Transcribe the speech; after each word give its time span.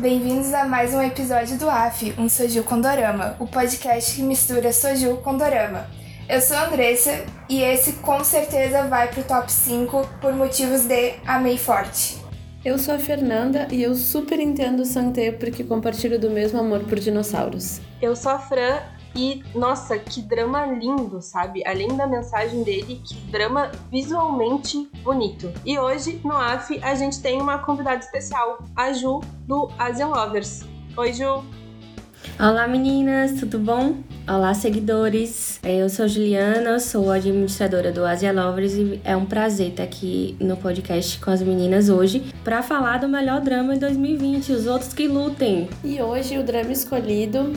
Bem-vindos 0.00 0.54
a 0.54 0.64
mais 0.64 0.94
um 0.94 1.02
episódio 1.02 1.58
do 1.58 1.68
AF, 1.68 2.14
um 2.16 2.26
Soju 2.26 2.64
com 2.64 2.80
Dorama, 2.80 3.36
o 3.38 3.46
podcast 3.46 4.16
que 4.16 4.22
mistura 4.22 4.72
Soju 4.72 5.18
com 5.18 5.36
Dorama. 5.36 5.86
Eu 6.26 6.40
sou 6.40 6.56
a 6.56 6.68
Andressa 6.68 7.22
e 7.50 7.60
esse 7.62 7.92
com 7.94 8.24
certeza 8.24 8.84
vai 8.84 9.08
pro 9.08 9.22
top 9.22 9.52
5 9.52 10.08
por 10.22 10.32
motivos 10.32 10.86
de 10.86 11.16
amei 11.26 11.58
forte. 11.58 12.16
Eu 12.64 12.78
sou 12.78 12.94
a 12.94 12.98
Fernanda 12.98 13.68
e 13.70 13.82
eu 13.82 13.94
super 13.94 14.40
entendo 14.40 14.80
o 14.80 14.86
Santé 14.86 15.32
porque 15.32 15.62
compartilho 15.62 16.18
do 16.18 16.30
mesmo 16.30 16.58
amor 16.58 16.80
por 16.84 16.98
dinossauros. 16.98 17.78
Eu 18.00 18.16
sou 18.16 18.32
a 18.32 18.38
Fran 18.38 18.78
e, 19.14 19.42
nossa, 19.54 19.98
que 19.98 20.22
drama 20.22 20.66
lindo, 20.66 21.20
sabe? 21.20 21.66
Além 21.66 21.96
da 21.96 22.06
mensagem 22.06 22.62
dele, 22.62 23.00
que 23.04 23.14
drama 23.30 23.70
visualmente 23.90 24.88
bonito. 25.02 25.52
E 25.64 25.78
hoje, 25.78 26.20
no 26.24 26.36
AF, 26.36 26.78
a 26.82 26.94
gente 26.94 27.20
tem 27.20 27.40
uma 27.40 27.58
convidada 27.58 27.98
especial, 27.98 28.58
a 28.76 28.92
Ju, 28.92 29.20
do 29.46 29.70
Asian 29.78 30.08
Lovers. 30.08 30.64
Oi, 30.96 31.12
Ju! 31.12 31.44
Olá 32.38 32.66
meninas, 32.66 33.38
tudo 33.38 33.58
bom? 33.58 33.96
Olá 34.26 34.54
seguidores, 34.54 35.58
é, 35.62 35.82
eu 35.82 35.88
sou 35.88 36.06
Juliana, 36.06 36.78
sou 36.78 37.10
administradora 37.10 37.90
do 37.90 38.04
Asia 38.04 38.32
Lovers 38.32 38.74
e 38.74 39.00
é 39.02 39.16
um 39.16 39.26
prazer 39.26 39.70
estar 39.70 39.82
aqui 39.82 40.36
no 40.38 40.56
podcast 40.56 41.18
com 41.18 41.30
as 41.30 41.42
meninas 41.42 41.88
hoje 41.88 42.32
para 42.44 42.62
falar 42.62 42.98
do 42.98 43.08
melhor 43.08 43.40
drama 43.40 43.74
de 43.74 43.80
2020, 43.80 44.52
os 44.52 44.66
outros 44.66 44.94
que 44.94 45.08
lutem. 45.08 45.68
E 45.82 46.00
hoje 46.00 46.38
o 46.38 46.44
drama 46.44 46.70
escolhido 46.70 47.52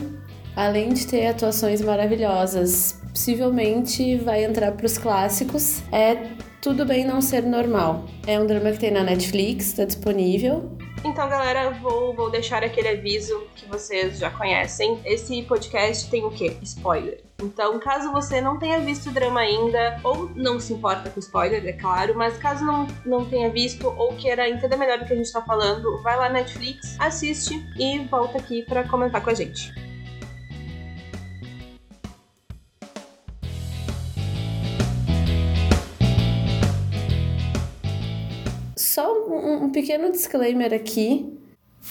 além 0.56 0.92
de 0.92 1.06
ter 1.06 1.26
atuações 1.26 1.80
maravilhosas, 1.80 3.00
possivelmente 3.10 4.16
vai 4.16 4.44
entrar 4.44 4.72
para 4.72 4.86
os 4.86 4.98
clássicos. 4.98 5.82
É 5.92 6.32
Tudo 6.60 6.84
Bem 6.84 7.04
Não 7.04 7.20
Ser 7.20 7.42
Normal. 7.42 8.04
É 8.26 8.38
um 8.38 8.46
drama 8.46 8.72
que 8.72 8.78
tem 8.78 8.90
na 8.90 9.02
Netflix, 9.02 9.68
está 9.68 9.84
disponível. 9.84 10.70
Então, 11.04 11.28
galera, 11.28 11.70
vou, 11.70 12.14
vou 12.14 12.30
deixar 12.30 12.64
aquele 12.64 12.88
aviso 12.88 13.46
que 13.54 13.68
vocês 13.68 14.18
já 14.18 14.30
conhecem. 14.30 14.98
Esse 15.04 15.42
podcast 15.42 16.10
tem 16.10 16.24
o 16.24 16.30
quê? 16.30 16.56
Spoiler. 16.62 17.22
Então, 17.42 17.78
caso 17.78 18.10
você 18.10 18.40
não 18.40 18.58
tenha 18.58 18.80
visto 18.80 19.10
o 19.10 19.12
drama 19.12 19.40
ainda, 19.40 20.00
ou 20.02 20.30
não 20.34 20.58
se 20.58 20.72
importa 20.72 21.10
com 21.10 21.20
spoiler, 21.20 21.66
é 21.66 21.72
claro, 21.72 22.16
mas 22.16 22.38
caso 22.38 22.64
não, 22.64 22.86
não 23.04 23.26
tenha 23.26 23.50
visto 23.50 23.86
ou 23.86 24.14
queira 24.14 24.48
entender 24.48 24.76
melhor 24.76 24.98
do 24.98 25.04
que 25.04 25.12
a 25.12 25.16
gente 25.16 25.30
tá 25.30 25.42
falando, 25.42 26.02
vai 26.02 26.16
lá 26.16 26.28
na 26.28 26.40
Netflix, 26.40 26.96
assiste 26.98 27.62
e 27.78 27.98
volta 28.06 28.38
aqui 28.38 28.62
para 28.62 28.88
comentar 28.88 29.22
com 29.22 29.28
a 29.28 29.34
gente. 29.34 29.74
Só 38.94 39.12
um, 39.28 39.64
um 39.64 39.70
pequeno 39.70 40.12
disclaimer 40.12 40.72
aqui. 40.72 41.36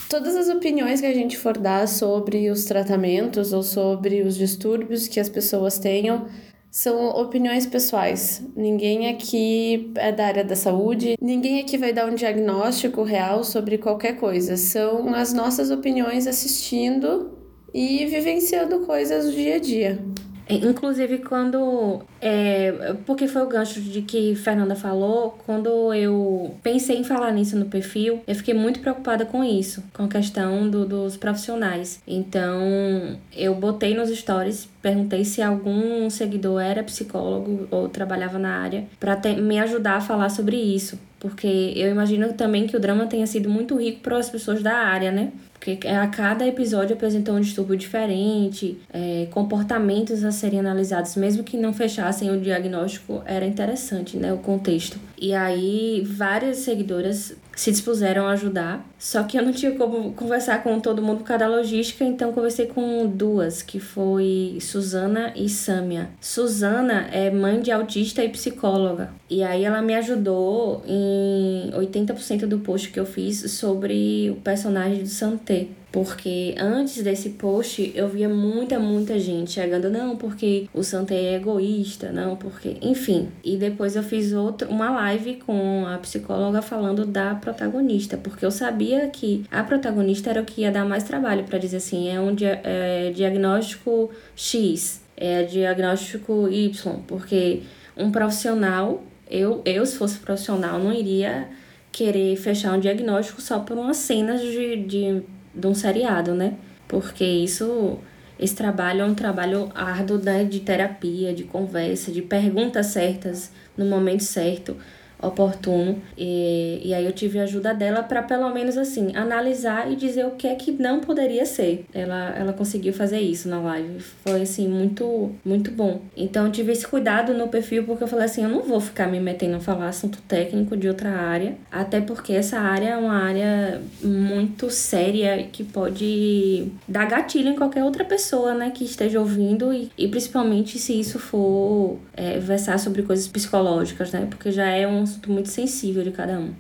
Todas 0.10 0.38
as 0.38 0.48
opiniões 0.48 1.02
que 1.02 1.06
a 1.06 1.14
gente 1.14 1.38
for 1.38 1.58
dar 1.58 1.86
sobre 1.86 2.50
os 2.50 2.64
tratamentos 2.64 3.52
ou 3.52 3.62
sobre 3.62 4.22
os 4.22 4.38
distúrbios 4.38 5.10
que 5.10 5.20
as 5.20 5.28
pessoas 5.28 5.78
tenham 5.78 6.28
são 6.72 7.10
opiniões 7.10 7.66
pessoais. 7.66 8.42
Ninguém 8.56 9.10
aqui 9.10 9.92
é 9.98 10.14
da 10.14 10.28
área 10.28 10.46
da 10.46 10.56
saúde, 10.56 11.18
ninguém 11.20 11.60
aqui 11.60 11.78
vai 11.78 11.92
dar 11.92 12.10
um 12.10 12.16
diagnóstico 12.16 13.04
real 13.04 13.44
sobre 13.44 13.78
qualquer 13.78 14.16
coisa. 14.16 14.56
São 14.56 15.14
as 15.14 15.34
nossas 15.34 15.72
opiniões 15.72 16.26
assistindo 16.26 17.38
e 17.74 18.06
vivenciando 18.06 18.80
coisas 18.86 19.26
do 19.26 19.34
dia 19.34 19.58
a 19.58 19.60
dia. 19.60 20.00
É, 20.48 20.56
inclusive, 20.56 21.20
quando. 21.20 22.02
É, 22.22 22.96
porque 23.06 23.28
foi 23.28 23.44
o 23.44 23.48
gancho 23.48 23.80
de 23.82 24.02
que 24.02 24.36
Fernanda 24.36 24.76
falou, 24.76 25.38
quando 25.46 25.94
eu 25.94 26.56
pensei 26.62 26.98
em 26.98 27.04
falar 27.04 27.32
nisso 27.32 27.58
no 27.58 27.66
perfil, 27.66 28.22
eu 28.28 28.36
fiquei 28.36 28.54
muito 28.54 28.80
preocupada 28.80 29.26
com 29.26 29.44
isso, 29.44 29.84
com 29.94 30.04
a 30.04 30.08
questão 30.08 30.70
do, 30.70 30.86
dos 30.86 31.18
profissionais. 31.18 32.02
Então, 32.08 33.18
eu 33.36 33.56
botei 33.56 33.96
nos 33.96 34.10
stories, 34.10 34.68
perguntei 34.84 35.24
se 35.24 35.42
algum 35.42 36.10
seguidor 36.10 36.62
era 36.62 36.84
psicólogo 36.84 37.68
ou 37.72 37.90
trabalhava 37.90 38.38
na 38.38 38.58
área, 38.60 38.86
para 39.00 39.18
me 39.42 39.58
ajudar 39.58 39.96
a 39.96 40.02
falar 40.02 40.30
sobre 40.30 40.58
isso. 40.58 41.00
Porque 41.20 41.74
eu 41.78 41.90
imagino 41.90 42.34
também 42.34 42.68
que 42.68 42.76
o 42.76 42.80
drama 42.80 43.08
tenha 43.08 43.26
sido 43.26 43.50
muito 43.50 43.80
rico 43.80 44.02
para 44.02 44.18
as 44.18 44.30
pessoas 44.30 44.62
da 44.62 44.74
área, 44.74 45.10
né? 45.10 45.32
porque 45.64 45.88
a 45.88 46.08
cada 46.08 46.46
episódio 46.46 46.94
apresentou 46.94 47.36
um 47.36 47.40
distúrbio 47.40 47.78
diferente, 47.78 48.78
é, 48.92 49.28
comportamentos 49.32 50.22
a 50.26 50.32
serem 50.32 50.60
analisados, 50.60 51.16
mesmo 51.16 51.42
que 51.42 51.56
não 51.56 51.72
fechassem 51.72 52.30
o 52.30 52.38
diagnóstico, 52.38 53.22
era 53.26 53.46
interessante, 53.46 54.18
né, 54.18 54.34
o 54.34 54.40
contexto. 54.40 55.00
E 55.18 55.34
aí 55.34 56.04
várias 56.06 56.58
seguidoras 56.58 57.34
se 57.56 57.72
dispuseram 57.72 58.28
a 58.28 58.32
ajudar, 58.32 58.86
só 58.98 59.24
que 59.24 59.38
eu 59.38 59.44
não 59.44 59.52
tinha 59.52 59.72
como 59.76 60.14
conversar 60.14 60.64
com 60.64 60.80
todo 60.80 61.02
mundo 61.02 61.20
por 61.20 61.26
causa 61.26 61.46
da 61.46 61.50
logística, 61.50 62.04
então 62.04 62.34
conversei 62.34 62.68
com 62.68 63.08
duas, 63.08 63.62
que 63.62 63.80
foi 63.80 64.58
Suzana 64.60 65.34
e 65.36 65.48
Sâmia. 65.48 66.10
Suzana 66.20 67.08
é 67.12 67.30
mãe 67.30 67.62
de 67.62 67.72
autista 67.72 68.24
e 68.24 68.30
psicóloga, 68.30 69.12
e 69.30 69.44
aí 69.44 69.64
ela 69.64 69.82
me 69.82 69.96
ajudou 69.96 70.84
em 70.88 71.72
80% 71.74 72.46
do 72.46 72.60
post 72.60 72.90
que 72.90 73.00
eu 73.00 73.06
fiz 73.06 73.52
sobre 73.52 74.30
o 74.32 74.36
personagem 74.42 75.04
do 75.04 75.10
Santé 75.10 75.68
porque 75.94 76.56
antes 76.58 77.04
desse 77.04 77.30
post 77.30 77.92
eu 77.94 78.10
via 78.10 78.28
muita, 78.28 78.80
muita 78.80 79.20
gente 79.20 79.52
chegando, 79.52 79.92
não, 79.92 80.18
porque 80.18 80.68
o 80.74 80.82
Santé 80.82 81.14
é 81.14 81.36
egoísta, 81.36 82.12
não, 82.12 82.36
porque. 82.36 82.78
Enfim. 82.82 83.30
E 83.44 83.56
depois 83.58 83.96
eu 83.96 84.02
fiz 84.02 84.34
outro, 84.34 84.68
uma 84.70 84.90
live 84.90 85.36
com 85.36 85.86
a 85.86 86.00
psicóloga 86.00 86.64
falando 86.64 87.06
da 87.06 87.36
protagonista, 87.36 88.18
porque 88.18 88.44
eu 88.44 88.50
sabia 88.50 89.08
que 89.10 89.46
a 89.52 89.64
protagonista 89.64 90.32
era 90.32 90.42
o 90.42 90.46
que 90.46 90.62
ia 90.62 90.72
dar 90.72 90.84
mais 90.84 91.04
trabalho 91.04 91.44
para 91.44 91.60
dizer 91.60 91.78
assim: 91.78 92.10
é 92.10 92.20
um 92.20 92.34
dia, 92.34 92.60
é, 92.64 93.12
diagnóstico 93.12 94.10
X, 94.36 95.00
é 95.16 95.44
diagnóstico 95.44 96.50
Y, 96.50 97.04
porque 97.06 97.62
um 97.96 98.12
profissional, 98.12 99.04
eu, 99.30 99.62
eu 99.64 99.86
se 99.86 99.96
fosse 99.96 100.18
profissional, 100.18 100.80
não 100.80 100.92
iria 100.92 101.48
querer 101.92 102.36
fechar 102.36 102.74
um 102.74 102.80
diagnóstico 102.80 103.40
só 103.40 103.60
por 103.60 103.78
umas 103.78 103.98
cenas 103.98 104.42
de, 104.42 104.78
de 104.78 105.24
de 105.54 105.68
um 105.68 105.74
seriado, 105.74 106.34
né? 106.34 106.56
Porque 106.88 107.26
isso, 107.26 107.98
esse 108.40 108.56
trabalho 108.56 109.02
é 109.02 109.06
um 109.06 109.16
trabalho 109.16 109.70
árduo 109.74 110.18
né? 110.18 110.44
de 110.44 110.60
terapia, 110.60 111.34
de 111.34 111.44
conversa, 111.44 112.12
de 112.12 112.22
perguntas 112.22 112.88
certas 112.88 113.52
no 113.78 113.86
momento 113.86 114.24
certo 114.24 114.76
oportuno. 115.24 116.02
E, 116.18 116.82
e 116.84 116.94
aí 116.94 117.06
eu 117.06 117.12
tive 117.12 117.40
a 117.40 117.44
ajuda 117.44 117.74
dela 117.74 118.04
para 118.04 118.22
pelo 118.22 118.50
menos 118.50 118.78
assim 118.78 119.16
analisar 119.16 119.92
e 119.92 119.96
dizer 119.96 120.26
o 120.26 120.32
que 120.32 120.48
é 120.48 120.56
que 120.56 120.72
não 120.72 121.00
poderia 121.00 121.46
ser. 121.46 121.86
Ela, 121.94 122.36
ela 122.38 122.54
conseguiu 122.54 122.94
fazer 122.94 123.20
isso 123.20 123.48
na 123.48 123.60
live. 123.60 124.00
Foi 124.24 124.42
assim 124.42 124.68
muito 124.68 125.32
muito 125.44 125.72
bom. 125.72 126.02
Então 126.16 126.46
eu 126.46 126.52
tive 126.52 126.72
esse 126.72 126.88
cuidado 126.88 127.34
no 127.34 127.48
perfil 127.48 127.84
porque 127.84 128.04
eu 128.04 128.08
falei 128.08 128.26
assim, 128.26 128.44
eu 128.44 128.50
não 128.50 128.62
vou 128.62 128.80
ficar 128.80 129.08
me 129.08 129.20
metendo 129.20 129.56
a 129.56 129.60
falar 129.60 129.88
assunto 129.88 130.22
técnico 130.28 130.76
de 130.76 130.88
outra 130.88 131.10
área, 131.10 131.56
até 131.72 132.02
porque 132.02 132.34
essa 132.34 132.60
área 132.60 132.90
é 132.90 132.98
uma 132.98 133.16
área 133.16 133.82
muito 134.02 134.70
séria 134.70 135.48
que 135.52 135.64
pode 135.64 136.68
dar 136.88 137.06
gatilho 137.06 137.50
em 137.50 137.56
qualquer 137.56 137.84
outra 137.84 138.04
pessoa, 138.04 138.54
né, 138.54 138.72
que 138.72 138.84
esteja 138.84 139.20
ouvindo 139.20 139.74
e, 139.74 139.92
e 139.98 140.08
principalmente 140.08 140.78
se 140.78 141.00
isso 141.00 141.20
for 141.20 141.98
é, 142.16 142.40
versar 142.40 142.80
sobre 142.80 143.04
coisas 143.04 143.28
psicológicas, 143.28 144.12
né, 144.12 144.28
porque 144.30 144.52
já 144.52 144.68
é 144.68 144.88
um 144.88 145.06
assunto 145.14 145.32
muito 145.32 145.50
sensível 145.50 146.04
de 146.04 146.12
cada 146.12 146.40
um. 146.40 146.54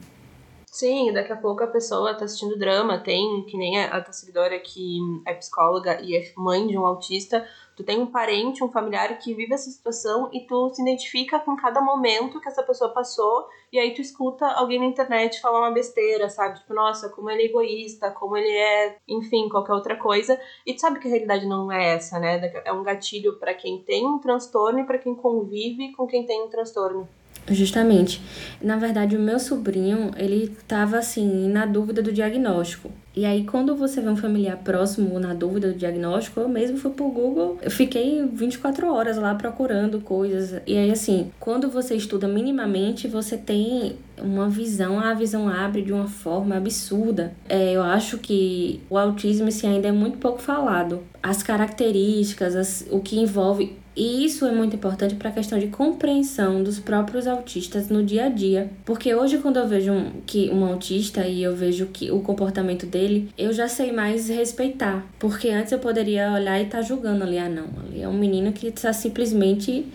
Sim, 0.73 1.13
daqui 1.13 1.31
a 1.31 1.37
pouco 1.37 1.63
a 1.63 1.67
pessoa 1.67 2.15
tá 2.15 2.25
assistindo 2.25 2.57
drama, 2.57 2.97
tem, 2.97 3.45
que 3.45 3.55
nem 3.55 3.79
a, 3.79 3.95
a 3.95 4.01
tua 4.01 4.11
seguidora 4.11 4.59
que 4.59 4.97
é 5.23 5.35
psicóloga 5.35 6.01
e 6.01 6.15
é 6.15 6.33
mãe 6.35 6.65
de 6.65 6.75
um 6.75 6.83
autista, 6.83 7.47
tu 7.75 7.83
tem 7.83 7.99
um 7.99 8.07
parente, 8.07 8.63
um 8.63 8.71
familiar 8.71 9.15
que 9.19 9.35
vive 9.35 9.53
essa 9.53 9.69
situação 9.69 10.31
e 10.33 10.47
tu 10.47 10.73
se 10.73 10.81
identifica 10.81 11.39
com 11.39 11.55
cada 11.55 11.79
momento 11.79 12.41
que 12.41 12.47
essa 12.47 12.63
pessoa 12.63 12.89
passou 12.89 13.47
e 13.71 13.77
aí 13.77 13.93
tu 13.93 14.01
escuta 14.01 14.47
alguém 14.47 14.79
na 14.79 14.87
internet 14.87 15.39
falar 15.41 15.59
uma 15.59 15.71
besteira, 15.71 16.27
sabe? 16.27 16.57
Tipo, 16.57 16.73
nossa, 16.73 17.07
como 17.09 17.29
ele 17.29 17.43
é 17.43 17.45
egoísta, 17.45 18.09
como 18.09 18.35
ele 18.35 18.51
é, 18.51 18.97
enfim, 19.07 19.47
qualquer 19.49 19.73
outra 19.73 19.95
coisa. 19.95 20.41
E 20.65 20.73
tu 20.73 20.81
sabe 20.81 20.99
que 20.99 21.07
a 21.07 21.11
realidade 21.11 21.45
não 21.45 21.71
é 21.71 21.93
essa, 21.93 22.19
né? 22.19 22.51
É 22.65 22.73
um 22.73 22.81
gatilho 22.81 23.37
para 23.37 23.53
quem 23.53 23.83
tem 23.83 24.07
um 24.07 24.17
transtorno 24.17 24.79
e 24.79 24.85
para 24.85 24.97
quem 24.97 25.13
convive 25.13 25.91
com 25.91 26.07
quem 26.07 26.25
tem 26.25 26.41
um 26.41 26.49
transtorno. 26.49 27.07
Justamente. 27.49 28.21
Na 28.61 28.77
verdade, 28.77 29.17
o 29.17 29.19
meu 29.19 29.39
sobrinho, 29.39 30.11
ele 30.17 30.55
tava 30.67 30.97
assim, 30.97 31.49
na 31.49 31.65
dúvida 31.65 32.01
do 32.01 32.11
diagnóstico. 32.11 32.91
E 33.15 33.25
aí, 33.25 33.43
quando 33.43 33.75
você 33.75 34.01
vê 34.01 34.09
um 34.09 34.15
familiar 34.15 34.57
próximo 34.57 35.19
na 35.19 35.35
dúvida 35.35 35.71
do 35.71 35.77
diagnóstico, 35.77 36.39
eu 36.39 36.49
mesmo 36.49 36.77
fui 36.77 36.89
pro 36.91 37.09
Google, 37.09 37.59
eu 37.61 37.69
fiquei 37.69 38.25
24 38.25 38.91
horas 38.91 39.17
lá 39.17 39.35
procurando 39.35 40.01
coisas. 40.01 40.61
E 40.65 40.75
aí, 40.75 40.89
assim, 40.89 41.31
quando 41.39 41.69
você 41.69 41.95
estuda 41.95 42.27
minimamente, 42.27 43.07
você 43.07 43.37
tem 43.37 43.97
uma 44.17 44.49
visão, 44.49 44.99
a 44.99 45.13
visão 45.13 45.47
abre 45.47 45.83
de 45.83 45.93
uma 45.93 46.07
forma 46.07 46.57
absurda. 46.57 47.33
É, 47.47 47.73
eu 47.73 47.83
acho 47.83 48.17
que 48.17 48.81
o 48.89 48.97
autismo 48.97 49.47
assim, 49.47 49.67
ainda 49.67 49.89
é 49.89 49.91
muito 49.91 50.17
pouco 50.17 50.41
falado. 50.41 51.03
As 51.21 51.43
características, 51.43 52.55
as, 52.55 52.87
o 52.89 52.99
que 52.99 53.19
envolve 53.19 53.77
E 53.95 54.25
isso 54.25 54.45
é 54.45 54.51
muito 54.51 54.75
importante 54.75 55.15
para 55.15 55.29
a 55.29 55.33
questão 55.33 55.59
de 55.59 55.67
compreensão 55.67 56.63
dos 56.63 56.79
próprios 56.79 57.27
autistas 57.27 57.89
no 57.89 58.03
dia 58.03 58.25
a 58.25 58.29
dia. 58.29 58.69
Porque 58.83 59.13
hoje, 59.13 59.37
quando 59.37 59.57
eu 59.57 59.67
vejo 59.67 59.91
um, 59.91 60.11
que 60.25 60.49
um 60.49 60.65
autista 60.65 61.27
e 61.27 61.43
eu 61.43 61.55
vejo 61.55 61.87
que 61.87 62.11
o 62.11 62.19
comportamento 62.21 62.85
dele, 62.85 63.29
eu 63.37 63.53
já 63.53 63.67
sei 63.67 63.91
mais 63.91 64.29
respeitar. 64.29 65.05
Porque 65.19 65.49
antes 65.49 65.71
eu 65.71 65.79
poderia 65.79 66.31
olhar 66.31 66.59
e 66.59 66.63
estar 66.63 66.79
tá 66.79 66.83
julgando 66.83 67.23
ali, 67.23 67.37
ah 67.37 67.49
não, 67.49 67.67
ali 67.85 68.01
é 68.01 68.07
um 68.07 68.17
menino 68.17 68.51
que 68.51 68.67
está 68.67 68.91
simplesmente 68.91 69.85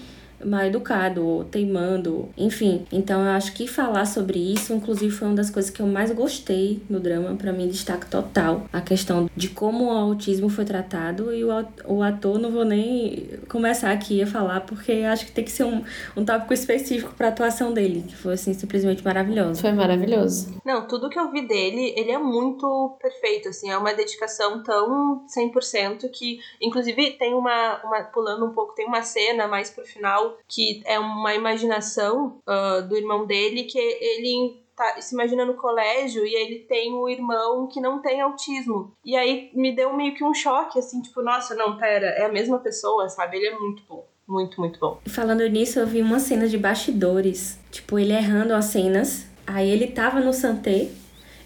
mal 0.44 0.64
educado 0.64 1.26
ou 1.26 1.44
teimando, 1.44 2.28
enfim. 2.36 2.86
Então 2.92 3.24
eu 3.24 3.30
acho 3.30 3.52
que 3.52 3.66
falar 3.66 4.06
sobre 4.06 4.38
isso, 4.38 4.72
inclusive, 4.72 5.10
foi 5.10 5.28
uma 5.28 5.36
das 5.36 5.50
coisas 5.50 5.70
que 5.70 5.80
eu 5.80 5.86
mais 5.86 6.10
gostei 6.12 6.82
no 6.88 7.00
drama, 7.00 7.34
para 7.36 7.52
mim 7.52 7.68
destaque 7.68 8.06
total 8.06 8.66
a 8.72 8.80
questão 8.80 9.28
de 9.34 9.48
como 9.48 9.86
o 9.86 9.90
autismo 9.90 10.48
foi 10.48 10.64
tratado 10.64 11.34
e 11.34 11.44
o 11.44 12.02
ator 12.02 12.38
não 12.38 12.50
vou 12.50 12.64
nem 12.64 13.28
começar 13.48 13.90
aqui 13.90 14.22
a 14.22 14.26
falar 14.26 14.60
porque 14.60 14.92
acho 14.92 15.26
que 15.26 15.32
tem 15.32 15.44
que 15.44 15.50
ser 15.50 15.64
um, 15.64 15.84
um 16.16 16.24
tópico 16.24 16.52
específico 16.52 17.14
para 17.14 17.28
atuação 17.28 17.72
dele, 17.72 18.04
que 18.06 18.16
foi 18.16 18.34
assim 18.34 18.54
simplesmente 18.54 19.04
maravilhoso. 19.04 19.60
Foi 19.60 19.72
maravilhoso. 19.72 20.54
Não, 20.64 20.86
tudo 20.86 21.08
que 21.08 21.18
eu 21.18 21.30
vi 21.30 21.46
dele, 21.46 21.94
ele 21.96 22.10
é 22.10 22.18
muito 22.18 22.96
perfeito, 23.00 23.48
assim, 23.48 23.70
é 23.70 23.76
uma 23.76 23.92
dedicação 23.92 24.62
tão 24.62 25.24
100% 25.26 26.10
que 26.12 26.38
inclusive 26.60 27.12
tem 27.12 27.34
uma, 27.34 27.80
uma 27.84 28.02
pulando 28.04 28.46
um 28.46 28.52
pouco, 28.52 28.74
tem 28.74 28.86
uma 28.86 29.02
cena 29.02 29.46
mais 29.46 29.70
pro 29.70 29.84
final 29.84 30.27
que 30.48 30.82
é 30.84 30.98
uma 30.98 31.34
imaginação 31.34 32.40
uh, 32.46 32.86
do 32.86 32.96
irmão 32.96 33.26
dele, 33.26 33.64
que 33.64 33.78
ele 33.78 34.62
tá, 34.76 35.00
se 35.00 35.14
imagina 35.14 35.44
no 35.44 35.54
colégio 35.54 36.24
e 36.26 36.34
ele 36.34 36.60
tem 36.60 36.94
um 36.94 37.08
irmão 37.08 37.66
que 37.66 37.80
não 37.80 38.00
tem 38.00 38.20
autismo. 38.20 38.92
E 39.04 39.16
aí 39.16 39.50
me 39.54 39.74
deu 39.74 39.94
meio 39.96 40.14
que 40.14 40.24
um 40.24 40.34
choque, 40.34 40.78
assim, 40.78 41.02
tipo, 41.02 41.22
nossa, 41.22 41.54
não, 41.54 41.76
pera, 41.76 42.06
é 42.06 42.24
a 42.24 42.32
mesma 42.32 42.58
pessoa, 42.58 43.08
sabe? 43.08 43.36
Ele 43.36 43.46
é 43.48 43.58
muito 43.58 43.82
bom. 43.88 44.06
Muito, 44.26 44.60
muito 44.60 44.78
bom. 44.78 45.00
Falando 45.06 45.46
nisso, 45.48 45.78
eu 45.78 45.86
vi 45.86 46.02
uma 46.02 46.18
cena 46.18 46.46
de 46.46 46.58
bastidores. 46.58 47.58
Tipo, 47.70 47.98
ele 47.98 48.12
errando 48.12 48.52
as 48.52 48.66
cenas. 48.66 49.26
Aí 49.46 49.70
ele 49.70 49.86
tava 49.86 50.20
no 50.20 50.34
Santé 50.34 50.90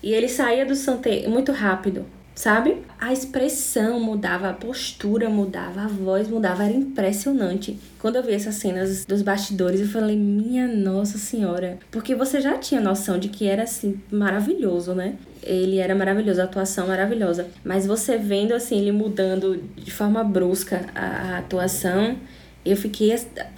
e 0.02 0.12
ele 0.12 0.28
saía 0.28 0.66
do 0.66 0.74
Santé 0.74 1.28
muito 1.28 1.52
rápido 1.52 2.04
sabe? 2.34 2.82
A 2.98 3.12
expressão 3.12 4.00
mudava, 4.00 4.48
a 4.48 4.52
postura 4.52 5.28
mudava, 5.28 5.82
a 5.82 5.88
voz 5.88 6.28
mudava, 6.28 6.64
era 6.64 6.72
impressionante. 6.72 7.78
Quando 7.98 8.16
eu 8.16 8.22
vi 8.22 8.32
essas 8.32 8.56
cenas 8.56 9.04
dos 9.04 9.22
bastidores, 9.22 9.80
eu 9.80 9.88
falei, 9.88 10.16
minha 10.16 10.66
nossa 10.66 11.18
senhora. 11.18 11.78
Porque 11.90 12.14
você 12.14 12.40
já 12.40 12.58
tinha 12.58 12.80
noção 12.80 13.18
de 13.18 13.28
que 13.28 13.46
era 13.46 13.62
assim, 13.64 14.00
maravilhoso, 14.10 14.94
né? 14.94 15.14
Ele 15.42 15.78
era 15.78 15.94
maravilhoso, 15.94 16.40
a 16.40 16.44
atuação 16.44 16.86
maravilhosa. 16.86 17.48
Mas 17.64 17.86
você 17.86 18.16
vendo 18.16 18.52
assim, 18.52 18.78
ele 18.78 18.92
mudando 18.92 19.62
de 19.76 19.90
forma 19.90 20.22
brusca 20.22 20.86
a, 20.94 21.34
a 21.34 21.38
atuação, 21.38 22.16
eu 22.64 22.76
fiquei 22.76 23.14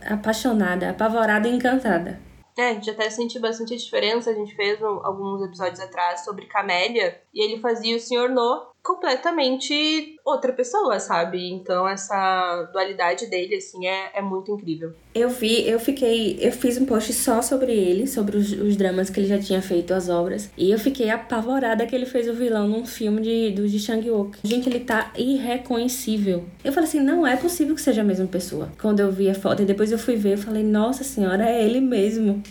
apaixonada, 0.07 0.91
apavorada 0.91 1.47
e 1.47 1.55
encantada. 1.55 2.19
É, 2.57 2.69
a 2.69 2.75
gente 2.75 2.91
até 2.91 3.11
sentiu 3.11 3.41
bastante 3.41 3.77
diferença. 3.77 4.31
A 4.31 4.35
gente 4.35 4.55
fez 4.55 4.81
um, 4.81 5.05
alguns 5.05 5.43
episódios 5.43 5.81
atrás 5.81 6.25
sobre 6.25 6.47
Camélia 6.47 7.21
e 7.33 7.45
ele 7.45 7.61
fazia 7.61 7.97
o 7.97 8.01
Sr. 8.01 8.29
No 8.31 8.74
completamente 8.85 10.17
outra 10.23 10.53
pessoa, 10.53 11.01
sabe? 11.01 11.51
Então 11.51 11.89
essa 11.89 12.69
dualidade 12.71 13.27
dele, 13.27 13.57
assim, 13.57 13.87
é, 13.87 14.11
é 14.15 14.21
muito 14.21 14.53
incrível. 14.53 14.93
Eu 15.15 15.31
vi, 15.31 15.67
eu 15.67 15.81
fiquei. 15.81 16.39
Eu 16.41 16.53
fiz 16.53 16.77
um 16.77 16.85
post 16.85 17.13
só 17.15 17.41
sobre 17.41 17.73
ele, 17.73 18.07
sobre 18.07 18.37
os, 18.37 18.53
os 18.53 18.77
dramas 18.77 19.09
que 19.09 19.19
ele 19.19 19.27
já 19.27 19.39
tinha 19.39 19.63
feito, 19.63 19.95
as 19.95 20.11
obras. 20.11 20.51
E 20.57 20.71
eu 20.71 20.79
fiquei 20.79 21.09
apavorada 21.09 21.87
que 21.87 21.97
ele 21.97 22.05
fez 22.05 22.29
o 22.29 22.35
vilão 22.35 22.69
num 22.69 22.85
filme 22.85 23.23
de, 23.23 23.51
do 23.53 23.67
de 23.67 23.79
Shang-Wook. 23.79 24.39
Gente, 24.45 24.69
ele 24.69 24.81
tá 24.81 25.13
irreconhecível. 25.17 26.45
Eu 26.63 26.73
falei 26.73 26.89
assim, 26.89 27.01
não 27.01 27.27
é 27.27 27.37
possível 27.37 27.75
que 27.75 27.81
seja 27.81 28.03
a 28.03 28.05
mesma 28.05 28.27
pessoa. 28.27 28.71
Quando 28.79 29.01
eu 29.01 29.11
vi 29.11 29.31
a 29.31 29.35
foto 29.35 29.63
e 29.63 29.65
depois 29.65 29.91
eu 29.91 29.99
fui 29.99 30.17
ver, 30.17 30.35
eu 30.35 30.39
falei, 30.39 30.63
nossa 30.63 31.03
senhora, 31.03 31.49
é 31.49 31.65
ele 31.65 31.81
mesmo. 31.81 32.43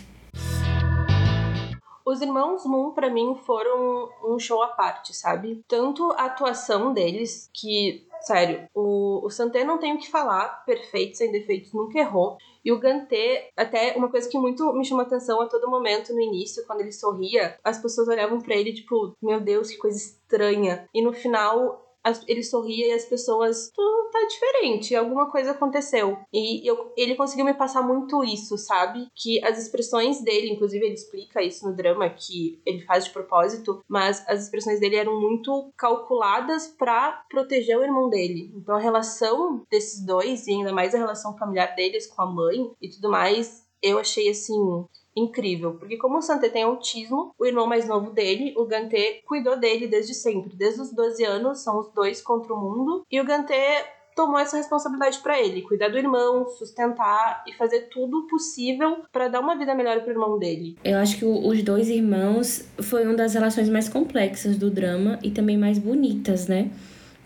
Os 2.04 2.20
Irmãos 2.20 2.66
Moon, 2.66 2.92
para 2.92 3.08
mim, 3.08 3.34
foram 3.46 4.10
um 4.22 4.38
show 4.38 4.62
à 4.62 4.68
parte, 4.68 5.16
sabe? 5.16 5.64
Tanto 5.66 6.12
a 6.12 6.26
atuação 6.26 6.92
deles, 6.92 7.48
que, 7.52 8.06
sério, 8.20 8.68
o, 8.74 9.24
o 9.24 9.30
Santé 9.30 9.64
não 9.64 9.78
tem 9.78 9.94
o 9.94 9.98
que 9.98 10.10
falar, 10.10 10.64
perfeito, 10.66 11.16
sem 11.16 11.32
defeitos, 11.32 11.72
nunca 11.72 11.98
errou. 11.98 12.36
E 12.62 12.72
o 12.72 12.78
Gantê, 12.78 13.50
até 13.56 13.94
uma 13.96 14.10
coisa 14.10 14.28
que 14.28 14.38
muito 14.38 14.72
me 14.72 14.84
chamou 14.84 15.04
atenção 15.04 15.40
a 15.40 15.46
todo 15.46 15.70
momento 15.70 16.12
no 16.12 16.20
início, 16.20 16.66
quando 16.66 16.80
ele 16.80 16.92
sorria, 16.92 17.58
as 17.64 17.78
pessoas 17.78 18.08
olhavam 18.08 18.40
para 18.40 18.54
ele 18.54 18.72
tipo, 18.72 19.14
meu 19.22 19.40
Deus, 19.40 19.70
que 19.70 19.78
coisa 19.78 19.96
estranha. 19.96 20.88
E 20.94 21.02
no 21.02 21.12
final, 21.12 21.83
ele 22.26 22.42
sorria 22.42 22.88
e 22.88 22.92
as 22.92 23.04
pessoas, 23.04 23.70
tu 23.74 24.10
tá 24.12 24.26
diferente, 24.26 24.94
alguma 24.94 25.30
coisa 25.30 25.52
aconteceu. 25.52 26.18
E 26.32 26.68
eu, 26.68 26.92
ele 26.96 27.14
conseguiu 27.14 27.44
me 27.44 27.54
passar 27.54 27.82
muito 27.82 28.22
isso, 28.22 28.56
sabe? 28.58 29.08
Que 29.14 29.42
as 29.44 29.58
expressões 29.58 30.22
dele, 30.22 30.50
inclusive 30.50 30.84
ele 30.84 30.94
explica 30.94 31.42
isso 31.42 31.68
no 31.68 31.74
drama, 31.74 32.08
que 32.10 32.60
ele 32.64 32.84
faz 32.84 33.04
de 33.04 33.10
propósito, 33.10 33.82
mas 33.88 34.24
as 34.28 34.44
expressões 34.44 34.80
dele 34.80 34.96
eram 34.96 35.20
muito 35.20 35.72
calculadas 35.76 36.68
para 36.68 37.24
proteger 37.28 37.78
o 37.78 37.84
irmão 37.84 38.08
dele. 38.08 38.52
Então 38.54 38.76
a 38.76 38.80
relação 38.80 39.64
desses 39.70 40.04
dois, 40.04 40.46
e 40.46 40.52
ainda 40.52 40.72
mais 40.72 40.94
a 40.94 40.98
relação 40.98 41.36
familiar 41.36 41.74
deles 41.74 42.06
com 42.06 42.22
a 42.22 42.26
mãe 42.26 42.70
e 42.80 42.88
tudo 42.88 43.10
mais, 43.10 43.64
eu 43.82 43.98
achei 43.98 44.28
assim 44.30 44.86
incrível, 45.16 45.74
porque 45.74 45.96
como 45.96 46.18
o 46.18 46.22
Santé 46.22 46.48
tem 46.48 46.62
autismo, 46.64 47.34
o 47.38 47.46
irmão 47.46 47.66
mais 47.66 47.86
novo 47.86 48.10
dele, 48.10 48.54
o 48.56 48.64
Gantê, 48.64 49.22
cuidou 49.26 49.56
dele 49.56 49.86
desde 49.86 50.14
sempre, 50.14 50.56
desde 50.56 50.80
os 50.80 50.92
12 50.92 51.24
anos, 51.24 51.60
são 51.60 51.78
os 51.78 51.88
dois 51.92 52.20
contra 52.20 52.52
o 52.52 52.60
mundo, 52.60 53.04
e 53.10 53.20
o 53.20 53.24
Gantê 53.24 53.84
tomou 54.14 54.38
essa 54.38 54.56
responsabilidade 54.56 55.18
para 55.18 55.40
ele, 55.40 55.62
cuidar 55.62 55.88
do 55.88 55.98
irmão, 55.98 56.46
sustentar 56.48 57.44
e 57.46 57.52
fazer 57.52 57.88
tudo 57.90 58.26
possível 58.28 58.98
para 59.12 59.28
dar 59.28 59.40
uma 59.40 59.56
vida 59.56 59.74
melhor 59.74 60.00
pro 60.00 60.12
irmão 60.12 60.38
dele. 60.38 60.76
Eu 60.84 60.98
acho 60.98 61.18
que 61.18 61.24
os 61.24 61.62
dois 61.62 61.88
irmãos 61.88 62.64
foi 62.80 63.04
uma 63.04 63.14
das 63.14 63.34
relações 63.34 63.68
mais 63.68 63.88
complexas 63.88 64.56
do 64.56 64.70
drama 64.70 65.18
e 65.22 65.30
também 65.30 65.58
mais 65.58 65.78
bonitas, 65.78 66.46
né? 66.46 66.70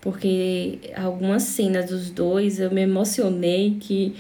Porque 0.01 0.79
algumas 0.97 1.43
cenas 1.43 1.91
dos 1.91 2.11
dois 2.11 2.59
eu 2.59 2.71
me 2.71 2.83
emocionei 2.83 3.77
que 3.79 4.17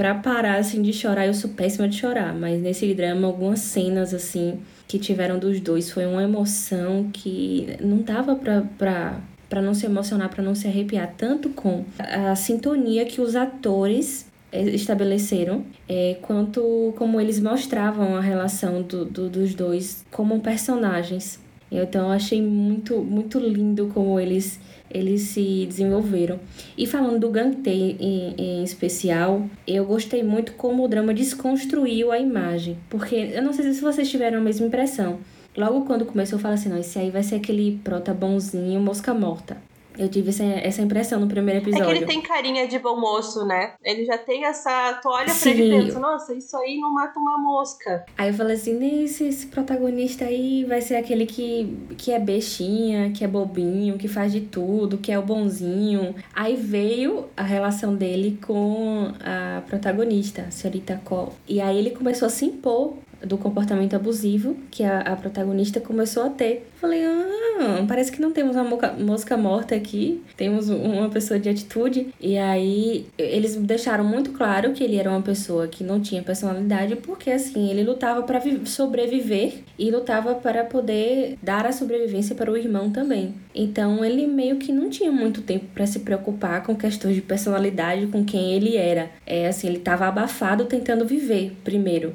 para 0.00 0.14
parar 0.14 0.54
assim 0.54 0.80
de 0.80 0.94
chorar, 0.94 1.26
eu 1.26 1.34
sou 1.34 1.50
péssima 1.50 1.86
de 1.86 1.98
chorar, 1.98 2.34
mas 2.34 2.58
nesse 2.58 2.94
drama 2.94 3.26
algumas 3.26 3.60
cenas 3.60 4.14
assim 4.14 4.58
que 4.88 4.98
tiveram 4.98 5.38
dos 5.38 5.60
dois 5.60 5.90
foi 5.90 6.06
uma 6.06 6.22
emoção 6.22 7.10
que 7.12 7.76
não 7.82 7.98
dava 7.98 8.34
pra, 8.34 8.62
pra, 8.78 9.20
pra 9.46 9.60
não 9.60 9.74
se 9.74 9.84
emocionar, 9.84 10.30
para 10.30 10.42
não 10.42 10.54
se 10.54 10.66
arrepiar, 10.66 11.12
tanto 11.18 11.50
com 11.50 11.84
a 11.98 12.34
sintonia 12.34 13.04
que 13.04 13.20
os 13.20 13.36
atores 13.36 14.24
eh, 14.50 14.70
estabeleceram, 14.70 15.66
é, 15.86 16.16
quanto 16.22 16.94
como 16.96 17.20
eles 17.20 17.38
mostravam 17.38 18.16
a 18.16 18.22
relação 18.22 18.80
do, 18.80 19.04
do, 19.04 19.28
dos 19.28 19.54
dois 19.54 20.02
como 20.10 20.40
personagens. 20.40 21.38
Então 21.70 22.06
eu 22.06 22.12
achei 22.12 22.40
muito, 22.40 22.96
muito 23.02 23.38
lindo 23.38 23.90
como 23.92 24.18
eles 24.18 24.58
eles 24.90 25.22
se 25.22 25.66
desenvolveram. 25.66 26.40
E 26.76 26.86
falando 26.86 27.20
do 27.20 27.30
Gantê 27.30 27.96
em, 27.98 28.34
em, 28.36 28.64
especial, 28.64 29.48
eu 29.66 29.84
gostei 29.84 30.22
muito 30.22 30.52
como 30.52 30.84
o 30.84 30.88
drama 30.88 31.14
desconstruiu 31.14 32.10
a 32.10 32.18
imagem. 32.18 32.76
Porque 32.88 33.14
eu 33.14 33.42
não 33.42 33.52
sei 33.52 33.72
se 33.72 33.80
vocês 33.80 34.10
tiveram 34.10 34.38
a 34.38 34.42
mesma 34.42 34.66
impressão. 34.66 35.18
Logo 35.56 35.84
quando 35.84 36.06
começou, 36.06 36.38
eu 36.38 36.42
falo 36.42 36.54
assim: 36.54 36.68
não, 36.68 36.78
esse 36.78 36.98
aí 36.98 37.10
vai 37.10 37.22
ser 37.22 37.36
aquele 37.36 37.80
prota 37.82 38.14
bonzinho, 38.14 38.80
mosca 38.80 39.12
morta. 39.12 39.56
Eu 40.00 40.08
tive 40.08 40.30
essa, 40.30 40.42
essa 40.42 40.80
impressão 40.80 41.20
no 41.20 41.28
primeiro 41.28 41.60
episódio. 41.60 41.84
É 41.84 41.92
que 41.92 41.98
ele 41.98 42.06
tem 42.06 42.22
carinha 42.22 42.66
de 42.66 42.78
bom 42.78 42.98
moço, 42.98 43.44
né? 43.44 43.74
Ele 43.84 44.06
já 44.06 44.16
tem 44.16 44.46
essa. 44.46 44.98
Tu 45.02 45.06
olha 45.06 45.28
Sim. 45.28 45.52
pra 45.52 45.60
ele 45.60 45.76
e 45.76 45.84
pensa, 45.84 46.00
nossa, 46.00 46.34
isso 46.34 46.56
aí 46.56 46.78
não 46.80 46.90
mata 46.90 47.20
uma 47.20 47.36
mosca. 47.36 48.06
Aí 48.16 48.30
eu 48.30 48.34
falei 48.34 48.56
assim: 48.56 49.04
esse, 49.04 49.28
esse 49.28 49.46
protagonista 49.48 50.24
aí 50.24 50.64
vai 50.64 50.80
ser 50.80 50.96
aquele 50.96 51.26
que, 51.26 51.86
que 51.98 52.12
é 52.12 52.18
bestinha, 52.18 53.10
que 53.10 53.22
é 53.22 53.28
bobinho, 53.28 53.98
que 53.98 54.08
faz 54.08 54.32
de 54.32 54.40
tudo, 54.40 54.96
que 54.96 55.12
é 55.12 55.18
o 55.18 55.22
bonzinho. 55.22 56.14
Aí 56.34 56.56
veio 56.56 57.26
a 57.36 57.42
relação 57.42 57.94
dele 57.94 58.38
com 58.42 59.12
a 59.22 59.60
protagonista, 59.66 60.46
a 60.48 60.50
senhorita 60.50 60.98
Cole. 61.04 61.32
E 61.46 61.60
aí 61.60 61.76
ele 61.76 61.90
começou 61.90 62.24
a 62.24 62.30
se 62.30 62.46
impor 62.46 62.94
do 63.24 63.36
comportamento 63.36 63.94
abusivo 63.94 64.56
que 64.70 64.82
a, 64.82 65.00
a 65.00 65.16
protagonista 65.16 65.80
começou 65.80 66.24
a 66.24 66.30
ter. 66.30 66.66
Falei, 66.80 67.04
ah, 67.04 67.84
parece 67.86 68.10
que 68.10 68.20
não 68.20 68.32
temos 68.32 68.56
uma 68.56 68.64
moca, 68.64 68.92
mosca 68.92 69.36
morta 69.36 69.74
aqui, 69.74 70.22
temos 70.36 70.70
uma 70.70 71.08
pessoa 71.10 71.38
de 71.38 71.48
atitude. 71.48 72.08
E 72.20 72.38
aí 72.38 73.06
eles 73.18 73.56
deixaram 73.56 74.04
muito 74.04 74.32
claro 74.32 74.72
que 74.72 74.82
ele 74.82 74.96
era 74.96 75.10
uma 75.10 75.22
pessoa 75.22 75.68
que 75.68 75.84
não 75.84 76.00
tinha 76.00 76.22
personalidade, 76.22 76.96
porque 76.96 77.30
assim, 77.30 77.70
ele 77.70 77.84
lutava 77.84 78.22
para 78.22 78.40
sobreviver 78.64 79.54
e 79.78 79.90
lutava 79.90 80.34
para 80.34 80.64
poder 80.64 81.36
dar 81.42 81.66
a 81.66 81.72
sobrevivência 81.72 82.34
para 82.34 82.50
o 82.50 82.56
irmão 82.56 82.90
também. 82.90 83.34
Então 83.54 84.04
ele 84.04 84.26
meio 84.26 84.56
que 84.56 84.72
não 84.72 84.88
tinha 84.88 85.12
muito 85.12 85.42
tempo 85.42 85.66
para 85.74 85.86
se 85.86 86.00
preocupar 86.00 86.62
com 86.62 86.74
questões 86.74 87.14
de 87.14 87.22
personalidade, 87.22 88.06
com 88.06 88.24
quem 88.24 88.54
ele 88.54 88.76
era. 88.76 89.10
É 89.26 89.48
assim, 89.48 89.68
ele 89.68 89.78
estava 89.78 90.06
abafado 90.06 90.64
tentando 90.64 91.04
viver 91.04 91.52
primeiro. 91.62 92.14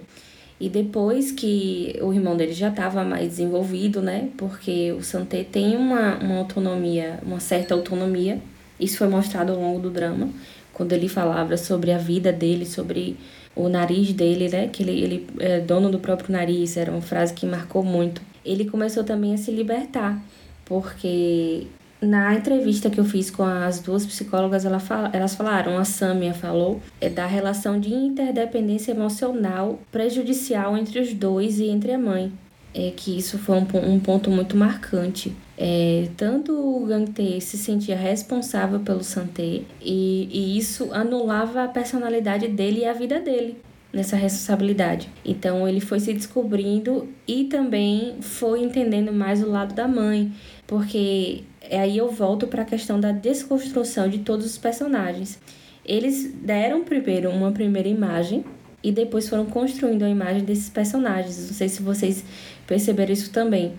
E 0.60 0.70
depois 0.70 1.32
que 1.32 1.98
o 2.02 2.14
irmão 2.14 2.38
dele 2.38 2.54
já 2.54 2.70
estava 2.70 3.04
mais 3.04 3.28
desenvolvido, 3.28 4.02
né? 4.02 4.30
Porque 4.38 4.94
o 4.94 5.04
Santé 5.04 5.44
tem 5.44 5.76
uma, 5.76 6.18
uma 6.18 6.38
autonomia, 6.38 7.20
uma 7.24 7.40
certa 7.40 7.74
autonomia. 7.74 8.40
Isso 8.80 8.98
foi 8.98 9.08
mostrado 9.08 9.52
ao 9.52 9.60
longo 9.60 9.80
do 9.80 9.90
drama. 9.90 10.30
quando 10.74 10.92
ele 10.94 11.08
falava 11.08 11.56
sobre 11.58 11.92
a 11.92 11.98
vida 11.98 12.32
dele, 12.34 12.66
sobre 12.66 13.18
o 13.56 13.70
nariz 13.70 14.14
dele, 14.14 14.50
né? 14.50 14.68
Que 14.68 14.84
ele, 14.84 14.92
ele 14.92 15.28
é 15.40 15.60
dono 15.60 15.90
do 15.90 16.00
próprio 16.00 16.32
nariz, 16.32 16.78
era 16.78 16.92
uma 16.92 17.02
frase 17.02 17.34
que 17.34 17.46
marcou 17.46 17.84
muito. 17.84 18.22
Ele 18.44 18.66
começou 18.66 19.04
também 19.04 19.34
a 19.34 19.38
se 19.38 19.52
libertar, 19.52 20.22
porque 20.66 21.68
na 22.06 22.34
entrevista 22.36 22.90
que 22.90 23.00
eu 23.00 23.06
fiz 23.06 23.32
com 23.32 23.44
as 23.44 23.80
duas 23.80 24.06
psicólogas, 24.06 24.66
ela 24.66 24.80
fala, 24.80 25.10
elas 25.14 25.36
falaram, 25.36 25.78
a 25.78 25.84
Samia 25.84 26.34
falou, 26.34 26.82
é 27.02 27.10
da 27.10 27.26
relação 27.26 27.80
de 27.80 27.94
interdependência 27.94 28.92
emocional 28.92 29.80
prejudicial 29.92 30.78
entre 30.78 31.00
os 31.00 31.14
dois 31.14 31.60
e 31.60 31.68
entre 31.68 31.92
a 31.92 31.98
mãe. 31.98 32.32
É 32.74 32.92
que 32.96 33.18
isso 33.18 33.38
foi 33.38 33.58
um, 33.58 33.94
um 33.94 34.00
ponto 34.00 34.30
muito 34.30 34.58
marcante. 34.58 35.36
É, 35.58 36.10
tanto 36.18 36.52
o 36.52 36.86
Gangte 36.86 37.40
se 37.40 37.58
sentia 37.58 37.96
responsável 37.96 38.82
pelo 38.82 39.04
Santé 39.04 39.62
e, 39.82 40.30
e 40.30 40.58
isso 40.58 40.90
anulava 40.92 41.64
a 41.64 41.68
personalidade 41.70 42.50
dele 42.50 42.82
e 42.82 42.86
a 42.86 42.92
vida 42.92 43.22
dele 43.22 43.58
nessa 43.96 44.18
responsabilidade. 44.18 45.10
Então 45.24 45.66
ele 45.66 45.80
foi 45.80 46.02
se 46.02 46.14
descobrindo 46.14 47.08
e 47.26 47.46
também 47.46 48.18
foi 48.20 48.62
entendendo 48.62 49.14
mais 49.14 49.42
o 49.42 49.50
lado 49.50 49.74
da 49.74 49.88
mãe, 49.88 50.34
porque 50.68 51.44
aí 51.72 51.98
eu 51.98 52.10
volto 52.10 52.48
para 52.48 52.64
a 52.64 52.66
questão 52.66 53.00
da 53.00 53.12
desconstrução 53.12 54.10
de 54.10 54.20
todos 54.20 54.46
os 54.46 54.58
personagens. 54.58 55.40
Eles 55.86 56.32
deram 56.34 56.84
primeiro 56.84 57.30
uma 57.30 57.52
primeira 57.52 57.88
imagem 57.88 58.44
e 58.84 58.92
depois 58.92 59.30
foram 59.30 59.46
construindo 59.46 60.04
a 60.04 60.10
imagem 60.10 60.44
desses 60.44 60.70
personagens. 60.70 61.38
Não 61.48 61.54
sei 61.54 61.70
se 61.70 61.82
vocês 61.82 62.24
perceberam 62.66 63.14
isso 63.14 63.32
também. 63.32 63.74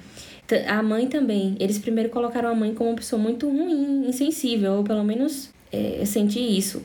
A 0.69 0.83
mãe 0.83 1.09
também. 1.09 1.57
Eles 1.59 1.79
primeiro 1.79 2.11
colocaram 2.11 2.49
a 2.49 2.55
mãe 2.55 2.73
como 2.73 2.91
uma 2.91 2.97
pessoa 2.97 3.21
muito 3.21 3.49
ruim, 3.49 4.09
insensível, 4.09 4.75
ou 4.75 4.85
pelo 4.85 5.03
menos 5.03 5.51
é, 5.73 6.01
eu 6.01 6.07
senti 6.07 6.39
isso. 6.39 6.83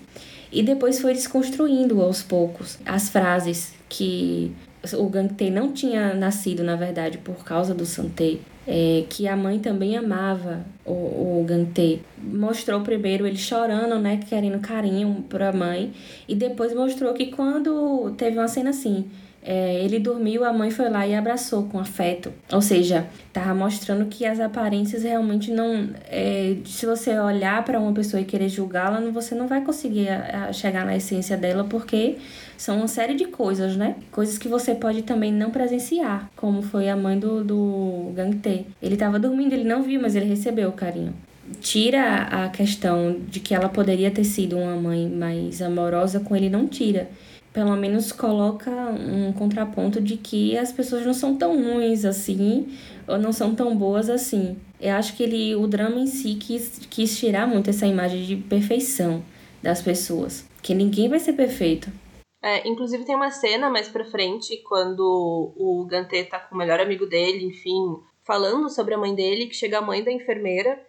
E 0.51 0.63
depois 0.63 0.99
foi 0.99 1.13
desconstruindo 1.13 2.01
aos 2.01 2.21
poucos 2.23 2.79
as 2.85 3.09
frases 3.09 3.73
que 3.87 4.51
o 4.97 5.07
Gangtei 5.07 5.51
não 5.51 5.71
tinha 5.71 6.13
nascido, 6.13 6.63
na 6.63 6.75
verdade, 6.75 7.19
por 7.19 7.43
causa 7.43 7.73
do 7.73 7.85
Santei. 7.85 8.41
É, 8.67 9.05
que 9.09 9.27
a 9.27 9.35
mãe 9.35 9.57
também 9.57 9.97
amava 9.97 10.63
o, 10.85 10.91
o 11.39 11.45
Gantei. 11.47 12.03
Mostrou 12.17 12.81
primeiro 12.81 13.25
ele 13.25 13.37
chorando, 13.37 13.97
né, 13.99 14.19
querendo 14.29 14.59
carinho 14.59 15.25
pra 15.27 15.51
mãe, 15.51 15.91
e 16.27 16.35
depois 16.35 16.73
mostrou 16.73 17.13
que 17.13 17.27
quando 17.27 18.13
teve 18.17 18.37
uma 18.37 18.47
cena 18.47 18.69
assim, 18.69 19.09
é, 19.43 19.83
ele 19.83 19.97
dormiu, 19.99 20.45
a 20.45 20.53
mãe 20.53 20.69
foi 20.69 20.87
lá 20.89 21.05
e 21.07 21.15
abraçou 21.15 21.63
com 21.63 21.79
afeto. 21.79 22.31
Ou 22.51 22.61
seja, 22.61 23.07
tava 23.33 23.53
mostrando 23.55 24.05
que 24.05 24.25
as 24.25 24.39
aparências 24.39 25.03
realmente 25.03 25.51
não. 25.51 25.89
É, 26.07 26.57
se 26.65 26.85
você 26.85 27.17
olhar 27.17 27.63
para 27.65 27.79
uma 27.79 27.91
pessoa 27.91 28.21
e 28.21 28.25
querer 28.25 28.49
julgá-la, 28.49 28.99
você 29.11 29.33
não 29.33 29.47
vai 29.47 29.61
conseguir 29.61 30.09
a, 30.09 30.49
a 30.49 30.53
chegar 30.53 30.85
na 30.85 30.95
essência 30.95 31.35
dela, 31.35 31.63
porque 31.63 32.17
são 32.55 32.77
uma 32.77 32.87
série 32.87 33.15
de 33.15 33.25
coisas, 33.25 33.75
né? 33.75 33.95
Coisas 34.11 34.37
que 34.37 34.47
você 34.47 34.75
pode 34.75 35.01
também 35.01 35.33
não 35.33 35.49
presenciar, 35.49 36.29
como 36.35 36.61
foi 36.61 36.87
a 36.89 36.95
mãe 36.95 37.17
do, 37.17 37.43
do 37.43 38.11
Gangte. 38.15 38.67
Ele 38.81 38.95
tava 38.95 39.17
dormindo, 39.17 39.53
ele 39.53 39.63
não 39.63 39.81
viu, 39.81 39.99
mas 39.99 40.15
ele 40.15 40.25
recebeu 40.25 40.69
o 40.69 40.73
carinho 40.73 41.13
tira 41.59 42.23
a 42.31 42.47
questão 42.47 43.17
de 43.27 43.41
que 43.41 43.53
ela 43.53 43.67
poderia 43.67 44.09
ter 44.09 44.23
sido 44.23 44.57
uma 44.57 44.75
mãe 44.77 45.09
mais 45.09 45.61
amorosa 45.61 46.21
com 46.21 46.33
ele, 46.33 46.49
não 46.49 46.65
tira 46.65 47.09
pelo 47.53 47.75
menos 47.75 48.11
coloca 48.11 48.71
um 48.71 49.33
contraponto 49.33 50.01
de 50.01 50.17
que 50.17 50.57
as 50.57 50.71
pessoas 50.71 51.05
não 51.05 51.13
são 51.13 51.35
tão 51.35 51.55
ruins 51.61 52.05
assim 52.05 52.77
ou 53.07 53.17
não 53.17 53.33
são 53.33 53.53
tão 53.53 53.75
boas 53.75 54.09
assim. 54.09 54.57
Eu 54.79 54.95
acho 54.95 55.15
que 55.15 55.23
ele, 55.23 55.55
o 55.55 55.67
drama 55.67 55.99
em 55.99 56.07
si 56.07 56.35
quis, 56.35 56.79
quis 56.89 57.17
tirar 57.17 57.47
muito 57.47 57.69
essa 57.69 57.85
imagem 57.85 58.23
de 58.23 58.35
perfeição 58.35 59.23
das 59.61 59.81
pessoas, 59.81 60.47
que 60.61 60.73
ninguém 60.73 61.09
vai 61.09 61.19
ser 61.19 61.33
perfeito. 61.33 61.91
É, 62.43 62.67
inclusive 62.67 63.05
tem 63.05 63.15
uma 63.15 63.29
cena 63.29 63.69
mais 63.69 63.87
pra 63.87 64.03
frente 64.03 64.57
quando 64.67 65.53
o 65.55 65.85
Gantê 65.87 66.23
tá 66.23 66.39
com 66.39 66.55
o 66.55 66.57
melhor 66.57 66.79
amigo 66.79 67.05
dele, 67.05 67.45
enfim, 67.45 67.97
falando 68.25 68.67
sobre 68.69 68.95
a 68.95 68.97
mãe 68.97 69.13
dele, 69.13 69.45
que 69.45 69.55
chega 69.55 69.77
a 69.77 69.81
mãe 69.81 70.03
da 70.03 70.11
enfermeira 70.11 70.81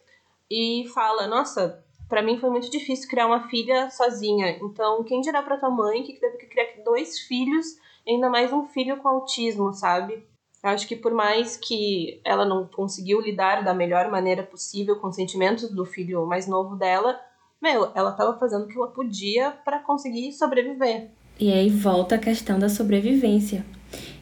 e 0.51 0.89
fala: 0.95 1.27
"Nossa, 1.27 1.85
para 2.13 2.21
mim 2.21 2.37
foi 2.37 2.51
muito 2.51 2.71
difícil 2.71 3.09
criar 3.09 3.27
uma 3.27 3.49
filha 3.49 3.89
sozinha. 3.89 4.59
Então, 4.61 5.03
quem 5.03 5.23
dirá 5.23 5.43
para 5.43 5.57
tua 5.57 5.71
mãe 5.71 6.03
que 6.03 6.13
teve 6.13 6.37
que 6.37 6.45
criar 6.45 6.67
dois 6.85 7.21
filhos, 7.21 7.79
ainda 8.07 8.29
mais 8.29 8.53
um 8.53 8.67
filho 8.67 8.99
com 8.99 9.09
autismo, 9.09 9.73
sabe? 9.73 10.23
Acho 10.63 10.87
que 10.87 10.95
por 10.95 11.15
mais 11.15 11.57
que 11.57 12.21
ela 12.23 12.45
não 12.45 12.67
conseguiu 12.67 13.19
lidar 13.19 13.65
da 13.65 13.73
melhor 13.73 14.11
maneira 14.11 14.43
possível 14.43 14.97
com 14.97 15.09
os 15.09 15.17
sentimentos 15.17 15.71
do 15.71 15.87
filho 15.87 16.27
mais 16.27 16.47
novo 16.47 16.77
dela, 16.77 17.19
meu, 17.63 17.91
ela 17.95 18.13
tava 18.13 18.39
fazendo 18.39 18.67
o 18.67 18.69
que 18.69 18.77
ela 18.77 18.89
podia 18.89 19.51
para 19.65 19.79
conseguir 19.79 20.35
sobreviver. 20.35 21.09
E 21.41 21.51
aí 21.51 21.71
volta 21.71 22.17
a 22.17 22.19
questão 22.19 22.59
da 22.59 22.69
sobrevivência. 22.69 23.65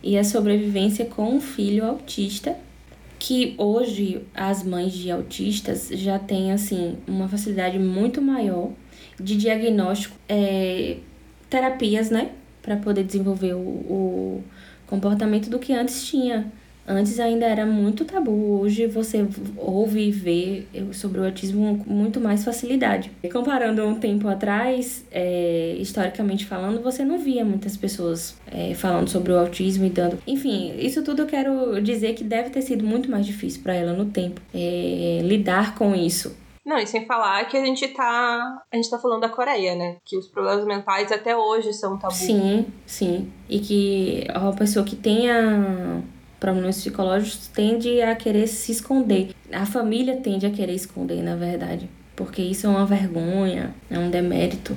E 0.01 0.17
a 0.17 0.23
sobrevivência 0.23 1.07
com 1.07 1.25
um 1.25 1.41
filho 1.41 1.85
autista 1.85 2.57
que 3.21 3.55
hoje 3.59 4.23
as 4.35 4.65
mães 4.65 4.95
de 4.95 5.11
autistas 5.11 5.89
já 5.93 6.19
têm 6.19 6.53
assim 6.53 6.97
uma 7.07 7.29
facilidade 7.29 7.79
muito 7.79 8.23
maior 8.23 8.71
de 9.21 9.37
diagnóstico, 9.37 10.17
é, 10.27 10.97
terapias, 11.51 12.11
né, 12.11 12.31
para 12.63 12.79
poder 12.79 13.05
desenvolver 13.05 13.53
o, 13.53 13.59
o 13.59 14.45
comportamento 14.87 15.51
do 15.51 15.59
que 15.59 15.75
antes 15.75 16.07
tinha. 16.07 16.51
Antes 16.91 17.21
ainda 17.21 17.47
era 17.47 17.65
muito 17.65 18.05
tabu, 18.05 18.59
hoje 18.61 18.89
você 18.89 19.25
ouve 19.57 20.09
e 20.09 20.11
vê 20.11 20.67
sobre 20.93 21.21
o 21.21 21.25
autismo 21.25 21.85
com 21.85 21.89
muito 21.89 22.21
mais 22.21 22.45
facilidade. 22.45 23.13
Comparando 23.33 23.87
um 23.87 23.95
tempo 23.95 24.27
atrás, 24.27 25.07
é, 25.13 25.77
historicamente 25.79 26.45
falando, 26.47 26.83
você 26.83 27.05
não 27.05 27.17
via 27.17 27.45
muitas 27.45 27.77
pessoas 27.77 28.37
é, 28.51 28.75
falando 28.75 29.09
sobre 29.09 29.31
o 29.31 29.39
autismo 29.39 29.85
e 29.85 29.91
dando. 29.91 30.19
Enfim, 30.27 30.75
isso 30.81 31.05
tudo 31.05 31.23
eu 31.23 31.27
quero 31.27 31.81
dizer 31.81 32.15
que 32.15 32.25
deve 32.25 32.51
ter 32.51 32.63
sido 32.63 32.85
muito 32.85 33.09
mais 33.09 33.25
difícil 33.25 33.63
para 33.63 33.73
ela 33.73 33.93
no 33.93 34.07
tempo 34.07 34.41
é, 34.53 35.21
lidar 35.23 35.77
com 35.77 35.95
isso. 35.95 36.37
Não, 36.67 36.77
e 36.77 36.87
sem 36.89 37.07
falar 37.07 37.45
que 37.45 37.57
a 37.57 37.65
gente 37.65 37.87
tá. 37.89 38.63
A 38.71 38.77
gente 38.77 38.91
tá 38.91 38.99
falando 38.99 39.21
da 39.21 39.29
Coreia, 39.29 39.77
né? 39.77 39.97
Que 40.05 40.17
os 40.17 40.27
problemas 40.27 40.65
mentais 40.65 41.11
até 41.11 41.37
hoje 41.37 41.73
são 41.73 41.99
tabu. 41.99 42.15
Sim, 42.15 42.67
sim. 42.85 43.33
E 43.49 43.61
que 43.61 44.27
uma 44.37 44.53
pessoa 44.53 44.85
que 44.85 44.95
tenha 44.95 46.03
problemas 46.41 46.79
psicológicos 46.79 47.47
tende 47.49 48.01
a 48.01 48.17
querer 48.17 48.49
se 48.49 48.73
esconder. 48.73 49.31
A 49.53 49.67
família 49.67 50.17
tende 50.17 50.47
a 50.47 50.51
querer 50.51 50.75
esconder, 50.75 51.23
na 51.23 51.37
verdade, 51.37 51.89
porque 52.17 52.41
isso 52.43 52.67
é 52.67 52.71
uma 52.71 52.87
vergonha, 52.87 53.75
é 53.91 53.99
um 53.99 54.11
demérito. 54.11 54.77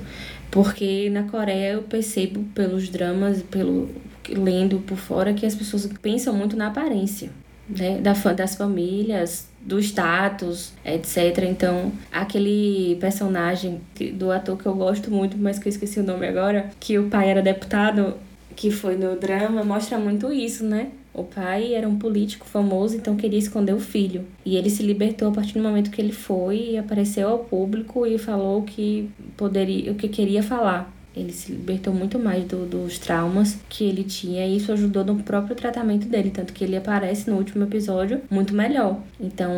Porque 0.50 1.10
na 1.10 1.24
Coreia 1.24 1.72
eu 1.72 1.82
percebo 1.82 2.44
pelos 2.54 2.88
dramas, 2.88 3.42
pelo 3.42 3.90
lendo 4.28 4.78
por 4.78 4.96
fora 4.96 5.34
que 5.34 5.44
as 5.44 5.54
pessoas 5.54 5.86
pensam 6.00 6.32
muito 6.32 6.56
na 6.56 6.68
aparência, 6.68 7.30
né, 7.68 7.98
da 7.98 8.12
das 8.32 8.54
famílias, 8.54 9.48
do 9.60 9.80
status, 9.80 10.72
etc. 10.84 11.44
Então, 11.48 11.92
aquele 12.12 12.96
personagem 13.00 13.80
do 14.14 14.30
ator 14.30 14.56
que 14.56 14.66
eu 14.66 14.74
gosto 14.74 15.10
muito, 15.10 15.36
mas 15.36 15.58
que 15.58 15.66
eu 15.66 15.70
esqueci 15.70 15.98
o 15.98 16.04
nome 16.04 16.26
agora, 16.26 16.70
que 16.78 16.98
o 16.98 17.08
pai 17.08 17.30
era 17.30 17.42
deputado, 17.42 18.14
que 18.56 18.70
foi 18.70 18.96
no 18.96 19.16
drama, 19.16 19.64
mostra 19.64 19.98
muito 19.98 20.32
isso, 20.32 20.64
né? 20.64 20.90
O 21.12 21.22
pai 21.22 21.74
era 21.74 21.88
um 21.88 21.96
político 21.96 22.44
famoso, 22.44 22.96
então 22.96 23.16
queria 23.16 23.38
esconder 23.38 23.72
o 23.72 23.78
filho. 23.78 24.24
E 24.44 24.56
ele 24.56 24.68
se 24.68 24.82
libertou 24.82 25.28
a 25.28 25.32
partir 25.32 25.54
do 25.54 25.62
momento 25.62 25.90
que 25.90 26.00
ele 26.00 26.12
foi 26.12 26.70
e 26.72 26.78
apareceu 26.78 27.28
ao 27.28 27.38
público 27.38 28.04
e 28.04 28.18
falou 28.18 28.62
que 28.62 29.08
poderia, 29.36 29.92
o 29.92 29.94
que 29.94 30.08
queria 30.08 30.42
falar. 30.42 30.92
Ele 31.16 31.32
se 31.32 31.52
libertou 31.52 31.94
muito 31.94 32.18
mais 32.18 32.44
do, 32.44 32.66
dos 32.66 32.98
traumas 32.98 33.56
que 33.68 33.84
ele 33.84 34.02
tinha 34.02 34.44
e 34.44 34.56
isso 34.56 34.72
ajudou 34.72 35.04
no 35.04 35.22
próprio 35.22 35.54
tratamento 35.54 36.08
dele, 36.08 36.30
tanto 36.30 36.52
que 36.52 36.64
ele 36.64 36.76
aparece 36.76 37.30
no 37.30 37.36
último 37.36 37.62
episódio 37.62 38.20
muito 38.28 38.52
melhor. 38.52 39.00
Então, 39.20 39.52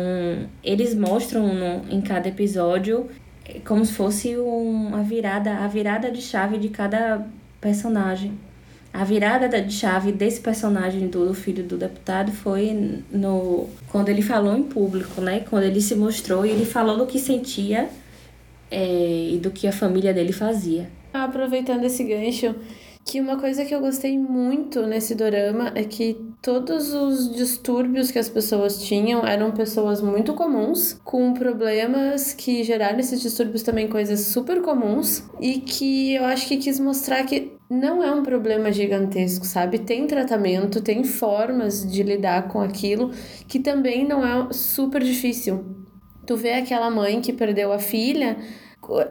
eles 0.63 0.93
mostram 0.93 1.47
no, 1.55 1.81
em 1.91 1.99
cada 1.99 2.29
episódio 2.29 3.07
é, 3.43 3.59
como 3.59 3.83
se 3.83 3.93
fosse 3.93 4.37
uma 4.37 5.01
virada, 5.01 5.57
a 5.57 5.67
virada 5.67 6.11
de 6.11 6.21
chave 6.21 6.59
de 6.59 6.69
cada 6.69 7.25
personagem. 7.59 8.33
A 8.93 9.03
virada 9.03 9.61
de 9.61 9.73
chave 9.73 10.11
desse 10.11 10.41
personagem 10.41 11.07
do, 11.07 11.33
filho 11.33 11.63
do 11.63 11.77
deputado 11.77 12.31
foi 12.31 13.03
no 13.11 13.67
quando 13.91 14.09
ele 14.09 14.21
falou 14.21 14.57
em 14.57 14.63
público, 14.63 15.21
né? 15.21 15.41
Quando 15.49 15.63
ele 15.63 15.81
se 15.81 15.95
mostrou 15.95 16.45
e 16.45 16.49
ele 16.49 16.65
falou 16.65 16.97
do 16.97 17.05
que 17.05 17.19
sentia 17.19 17.89
é, 18.71 19.29
e 19.31 19.37
do 19.37 19.51
que 19.51 19.67
a 19.67 19.71
família 19.71 20.13
dele 20.13 20.33
fazia. 20.33 20.89
Aproveitando 21.13 21.83
esse 21.83 22.03
gancho, 22.03 22.55
que 23.07 23.21
uma 23.21 23.37
coisa 23.37 23.63
que 23.63 23.73
eu 23.73 23.79
gostei 23.79 24.17
muito 24.19 24.85
nesse 24.85 25.15
dorama 25.15 25.71
é 25.75 25.83
que 25.83 26.17
todos 26.41 26.93
os 26.93 27.33
distúrbios 27.33 28.11
que 28.11 28.19
as 28.19 28.27
pessoas 28.27 28.83
tinham 28.83 29.25
eram 29.25 29.51
pessoas 29.51 30.01
muito 30.01 30.33
comuns, 30.33 30.99
com 31.05 31.33
problemas 31.33 32.33
que 32.33 32.63
geraram 32.63 32.99
esses 32.99 33.21
distúrbios 33.21 33.63
também 33.63 33.87
coisas 33.87 34.19
super 34.19 34.61
comuns, 34.61 35.23
e 35.39 35.59
que 35.59 36.15
eu 36.15 36.25
acho 36.25 36.47
que 36.47 36.57
quis 36.57 36.79
mostrar 36.79 37.23
que 37.23 37.56
não 37.69 38.01
é 38.01 38.11
um 38.11 38.23
problema 38.23 38.71
gigantesco, 38.71 39.45
sabe? 39.45 39.79
Tem 39.79 40.07
tratamento, 40.07 40.81
tem 40.81 41.03
formas 41.03 41.89
de 41.89 42.01
lidar 42.01 42.47
com 42.47 42.61
aquilo 42.61 43.11
que 43.47 43.59
também 43.59 44.07
não 44.07 44.25
é 44.25 44.53
super 44.53 45.03
difícil. 45.03 45.65
Tu 46.25 46.35
vê 46.35 46.53
aquela 46.53 46.89
mãe 46.89 47.21
que 47.21 47.33
perdeu 47.33 47.71
a 47.71 47.79
filha, 47.79 48.37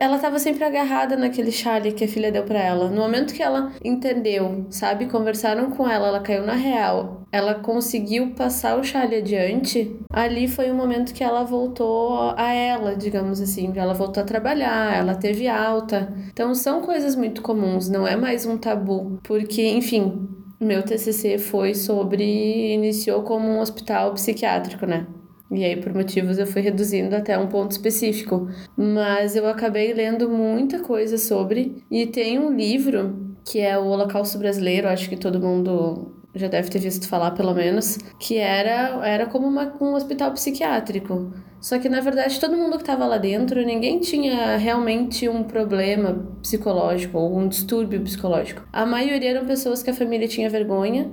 ela 0.00 0.16
estava 0.16 0.38
sempre 0.38 0.64
agarrada 0.64 1.16
naquele 1.16 1.50
chale 1.50 1.92
que 1.92 2.04
a 2.04 2.08
filha 2.08 2.32
deu 2.32 2.44
para 2.44 2.60
ela. 2.60 2.88
No 2.88 3.02
momento 3.02 3.34
que 3.34 3.42
ela 3.42 3.72
entendeu, 3.84 4.66
sabe, 4.70 5.06
conversaram 5.06 5.70
com 5.70 5.88
ela, 5.88 6.08
ela 6.08 6.20
caiu 6.20 6.44
na 6.44 6.54
real, 6.54 7.22
ela 7.30 7.54
conseguiu 7.54 8.30
passar 8.34 8.78
o 8.78 8.84
chale 8.84 9.16
adiante, 9.16 9.96
ali 10.10 10.48
foi 10.48 10.70
o 10.70 10.74
momento 10.74 11.12
que 11.12 11.22
ela 11.24 11.44
voltou 11.44 12.34
a 12.36 12.52
ela, 12.52 12.94
digamos 12.94 13.40
assim, 13.40 13.72
ela 13.76 13.94
voltou 13.94 14.22
a 14.22 14.26
trabalhar, 14.26 14.96
ela 14.96 15.14
teve 15.14 15.48
alta. 15.48 16.12
Então 16.32 16.54
são 16.54 16.80
coisas 16.80 17.14
muito 17.14 17.42
comuns, 17.42 17.88
não 17.88 18.06
é 18.06 18.16
mais 18.16 18.46
um 18.46 18.56
tabu, 18.56 19.18
porque, 19.22 19.66
enfim, 19.68 20.28
meu 20.60 20.82
TCC 20.82 21.38
foi 21.38 21.74
sobre 21.74 22.72
iniciou 22.72 23.22
como 23.22 23.46
um 23.46 23.60
hospital 23.60 24.14
psiquiátrico, 24.14 24.86
né? 24.86 25.06
E 25.50 25.64
aí, 25.64 25.76
por 25.76 25.94
motivos, 25.94 26.38
eu 26.38 26.46
fui 26.46 26.60
reduzindo 26.60 27.14
até 27.14 27.38
um 27.38 27.46
ponto 27.46 27.70
específico. 27.70 28.48
Mas 28.76 29.36
eu 29.36 29.46
acabei 29.46 29.92
lendo 29.92 30.28
muita 30.28 30.80
coisa 30.80 31.16
sobre. 31.18 31.82
E 31.90 32.06
tem 32.06 32.38
um 32.38 32.54
livro 32.54 33.36
que 33.44 33.60
é 33.60 33.78
o 33.78 33.86
Holocausto 33.86 34.38
Brasileiro, 34.38 34.88
acho 34.88 35.08
que 35.08 35.16
todo 35.16 35.40
mundo 35.40 36.12
já 36.34 36.48
deve 36.48 36.68
ter 36.68 36.78
visto 36.78 37.08
falar 37.08 37.30
pelo 37.30 37.54
menos, 37.54 37.96
que 38.18 38.36
era, 38.36 39.06
era 39.06 39.26
como 39.26 39.46
uma, 39.46 39.72
um 39.80 39.94
hospital 39.94 40.32
psiquiátrico. 40.32 41.32
Só 41.60 41.78
que 41.78 41.88
na 41.88 42.00
verdade 42.00 42.38
todo 42.38 42.56
mundo 42.56 42.76
que 42.76 42.82
estava 42.82 43.06
lá 43.06 43.16
dentro, 43.16 43.64
ninguém 43.64 44.00
tinha 44.00 44.56
realmente 44.56 45.28
um 45.28 45.42
problema 45.42 46.26
psicológico 46.42 47.18
ou 47.18 47.38
um 47.38 47.48
distúrbio 47.48 48.02
psicológico. 48.02 48.62
A 48.72 48.84
maioria 48.84 49.30
eram 49.30 49.46
pessoas 49.46 49.82
que 49.82 49.90
a 49.90 49.94
família 49.94 50.28
tinha 50.28 50.50
vergonha 50.50 51.10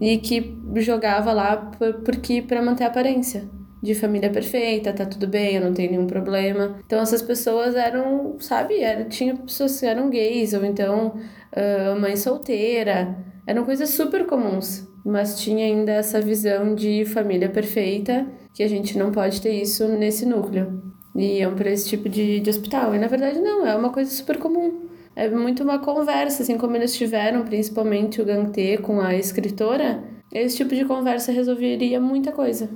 e 0.00 0.16
que 0.18 0.56
jogava 0.76 1.32
lá 1.32 1.56
porque 2.04 2.40
para 2.40 2.62
manter 2.62 2.84
a 2.84 2.86
aparência 2.86 3.48
de 3.82 3.94
família 3.94 4.30
perfeita, 4.30 4.92
tá 4.92 5.06
tudo 5.06 5.26
bem, 5.26 5.56
eu 5.56 5.62
não 5.62 5.72
tenho 5.72 5.92
nenhum 5.92 6.06
problema. 6.06 6.78
Então 6.84 7.00
essas 7.00 7.22
pessoas 7.22 7.74
eram, 7.74 8.36
sabe, 8.38 8.80
era, 8.80 9.04
tinha 9.04 9.34
pessoas 9.36 9.80
que 9.80 9.86
eram 9.86 10.10
gays 10.10 10.52
ou 10.52 10.64
então 10.64 11.14
uh, 11.16 11.98
mãe 11.98 12.16
solteira, 12.16 13.16
eram 13.46 13.64
coisas 13.64 13.90
super 13.90 14.26
comuns, 14.26 14.86
mas 15.04 15.40
tinha 15.40 15.64
ainda 15.64 15.92
essa 15.92 16.20
visão 16.20 16.74
de 16.74 17.04
família 17.06 17.48
perfeita 17.48 18.26
que 18.52 18.62
a 18.62 18.68
gente 18.68 18.98
não 18.98 19.10
pode 19.10 19.40
ter 19.40 19.52
isso 19.52 19.88
nesse 19.88 20.26
núcleo. 20.26 20.82
E 21.16 21.38
iam 21.38 21.54
para 21.54 21.70
esse 21.70 21.88
tipo 21.88 22.08
de, 22.08 22.38
de 22.38 22.50
hospital. 22.50 22.94
E 22.94 22.98
na 22.98 23.08
verdade 23.08 23.40
não, 23.40 23.66
é 23.66 23.74
uma 23.74 23.90
coisa 23.90 24.10
super 24.10 24.38
comum 24.38 24.89
é 25.20 25.28
muito 25.28 25.62
uma 25.62 25.78
conversa, 25.78 26.42
assim 26.42 26.56
como 26.56 26.74
eles 26.76 26.96
tiveram, 26.96 27.44
principalmente 27.44 28.22
o 28.22 28.24
Gantê 28.24 28.78
com 28.78 29.02
a 29.02 29.14
escritora, 29.14 30.02
esse 30.32 30.56
tipo 30.56 30.74
de 30.74 30.84
conversa 30.84 31.32
resolveria 31.32 32.00
muita 32.00 32.30
coisa. 32.30 32.68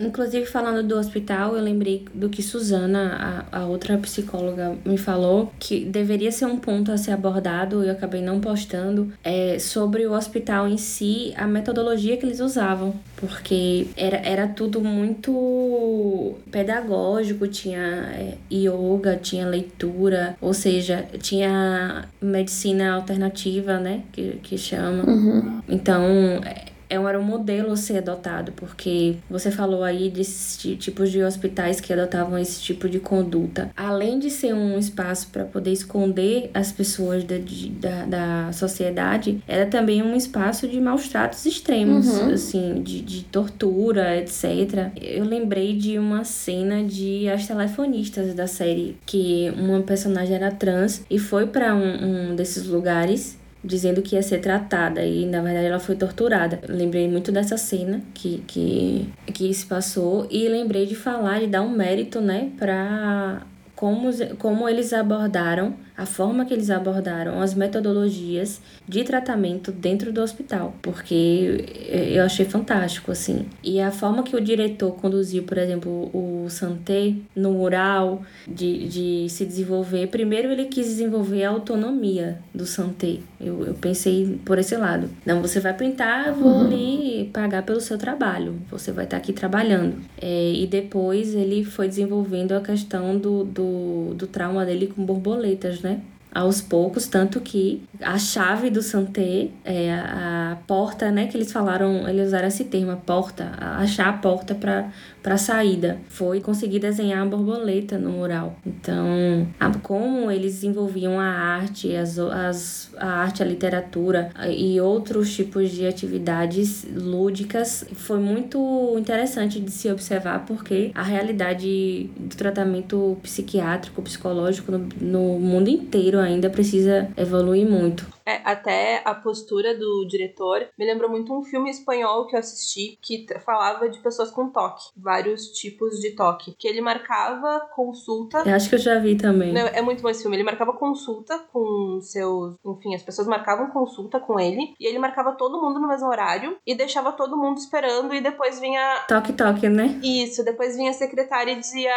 Inclusive, 0.00 0.46
falando 0.46 0.86
do 0.86 0.96
hospital, 0.96 1.54
eu 1.54 1.62
lembrei 1.62 2.06
do 2.14 2.28
que 2.28 2.42
Suzana, 2.42 3.46
a, 3.52 3.60
a 3.60 3.66
outra 3.66 3.98
psicóloga, 3.98 4.76
me 4.84 4.96
falou, 4.96 5.52
que 5.58 5.84
deveria 5.84 6.32
ser 6.32 6.46
um 6.46 6.56
ponto 6.56 6.90
a 6.90 6.96
ser 6.96 7.12
abordado, 7.12 7.84
e 7.84 7.88
eu 7.88 7.92
acabei 7.92 8.22
não 8.22 8.40
postando, 8.40 9.12
é 9.22 9.58
sobre 9.58 10.06
o 10.06 10.12
hospital 10.12 10.66
em 10.66 10.78
si, 10.78 11.34
a 11.36 11.46
metodologia 11.46 12.16
que 12.16 12.24
eles 12.24 12.40
usavam. 12.40 12.94
Porque 13.16 13.86
era, 13.96 14.16
era 14.16 14.48
tudo 14.48 14.80
muito 14.80 16.34
pedagógico, 16.50 17.46
tinha 17.46 17.78
é, 18.14 18.36
yoga, 18.50 19.16
tinha 19.16 19.46
leitura, 19.46 20.36
ou 20.40 20.52
seja, 20.52 21.06
tinha 21.20 22.08
medicina 22.20 22.94
alternativa, 22.94 23.78
né, 23.78 24.02
que, 24.10 24.38
que 24.42 24.58
chama. 24.58 25.04
Uhum. 25.04 25.62
Então, 25.68 26.04
é 26.44 26.71
era 27.08 27.18
um 27.18 27.22
modelo 27.22 27.72
a 27.72 27.76
ser 27.76 27.98
adotado, 27.98 28.52
porque 28.52 29.16
você 29.28 29.50
falou 29.50 29.82
aí 29.82 30.10
desses 30.10 30.56
tipos 30.76 31.10
de 31.10 31.22
hospitais 31.22 31.80
que 31.80 31.92
adotavam 31.92 32.38
esse 32.38 32.60
tipo 32.60 32.88
de 32.88 33.00
conduta. 33.00 33.70
Além 33.76 34.18
de 34.18 34.30
ser 34.30 34.54
um 34.54 34.78
espaço 34.78 35.28
para 35.32 35.44
poder 35.44 35.72
esconder 35.72 36.50
as 36.52 36.72
pessoas 36.72 37.24
da, 37.24 37.36
da, 37.80 38.04
da, 38.04 38.52
sociedade, 38.52 39.42
era 39.46 39.66
também 39.66 40.02
um 40.02 40.14
espaço 40.14 40.68
de 40.68 40.80
maus 40.80 41.08
tratos 41.08 41.44
extremos, 41.46 42.06
uhum. 42.06 42.32
assim, 42.32 42.82
de, 42.82 43.00
de 43.00 43.24
tortura, 43.24 44.16
etc. 44.16 44.90
Eu 45.00 45.24
lembrei 45.24 45.76
de 45.76 45.98
uma 45.98 46.24
cena 46.24 46.82
de 46.84 47.28
As 47.28 47.46
Telefonistas 47.46 48.34
da 48.34 48.46
série, 48.46 48.96
que 49.06 49.52
uma 49.56 49.80
personagem 49.80 50.36
era 50.36 50.50
trans 50.50 51.02
e 51.10 51.18
foi 51.18 51.46
para 51.46 51.74
um, 51.74 52.32
um 52.32 52.36
desses 52.36 52.66
lugares 52.66 53.41
dizendo 53.64 54.02
que 54.02 54.16
ia 54.16 54.22
ser 54.22 54.38
tratada 54.38 55.04
e 55.04 55.24
na 55.26 55.40
verdade 55.40 55.66
ela 55.66 55.78
foi 55.78 55.96
torturada. 55.96 56.60
Lembrei 56.68 57.08
muito 57.08 57.30
dessa 57.30 57.56
cena 57.56 58.00
que, 58.12 58.42
que, 58.46 59.08
que 59.32 59.52
se 59.54 59.66
passou 59.66 60.26
e 60.30 60.48
lembrei 60.48 60.86
de 60.86 60.94
falar, 60.94 61.40
de 61.40 61.46
dar 61.46 61.62
um 61.62 61.70
mérito, 61.70 62.20
né, 62.20 62.50
para 62.58 63.42
como, 63.74 64.10
como 64.38 64.68
eles 64.68 64.92
abordaram 64.92 65.74
a 65.96 66.06
forma 66.06 66.44
que 66.44 66.54
eles 66.54 66.70
abordaram 66.70 67.40
as 67.40 67.54
metodologias 67.54 68.60
de 68.88 69.04
tratamento 69.04 69.70
dentro 69.70 70.12
do 70.12 70.22
hospital, 70.22 70.74
porque 70.80 71.64
eu 72.12 72.24
achei 72.24 72.46
fantástico, 72.46 73.12
assim. 73.12 73.46
E 73.62 73.80
a 73.80 73.90
forma 73.90 74.22
que 74.22 74.34
o 74.34 74.40
diretor 74.40 74.92
conduziu, 74.92 75.42
por 75.42 75.58
exemplo, 75.58 76.10
o 76.12 76.48
Santé 76.48 77.14
no 77.36 77.52
mural, 77.52 78.22
de, 78.48 78.88
de 78.88 79.26
se 79.28 79.44
desenvolver. 79.44 80.06
Primeiro, 80.08 80.50
ele 80.50 80.66
quis 80.66 80.86
desenvolver 80.86 81.44
a 81.44 81.50
autonomia 81.50 82.38
do 82.54 82.64
Santé. 82.64 83.18
Eu, 83.40 83.64
eu 83.66 83.74
pensei 83.74 84.38
por 84.44 84.58
esse 84.58 84.76
lado. 84.76 85.10
Não, 85.26 85.42
você 85.42 85.60
vai 85.60 85.74
pintar, 85.74 86.32
vou 86.32 86.52
uhum. 86.52 86.68
lhe 86.68 87.30
pagar 87.32 87.62
pelo 87.64 87.80
seu 87.80 87.98
trabalho. 87.98 88.54
Você 88.70 88.92
vai 88.92 89.04
estar 89.04 89.16
aqui 89.16 89.32
trabalhando. 89.32 89.96
É, 90.20 90.52
e 90.52 90.66
depois 90.66 91.34
ele 91.34 91.64
foi 91.64 91.88
desenvolvendo 91.88 92.52
a 92.52 92.60
questão 92.60 93.18
do, 93.18 93.44
do, 93.44 94.14
do 94.14 94.26
trauma 94.26 94.64
dele 94.64 94.86
com 94.86 95.04
borboletas, 95.04 95.81
né? 95.82 96.00
aos 96.34 96.62
poucos, 96.62 97.06
tanto 97.06 97.40
que 97.40 97.82
a 98.00 98.18
chave 98.18 98.70
do 98.70 98.80
Santé, 98.80 99.50
é 99.64 99.92
a, 99.92 100.52
a 100.52 100.56
porta, 100.66 101.10
né, 101.10 101.26
que 101.26 101.36
eles 101.36 101.52
falaram, 101.52 102.08
eles 102.08 102.28
usaram 102.28 102.48
esse 102.48 102.64
termo, 102.64 102.90
a 102.90 102.96
porta, 102.96 103.52
achar 103.58 104.08
a 104.08 104.14
porta 104.14 104.54
para 104.54 104.90
para 105.22 105.36
saída. 105.36 105.98
Foi 106.08 106.40
conseguir 106.40 106.78
desenhar 106.78 107.22
a 107.22 107.26
borboleta 107.26 107.98
no 107.98 108.10
mural. 108.10 108.56
Então, 108.66 109.46
a, 109.58 109.70
como 109.78 110.30
eles 110.30 110.54
desenvolviam 110.54 111.18
a 111.18 111.24
arte, 111.24 111.94
as, 111.94 112.18
as, 112.18 112.90
a 112.96 113.06
arte, 113.06 113.42
a 113.42 113.46
literatura 113.46 114.30
e 114.50 114.80
outros 114.80 115.34
tipos 115.34 115.70
de 115.70 115.86
atividades 115.86 116.86
lúdicas 116.92 117.84
foi 117.94 118.18
muito 118.18 118.94
interessante 118.98 119.60
de 119.60 119.70
se 119.70 119.90
observar 119.90 120.44
porque 120.46 120.90
a 120.94 121.02
realidade 121.02 122.10
do 122.16 122.36
tratamento 122.36 123.16
psiquiátrico, 123.22 124.02
psicológico 124.02 124.72
no, 124.72 124.88
no 125.00 125.38
mundo 125.38 125.68
inteiro 125.68 126.18
ainda 126.18 126.50
precisa 126.50 127.08
evoluir 127.16 127.68
muito. 127.68 128.06
É, 128.26 128.40
até 128.44 129.02
a 129.04 129.14
postura 129.14 129.76
do 129.76 130.06
diretor 130.06 130.68
me 130.78 130.84
lembrou 130.84 131.10
muito 131.10 131.32
um 131.36 131.42
filme 131.42 131.70
espanhol 131.70 132.26
que 132.26 132.34
eu 132.34 132.40
assisti 132.40 132.98
que 133.00 133.26
falava 133.44 133.88
de 133.88 133.98
pessoas 134.00 134.30
com 134.30 134.48
toque, 134.50 134.90
vários 134.96 135.48
tipos 135.48 136.00
de 136.00 136.10
toque, 136.12 136.54
que 136.58 136.68
ele 136.68 136.80
marcava 136.80 137.60
consulta. 137.74 138.42
Eu 138.46 138.54
acho 138.54 138.68
que 138.68 138.74
eu 138.74 138.78
já 138.78 138.98
vi 138.98 139.16
também. 139.16 139.56
É 139.56 139.82
muito 139.82 140.02
bom 140.02 140.08
esse 140.08 140.22
filme. 140.22 140.36
Ele 140.36 140.44
marcava 140.44 140.72
consulta 140.72 141.38
com 141.52 142.00
seus, 142.00 142.56
enfim, 142.64 142.94
as 142.94 143.02
pessoas 143.02 143.26
marcavam 143.26 143.68
consulta 143.70 144.20
com 144.20 144.38
ele 144.38 144.74
e 144.78 144.86
ele 144.86 144.98
marcava 144.98 145.32
todo 145.32 145.60
mundo 145.60 145.80
no 145.80 145.88
mesmo 145.88 146.08
horário 146.08 146.56
e 146.66 146.74
deixava 146.74 147.12
todo 147.12 147.36
mundo 147.36 147.58
esperando 147.58 148.14
e 148.14 148.20
depois 148.20 148.60
vinha 148.60 149.04
toque 149.08 149.32
toque, 149.32 149.68
né? 149.68 149.98
Isso, 150.02 150.44
depois 150.44 150.76
vinha 150.76 150.90
a 150.90 150.94
secretária 150.94 151.52
e 151.52 151.60
dizia: 151.60 151.92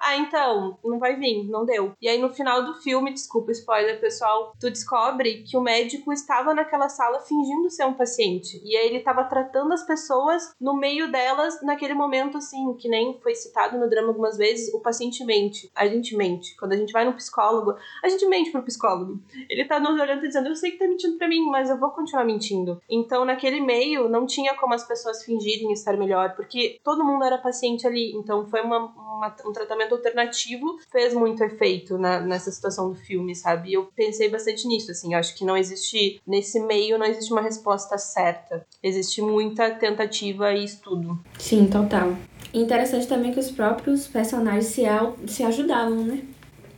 "Ah, 0.00 0.16
então, 0.16 0.78
não 0.84 0.98
vai 0.98 1.16
vir, 1.16 1.44
não 1.48 1.64
deu". 1.64 1.92
E 2.00 2.08
aí 2.08 2.20
no 2.20 2.30
final 2.30 2.64
do 2.64 2.74
filme, 2.74 3.12
desculpa 3.12 3.52
spoiler, 3.52 4.00
pessoal, 4.00 4.54
tu 4.58 4.70
descobre 4.70 5.42
que 5.42 5.56
o 5.56 5.60
médico 5.70 6.12
estava 6.12 6.52
naquela 6.52 6.88
sala 6.88 7.20
fingindo 7.20 7.70
ser 7.70 7.84
um 7.84 7.94
paciente. 7.94 8.60
E 8.64 8.76
aí 8.76 8.88
ele 8.88 8.98
estava 8.98 9.22
tratando 9.22 9.72
as 9.72 9.86
pessoas 9.86 10.52
no 10.60 10.76
meio 10.76 11.12
delas 11.12 11.62
naquele 11.62 11.94
momento, 11.94 12.38
assim, 12.38 12.74
que 12.74 12.88
nem 12.88 13.16
foi 13.22 13.36
citado 13.36 13.78
no 13.78 13.88
drama 13.88 14.08
algumas 14.08 14.36
vezes, 14.36 14.74
o 14.74 14.80
paciente 14.80 15.24
mente. 15.24 15.70
A 15.74 15.86
gente 15.86 16.16
mente. 16.16 16.56
Quando 16.56 16.72
a 16.72 16.76
gente 16.76 16.92
vai 16.92 17.04
no 17.04 17.12
psicólogo, 17.12 17.76
a 18.02 18.08
gente 18.08 18.26
mente 18.26 18.50
pro 18.50 18.64
psicólogo. 18.64 19.20
Ele 19.48 19.64
tá 19.64 19.78
nos 19.78 20.00
olhando 20.00 20.24
e 20.24 20.26
dizendo, 20.26 20.48
eu 20.48 20.56
sei 20.56 20.72
que 20.72 20.78
tá 20.78 20.88
mentindo 20.88 21.16
pra 21.16 21.28
mim, 21.28 21.44
mas 21.46 21.70
eu 21.70 21.78
vou 21.78 21.90
continuar 21.90 22.24
mentindo. 22.24 22.82
Então, 22.90 23.24
naquele 23.24 23.60
meio, 23.60 24.08
não 24.08 24.26
tinha 24.26 24.54
como 24.56 24.74
as 24.74 24.84
pessoas 24.84 25.22
fingirem 25.24 25.72
estar 25.72 25.96
melhor, 25.96 26.34
porque 26.34 26.80
todo 26.82 27.04
mundo 27.04 27.24
era 27.24 27.38
paciente 27.38 27.86
ali. 27.86 28.12
Então, 28.16 28.44
foi 28.48 28.60
uma, 28.62 28.86
uma 28.86 29.36
um 29.44 29.52
tratamento 29.52 29.94
alternativo, 29.94 30.78
fez 30.90 31.14
muito 31.14 31.44
efeito 31.44 31.96
na, 31.96 32.20
nessa 32.20 32.50
situação 32.50 32.90
do 32.90 32.96
filme, 32.96 33.36
sabe? 33.36 33.70
E 33.70 33.74
eu 33.74 33.88
pensei 33.94 34.28
bastante 34.28 34.66
nisso, 34.66 34.90
assim, 34.90 35.14
acho 35.14 35.36
que 35.36 35.44
não 35.44 35.59
existe, 35.60 36.20
nesse 36.26 36.58
meio, 36.60 36.98
não 36.98 37.06
existe 37.06 37.32
uma 37.32 37.42
resposta 37.42 37.96
certa. 37.98 38.66
Existe 38.82 39.22
muita 39.22 39.70
tentativa 39.70 40.52
e 40.52 40.64
estudo. 40.64 41.18
Sim, 41.38 41.66
total. 41.66 42.16
interessante 42.52 43.06
também 43.06 43.32
que 43.32 43.38
os 43.40 43.50
próprios 43.50 44.06
personagens 44.08 44.66
se, 44.66 44.82
se 45.28 45.44
ajudavam, 45.44 46.04
né? 46.04 46.22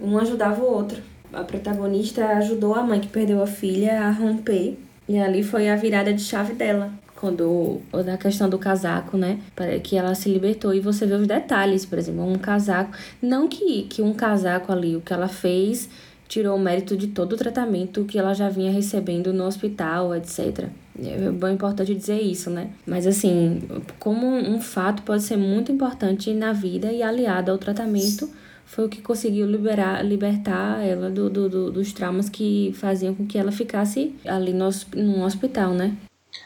Um 0.00 0.18
ajudava 0.18 0.62
o 0.62 0.70
outro. 0.70 1.02
A 1.32 1.44
protagonista 1.44 2.26
ajudou 2.36 2.74
a 2.74 2.82
mãe 2.82 3.00
que 3.00 3.08
perdeu 3.08 3.42
a 3.42 3.46
filha 3.46 4.02
a 4.02 4.10
romper. 4.10 4.78
E 5.08 5.18
ali 5.18 5.42
foi 5.42 5.68
a 5.68 5.76
virada 5.76 6.12
de 6.12 6.22
chave 6.22 6.52
dela 6.52 6.92
quando 7.22 7.80
da 8.04 8.18
questão 8.18 8.48
do 8.50 8.58
casaco, 8.58 9.16
né? 9.16 9.38
Que 9.84 9.96
ela 9.96 10.12
se 10.12 10.28
libertou 10.28 10.74
e 10.74 10.80
você 10.80 11.06
vê 11.06 11.14
os 11.14 11.24
detalhes, 11.24 11.86
por 11.86 11.96
exemplo, 11.96 12.26
um 12.26 12.34
casaco, 12.34 12.90
não 13.22 13.46
que 13.46 13.84
que 13.84 14.02
um 14.02 14.12
casaco 14.12 14.72
ali, 14.72 14.96
o 14.96 15.00
que 15.00 15.12
ela 15.12 15.28
fez 15.28 15.88
tirou 16.32 16.56
o 16.56 16.58
mérito 16.58 16.96
de 16.96 17.08
todo 17.08 17.34
o 17.34 17.36
tratamento 17.36 18.06
que 18.06 18.18
ela 18.18 18.32
já 18.32 18.48
vinha 18.48 18.72
recebendo 18.72 19.34
no 19.34 19.44
hospital, 19.44 20.16
etc. 20.16 20.66
É 20.98 21.30
bem 21.30 21.52
importante 21.52 21.94
dizer 21.94 22.22
isso, 22.22 22.48
né? 22.48 22.70
Mas 22.86 23.06
assim, 23.06 23.60
como 23.98 24.26
um 24.26 24.58
fato 24.58 25.02
pode 25.02 25.24
ser 25.24 25.36
muito 25.36 25.70
importante 25.70 26.32
na 26.32 26.54
vida 26.54 26.90
e 26.90 27.02
aliado 27.02 27.52
ao 27.52 27.58
tratamento, 27.58 28.30
foi 28.64 28.86
o 28.86 28.88
que 28.88 29.02
conseguiu 29.02 29.46
liberar, 29.46 30.02
libertar 30.02 30.82
ela 30.82 31.10
do, 31.10 31.28
do, 31.28 31.50
do 31.50 31.70
dos 31.70 31.92
traumas 31.92 32.30
que 32.30 32.72
faziam 32.76 33.14
com 33.14 33.26
que 33.26 33.36
ela 33.36 33.52
ficasse 33.52 34.16
ali 34.24 34.54
no, 34.54 34.70
no 34.94 35.26
hospital, 35.26 35.74
né? 35.74 35.94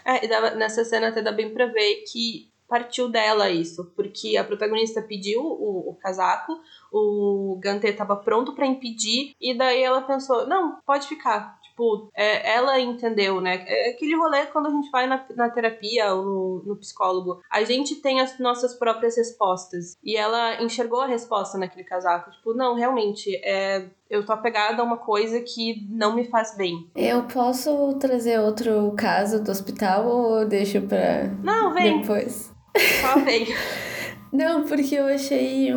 É, 0.04 0.26
dava, 0.26 0.50
nessa 0.56 0.84
cena 0.84 1.10
até 1.10 1.22
dá 1.22 1.30
bem 1.30 1.54
pra 1.54 1.66
ver 1.66 2.02
que 2.10 2.48
partiu 2.68 3.08
dela 3.08 3.48
isso, 3.50 3.92
porque 3.94 4.36
a 4.36 4.42
protagonista 4.42 5.00
pediu 5.00 5.40
o, 5.42 5.90
o 5.90 5.94
casaco, 5.94 6.60
o 6.92 7.58
Gante 7.62 7.86
estava 7.86 8.16
pronto 8.16 8.54
para 8.54 8.66
impedir, 8.66 9.34
e 9.40 9.56
daí 9.56 9.82
ela 9.82 10.02
pensou: 10.02 10.46
não, 10.46 10.78
pode 10.86 11.06
ficar. 11.06 11.58
Tipo, 11.76 12.10
é, 12.16 12.54
ela 12.54 12.80
entendeu, 12.80 13.38
né? 13.38 13.62
É 13.66 13.90
aquele 13.90 14.16
rolê 14.16 14.46
quando 14.46 14.68
a 14.68 14.70
gente 14.70 14.90
vai 14.90 15.06
na, 15.06 15.22
na 15.36 15.50
terapia 15.50 16.14
ou 16.14 16.24
no, 16.24 16.62
no 16.64 16.76
psicólogo. 16.76 17.42
A 17.52 17.62
gente 17.64 17.96
tem 17.96 18.18
as 18.18 18.38
nossas 18.38 18.74
próprias 18.74 19.14
respostas. 19.18 19.94
E 20.02 20.16
ela 20.16 20.62
enxergou 20.62 21.02
a 21.02 21.06
resposta 21.06 21.58
naquele 21.58 21.84
casaco. 21.84 22.30
Tipo, 22.30 22.54
não, 22.54 22.74
realmente, 22.74 23.30
é, 23.44 23.90
eu 24.08 24.24
tô 24.24 24.32
apegada 24.32 24.80
a 24.80 24.84
uma 24.84 24.96
coisa 24.96 25.38
que 25.40 25.86
não 25.90 26.14
me 26.14 26.24
faz 26.24 26.56
bem. 26.56 26.90
Eu 26.96 27.24
posso 27.24 27.94
trazer 27.98 28.40
outro 28.40 28.94
caso 28.96 29.44
do 29.44 29.50
hospital 29.50 30.06
ou 30.06 30.46
deixo 30.46 30.80
pra 30.80 31.24
não, 31.42 31.74
vem. 31.74 32.00
depois? 32.00 32.54
Só 33.02 33.20
vem. 33.20 33.46
não, 34.32 34.64
porque 34.64 34.94
eu 34.94 35.06
achei 35.06 35.74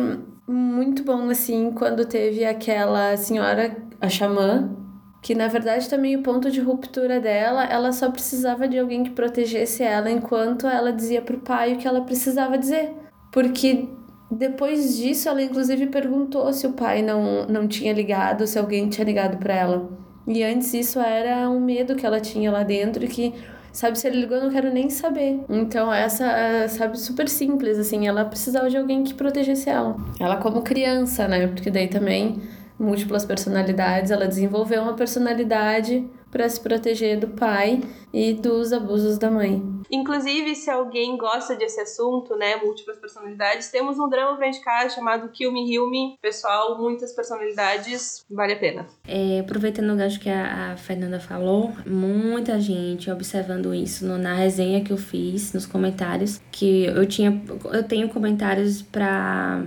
muito 0.50 1.04
bom, 1.04 1.28
assim, 1.30 1.70
quando 1.72 2.04
teve 2.04 2.44
aquela 2.44 3.16
senhora, 3.16 3.76
a 4.00 4.08
xamã, 4.08 4.76
que 5.22 5.34
na 5.34 5.48
verdade 5.48 5.88
também 5.88 6.16
o 6.16 6.22
ponto 6.22 6.50
de 6.50 6.60
ruptura 6.60 7.20
dela, 7.20 7.64
ela 7.64 7.92
só 7.92 8.10
precisava 8.10 8.66
de 8.66 8.78
alguém 8.78 9.04
que 9.04 9.10
protegesse 9.10 9.82
ela 9.82 10.10
enquanto 10.10 10.66
ela 10.66 10.92
dizia 10.92 11.22
pro 11.22 11.38
pai 11.38 11.74
o 11.74 11.78
que 11.78 11.86
ela 11.86 12.00
precisava 12.00 12.58
dizer. 12.58 12.92
Porque 13.30 13.88
depois 14.30 14.96
disso, 14.96 15.28
ela 15.28 15.42
inclusive 15.42 15.86
perguntou 15.86 16.52
se 16.52 16.66
o 16.66 16.72
pai 16.72 17.02
não, 17.02 17.46
não 17.46 17.68
tinha 17.68 17.92
ligado, 17.92 18.46
se 18.46 18.58
alguém 18.58 18.88
tinha 18.88 19.04
ligado 19.04 19.38
para 19.38 19.54
ela. 19.54 19.90
E 20.26 20.42
antes 20.42 20.72
isso 20.74 20.98
era 21.00 21.48
um 21.50 21.60
medo 21.60 21.96
que 21.96 22.06
ela 22.06 22.20
tinha 22.20 22.50
lá 22.50 22.62
dentro 22.62 23.06
que 23.06 23.34
sabe, 23.72 23.98
se 23.98 24.06
ele 24.06 24.20
ligou, 24.20 24.36
eu 24.36 24.44
não 24.44 24.50
quero 24.50 24.72
nem 24.72 24.90
saber. 24.90 25.40
Então, 25.48 25.92
essa, 25.92 26.68
sabe, 26.68 26.98
super 26.98 27.28
simples, 27.28 27.78
assim, 27.78 28.06
ela 28.06 28.24
precisava 28.24 28.68
de 28.68 28.76
alguém 28.76 29.04
que 29.04 29.14
protegesse 29.14 29.68
ela. 29.68 29.96
Ela 30.18 30.36
como 30.36 30.62
criança, 30.62 31.26
né? 31.28 31.46
Porque 31.46 31.70
daí 31.70 31.88
também 31.88 32.40
múltiplas 32.80 33.26
personalidades, 33.26 34.10
ela 34.10 34.26
desenvolveu 34.26 34.82
uma 34.82 34.94
personalidade 34.94 36.08
para 36.30 36.48
se 36.48 36.60
proteger 36.60 37.18
do 37.18 37.28
pai 37.28 37.82
e 38.12 38.32
dos 38.32 38.72
abusos 38.72 39.18
da 39.18 39.30
mãe. 39.30 39.62
Inclusive, 39.90 40.54
se 40.54 40.70
alguém 40.70 41.16
gosta 41.18 41.56
desse 41.56 41.80
assunto, 41.80 42.36
né, 42.36 42.56
múltiplas 42.56 42.96
personalidades, 42.98 43.68
temos 43.70 43.98
um 43.98 44.08
drama 44.08 44.36
pra 44.36 44.46
indicar 44.46 44.88
chamado 44.88 45.28
Kill 45.30 45.52
Me, 45.52 45.74
Heal 45.74 45.90
Me. 45.90 46.16
Pessoal, 46.22 46.80
muitas 46.80 47.12
personalidades, 47.12 48.24
vale 48.30 48.52
a 48.52 48.58
pena. 48.58 48.86
É, 49.06 49.40
aproveitando 49.40 49.92
o 49.92 49.96
gancho 49.96 50.20
que 50.20 50.30
a, 50.30 50.72
a, 50.72 50.76
Fernanda 50.76 51.18
falou, 51.18 51.72
muita 51.84 52.60
gente 52.60 53.10
observando 53.10 53.74
isso 53.74 54.06
no, 54.06 54.16
na 54.16 54.34
resenha 54.34 54.84
que 54.84 54.92
eu 54.92 54.96
fiz, 54.96 55.52
nos 55.52 55.66
comentários, 55.66 56.40
que 56.52 56.84
eu 56.84 57.04
tinha, 57.06 57.42
eu 57.72 57.82
tenho 57.82 58.08
comentários 58.08 58.80
para 58.80 59.64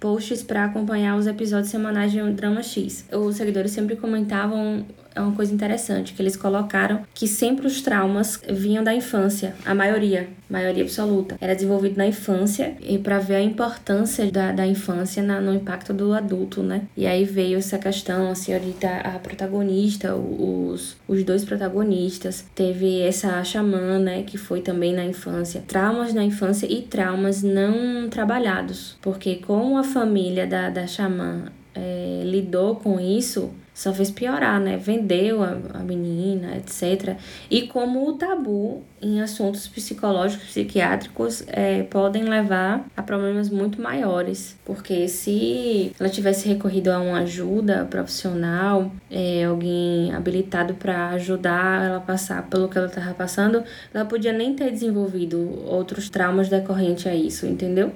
posts 0.00 0.42
para 0.42 0.64
acompanhar 0.64 1.16
os 1.16 1.26
episódios 1.26 1.68
semanais 1.68 2.10
de 2.10 2.20
Drama 2.32 2.62
X. 2.62 3.04
Os 3.12 3.36
seguidores 3.36 3.70
sempre 3.70 3.96
comentavam 3.96 4.86
é 5.20 5.24
uma 5.24 5.36
coisa 5.36 5.52
interessante, 5.54 6.12
que 6.12 6.22
eles 6.22 6.36
colocaram 6.36 7.02
que 7.14 7.26
sempre 7.26 7.66
os 7.66 7.80
traumas 7.80 8.40
vinham 8.48 8.82
da 8.82 8.94
infância, 8.94 9.54
a 9.64 9.74
maioria, 9.74 10.28
maioria 10.48 10.82
absoluta. 10.82 11.36
Era 11.40 11.54
desenvolvido 11.54 11.96
na 11.96 12.06
infância 12.06 12.74
e 12.80 12.98
para 12.98 13.18
ver 13.18 13.36
a 13.36 13.42
importância 13.42 14.30
da, 14.30 14.52
da 14.52 14.66
infância 14.66 15.22
na, 15.22 15.40
no 15.40 15.54
impacto 15.54 15.92
do 15.92 16.12
adulto, 16.12 16.62
né? 16.62 16.82
E 16.96 17.06
aí 17.06 17.24
veio 17.24 17.58
essa 17.58 17.78
questão, 17.78 18.30
a 18.30 18.34
senhorita, 18.34 18.88
a 18.88 19.18
protagonista, 19.18 20.14
os, 20.16 20.96
os 21.06 21.22
dois 21.22 21.44
protagonistas, 21.44 22.44
teve 22.54 23.00
essa 23.00 23.42
xamã, 23.44 23.98
né, 23.98 24.22
que 24.22 24.38
foi 24.38 24.60
também 24.60 24.92
na 24.92 25.04
infância. 25.04 25.62
Traumas 25.66 26.14
na 26.14 26.24
infância 26.24 26.66
e 26.66 26.82
traumas 26.82 27.42
não 27.42 28.08
trabalhados, 28.08 28.96
porque 29.00 29.36
como 29.36 29.76
a 29.76 29.84
família 29.84 30.46
da, 30.46 30.70
da 30.70 30.86
xamã 30.86 31.44
é, 31.74 32.22
lidou 32.24 32.76
com 32.76 32.98
isso, 32.98 33.50
só 33.80 33.94
fez 33.94 34.10
piorar, 34.10 34.60
né? 34.60 34.76
Vendeu 34.76 35.42
a, 35.42 35.56
a 35.72 35.78
menina, 35.78 36.54
etc. 36.58 37.16
E 37.50 37.62
como 37.62 38.06
o 38.06 38.12
tabu 38.12 38.84
em 39.00 39.22
assuntos 39.22 39.66
psicológicos, 39.66 40.48
psiquiátricos, 40.48 41.42
é, 41.46 41.82
podem 41.84 42.24
levar 42.24 42.84
a 42.94 43.02
problemas 43.02 43.48
muito 43.48 43.80
maiores. 43.80 44.54
Porque 44.66 45.08
se 45.08 45.92
ela 45.98 46.10
tivesse 46.10 46.46
recorrido 46.46 46.88
a 46.88 46.98
uma 46.98 47.20
ajuda 47.20 47.86
profissional, 47.88 48.92
é, 49.10 49.44
alguém 49.44 50.14
habilitado 50.14 50.74
para 50.74 51.08
ajudar 51.12 51.86
ela 51.86 51.96
a 51.96 52.00
passar 52.00 52.50
pelo 52.50 52.68
que 52.68 52.76
ela 52.76 52.86
estava 52.86 53.14
passando, 53.14 53.64
ela 53.94 54.04
podia 54.04 54.34
nem 54.34 54.54
ter 54.54 54.70
desenvolvido 54.70 55.38
outros 55.64 56.10
traumas 56.10 56.50
decorrentes 56.50 57.06
a 57.06 57.14
isso, 57.14 57.46
entendeu? 57.46 57.94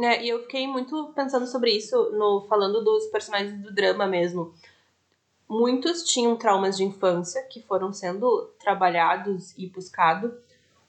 É, 0.00 0.24
e 0.24 0.30
eu 0.30 0.40
fiquei 0.44 0.66
muito 0.66 1.12
pensando 1.14 1.46
sobre 1.46 1.72
isso 1.72 2.10
no 2.12 2.46
falando 2.48 2.82
dos 2.82 3.04
personagens 3.08 3.52
do 3.62 3.74
drama 3.74 4.06
mesmo. 4.06 4.54
Muitos 5.48 6.02
tinham 6.02 6.36
traumas 6.36 6.76
de 6.76 6.84
infância 6.84 7.42
que 7.44 7.62
foram 7.62 7.92
sendo 7.92 8.50
trabalhados 8.58 9.56
e 9.56 9.66
buscados, 9.68 10.32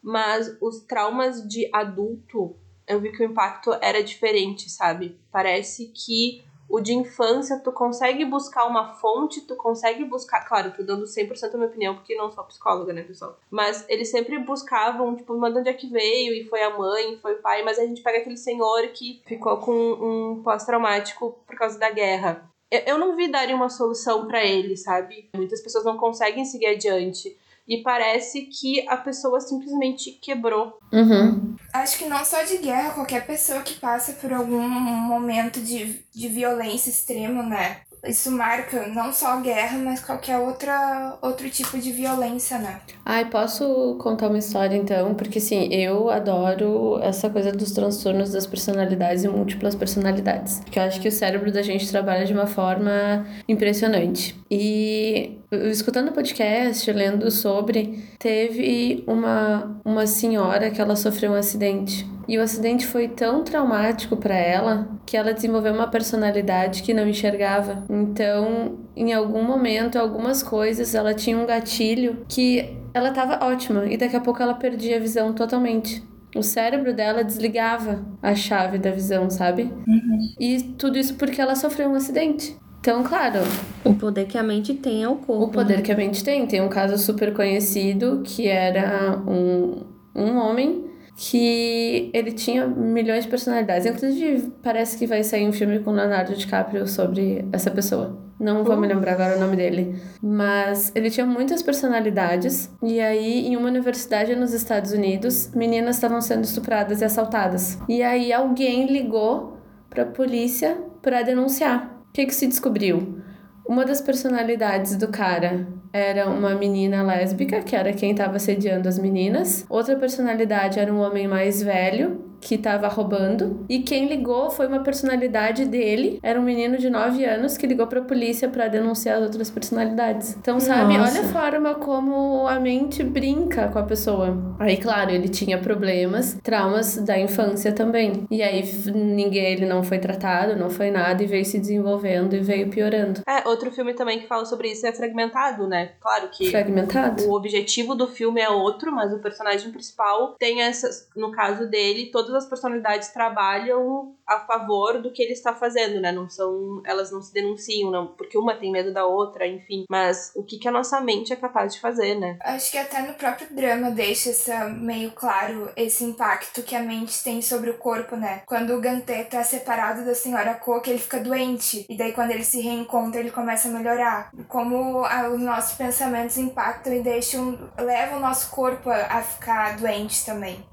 mas 0.02 0.58
os 0.60 0.80
traumas 0.80 1.48
de 1.48 1.70
adulto, 1.74 2.56
eu 2.88 3.00
vi 3.00 3.12
que 3.12 3.24
o 3.24 3.26
impacto 3.26 3.72
era 3.82 4.04
diferente, 4.04 4.70
sabe? 4.70 5.20
Parece 5.32 5.88
que 5.88 6.44
o 6.70 6.82
de 6.82 6.94
infância, 6.94 7.60
tu 7.60 7.72
consegue 7.72 8.26
buscar 8.26 8.66
uma 8.66 8.94
fonte, 8.96 9.42
tu 9.42 9.56
consegue 9.56 10.04
buscar. 10.04 10.42
Claro, 10.46 10.74
tô 10.76 10.84
dando 10.84 11.06
100% 11.06 11.54
a 11.54 11.58
minha 11.58 11.70
opinião, 11.70 11.96
porque 11.96 12.16
não 12.16 12.32
sou 12.32 12.44
psicóloga, 12.44 12.92
né, 12.92 13.04
pessoal? 13.04 13.38
Mas 13.50 13.86
eles 13.88 14.10
sempre 14.10 14.38
buscavam, 14.40 15.16
tipo, 15.16 15.38
mas 15.38 15.54
de 15.54 15.60
onde 15.60 15.70
é 15.70 15.74
que 15.74 15.88
veio? 15.88 16.34
E 16.34 16.44
foi 16.46 16.62
a 16.62 16.78
mãe, 16.78 17.18
foi 17.22 17.36
o 17.36 17.42
pai. 17.42 17.64
Mas 17.64 17.80
a 17.80 17.86
gente 17.86 18.02
pega 18.02 18.20
aquele 18.20 18.38
senhor 18.38 18.86
que 18.90 19.22
ficou 19.26 19.58
com 19.58 19.72
um 19.74 20.44
pós-traumático 20.44 21.38
por 21.46 21.56
causa 21.56 21.80
da 21.80 21.90
guerra 21.90 22.50
eu 22.72 22.98
não 22.98 23.16
vi 23.16 23.32
darem 23.32 23.56
uma 23.56 23.70
solução 23.70 24.28
para 24.28 24.44
ele, 24.44 24.76
sabe? 24.76 25.30
Muitas 25.36 25.62
pessoas 25.62 25.86
não 25.86 25.98
conseguem 25.98 26.46
seguir 26.46 26.68
adiante. 26.68 27.36
E 27.68 27.82
parece 27.82 28.44
que 28.44 28.88
a 28.88 28.96
pessoa 28.96 29.42
simplesmente 29.42 30.12
quebrou. 30.12 30.78
Uhum. 30.94 31.56
Acho 31.74 31.98
que 31.98 32.06
não 32.06 32.24
só 32.24 32.42
de 32.44 32.58
guerra, 32.58 32.94
qualquer 32.94 33.28
pessoa 33.28 33.62
que 33.62 33.74
passa 33.74 34.14
por 34.14 34.32
algum 34.32 34.62
momento 34.62 35.60
de, 35.60 36.02
de 36.14 36.28
violência 36.30 36.90
extrema, 36.90 37.44
né? 37.44 37.82
Isso 38.08 38.32
marca 38.32 38.88
não 38.88 39.12
só 39.12 39.34
a 39.34 39.42
guerra, 39.42 39.78
mas 39.78 40.04
qualquer 40.04 40.38
outra, 40.38 41.18
outro 41.22 41.50
tipo 41.50 41.78
de 41.78 41.92
violência, 41.92 42.58
né? 42.58 42.80
Ai, 43.06 43.26
posso 43.26 43.96
contar 44.00 44.28
uma 44.28 44.38
história 44.38 44.76
então? 44.76 45.14
Porque 45.14 45.38
assim, 45.40 45.74
eu 45.74 46.10
adoro 46.10 47.00
essa 47.02 47.30
coisa 47.30 47.52
dos 47.52 47.72
transtornos 47.72 48.32
das 48.32 48.46
personalidades 48.46 49.24
e 49.24 49.28
múltiplas 49.28 49.76
personalidades. 49.76 50.60
Porque 50.60 50.80
eu 50.80 50.84
acho 50.84 51.00
que 51.00 51.08
o 51.08 51.12
cérebro 51.12 51.52
da 51.52 51.62
gente 51.62 51.90
trabalha 51.90 52.26
de 52.26 52.34
uma 52.34 52.48
forma 52.48 53.26
impressionante. 53.48 54.36
E 54.50 55.38
escutando 55.52 56.10
o 56.10 56.14
podcast, 56.14 56.92
lendo 56.92 57.30
sobre, 57.32 58.04
teve 58.20 59.04
uma, 59.08 59.80
uma 59.84 60.06
senhora 60.06 60.70
que 60.70 60.82
ela 60.82 60.96
sofreu 60.96 61.32
um 61.32 61.36
acidente. 61.36 62.06
E 62.28 62.38
o 62.38 62.42
acidente 62.42 62.86
foi 62.86 63.08
tão 63.08 63.44
traumático 63.44 64.18
para 64.18 64.36
ela 64.36 64.90
que 65.06 65.16
ela 65.16 65.34
desenvolveu 65.34 65.74
uma 65.74 65.88
personalidade 65.88 66.84
que 66.84 66.94
não 66.94 67.08
enxergava. 67.08 67.84
Então, 67.90 68.80
em 68.96 69.14
algum 69.14 69.44
momento, 69.44 69.98
algumas 69.98 70.44
coisas, 70.44 70.94
ela 70.94 71.14
tinha 71.14 71.38
um 71.38 71.46
gatilho 71.46 72.26
que 72.28 72.78
ela 72.94 73.10
estava 73.10 73.46
ótima 73.46 73.86
e 73.86 73.96
daqui 73.96 74.16
a 74.16 74.22
pouco 74.22 74.42
ela 74.42 74.54
perdia 74.54 74.98
a 74.98 75.00
visão 75.00 75.34
totalmente. 75.34 76.04
O 76.36 76.44
cérebro 76.44 76.94
dela 76.94 77.24
desligava 77.24 78.06
a 78.22 78.36
chave 78.36 78.78
da 78.78 78.92
visão, 78.92 79.30
sabe? 79.30 79.64
Uhum. 79.88 80.20
E 80.40 80.62
tudo 80.78 80.98
isso 80.98 81.16
porque 81.16 81.40
ela 81.40 81.56
sofreu 81.56 81.90
um 81.90 81.96
acidente. 81.96 82.58
Então, 82.80 83.04
claro. 83.04 83.40
O 83.84 83.94
poder 83.96 84.28
que 84.28 84.38
a 84.38 84.44
mente 84.44 84.74
tem 84.74 85.04
é 85.04 85.10
o 85.10 85.16
corpo. 85.16 85.46
O 85.46 85.52
poder 85.52 85.78
né? 85.78 85.82
que 85.82 85.92
a 85.92 85.96
mente 85.96 86.24
tem. 86.24 86.46
Tem 86.46 86.62
um 86.62 86.70
caso 86.70 86.98
super 86.98 87.34
conhecido 87.34 88.22
que 88.24 88.48
era 88.48 89.18
um, 89.28 89.84
um 90.16 90.38
homem 90.38 90.87
que 91.20 92.12
ele 92.14 92.32
tinha 92.32 92.68
milhões 92.68 93.24
de 93.24 93.30
personalidades. 93.30 93.88
Inclusive, 93.88 94.54
parece 94.62 94.96
que 95.00 95.08
vai 95.08 95.24
sair 95.24 95.48
um 95.48 95.52
filme 95.52 95.80
com 95.80 95.90
Leonardo 95.90 96.36
DiCaprio 96.36 96.88
sobre 96.88 97.44
essa 97.52 97.72
pessoa. 97.72 98.16
Não 98.40 98.64
vou 98.64 98.78
me 98.78 98.88
lembrar 98.88 99.14
agora 99.14 99.36
o 99.36 99.40
nome 99.40 99.56
dele. 99.56 100.00
Mas 100.22 100.92
ele 100.94 101.10
tinha 101.10 101.26
muitas 101.26 101.64
personalidades. 101.64 102.70
E 102.84 103.02
aí, 103.02 103.48
em 103.48 103.58
uma 103.58 103.68
universidade 103.68 104.36
nos 104.36 104.54
Estados 104.54 104.92
Unidos, 104.92 105.50
meninas 105.56 105.96
estavam 105.96 106.22
sendo 106.22 106.44
estupradas 106.44 107.02
e 107.02 107.06
assaltadas. 107.06 107.80
E 107.90 108.04
aí, 108.04 108.32
alguém 108.32 108.86
ligou 108.86 109.58
pra 109.90 110.06
polícia 110.06 110.78
para 111.02 111.24
denunciar. 111.24 112.00
O 112.10 112.14
que, 112.14 112.28
que 112.28 112.36
se 112.36 112.46
descobriu? 112.46 113.24
Uma 113.68 113.84
das 113.84 114.00
personalidades 114.00 114.96
do 114.96 115.10
cara 115.10 115.68
era 115.92 116.30
uma 116.30 116.56
menina 116.56 117.04
lésbica, 117.04 117.62
que 117.62 117.76
era 117.76 117.92
quem 117.92 118.12
estava 118.12 118.40
sediando 118.40 118.88
as 118.88 118.98
meninas. 118.98 119.66
Outra 119.70 119.96
personalidade 119.98 120.80
era 120.80 120.94
um 120.94 121.00
homem 121.00 121.28
mais 121.28 121.62
velho, 121.62 122.22
que 122.40 122.56
estava 122.56 122.88
roubando. 122.88 123.66
E 123.70 123.80
quem 123.80 124.08
ligou 124.08 124.50
foi 124.50 124.68
uma 124.68 124.80
personalidade 124.80 125.66
dele. 125.66 126.20
Era 126.22 126.40
um 126.40 126.44
menino 126.44 126.78
de 126.78 126.90
9 126.90 127.26
anos 127.26 127.58
que 127.58 127.68
ligou 127.68 127.88
para 127.88 128.00
a 128.00 128.04
polícia 128.04 128.48
para 128.48 128.68
denunciar 128.68 129.18
as 129.18 129.24
outras 129.24 129.50
personalidades. 129.50 130.36
Então, 130.40 130.60
sabe, 130.60 130.98
Nossa. 130.98 131.20
olha 131.20 131.28
a 131.28 131.32
forma 131.32 131.76
como 131.76 132.48
a 132.48 132.60
mente 132.60 133.04
brinca 133.04 133.68
com 133.68 133.80
a 133.80 133.84
pessoa. 133.84 134.38
Aí, 134.60 134.78
claro, 134.78 135.12
ele 135.12 135.28
tinha 135.28 135.58
problemas, 135.58 136.38
traumas 136.44 136.98
da 136.98 137.18
infância 137.20 137.72
também. 137.72 138.26
E 138.30 138.42
aí 138.42 138.64
ninguém, 138.94 139.54
ele 139.54 139.66
não 139.66 139.84
foi 139.84 140.00
tratado, 140.00 140.56
não 140.56 140.70
foi 140.70 140.92
nada 140.92 141.24
e 141.24 141.26
veio 141.26 141.46
se 141.46 141.60
desenvolvendo 141.60 142.36
e 142.36 142.40
veio 142.40 142.70
piorando. 142.70 143.22
É, 143.28 143.48
outro 143.48 143.72
filme 143.72 143.94
também 143.94 144.20
que 144.20 144.28
fala 144.28 144.46
sobre 144.46 144.72
isso 144.72 144.86
é 144.86 144.92
Fragmentado, 144.92 145.68
né? 145.68 145.92
Claro 146.00 146.30
que 146.30 146.50
Fragmentado? 146.50 147.24
o 147.26 147.34
objetivo 147.34 147.96
do 147.96 148.08
filme 148.08 148.42
é 148.42 148.50
outro, 148.50 148.92
mas 148.92 149.14
o 149.14 149.20
personagem 149.20 149.72
principal 149.72 150.36
tem 150.40 150.62
essas, 150.62 151.08
no 151.16 151.32
caso 151.32 151.70
dele, 151.70 152.10
todas 152.12 152.27
as 152.34 152.46
personalidades 152.46 153.10
trabalham 153.10 154.16
a 154.28 154.40
favor 154.42 155.02
do 155.02 155.12
que 155.12 155.22
ele 155.24 155.32
está 155.34 155.54
fazendo, 155.54 156.02
né? 156.02 156.12
Não 156.12 156.30
são, 156.30 156.82
elas 156.86 157.12
não 157.12 157.22
se 157.22 157.34
denunciam, 157.34 157.90
não, 157.92 158.08
porque 158.08 158.38
uma 158.38 158.56
tem 158.56 158.72
medo 158.72 158.94
da 158.94 159.06
outra, 159.06 159.48
enfim. 159.48 159.86
Mas 159.90 160.32
o 160.36 160.44
que, 160.44 160.58
que 160.60 160.68
a 160.68 160.72
nossa 160.72 161.00
mente 161.00 161.32
é 161.32 161.36
capaz 161.36 161.74
de 161.74 161.80
fazer, 161.80 162.16
né? 162.16 162.38
Acho 162.42 162.72
que 162.72 162.78
até 162.78 163.02
no 163.02 163.14
próprio 163.14 163.48
drama 163.52 163.90
deixa 163.92 164.30
essa, 164.32 164.66
meio 164.66 165.12
claro 165.12 165.72
esse 165.78 166.04
impacto 166.04 166.62
que 166.64 166.76
a 166.76 166.82
mente 166.82 167.24
tem 167.24 167.42
sobre 167.42 167.70
o 167.70 167.78
corpo, 167.78 168.16
né? 168.16 168.42
Quando 168.46 168.74
o 168.76 168.82
Gantê 168.82 169.24
tá 169.24 169.44
separado 169.44 170.04
da 170.06 170.14
senhora 170.16 170.54
Coca, 170.56 170.90
ele 170.90 171.00
fica 171.00 171.20
doente. 171.20 171.86
E 171.90 171.96
daí 171.98 172.12
quando 172.12 172.32
ele 172.32 172.44
se 172.44 172.60
reencontra, 172.62 173.20
ele 173.22 173.32
começa 173.32 173.68
a 173.68 173.72
melhorar. 173.72 174.32
Como 174.48 175.06
a- 175.06 175.30
os 175.30 175.40
nossos 175.40 175.78
pensamentos 175.78 176.38
impactam 176.38 176.94
e 176.94 177.02
deixam. 177.02 177.58
levam 177.78 178.18
o 178.18 178.22
nosso 178.22 178.50
corpo 178.52 178.90
a, 178.90 178.96
a 179.18 179.22
ficar 179.22 179.78
doente 179.78 180.26
também. 180.26 180.66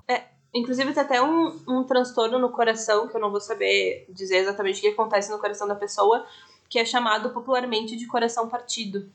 Inclusive, 0.55 0.93
tem 0.93 1.03
até 1.03 1.21
um, 1.21 1.61
um 1.67 1.83
transtorno 1.83 2.39
no 2.39 2.51
coração, 2.51 3.09
que 3.09 3.17
eu 3.17 3.21
não 3.21 3.31
vou 3.31 3.41
saber 3.41 4.07
dizer 4.09 4.37
exatamente 4.37 4.79
o 4.79 4.81
que 4.83 4.89
acontece 4.89 5.31
no 5.31 5.39
coração 5.39 5.67
da 5.67 5.75
pessoa, 5.75 6.25
que 6.69 6.79
é 6.79 6.85
chamado 6.85 7.31
popularmente 7.31 7.97
de 7.97 8.07
coração 8.07 8.49
partido. 8.49 9.11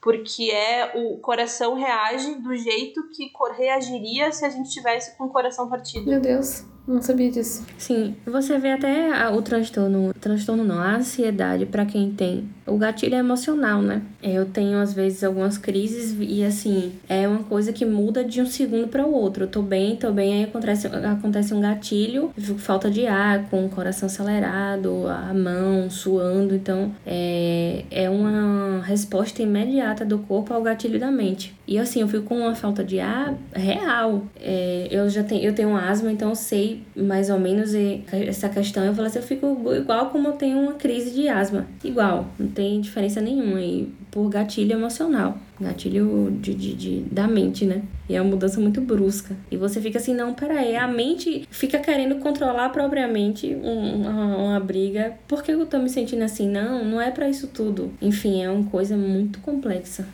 Porque 0.00 0.50
é 0.50 0.92
o 0.94 1.18
coração 1.18 1.74
reage 1.74 2.36
do 2.36 2.56
jeito 2.56 3.08
que 3.10 3.30
reagiria 3.56 4.32
se 4.32 4.44
a 4.44 4.48
gente 4.48 4.70
tivesse 4.70 5.16
com 5.18 5.24
o 5.24 5.28
coração 5.28 5.68
partido. 5.68 6.08
Meu 6.08 6.20
Deus, 6.20 6.64
não 6.88 7.02
sabia 7.02 7.30
disso. 7.30 7.64
Sim, 7.76 8.16
você 8.24 8.58
vê 8.58 8.72
até 8.72 9.28
o 9.28 9.42
transtorno, 9.42 10.14
transtorno 10.14 10.64
não, 10.64 10.78
a 10.78 10.96
ansiedade 10.96 11.66
pra 11.66 11.84
quem 11.84 12.10
tem. 12.10 12.48
O 12.66 12.76
gatilho 12.76 13.14
é 13.14 13.18
emocional, 13.18 13.82
né? 13.82 14.02
Eu 14.22 14.46
tenho 14.46 14.78
às 14.78 14.92
vezes 14.92 15.22
algumas 15.22 15.58
crises 15.58 16.16
e 16.18 16.42
assim, 16.44 16.92
é 17.08 17.28
uma 17.28 17.44
coisa 17.44 17.72
que 17.72 17.84
muda 17.84 18.24
de 18.24 18.40
um 18.40 18.46
segundo 18.46 18.88
para 18.88 19.06
o 19.06 19.12
outro. 19.12 19.44
Eu 19.44 19.48
tô 19.48 19.62
bem, 19.62 19.96
tô 19.96 20.10
bem, 20.10 20.34
aí 20.34 20.44
acontece, 20.44 20.86
acontece 20.86 21.54
um 21.54 21.60
gatilho, 21.60 22.32
falta 22.58 22.90
de 22.90 23.06
ar, 23.06 23.48
com 23.50 23.66
o 23.66 23.68
coração 23.68 24.06
acelerado, 24.06 25.06
a 25.08 25.32
mão 25.34 25.90
suando, 25.90 26.54
então 26.54 26.92
é, 27.06 27.84
é 27.90 28.08
uma 28.10 28.82
resposta 28.82 29.42
imediata 29.42 30.04
do 30.04 30.18
corpo 30.18 30.54
ao 30.54 30.62
gatilho 30.62 30.98
da 30.98 31.10
mente. 31.10 31.54
E 31.66 31.78
assim, 31.78 32.00
eu 32.00 32.08
fico 32.08 32.24
com 32.24 32.38
uma 32.38 32.54
falta 32.54 32.82
de 32.82 32.98
ar 32.98 33.34
real. 33.54 34.24
É, 34.40 34.88
eu 34.90 35.08
já 35.10 35.22
tenho, 35.22 35.42
eu 35.42 35.54
tenho 35.54 35.76
asma, 35.76 36.10
então 36.10 36.30
eu 36.30 36.34
sei 36.34 36.77
mais 36.96 37.30
ou 37.30 37.38
menos 37.38 37.72
essa 38.10 38.48
questão. 38.48 38.84
Eu 38.84 38.94
falo 38.94 39.06
assim, 39.08 39.18
eu 39.18 39.24
fico 39.24 39.72
igual 39.74 40.10
como 40.10 40.28
eu 40.28 40.32
tenho 40.32 40.58
uma 40.58 40.74
crise 40.74 41.10
de 41.10 41.28
asma. 41.28 41.66
Igual, 41.84 42.26
não 42.38 42.48
tem 42.48 42.80
diferença 42.80 43.20
nenhuma. 43.20 43.60
E 43.60 43.88
por 44.10 44.28
gatilho 44.28 44.72
emocional. 44.72 45.36
Gatilho 45.60 46.30
de, 46.40 46.54
de, 46.54 46.74
de- 46.74 47.00
da 47.10 47.26
mente, 47.26 47.64
né? 47.64 47.82
E 48.08 48.14
é 48.14 48.20
uma 48.22 48.30
mudança 48.30 48.60
muito 48.60 48.80
brusca. 48.80 49.36
E 49.50 49.56
você 49.56 49.80
fica 49.80 49.98
assim, 49.98 50.14
não, 50.14 50.32
peraí, 50.34 50.76
a 50.76 50.86
mente 50.88 51.46
fica 51.50 51.78
querendo 51.78 52.16
controlar 52.16 52.68
propriamente 52.70 53.54
um- 53.54 54.02
uma, 54.02 54.36
uma 54.36 54.60
briga. 54.60 55.14
Por 55.26 55.42
que 55.42 55.52
eu 55.52 55.66
tô 55.66 55.78
me 55.78 55.90
sentindo 55.90 56.22
assim? 56.22 56.48
Não, 56.48 56.84
não 56.84 57.00
é 57.00 57.10
pra 57.10 57.28
isso 57.28 57.48
tudo. 57.48 57.92
Enfim, 58.00 58.42
é 58.42 58.50
uma 58.50 58.64
coisa 58.70 58.96
muito 58.96 59.40
complexa. 59.40 60.06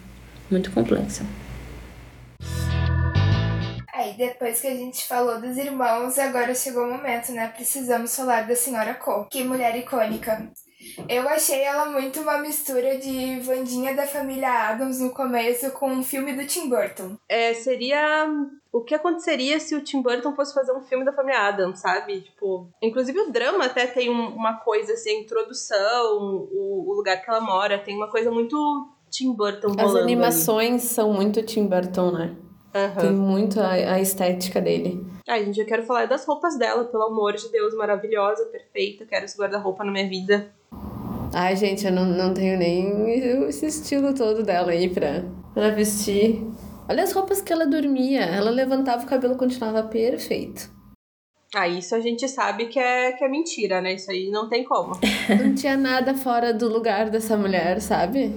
Muito 0.50 0.70
complexa. 0.72 1.24
Aí, 3.94 4.12
depois 4.14 4.60
que 4.60 4.66
a 4.66 4.74
gente 4.74 5.06
falou 5.06 5.40
dos 5.40 5.56
irmãos, 5.56 6.18
agora 6.18 6.54
chegou 6.54 6.84
o 6.84 6.90
momento, 6.90 7.30
né? 7.32 7.46
Precisamos 7.54 8.14
falar 8.16 8.46
da 8.46 8.56
senhora 8.56 8.94
Co. 8.94 9.26
Que 9.30 9.44
mulher 9.44 9.76
icônica. 9.76 10.50
Eu 11.08 11.26
achei 11.28 11.62
ela 11.62 11.86
muito 11.86 12.20
uma 12.20 12.38
mistura 12.38 12.98
de 12.98 13.40
Vandinha 13.40 13.94
da 13.94 14.06
família 14.06 14.68
Adams 14.68 15.00
no 15.00 15.10
começo 15.10 15.70
com 15.70 15.88
um 15.90 16.02
filme 16.02 16.32
do 16.34 16.44
Tim 16.46 16.68
Burton. 16.68 17.16
É, 17.28 17.54
seria 17.54 18.26
o 18.72 18.82
que 18.82 18.94
aconteceria 18.94 19.58
se 19.60 19.74
o 19.74 19.82
Tim 19.82 20.02
Burton 20.02 20.34
fosse 20.34 20.52
fazer 20.52 20.72
um 20.72 20.82
filme 20.82 21.04
da 21.04 21.12
família 21.12 21.40
Adams, 21.48 21.80
sabe? 21.80 22.20
Tipo, 22.20 22.68
inclusive 22.82 23.18
o 23.18 23.30
drama 23.32 23.64
até 23.64 23.86
tem 23.86 24.10
um- 24.10 24.34
uma 24.34 24.58
coisa 24.58 24.92
assim, 24.92 25.10
a 25.10 25.20
introdução, 25.20 26.18
o, 26.52 26.90
o 26.90 26.94
lugar 26.94 27.22
que 27.22 27.30
ela 27.30 27.40
mora, 27.40 27.78
tem 27.78 27.96
uma 27.96 28.10
coisa 28.10 28.30
muito 28.30 28.56
Tim 29.10 29.32
Burton. 29.32 29.68
As 29.78 29.90
ali. 29.90 30.00
animações 30.00 30.82
são 30.82 31.12
muito 31.12 31.42
Tim 31.44 31.66
Burton, 31.66 32.10
né? 32.10 32.36
Aham. 32.74 33.00
Tem 33.00 33.12
muito 33.12 33.60
a, 33.60 33.70
a 33.70 34.00
estética 34.00 34.60
dele. 34.60 35.06
Ai, 35.28 35.44
gente, 35.44 35.60
eu 35.60 35.66
quero 35.66 35.84
falar 35.84 36.06
das 36.06 36.26
roupas 36.26 36.58
dela, 36.58 36.84
pelo 36.84 37.04
amor 37.04 37.34
de 37.34 37.48
Deus, 37.50 37.74
maravilhosa, 37.74 38.46
perfeita. 38.46 39.06
Quero 39.06 39.24
esse 39.24 39.38
guarda-roupa 39.38 39.84
na 39.84 39.92
minha 39.92 40.08
vida. 40.08 40.52
Ai, 41.32 41.56
gente, 41.56 41.86
eu 41.86 41.92
não, 41.92 42.04
não 42.04 42.34
tenho 42.34 42.58
nem 42.58 43.10
esse 43.48 43.66
estilo 43.66 44.12
todo 44.14 44.42
dela 44.42 44.72
aí 44.72 44.88
pra, 44.88 45.24
pra 45.52 45.70
vestir. 45.70 46.44
Olha 46.88 47.02
as 47.02 47.12
roupas 47.12 47.40
que 47.40 47.52
ela 47.52 47.66
dormia. 47.66 48.20
Ela 48.20 48.50
levantava 48.50 49.04
o 49.04 49.06
cabelo 49.06 49.36
continuava 49.36 49.82
perfeito. 49.84 50.70
Ah, 51.54 51.68
isso 51.68 51.94
a 51.94 52.00
gente 52.00 52.28
sabe 52.28 52.66
que 52.66 52.78
é, 52.78 53.12
que 53.12 53.24
é 53.24 53.28
mentira, 53.28 53.80
né? 53.80 53.94
Isso 53.94 54.10
aí 54.10 54.28
não 54.30 54.48
tem 54.48 54.64
como. 54.64 54.98
Não 55.40 55.54
tinha 55.54 55.76
nada 55.76 56.12
fora 56.14 56.52
do 56.52 56.68
lugar 56.68 57.08
dessa 57.10 57.36
mulher, 57.36 57.80
sabe? 57.80 58.34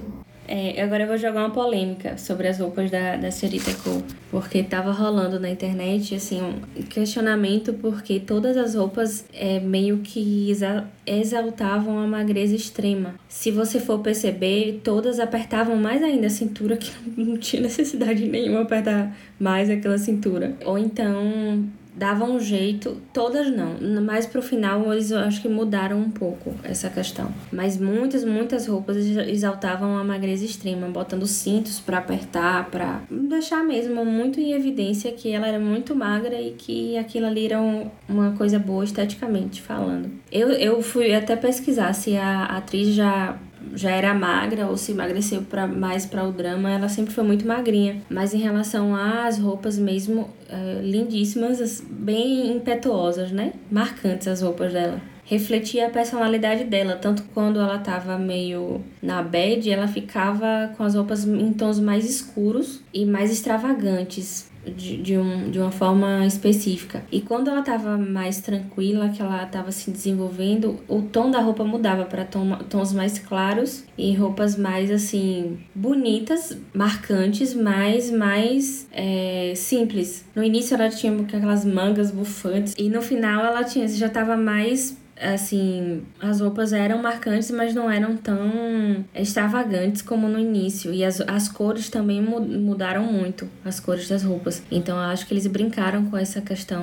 É, 0.50 0.80
agora 0.82 1.02
eu 1.02 1.08
vou 1.08 1.18
jogar 1.18 1.40
uma 1.44 1.50
polêmica 1.50 2.16
sobre 2.16 2.48
as 2.48 2.58
roupas 2.58 2.90
da, 2.90 3.16
da 3.16 3.30
senhorita 3.30 3.70
Cole. 3.84 4.02
Porque 4.30 4.62
tava 4.62 4.90
rolando 4.90 5.38
na 5.38 5.50
internet, 5.50 6.14
assim, 6.14 6.40
um 6.40 6.82
questionamento 6.84 7.74
porque 7.74 8.18
todas 8.18 8.56
as 8.56 8.74
roupas 8.74 9.26
é, 9.34 9.60
meio 9.60 9.98
que 9.98 10.50
exa- 10.50 10.86
exaltavam 11.06 11.98
a 11.98 12.06
magreza 12.06 12.54
extrema. 12.56 13.14
Se 13.28 13.50
você 13.50 13.78
for 13.78 13.98
perceber, 13.98 14.80
todas 14.82 15.20
apertavam 15.20 15.76
mais 15.76 16.02
ainda 16.02 16.28
a 16.28 16.30
cintura, 16.30 16.78
que 16.78 16.90
não 17.20 17.36
tinha 17.36 17.60
necessidade 17.60 18.26
nenhuma 18.26 18.62
apertar 18.62 19.14
mais 19.38 19.68
aquela 19.68 19.98
cintura. 19.98 20.56
Ou 20.64 20.78
então 20.78 21.62
davam 21.98 22.36
um 22.36 22.40
jeito, 22.40 22.96
todas 23.12 23.50
não, 23.50 23.74
mas 24.02 24.26
pro 24.26 24.40
final 24.40 24.92
eles 24.92 25.10
acho 25.12 25.42
que 25.42 25.48
mudaram 25.48 25.98
um 25.98 26.10
pouco 26.10 26.54
essa 26.62 26.88
questão. 26.88 27.30
Mas 27.52 27.76
muitas, 27.76 28.24
muitas 28.24 28.66
roupas 28.66 28.96
exa- 28.96 29.28
exaltavam 29.28 29.96
a 29.98 30.04
magreza 30.04 30.44
extrema, 30.44 30.86
botando 30.88 31.26
cintos 31.26 31.80
pra 31.80 31.98
apertar, 31.98 32.70
pra 32.70 33.02
deixar 33.10 33.64
mesmo 33.64 34.04
muito 34.04 34.40
em 34.40 34.52
evidência 34.52 35.10
que 35.12 35.32
ela 35.32 35.46
era 35.46 35.58
muito 35.58 35.94
magra 35.94 36.40
e 36.40 36.52
que 36.52 36.96
aquilo 36.96 37.26
ali 37.26 37.46
era 37.46 37.60
um- 37.60 37.90
uma 38.08 38.32
coisa 38.32 38.58
boa 38.58 38.84
esteticamente 38.84 39.60
falando. 39.60 40.10
Eu, 40.30 40.50
eu 40.50 40.80
fui 40.82 41.14
até 41.14 41.34
pesquisar 41.36 41.92
se 41.92 42.16
a 42.16 42.44
atriz 42.44 42.94
já 42.94 43.36
já 43.74 43.90
era 43.90 44.14
magra 44.14 44.66
ou 44.66 44.76
se 44.76 44.92
emagreceu 44.92 45.42
pra, 45.42 45.66
mais 45.66 46.06
para 46.06 46.24
o 46.24 46.32
drama, 46.32 46.70
ela 46.70 46.88
sempre 46.88 47.12
foi 47.14 47.24
muito 47.24 47.46
magrinha. 47.46 48.02
Mas 48.08 48.34
em 48.34 48.38
relação 48.38 48.94
às 48.94 49.38
roupas 49.38 49.78
mesmo, 49.78 50.28
eh, 50.48 50.80
lindíssimas, 50.82 51.60
as- 51.60 51.80
bem 51.80 52.52
impetuosas, 52.52 53.30
né? 53.32 53.52
Marcantes 53.70 54.28
as 54.28 54.42
roupas 54.42 54.72
dela. 54.72 55.00
Refletia 55.24 55.88
a 55.88 55.90
personalidade 55.90 56.64
dela, 56.64 56.96
tanto 56.96 57.22
quando 57.34 57.60
ela 57.60 57.78
tava 57.78 58.16
meio 58.16 58.80
na 59.02 59.22
bad, 59.22 59.70
ela 59.70 59.86
ficava 59.86 60.70
com 60.74 60.82
as 60.84 60.94
roupas 60.94 61.26
em 61.26 61.52
tons 61.52 61.78
mais 61.78 62.08
escuros 62.08 62.80
e 62.94 63.04
mais 63.04 63.30
extravagantes 63.30 64.47
de, 64.66 64.96
de, 64.96 65.16
um, 65.16 65.50
de 65.50 65.58
uma 65.58 65.70
forma 65.70 66.26
específica. 66.26 67.02
E 67.10 67.20
quando 67.20 67.48
ela 67.48 67.62
tava 67.62 67.96
mais 67.96 68.40
tranquila, 68.40 69.08
que 69.08 69.22
ela 69.22 69.44
tava 69.46 69.72
se 69.72 69.90
desenvolvendo, 69.90 70.78
o 70.88 71.02
tom 71.02 71.30
da 71.30 71.40
roupa 71.40 71.64
mudava 71.64 72.04
para 72.04 72.24
tons 72.24 72.92
mais 72.92 73.18
claros 73.18 73.84
e 73.96 74.14
roupas 74.14 74.56
mais 74.56 74.90
assim 74.90 75.58
bonitas, 75.74 76.56
marcantes, 76.74 77.54
mas 77.54 78.10
mais 78.10 78.88
é, 78.92 79.52
simples. 79.56 80.24
No 80.34 80.42
início 80.42 80.74
ela 80.74 80.88
tinha 80.88 81.12
aquelas 81.20 81.64
mangas 81.64 82.10
bufantes 82.10 82.74
e 82.78 82.88
no 82.88 83.02
final 83.02 83.44
ela 83.44 83.64
tinha 83.64 83.86
já 83.88 84.08
tava 84.08 84.36
mais 84.36 84.96
assim, 85.20 86.02
as 86.20 86.40
roupas 86.40 86.72
eram 86.72 87.02
marcantes, 87.02 87.50
mas 87.50 87.74
não 87.74 87.90
eram 87.90 88.16
tão 88.16 89.04
extravagantes 89.14 90.02
como 90.02 90.28
no 90.28 90.38
início. 90.38 90.92
E 90.92 91.04
as, 91.04 91.20
as 91.22 91.48
cores 91.48 91.88
também 91.88 92.20
mudaram 92.22 93.04
muito, 93.04 93.48
as 93.64 93.80
cores 93.80 94.08
das 94.08 94.22
roupas. 94.22 94.62
Então 94.70 94.96
eu 94.96 95.02
acho 95.04 95.26
que 95.26 95.34
eles 95.34 95.46
brincaram 95.46 96.06
com 96.06 96.16
essa 96.16 96.40
questão. 96.40 96.82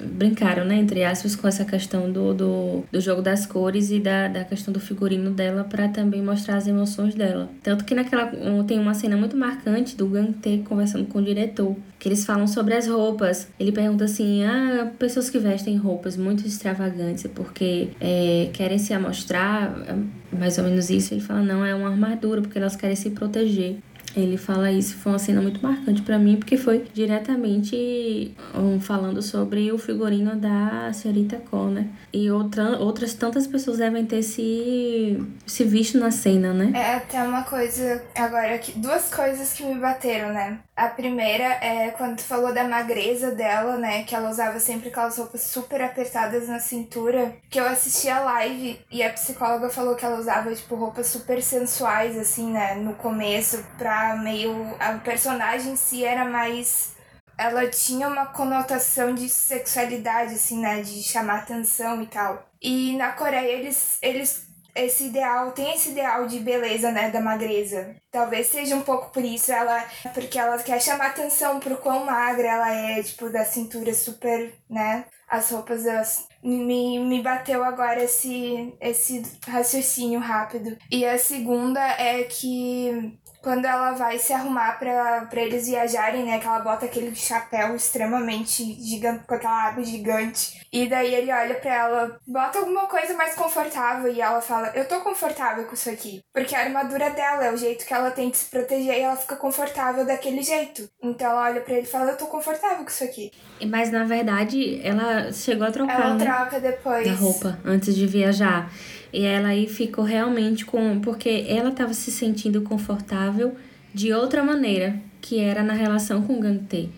Brincaram, 0.00 0.64
né? 0.64 0.76
Entre 0.76 1.04
aspas, 1.04 1.36
com 1.36 1.46
essa 1.46 1.64
questão 1.64 2.10
do, 2.10 2.34
do, 2.34 2.84
do 2.90 3.00
jogo 3.00 3.22
das 3.22 3.46
cores 3.46 3.90
e 3.90 4.00
da, 4.00 4.28
da 4.28 4.44
questão 4.44 4.72
do 4.72 4.80
figurino 4.80 5.30
dela 5.30 5.64
para 5.64 5.88
também 5.88 6.22
mostrar 6.22 6.56
as 6.56 6.66
emoções 6.66 7.14
dela. 7.14 7.48
Tanto 7.62 7.84
que 7.84 7.94
naquela. 7.94 8.32
Tem 8.66 8.78
uma 8.78 8.94
cena 8.94 9.16
muito 9.16 9.36
marcante 9.36 9.96
do 9.96 10.06
Gantê 10.06 10.62
conversando 10.64 11.06
com 11.06 11.18
o 11.18 11.22
diretor 11.22 11.76
que 12.02 12.08
eles 12.08 12.24
falam 12.24 12.48
sobre 12.48 12.74
as 12.74 12.88
roupas. 12.88 13.46
Ele 13.60 13.70
pergunta 13.70 14.06
assim: 14.06 14.44
ah, 14.44 14.90
pessoas 14.98 15.30
que 15.30 15.38
vestem 15.38 15.76
roupas 15.76 16.16
muito 16.16 16.44
extravagantes 16.44 17.24
porque 17.32 17.90
é, 18.00 18.50
querem 18.52 18.76
se 18.76 18.92
amostrar, 18.92 19.72
é 19.86 20.36
mais 20.36 20.58
ou 20.58 20.64
menos 20.64 20.90
isso. 20.90 21.14
Ele 21.14 21.20
fala: 21.20 21.42
não, 21.42 21.64
é 21.64 21.72
uma 21.72 21.88
armadura 21.88 22.42
porque 22.42 22.58
elas 22.58 22.74
querem 22.74 22.96
se 22.96 23.10
proteger. 23.10 23.76
Ele 24.14 24.36
fala 24.36 24.70
isso, 24.70 24.96
foi 24.96 25.12
uma 25.12 25.18
cena 25.18 25.40
muito 25.40 25.62
marcante 25.62 26.02
para 26.02 26.18
mim, 26.18 26.36
porque 26.36 26.56
foi 26.56 26.86
diretamente 26.92 28.34
um, 28.54 28.80
falando 28.80 29.22
sobre 29.22 29.72
o 29.72 29.78
figurino 29.78 30.36
da 30.36 30.92
senhorita 30.92 31.36
Cole, 31.50 31.74
né? 31.74 31.88
E 32.12 32.30
outra, 32.30 32.78
outras 32.78 33.14
tantas 33.14 33.46
pessoas 33.46 33.78
devem 33.78 34.04
ter 34.04 34.22
se, 34.22 35.18
se 35.46 35.64
visto 35.64 35.98
na 35.98 36.10
cena, 36.10 36.52
né? 36.52 36.72
É 36.74 36.96
até 36.96 37.22
uma 37.22 37.42
coisa, 37.42 38.02
agora, 38.14 38.54
aqui, 38.54 38.72
duas 38.78 39.12
coisas 39.12 39.52
que 39.54 39.64
me 39.64 39.76
bateram, 39.76 40.32
né? 40.32 40.58
A 40.76 40.88
primeira 40.88 41.44
é 41.44 41.90
quando 41.90 42.16
tu 42.16 42.22
falou 42.22 42.52
da 42.52 42.64
magreza 42.64 43.30
dela, 43.30 43.76
né? 43.76 44.02
Que 44.04 44.14
ela 44.14 44.30
usava 44.30 44.58
sempre 44.58 44.88
aquelas 44.88 45.16
roupas 45.16 45.42
super 45.42 45.80
apertadas 45.82 46.48
na 46.48 46.58
cintura. 46.58 47.34
Que 47.48 47.60
eu 47.60 47.66
assisti 47.66 48.08
a 48.08 48.20
live 48.20 48.80
e 48.90 49.02
a 49.02 49.10
psicóloga 49.10 49.68
falou 49.68 49.94
que 49.94 50.04
ela 50.04 50.18
usava, 50.18 50.54
tipo, 50.54 50.74
roupas 50.74 51.06
super 51.06 51.42
sensuais, 51.42 52.18
assim, 52.18 52.50
né? 52.50 52.74
No 52.74 52.94
começo, 52.94 53.64
pra 53.78 54.01
meio. 54.16 54.76
A 54.78 54.92
personagem 54.98 55.72
em 55.72 55.76
si 55.76 56.04
era 56.04 56.24
mais. 56.24 56.94
Ela 57.38 57.68
tinha 57.68 58.08
uma 58.08 58.26
conotação 58.26 59.14
de 59.14 59.28
sexualidade, 59.28 60.34
assim, 60.34 60.60
né? 60.60 60.82
De 60.82 61.02
chamar 61.02 61.38
atenção 61.40 62.02
e 62.02 62.06
tal. 62.06 62.46
E 62.60 62.96
na 62.96 63.12
Coreia 63.12 63.50
eles, 63.50 63.98
eles 64.02 64.52
esse 64.74 65.06
ideal, 65.06 65.52
tem 65.52 65.74
esse 65.74 65.90
ideal 65.90 66.26
de 66.26 66.38
beleza, 66.40 66.90
né, 66.90 67.10
da 67.10 67.20
magreza. 67.20 67.94
Talvez 68.10 68.46
seja 68.46 68.74
um 68.74 68.82
pouco 68.82 69.10
por 69.10 69.24
isso, 69.24 69.52
ela, 69.52 69.84
porque 70.14 70.38
ela 70.38 70.58
quer 70.58 70.80
chamar 70.80 71.08
atenção 71.08 71.60
pro 71.60 71.76
quão 71.76 72.06
magra 72.06 72.48
ela 72.48 72.72
é, 72.72 73.02
tipo, 73.02 73.28
da 73.28 73.44
cintura 73.44 73.92
super, 73.92 74.54
né, 74.68 75.04
as 75.28 75.50
roupas 75.50 75.84
das... 75.84 76.26
Me, 76.42 76.98
me 76.98 77.22
bateu 77.22 77.62
agora 77.62 78.02
esse, 78.02 78.74
esse 78.80 79.22
raciocínio 79.46 80.18
rápido. 80.18 80.76
E 80.90 81.06
a 81.06 81.16
segunda 81.16 81.80
é 81.80 82.24
que 82.24 83.16
quando 83.42 83.64
ela 83.64 83.92
vai 83.92 84.18
se 84.18 84.32
arrumar 84.32 84.78
para 84.78 85.42
eles 85.42 85.66
viajarem, 85.66 86.24
né? 86.24 86.38
Que 86.38 86.46
ela 86.46 86.60
bota 86.60 86.86
aquele 86.86 87.14
chapéu 87.14 87.74
extremamente 87.74 88.62
gigante, 88.80 89.24
com 89.26 89.34
aquela 89.34 89.66
árvore 89.66 89.84
gigante. 89.84 90.62
E 90.72 90.88
daí 90.88 91.12
ele 91.14 91.32
olha 91.32 91.56
para 91.56 91.74
ela, 91.74 92.20
bota 92.26 92.60
alguma 92.60 92.86
coisa 92.86 93.14
mais 93.14 93.34
confortável. 93.34 94.12
E 94.12 94.20
ela 94.20 94.40
fala: 94.40 94.72
Eu 94.74 94.86
tô 94.86 95.00
confortável 95.00 95.64
com 95.64 95.74
isso 95.74 95.90
aqui. 95.90 96.22
Porque 96.32 96.54
a 96.54 96.60
armadura 96.60 97.10
dela 97.10 97.44
é 97.44 97.52
o 97.52 97.56
jeito 97.56 97.84
que 97.84 97.92
ela 97.92 98.10
tem 98.10 98.30
de 98.30 98.36
se 98.36 98.48
proteger 98.48 98.96
e 98.96 99.00
ela 99.00 99.16
fica 99.16 99.34
confortável 99.34 100.06
daquele 100.06 100.42
jeito. 100.42 100.88
Então 101.02 101.30
ela 101.30 101.42
olha 101.50 101.60
para 101.60 101.74
ele 101.74 101.86
e 101.86 101.90
fala: 101.90 102.12
Eu 102.12 102.16
tô 102.16 102.26
confortável 102.26 102.84
com 102.84 102.90
isso 102.90 103.04
aqui. 103.04 103.32
Mas 103.66 103.90
na 103.90 104.04
verdade, 104.04 104.80
ela 104.84 105.32
chegou 105.32 105.66
a 105.66 105.72
trocar. 105.72 106.00
Ela 106.00 106.14
né? 106.14 106.24
troca 106.24 106.60
depois. 106.60 107.06
Da 107.06 107.14
roupa, 107.14 107.58
antes 107.64 107.94
de 107.94 108.06
viajar. 108.06 108.70
E 109.12 109.24
ela 109.24 109.48
aí 109.48 109.68
ficou 109.68 110.04
realmente 110.04 110.64
com. 110.64 111.00
Porque 111.00 111.44
ela 111.48 111.70
estava 111.70 111.92
se 111.92 112.10
sentindo 112.10 112.62
confortável 112.62 113.54
de 113.92 114.12
outra 114.12 114.42
maneira, 114.42 114.96
que 115.20 115.38
era 115.38 115.62
na 115.62 115.74
relação 115.74 116.22
com 116.22 116.38
o 116.38 116.40
Gantê. 116.40 116.88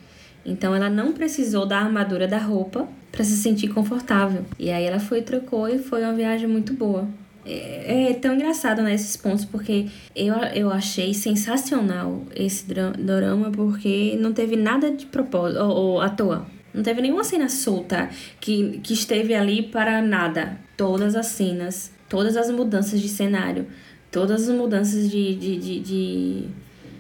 Então 0.47 0.75
ela 0.75 0.91
não 0.91 1.13
precisou 1.13 1.67
da 1.67 1.79
armadura 1.79 2.29
da 2.29 2.39
roupa 2.39 2.87
para 3.11 3.25
se 3.25 3.37
sentir 3.37 3.69
confortável. 3.69 4.45
E 4.59 4.71
aí 4.71 4.85
ela 4.85 5.01
foi, 5.01 5.23
trocou 5.23 5.69
e 5.69 5.79
foi 5.79 6.03
uma 6.03 6.13
viagem 6.13 6.49
muito 6.49 6.75
boa. 6.75 7.09
É, 7.47 8.11
é 8.11 8.15
tão 8.15 8.35
engraçado 8.35 8.83
nesses 8.83 9.17
né, 9.17 9.23
pontos, 9.23 9.45
porque 9.45 9.87
eu, 10.15 10.35
eu 10.55 10.71
achei 10.71 11.13
sensacional 11.13 12.23
esse 12.35 12.67
drama, 12.67 13.51
porque 13.51 14.17
não 14.19 14.33
teve 14.33 14.57
nada 14.57 14.91
de 14.91 15.07
propósito, 15.07 15.63
ou, 15.63 15.71
ou 15.71 16.01
à 16.01 16.09
toa. 16.09 16.47
Não 16.73 16.83
teve 16.83 17.01
nenhuma 17.01 17.23
cena 17.23 17.49
solta 17.49 18.11
que, 18.41 18.81
que 18.83 18.95
esteve 18.95 19.35
ali 19.35 19.63
para 19.63 20.03
nada. 20.03 20.59
Todas 20.77 21.15
as 21.15 21.27
cenas 21.27 21.94
todas 22.09 22.37
as 22.37 22.51
mudanças 22.51 23.01
de 23.01 23.09
cenário, 23.09 23.67
todas 24.11 24.49
as 24.49 24.55
mudanças 24.55 25.11
de, 25.11 25.35
de, 25.35 25.57
de, 25.57 25.81
de 25.81 26.49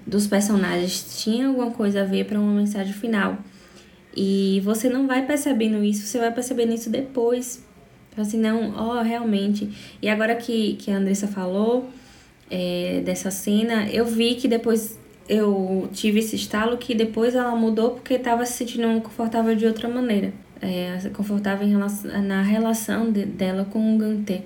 dos 0.06 0.26
personagens 0.26 1.22
tinham 1.22 1.50
alguma 1.50 1.70
coisa 1.70 2.02
a 2.02 2.04
ver 2.04 2.26
para 2.26 2.38
uma 2.38 2.52
mensagem 2.52 2.92
final. 2.92 3.38
E 4.16 4.60
você 4.64 4.88
não 4.88 5.06
vai 5.06 5.26
percebendo 5.26 5.82
isso, 5.82 6.06
você 6.06 6.18
vai 6.18 6.32
percebendo 6.32 6.72
isso 6.72 6.90
depois. 6.90 7.64
Assim, 8.16 8.38
não, 8.38 8.72
ó, 8.76 9.00
oh, 9.00 9.02
realmente. 9.02 9.68
E 10.00 10.08
agora 10.08 10.36
que, 10.36 10.74
que 10.74 10.90
a 10.90 10.96
Andressa 10.96 11.26
falou 11.26 11.88
é, 12.50 13.02
dessa 13.04 13.30
cena, 13.30 13.88
eu 13.90 14.04
vi 14.04 14.36
que 14.36 14.46
depois 14.46 14.98
eu 15.28 15.88
tive 15.92 16.20
esse 16.20 16.36
estalo 16.36 16.76
que 16.76 16.94
depois 16.94 17.34
ela 17.34 17.56
mudou 17.56 17.92
porque 17.92 18.14
estava 18.14 18.44
se 18.44 18.52
sentindo 18.52 19.00
confortável 19.00 19.56
de 19.56 19.66
outra 19.66 19.88
maneira. 19.88 20.32
É, 20.62 20.96
confortável 21.12 21.66
em 21.66 21.70
relação, 21.70 22.22
na 22.22 22.40
relação 22.42 23.10
de, 23.10 23.24
dela 23.24 23.64
com 23.64 23.94
o 23.94 23.98
Gantê. 23.98 24.42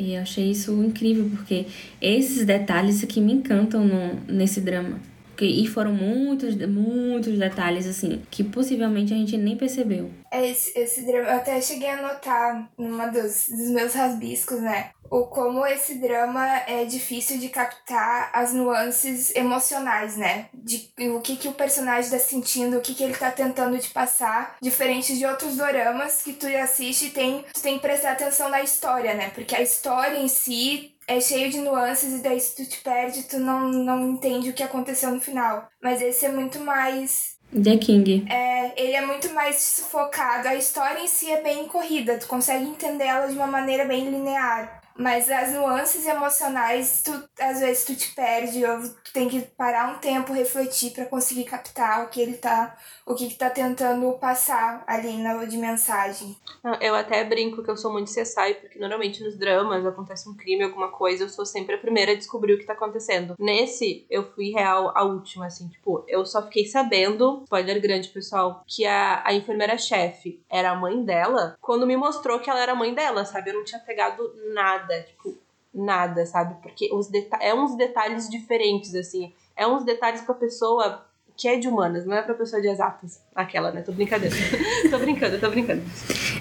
E 0.00 0.14
eu 0.14 0.22
achei 0.22 0.50
isso 0.50 0.72
incrível, 0.82 1.28
porque 1.36 1.66
esses 2.00 2.46
detalhes 2.46 3.04
que 3.04 3.20
me 3.20 3.34
encantam 3.34 3.84
no, 3.84 4.14
nesse 4.26 4.58
drama. 4.62 4.98
E 5.38 5.66
foram 5.66 5.92
muitos, 5.92 6.54
muitos 6.66 7.38
detalhes, 7.38 7.86
assim, 7.86 8.20
que 8.30 8.44
possivelmente 8.44 9.12
a 9.12 9.16
gente 9.16 9.38
nem 9.38 9.56
percebeu. 9.56 10.10
Esse, 10.32 10.78
esse 10.78 11.02
drama, 11.06 11.28
eu 11.28 11.36
até 11.36 11.60
cheguei 11.60 11.88
a 11.88 12.02
notar 12.02 12.70
numa 12.78 13.06
dos, 13.06 13.48
dos 13.48 13.70
meus 13.70 13.94
rabiscos, 13.94 14.60
né? 14.60 14.90
O 15.10 15.26
como 15.26 15.66
esse 15.66 15.96
drama 15.96 16.46
é 16.68 16.84
difícil 16.84 17.38
de 17.38 17.48
captar 17.48 18.30
as 18.32 18.52
nuances 18.52 19.34
emocionais, 19.34 20.16
né? 20.16 20.46
De 20.54 20.88
o 21.10 21.20
que, 21.20 21.36
que 21.36 21.48
o 21.48 21.52
personagem 21.52 22.10
tá 22.10 22.18
sentindo, 22.18 22.78
o 22.78 22.80
que, 22.80 22.94
que 22.94 23.02
ele 23.02 23.16
tá 23.16 23.30
tentando 23.30 23.76
te 23.78 23.90
passar, 23.90 24.56
diferente 24.62 25.18
de 25.18 25.26
outros 25.26 25.56
doramas 25.56 26.22
que 26.22 26.32
tu 26.32 26.46
assiste 26.46 27.06
e 27.06 27.10
tem, 27.10 27.44
tu 27.52 27.60
tem 27.60 27.74
que 27.74 27.82
prestar 27.82 28.12
atenção 28.12 28.48
na 28.48 28.62
história, 28.62 29.14
né? 29.14 29.30
Porque 29.34 29.56
a 29.56 29.62
história 29.62 30.18
em 30.18 30.28
si 30.28 30.94
é 31.08 31.20
cheio 31.20 31.50
de 31.50 31.58
nuances 31.58 32.14
e 32.14 32.22
daí 32.22 32.38
se 32.38 32.54
tu 32.54 32.64
te 32.64 32.78
perde, 32.78 33.24
tu 33.24 33.40
não, 33.40 33.68
não 33.68 34.10
entende 34.10 34.50
o 34.50 34.52
que 34.52 34.62
aconteceu 34.62 35.10
no 35.10 35.20
final. 35.20 35.68
Mas 35.82 36.00
esse 36.00 36.24
é 36.24 36.28
muito 36.28 36.60
mais 36.60 37.36
The 37.52 37.78
King. 37.78 38.26
É, 38.30 38.80
ele 38.80 38.92
é 38.92 39.04
muito 39.04 39.32
mais 39.32 39.84
focado. 39.90 40.46
A 40.46 40.54
história 40.54 41.00
em 41.00 41.08
si 41.08 41.30
é 41.30 41.42
bem 41.42 41.66
corrida, 41.66 42.16
tu 42.16 42.28
consegue 42.28 42.64
entender 42.64 43.06
ela 43.06 43.26
de 43.26 43.34
uma 43.34 43.48
maneira 43.48 43.84
bem 43.84 44.08
linear. 44.08 44.79
Mas 45.00 45.30
as 45.30 45.54
nuances 45.54 46.06
emocionais, 46.06 47.02
tu, 47.02 47.10
às 47.40 47.60
vezes 47.60 47.86
tu 47.86 47.96
te 47.96 48.14
perde, 48.14 48.62
ou 48.66 48.82
tu 48.82 49.12
tem 49.14 49.30
que 49.30 49.40
parar 49.40 49.94
um 49.94 49.98
tempo, 49.98 50.34
refletir 50.34 50.92
para 50.92 51.06
conseguir 51.06 51.44
captar 51.44 52.04
o 52.04 52.08
que 52.08 52.20
ele 52.20 52.34
tá, 52.34 52.76
o 53.06 53.14
que, 53.14 53.28
que 53.28 53.34
tá 53.34 53.48
tentando 53.48 54.12
passar 54.18 54.84
ali 54.86 55.16
na, 55.16 55.42
de 55.46 55.56
mensagem. 55.56 56.36
Eu 56.82 56.94
até 56.94 57.24
brinco 57.24 57.62
que 57.64 57.70
eu 57.70 57.78
sou 57.78 57.90
muito 57.90 58.10
CSI, 58.10 58.54
porque 58.60 58.78
normalmente 58.78 59.24
nos 59.24 59.38
dramas 59.38 59.86
acontece 59.86 60.28
um 60.28 60.36
crime, 60.36 60.64
alguma 60.64 60.88
coisa, 60.88 61.24
eu 61.24 61.30
sou 61.30 61.46
sempre 61.46 61.76
a 61.76 61.78
primeira 61.78 62.12
a 62.12 62.16
descobrir 62.16 62.52
o 62.52 62.58
que 62.58 62.66
tá 62.66 62.74
acontecendo. 62.74 63.36
Nesse, 63.38 64.04
eu 64.10 64.30
fui 64.34 64.50
real 64.50 64.92
a 64.94 65.02
última, 65.02 65.46
assim, 65.46 65.66
tipo, 65.68 66.04
eu 66.08 66.26
só 66.26 66.42
fiquei 66.42 66.66
sabendo, 66.66 67.40
spoiler 67.44 67.80
grande, 67.80 68.08
pessoal, 68.08 68.62
que 68.66 68.84
a, 68.84 69.22
a 69.24 69.32
enfermeira-chefe 69.32 70.44
era 70.50 70.72
a 70.72 70.76
mãe 70.76 71.02
dela, 71.02 71.56
quando 71.58 71.86
me 71.86 71.96
mostrou 71.96 72.38
que 72.38 72.50
ela 72.50 72.60
era 72.60 72.72
a 72.72 72.76
mãe 72.76 72.92
dela, 72.92 73.24
sabe? 73.24 73.48
Eu 73.48 73.54
não 73.54 73.64
tinha 73.64 73.80
pegado 73.80 74.30
nada, 74.52 74.89
tipo, 75.02 75.36
nada, 75.72 76.26
sabe? 76.26 76.60
Porque 76.62 76.92
os 76.92 77.08
é 77.40 77.54
uns 77.54 77.76
detalhes 77.76 78.28
diferentes, 78.28 78.94
assim. 78.94 79.32
É 79.56 79.66
uns 79.66 79.84
detalhes 79.84 80.20
que 80.20 80.30
a 80.30 80.34
pessoa 80.34 81.06
que 81.40 81.48
é 81.48 81.56
de 81.56 81.66
humanas, 81.66 82.04
não 82.04 82.14
é 82.14 82.20
pra 82.20 82.34
pessoa 82.34 82.60
de 82.60 82.68
exatas. 82.68 83.18
Aquela, 83.34 83.72
né? 83.72 83.80
Tô 83.80 83.92
brincadeira. 83.92 84.36
tô 84.90 84.98
brincando, 84.98 85.38
tô 85.38 85.48
brincando. 85.48 85.80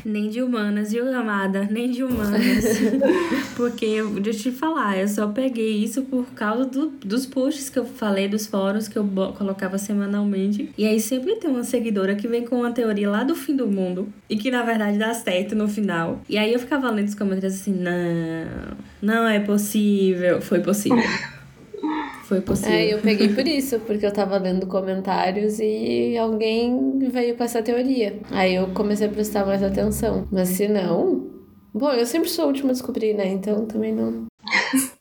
Nem 0.03 0.27
de 0.29 0.41
humanas, 0.41 0.91
viu, 0.91 1.07
amada? 1.15 1.65
Nem 1.71 1.89
de 1.89 2.03
humanas. 2.03 2.65
Porque, 3.55 4.03
deixa 4.21 4.49
eu 4.49 4.51
te 4.53 4.59
falar, 4.59 4.97
eu 4.97 5.07
só 5.07 5.27
peguei 5.27 5.81
isso 5.81 6.01
por 6.01 6.25
causa 6.33 6.65
do, 6.65 6.87
dos 6.87 7.25
posts 7.25 7.69
que 7.69 7.79
eu 7.79 7.85
falei, 7.85 8.27
dos 8.27 8.45
fóruns 8.45 8.89
que 8.89 8.97
eu 8.97 9.07
colocava 9.37 9.77
semanalmente. 9.77 10.69
E 10.77 10.85
aí 10.85 10.99
sempre 10.99 11.37
tem 11.37 11.49
uma 11.49 11.63
seguidora 11.63 12.13
que 12.15 12.27
vem 12.27 12.45
com 12.45 12.57
uma 12.57 12.73
teoria 12.73 13.09
lá 13.09 13.23
do 13.23 13.35
fim 13.35 13.55
do 13.55 13.67
mundo 13.67 14.11
e 14.29 14.35
que 14.35 14.51
na 14.51 14.63
verdade 14.63 14.97
dá 14.97 15.13
certo 15.13 15.55
no 15.55 15.69
final. 15.69 16.19
E 16.27 16.37
aí 16.37 16.51
eu 16.51 16.59
ficava 16.59 16.91
lendo 16.91 17.07
os 17.07 17.15
comentários 17.15 17.55
assim: 17.55 17.71
não, 17.71 18.75
não 19.01 19.29
é 19.29 19.39
possível. 19.39 20.41
Foi 20.41 20.59
possível. 20.59 20.99
Foi 22.29 22.41
possível. 22.41 22.73
É, 22.73 22.93
eu 22.93 22.99
peguei 22.99 23.29
por 23.29 23.47
isso, 23.47 23.79
porque 23.79 24.05
eu 24.05 24.13
tava 24.13 24.37
lendo 24.37 24.67
comentários 24.67 25.57
e 25.59 26.15
alguém 26.15 26.99
veio 27.09 27.35
com 27.35 27.43
essa 27.43 27.59
teoria. 27.63 28.19
Aí 28.29 28.53
eu 28.53 28.67
comecei 28.67 29.07
a 29.07 29.09
prestar 29.09 29.47
mais 29.47 29.63
atenção. 29.63 30.27
Mas 30.31 30.49
se 30.49 30.67
não, 30.67 31.27
Bom, 31.73 31.91
eu 31.91 32.05
sempre 32.05 32.29
sou 32.29 32.45
a 32.45 32.47
última 32.47 32.69
a 32.69 32.73
descobrir, 32.73 33.13
né? 33.13 33.27
Então 33.27 33.65
também 33.65 33.93
não. 33.93 34.25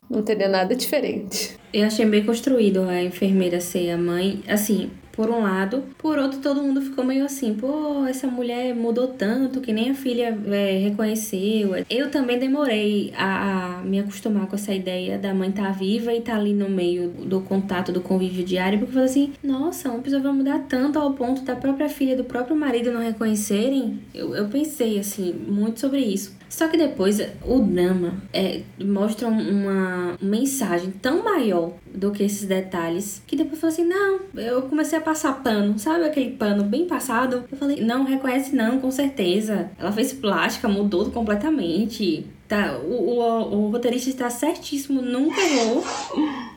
não 0.09 0.23
teria 0.23 0.49
nada 0.49 0.75
diferente. 0.75 1.55
Eu 1.71 1.85
achei 1.85 2.07
bem 2.07 2.25
construído 2.25 2.81
a 2.83 3.03
enfermeira 3.03 3.61
ser 3.61 3.91
a 3.91 3.99
mãe. 3.99 4.43
Assim, 4.49 4.91
por 5.19 5.31
um 5.31 5.43
lado. 5.43 5.83
Por 5.99 6.17
outro, 6.17 6.39
todo 6.39 6.63
mundo 6.63 6.81
ficou 6.81 7.05
meio 7.05 7.25
assim, 7.25 7.53
pô, 7.53 8.07
essa 8.07 8.29
mulher 8.29 8.73
mudou 8.73 9.09
tanto 9.09 9.61
que 9.61 9.73
nem 9.73 9.91
a 9.91 9.95
filha 9.95 10.39
é, 10.47 10.79
reconheceu. 10.79 11.73
Eu 11.91 12.09
também 12.09 12.39
demorei 12.39 13.13
a, 13.17 13.79
a, 13.79 13.83
me 13.83 13.99
acostumar 13.99 14.47
com 14.47 14.55
essa 14.55 14.73
ideia 14.73 15.19
da 15.19 15.35
mãe 15.35 15.49
estar 15.49 15.65
tá 15.65 15.71
viva 15.73 16.13
e 16.13 16.19
estar 16.19 16.35
tá 16.35 16.39
ali 16.39 16.55
no 16.55 16.71
meio 16.71 17.09
do 17.09 17.41
contato, 17.41 17.91
do 17.91 18.01
convívio 18.01 18.45
diário, 18.45 18.79
porque 18.79 18.91
eu 18.91 18.95
falei 18.95 19.11
assim, 19.11 19.33
nossa, 19.43 19.91
uma 19.91 19.99
pessoa 19.99 20.23
vai 20.23 20.33
mudar 20.33 20.61
tanto 20.69 21.01
ao 21.01 21.13
ponto 21.15 21.43
da 21.43 21.57
própria 21.57 21.89
filha, 21.89 22.17
do 22.17 22.23
próprio 22.23 22.55
marido 22.55 22.93
não 22.93 23.01
reconhecerem. 23.01 23.99
Eu, 24.15 24.37
eu 24.37 24.47
pensei, 24.47 25.01
assim, 25.01 25.33
muito 25.33 25.81
sobre 25.81 25.99
isso. 25.99 26.38
Só 26.49 26.69
que 26.69 26.77
depois 26.77 27.21
o 27.45 27.61
drama 27.61 28.15
é, 28.33 28.63
mostra 28.81 29.29
uma 29.29 30.17
mensagem 30.21 30.91
tão 30.91 31.23
maior 31.23 31.73
do 31.95 32.11
que 32.11 32.23
esses 32.23 32.47
detalhes 32.47 33.23
que 33.27 33.37
depois 33.37 33.63
eu 33.63 33.71
falei 33.71 33.75
assim: 33.75 33.85
não, 33.85 34.21
eu 34.35 34.63
comecei 34.63 34.99
a 34.99 35.03
passar 35.03 35.43
pano, 35.43 35.79
sabe 35.79 36.05
aquele 36.05 36.31
pano 36.31 36.65
bem 36.65 36.87
passado? 36.87 37.45
Eu 37.51 37.59
falei: 37.59 37.85
não, 37.85 38.05
reconhece 38.05 38.55
não, 38.55 38.79
com 38.81 38.91
certeza. 38.91 39.71
Ela 39.79 39.93
fez 39.93 40.13
plástica, 40.13 40.69
mudou 40.69 41.11
completamente. 41.11 42.27
Tá, 42.49 42.79
o, 42.83 43.19
o, 43.21 43.67
o 43.67 43.71
roteirista 43.71 44.09
está 44.09 44.31
certíssimo, 44.31 45.03
nunca 45.03 45.39
errou 45.39 45.85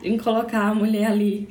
em 0.02 0.16
colocar 0.16 0.68
a 0.68 0.74
mulher 0.74 1.10
ali. 1.10 1.46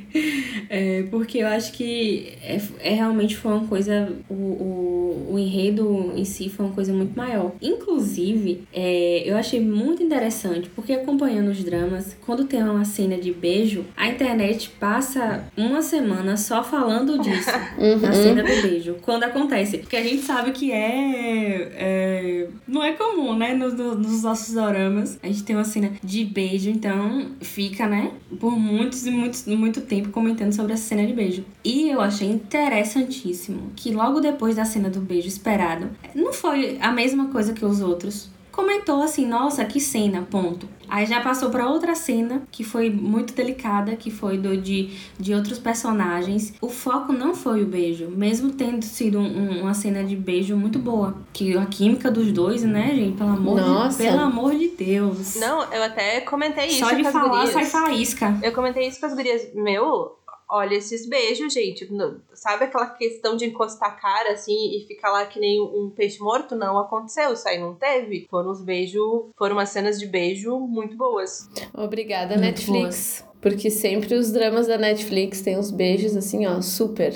É, 0.67 1.03
porque 1.11 1.39
eu 1.39 1.47
acho 1.47 1.73
que 1.73 2.33
é, 2.41 2.59
é, 2.79 2.93
realmente 2.95 3.37
foi 3.37 3.51
uma 3.51 3.67
coisa. 3.67 4.11
O, 4.27 4.33
o, 4.33 5.27
o 5.33 5.39
enredo 5.39 6.11
em 6.15 6.25
si 6.25 6.49
foi 6.49 6.65
uma 6.65 6.73
coisa 6.73 6.91
muito 6.91 7.15
maior. 7.15 7.51
Inclusive, 7.61 8.63
é, 8.73 9.21
eu 9.25 9.37
achei 9.37 9.59
muito 9.59 10.01
interessante, 10.01 10.69
porque 10.75 10.93
acompanhando 10.93 11.49
os 11.49 11.63
dramas, 11.63 12.17
quando 12.25 12.45
tem 12.45 12.63
uma 12.63 12.83
cena 12.83 13.17
de 13.17 13.31
beijo, 13.31 13.85
a 13.95 14.07
internet 14.07 14.69
passa 14.79 15.45
uma 15.55 15.81
semana 15.81 16.35
só 16.35 16.63
falando 16.63 17.19
disso. 17.19 17.51
Uhum. 17.81 17.99
Na 17.99 18.13
cena 18.13 18.43
do 18.43 18.61
beijo. 18.61 18.95
Quando 19.01 19.23
acontece. 19.23 19.79
Porque 19.79 19.95
a 19.95 20.03
gente 20.03 20.21
sabe 20.21 20.51
que 20.51 20.71
é. 20.71 21.71
é 21.73 22.47
não 22.67 22.83
é 22.83 22.93
comum, 22.93 23.35
né? 23.35 23.53
Nos, 23.53 23.73
nos 23.73 24.25
nossos 24.31 24.53
doramas. 24.53 25.19
A 25.21 25.27
gente 25.27 25.43
tem 25.43 25.55
uma 25.55 25.65
cena 25.65 25.91
de 26.01 26.23
beijo, 26.23 26.69
então 26.69 27.31
fica, 27.41 27.87
né? 27.87 28.11
Por 28.39 28.57
muitos 28.57 29.05
e 29.05 29.11
muitos, 29.11 29.45
muito 29.45 29.81
tempo 29.81 30.09
comentando 30.09 30.53
sobre 30.53 30.73
essa 30.73 30.83
cena 30.83 31.05
de 31.05 31.13
beijo. 31.13 31.43
E 31.63 31.89
eu 31.89 31.99
achei 32.01 32.29
interessantíssimo 32.29 33.71
que 33.75 33.91
logo 33.91 34.19
depois 34.19 34.55
da 34.55 34.65
cena 34.65 34.89
do 34.89 35.01
beijo 35.01 35.27
esperado, 35.27 35.89
não 36.15 36.31
foi 36.31 36.77
a 36.79 36.91
mesma 36.91 37.27
coisa 37.27 37.53
que 37.53 37.65
os 37.65 37.81
outros 37.81 38.29
comentou 38.51 39.01
assim: 39.01 39.25
nossa, 39.25 39.65
que 39.65 39.79
cena, 39.79 40.27
ponto. 40.29 40.67
Aí 40.91 41.05
já 41.05 41.21
passou 41.21 41.49
para 41.49 41.69
outra 41.69 41.95
cena 41.95 42.43
que 42.51 42.65
foi 42.65 42.89
muito 42.89 43.33
delicada, 43.33 43.95
que 43.95 44.11
foi 44.11 44.37
do 44.37 44.57
de, 44.57 44.89
de 45.17 45.33
outros 45.33 45.57
personagens. 45.57 46.53
O 46.59 46.67
foco 46.67 47.13
não 47.13 47.33
foi 47.33 47.63
o 47.63 47.65
beijo, 47.65 48.09
mesmo 48.09 48.51
tendo 48.51 48.83
sido 48.83 49.17
um, 49.17 49.61
uma 49.61 49.73
cena 49.73 50.03
de 50.03 50.17
beijo 50.17 50.57
muito 50.57 50.77
boa. 50.79 51.15
Que 51.31 51.57
a 51.57 51.65
química 51.65 52.11
dos 52.11 52.33
dois, 52.33 52.63
né, 52.63 52.93
gente? 52.93 53.17
Pelo 53.17 53.29
amor, 53.29 53.61
Nossa. 53.61 54.03
De, 54.03 54.09
pelo 54.09 54.19
amor 54.19 54.53
de 54.53 54.67
Deus. 54.67 55.37
Não, 55.37 55.63
eu 55.71 55.81
até 55.81 56.19
comentei 56.21 56.67
isso. 56.67 56.79
Só 56.79 56.93
de 56.93 57.03
com 57.03 57.11
falar 57.11 57.43
as 57.43 57.51
sai 57.51 57.65
faísca. 57.65 58.37
Eu 58.43 58.51
comentei 58.51 58.85
isso 58.85 58.99
com 58.99 59.05
as 59.05 59.13
gurias. 59.13 59.47
Meu, 59.55 60.17
olha 60.51 60.75
esses 60.75 61.07
beijos, 61.07 61.53
gente. 61.53 61.89
Sabe 62.33 62.65
aquela 62.65 62.87
questão 62.87 63.37
de 63.37 63.45
encostar 63.45 63.89
a 63.89 63.93
cara 63.93 64.33
assim 64.33 64.75
e 64.75 64.85
ficar 64.85 65.11
lá 65.11 65.25
que 65.25 65.39
nem 65.39 65.61
um 65.61 65.89
peixe 65.89 66.19
morto? 66.19 66.55
Não 66.55 66.77
aconteceu, 66.77 67.33
isso 67.33 67.47
aí 67.47 67.57
não 67.57 67.73
teve. 67.73 68.27
Foram 68.29 68.51
os 68.51 68.61
beijos, 68.61 69.31
foram 69.37 69.55
umas 69.55 69.69
cenas 69.69 69.97
de 69.97 70.05
beijo 70.05 70.59
muito 70.59 70.97
boas. 70.97 71.49
Obrigada, 71.73 72.35
muito 72.35 72.41
Netflix. 72.41 73.21
Boas. 73.21 73.31
Porque 73.41 73.71
sempre 73.71 74.13
os 74.13 74.31
dramas 74.31 74.67
da 74.67 74.77
Netflix 74.77 75.41
têm 75.41 75.57
uns 75.57 75.71
beijos 75.71 76.15
assim, 76.15 76.45
ó, 76.45 76.61
super. 76.61 77.13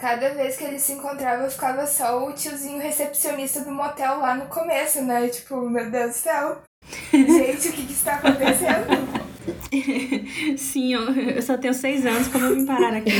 Cada 0.00 0.28
vez 0.30 0.56
que 0.56 0.64
eles 0.64 0.82
se 0.82 0.92
encontravam, 0.92 1.48
ficava 1.50 1.86
só 1.86 2.28
o 2.28 2.32
tiozinho 2.32 2.78
recepcionista 2.78 3.60
do 3.60 3.72
motel 3.72 4.18
lá 4.18 4.34
no 4.34 4.46
começo, 4.46 5.02
né? 5.02 5.28
Tipo, 5.28 5.68
meu 5.68 5.90
Deus 5.90 6.10
do 6.10 6.14
céu. 6.14 6.58
Gente, 7.12 7.68
o 7.68 7.72
que, 7.72 7.86
que 7.86 7.92
está 7.92 8.16
acontecendo? 8.16 9.11
Sim, 10.56 10.94
eu, 10.94 11.02
eu 11.12 11.42
só 11.42 11.56
tenho 11.56 11.74
seis 11.74 12.06
anos, 12.06 12.28
como 12.28 12.44
eu 12.46 12.54
vim 12.54 12.66
parar 12.66 12.94
aqui? 12.94 13.10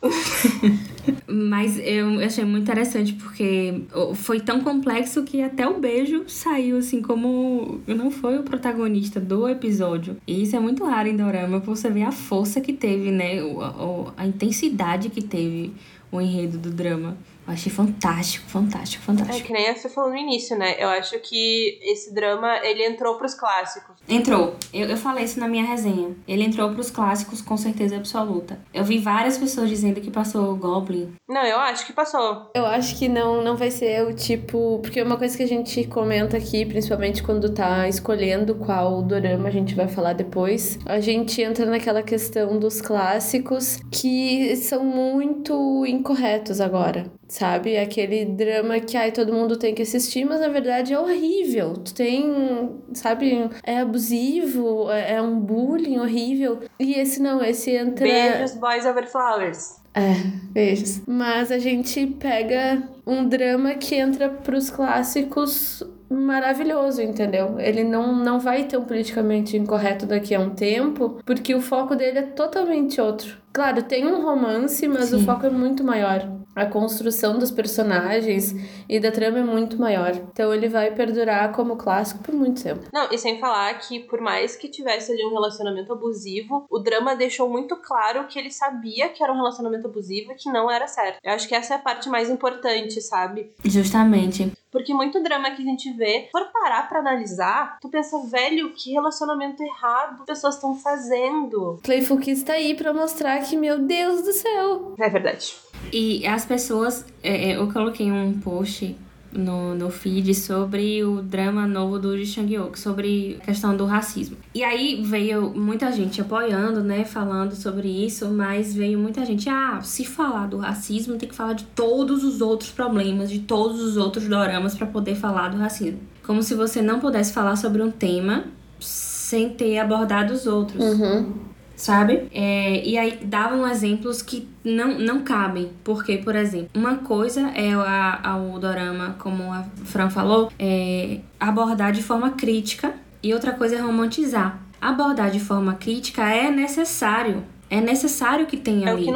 Mas 1.26 1.78
eu 1.78 2.20
achei 2.20 2.44
muito 2.44 2.62
interessante 2.62 3.12
porque 3.14 3.82
foi 4.14 4.40
tão 4.40 4.60
complexo 4.60 5.24
que 5.24 5.42
até 5.42 5.66
o 5.66 5.78
beijo 5.78 6.24
saiu 6.28 6.78
assim 6.78 7.02
como 7.02 7.80
não 7.86 8.10
foi 8.10 8.38
o 8.38 8.42
protagonista 8.42 9.18
do 9.20 9.48
episódio. 9.48 10.16
E 10.26 10.42
isso 10.42 10.56
é 10.56 10.60
muito 10.60 10.84
raro 10.84 11.08
em 11.08 11.16
Dorama, 11.16 11.58
você 11.58 11.90
ver 11.90 12.04
a 12.04 12.12
força 12.12 12.60
que 12.60 12.72
teve, 12.72 13.10
né? 13.10 13.40
A, 13.40 14.22
a 14.22 14.26
intensidade 14.26 15.10
que 15.10 15.22
teve 15.22 15.72
o 16.10 16.20
enredo 16.20 16.58
do 16.58 16.70
drama. 16.70 17.16
Eu 17.48 17.54
achei 17.54 17.72
fantástico, 17.72 18.46
fantástico, 18.46 19.02
fantástico. 19.02 19.38
É 19.38 19.40
que 19.40 19.52
nem 19.54 19.74
você 19.74 19.88
falou 19.88 20.10
no 20.10 20.16
início, 20.16 20.56
né? 20.56 20.74
Eu 20.78 20.88
acho 20.90 21.18
que 21.20 21.78
esse 21.82 22.12
drama, 22.12 22.58
ele 22.58 22.84
entrou 22.84 23.16
pros 23.16 23.32
clássicos. 23.32 23.96
Entrou. 24.06 24.54
Eu, 24.72 24.86
eu 24.86 24.96
falei 24.98 25.24
isso 25.24 25.40
na 25.40 25.48
minha 25.48 25.64
resenha. 25.64 26.14
Ele 26.28 26.44
entrou 26.44 26.70
pros 26.74 26.90
clássicos 26.90 27.40
com 27.40 27.56
certeza 27.56 27.96
absoluta. 27.96 28.60
Eu 28.74 28.84
vi 28.84 28.98
várias 28.98 29.38
pessoas 29.38 29.70
dizendo 29.70 29.98
que 29.98 30.10
passou 30.10 30.54
Goblin. 30.56 31.14
Não, 31.26 31.42
eu 31.42 31.58
acho 31.58 31.86
que 31.86 31.92
passou. 31.94 32.50
Eu 32.54 32.66
acho 32.66 32.98
que 32.98 33.08
não, 33.08 33.42
não 33.42 33.56
vai 33.56 33.70
ser 33.70 34.06
o 34.06 34.12
tipo... 34.12 34.80
Porque 34.82 35.00
uma 35.00 35.16
coisa 35.16 35.34
que 35.34 35.42
a 35.42 35.48
gente 35.48 35.86
comenta 35.86 36.36
aqui, 36.36 36.66
principalmente 36.66 37.22
quando 37.22 37.54
tá 37.54 37.88
escolhendo 37.88 38.56
qual 38.56 39.02
dorama 39.02 39.48
a 39.48 39.52
gente 39.52 39.74
vai 39.74 39.88
falar 39.88 40.12
depois, 40.12 40.78
a 40.84 41.00
gente 41.00 41.40
entra 41.40 41.64
naquela 41.64 42.02
questão 42.02 42.58
dos 42.58 42.82
clássicos 42.82 43.78
que 43.90 44.54
são 44.56 44.84
muito 44.84 45.86
incorretos 45.86 46.60
agora 46.60 47.10
sabe? 47.28 47.76
Aquele 47.76 48.24
drama 48.24 48.80
que 48.80 48.96
ai, 48.96 49.12
todo 49.12 49.32
mundo 49.32 49.56
tem 49.56 49.74
que 49.74 49.82
assistir, 49.82 50.24
mas 50.24 50.40
na 50.40 50.48
verdade 50.48 50.92
é 50.92 50.98
horrível. 50.98 51.74
Tu 51.74 51.94
tem, 51.94 52.80
sabe, 52.94 53.48
é 53.62 53.80
abusivo, 53.80 54.90
é, 54.90 55.14
é 55.14 55.22
um 55.22 55.38
bullying 55.38 55.98
horrível. 55.98 56.60
E 56.80 56.94
esse 56.94 57.20
não, 57.22 57.44
esse 57.44 57.70
entra. 57.70 58.06
Beijos, 58.06 58.54
Boys 58.54 58.86
Over 58.86 59.06
Flowers. 59.06 59.78
É, 59.94 60.14
beijos. 60.52 61.02
Mas 61.06 61.52
a 61.52 61.58
gente 61.58 62.06
pega 62.06 62.82
um 63.06 63.28
drama 63.28 63.74
que 63.74 63.94
entra 63.94 64.28
pros 64.28 64.70
clássicos 64.70 65.82
maravilhoso, 66.10 67.02
entendeu? 67.02 67.58
Ele 67.58 67.84
não, 67.84 68.14
não 68.14 68.40
vai 68.40 68.64
ter 68.64 68.78
um 68.78 68.84
politicamente 68.84 69.56
incorreto 69.56 70.06
daqui 70.06 70.34
a 70.34 70.40
um 70.40 70.50
tempo, 70.50 71.20
porque 71.24 71.54
o 71.54 71.60
foco 71.60 71.94
dele 71.94 72.20
é 72.20 72.22
totalmente 72.22 73.00
outro. 73.00 73.36
Claro, 73.52 73.82
tem 73.82 74.06
um 74.06 74.22
romance, 74.22 74.86
mas 74.88 75.06
Sim. 75.06 75.16
o 75.16 75.20
foco 75.24 75.46
é 75.46 75.50
muito 75.50 75.84
maior. 75.84 76.37
A 76.58 76.66
construção 76.66 77.38
dos 77.38 77.50
personagens 77.50 78.54
e 78.88 78.98
da 78.98 79.12
trama 79.12 79.38
é 79.38 79.42
muito 79.42 79.78
maior. 79.78 80.12
Então 80.14 80.52
ele 80.52 80.68
vai 80.68 80.90
perdurar 80.92 81.52
como 81.52 81.76
clássico 81.76 82.22
por 82.22 82.34
muito 82.34 82.62
tempo. 82.62 82.84
Não, 82.92 83.08
e 83.12 83.18
sem 83.18 83.38
falar 83.38 83.72
que 83.78 84.00
por 84.00 84.20
mais 84.20 84.56
que 84.56 84.68
tivesse 84.68 85.12
ali 85.12 85.24
um 85.24 85.30
relacionamento 85.30 85.92
abusivo, 85.92 86.66
o 86.68 86.78
drama 86.78 87.14
deixou 87.14 87.48
muito 87.48 87.76
claro 87.76 88.26
que 88.26 88.38
ele 88.38 88.50
sabia 88.50 89.08
que 89.08 89.22
era 89.22 89.32
um 89.32 89.36
relacionamento 89.36 89.86
abusivo 89.86 90.32
e 90.32 90.34
que 90.34 90.50
não 90.50 90.70
era 90.70 90.86
certo. 90.86 91.18
Eu 91.22 91.32
acho 91.32 91.46
que 91.46 91.54
essa 91.54 91.74
é 91.74 91.76
a 91.76 91.80
parte 91.80 92.08
mais 92.08 92.28
importante, 92.28 93.00
sabe? 93.00 93.52
Justamente. 93.64 94.52
Porque 94.70 94.92
muito 94.92 95.22
drama 95.22 95.50
que 95.52 95.62
a 95.62 95.64
gente 95.64 95.92
vê, 95.92 96.28
for 96.30 96.46
parar 96.52 96.88
para 96.88 97.00
analisar, 97.00 97.78
tu 97.80 97.88
pensa, 97.88 98.18
velho, 98.26 98.72
que 98.74 98.92
relacionamento 98.92 99.62
errado 99.62 100.24
pessoas 100.24 100.56
estão 100.56 100.74
fazendo. 100.74 101.78
Playful 101.82 102.18
Kiss 102.18 102.44
tá 102.44 102.54
aí 102.54 102.74
pra 102.74 102.92
mostrar 102.92 103.38
que, 103.40 103.56
meu 103.56 103.78
Deus 103.78 104.22
do 104.22 104.32
céu. 104.32 104.94
É 104.98 105.08
verdade. 105.08 105.56
E 105.92 106.26
as 106.26 106.44
pessoas, 106.44 107.04
é, 107.22 107.50
é 107.50 107.56
eu 107.56 107.72
coloquei 107.72 108.10
um 108.10 108.38
post 108.40 108.96
no, 109.32 109.74
no 109.74 109.90
feed 109.90 110.34
sobre 110.34 111.02
o 111.04 111.22
drama 111.22 111.66
novo 111.66 111.98
do 111.98 112.16
Chang-wook, 112.24 112.78
sobre 112.78 113.38
a 113.40 113.46
questão 113.46 113.76
do 113.76 113.84
racismo. 113.84 114.36
E 114.54 114.62
aí 114.64 115.02
veio 115.04 115.50
muita 115.50 115.92
gente 115.92 116.20
apoiando, 116.20 116.82
né, 116.82 117.04
falando 117.04 117.54
sobre 117.54 117.88
isso, 117.88 118.28
mas 118.28 118.74
veio 118.74 118.98
muita 118.98 119.24
gente, 119.24 119.48
ah, 119.48 119.80
se 119.82 120.04
falar 120.04 120.46
do 120.46 120.58
racismo, 120.58 121.16
tem 121.16 121.28
que 121.28 121.34
falar 121.34 121.54
de 121.54 121.64
todos 121.64 122.24
os 122.24 122.40
outros 122.40 122.70
problemas, 122.70 123.30
de 123.30 123.40
todos 123.40 123.80
os 123.80 123.96
outros 123.96 124.26
doramas 124.28 124.74
para 124.74 124.86
poder 124.86 125.14
falar 125.14 125.48
do 125.48 125.56
racismo. 125.56 126.00
Como 126.24 126.42
se 126.42 126.54
você 126.54 126.82
não 126.82 127.00
pudesse 127.00 127.32
falar 127.32 127.56
sobre 127.56 127.82
um 127.82 127.90
tema 127.90 128.44
sem 128.80 129.50
ter 129.50 129.78
abordado 129.78 130.32
os 130.32 130.46
outros. 130.46 130.82
Uhum 130.82 131.47
sabe? 131.78 132.28
É, 132.34 132.84
e 132.84 132.98
aí 132.98 133.20
davam 133.24 133.66
exemplos 133.66 134.20
que 134.20 134.48
não, 134.64 134.98
não 134.98 135.22
cabem. 135.22 135.70
Porque, 135.84 136.18
por 136.18 136.34
exemplo, 136.34 136.68
uma 136.74 136.96
coisa 136.96 137.52
é 137.54 137.72
a, 137.72 138.20
a, 138.22 138.36
o 138.36 138.58
dorama, 138.58 139.14
como 139.18 139.52
a 139.52 139.64
Fran 139.84 140.10
falou, 140.10 140.52
é 140.58 141.20
abordar 141.38 141.92
de 141.92 142.02
forma 142.02 142.32
crítica 142.32 142.94
e 143.22 143.32
outra 143.32 143.52
coisa 143.52 143.76
é 143.76 143.78
romantizar. 143.78 144.60
Abordar 144.80 145.30
de 145.30 145.40
forma 145.40 145.74
crítica 145.74 146.28
é 146.28 146.50
necessário. 146.50 147.44
É 147.70 147.80
necessário 147.80 148.46
que 148.46 148.56
tenha 148.56 148.88
é 148.88 148.92
ali 148.92 149.06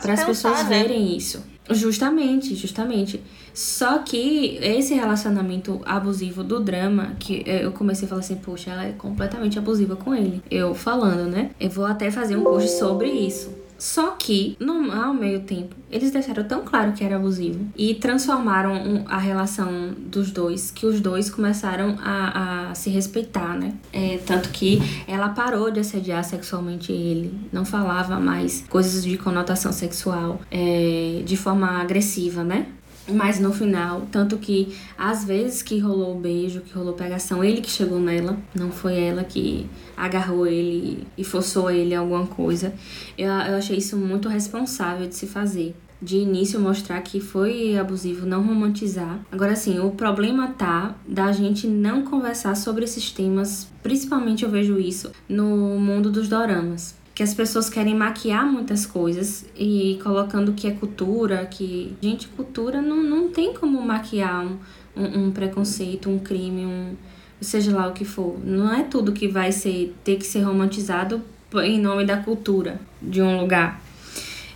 para 0.00 0.12
as 0.12 0.24
pessoas 0.24 0.64
né? 0.64 0.68
verem 0.68 1.16
isso. 1.16 1.44
Justamente, 1.70 2.54
justamente. 2.56 3.22
Só 3.58 3.98
que 3.98 4.56
esse 4.62 4.94
relacionamento 4.94 5.80
abusivo 5.84 6.44
do 6.44 6.60
drama, 6.60 7.16
que 7.18 7.42
eu 7.44 7.72
comecei 7.72 8.06
a 8.06 8.08
falar 8.08 8.20
assim, 8.20 8.36
poxa, 8.36 8.70
ela 8.70 8.84
é 8.84 8.92
completamente 8.92 9.58
abusiva 9.58 9.96
com 9.96 10.14
ele. 10.14 10.40
Eu 10.48 10.76
falando, 10.76 11.28
né? 11.28 11.50
Eu 11.58 11.68
vou 11.68 11.84
até 11.84 12.08
fazer 12.08 12.36
um 12.36 12.44
post 12.44 12.70
sobre 12.78 13.08
isso. 13.08 13.50
Só 13.76 14.10
que, 14.10 14.56
no, 14.60 14.92
ao 14.92 15.12
meio 15.12 15.40
tempo, 15.40 15.74
eles 15.90 16.12
deixaram 16.12 16.44
tão 16.44 16.64
claro 16.64 16.92
que 16.92 17.02
era 17.02 17.16
abusivo 17.16 17.66
e 17.76 17.94
transformaram 17.94 19.04
a 19.06 19.18
relação 19.18 19.92
dos 19.96 20.30
dois, 20.30 20.70
que 20.70 20.86
os 20.86 21.00
dois 21.00 21.28
começaram 21.28 21.96
a, 22.00 22.70
a 22.70 22.74
se 22.76 22.90
respeitar, 22.90 23.56
né? 23.56 23.74
É, 23.92 24.18
tanto 24.24 24.50
que 24.50 24.80
ela 25.06 25.30
parou 25.30 25.70
de 25.70 25.80
assediar 25.80 26.22
sexualmente 26.22 26.92
ele, 26.92 27.32
não 27.52 27.64
falava 27.64 28.20
mais 28.20 28.64
coisas 28.68 29.04
de 29.04 29.16
conotação 29.16 29.72
sexual 29.72 30.40
é, 30.48 31.22
de 31.24 31.36
forma 31.36 31.80
agressiva, 31.80 32.44
né? 32.44 32.66
Mas 33.08 33.40
no 33.40 33.52
final, 33.52 34.06
tanto 34.12 34.36
que 34.36 34.76
às 34.96 35.24
vezes 35.24 35.62
que 35.62 35.78
rolou 35.78 36.16
o 36.16 36.20
beijo, 36.20 36.60
que 36.60 36.74
rolou 36.74 36.92
pegação, 36.92 37.42
ele 37.42 37.60
que 37.60 37.70
chegou 37.70 37.98
nela, 37.98 38.36
não 38.54 38.70
foi 38.70 38.98
ela 38.98 39.24
que 39.24 39.66
agarrou 39.96 40.46
ele 40.46 41.06
e 41.16 41.24
forçou 41.24 41.70
ele 41.70 41.94
a 41.94 42.00
alguma 42.00 42.26
coisa. 42.26 42.74
Eu, 43.16 43.28
eu 43.28 43.56
achei 43.56 43.78
isso 43.78 43.96
muito 43.96 44.28
responsável 44.28 45.06
de 45.06 45.14
se 45.14 45.26
fazer. 45.26 45.74
De 46.00 46.18
início 46.18 46.60
mostrar 46.60 47.00
que 47.00 47.18
foi 47.18 47.76
abusivo, 47.76 48.24
não 48.24 48.44
romantizar. 48.44 49.20
Agora 49.32 49.56
sim, 49.56 49.80
o 49.80 49.90
problema 49.90 50.48
tá 50.48 50.94
da 51.06 51.32
gente 51.32 51.66
não 51.66 52.02
conversar 52.02 52.54
sobre 52.54 52.84
esses 52.84 53.10
temas, 53.10 53.68
principalmente 53.82 54.44
eu 54.44 54.50
vejo 54.50 54.78
isso 54.78 55.10
no 55.28 55.46
mundo 55.80 56.08
dos 56.08 56.28
doramas 56.28 56.97
que 57.18 57.22
as 57.24 57.34
pessoas 57.34 57.68
querem 57.68 57.96
maquiar 57.96 58.46
muitas 58.46 58.86
coisas 58.86 59.44
e 59.56 59.98
colocando 60.04 60.52
que 60.52 60.68
é 60.68 60.70
cultura, 60.70 61.44
que. 61.46 61.92
Gente, 62.00 62.28
cultura 62.28 62.80
não, 62.80 63.02
não 63.02 63.28
tem 63.28 63.52
como 63.52 63.82
maquiar 63.82 64.46
um, 64.46 64.56
um, 64.96 65.24
um 65.24 65.30
preconceito, 65.32 66.08
um 66.08 66.20
crime, 66.20 66.64
um. 66.64 66.94
seja 67.40 67.74
lá 67.74 67.88
o 67.88 67.92
que 67.92 68.04
for. 68.04 68.38
Não 68.44 68.72
é 68.72 68.84
tudo 68.84 69.10
que 69.10 69.26
vai 69.26 69.50
ser 69.50 69.96
ter 70.04 70.14
que 70.14 70.24
ser 70.24 70.42
romantizado 70.42 71.20
em 71.56 71.80
nome 71.80 72.04
da 72.04 72.18
cultura 72.18 72.80
de 73.02 73.20
um 73.20 73.40
lugar. 73.40 73.82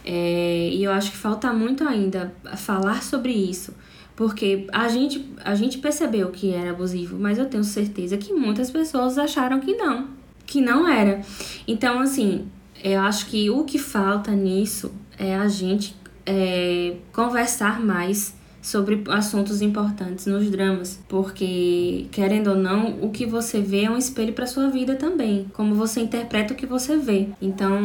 É, 0.04 0.68
e 0.72 0.84
eu 0.84 0.92
acho 0.92 1.10
que 1.10 1.16
falta 1.16 1.52
muito 1.52 1.82
ainda 1.82 2.32
falar 2.56 3.02
sobre 3.02 3.32
isso. 3.32 3.74
Porque 4.14 4.68
a 4.72 4.86
gente, 4.86 5.34
a 5.44 5.56
gente 5.56 5.78
percebeu 5.78 6.30
que 6.30 6.52
era 6.52 6.70
abusivo, 6.70 7.18
mas 7.18 7.38
eu 7.38 7.46
tenho 7.46 7.64
certeza 7.64 8.16
que 8.16 8.32
muitas 8.32 8.70
pessoas 8.70 9.18
acharam 9.18 9.58
que 9.58 9.74
não 9.74 10.21
que 10.52 10.60
não 10.60 10.86
era. 10.86 11.22
Então, 11.66 12.00
assim, 12.00 12.46
eu 12.84 13.00
acho 13.00 13.26
que 13.26 13.48
o 13.48 13.64
que 13.64 13.78
falta 13.78 14.30
nisso 14.32 14.92
é 15.18 15.34
a 15.34 15.48
gente 15.48 15.96
é, 16.26 16.96
conversar 17.10 17.80
mais 17.80 18.34
sobre 18.62 19.02
assuntos 19.08 19.60
importantes 19.60 20.26
nos 20.26 20.48
dramas, 20.48 21.00
porque 21.08 22.06
querendo 22.12 22.50
ou 22.50 22.56
não, 22.56 22.98
o 23.02 23.10
que 23.10 23.26
você 23.26 23.60
vê 23.60 23.84
é 23.84 23.90
um 23.90 23.98
espelho 23.98 24.32
para 24.32 24.46
sua 24.46 24.68
vida 24.68 24.94
também, 24.94 25.46
como 25.52 25.74
você 25.74 26.00
interpreta 26.00 26.54
o 26.54 26.56
que 26.56 26.64
você 26.64 26.96
vê. 26.96 27.28
Então, 27.42 27.76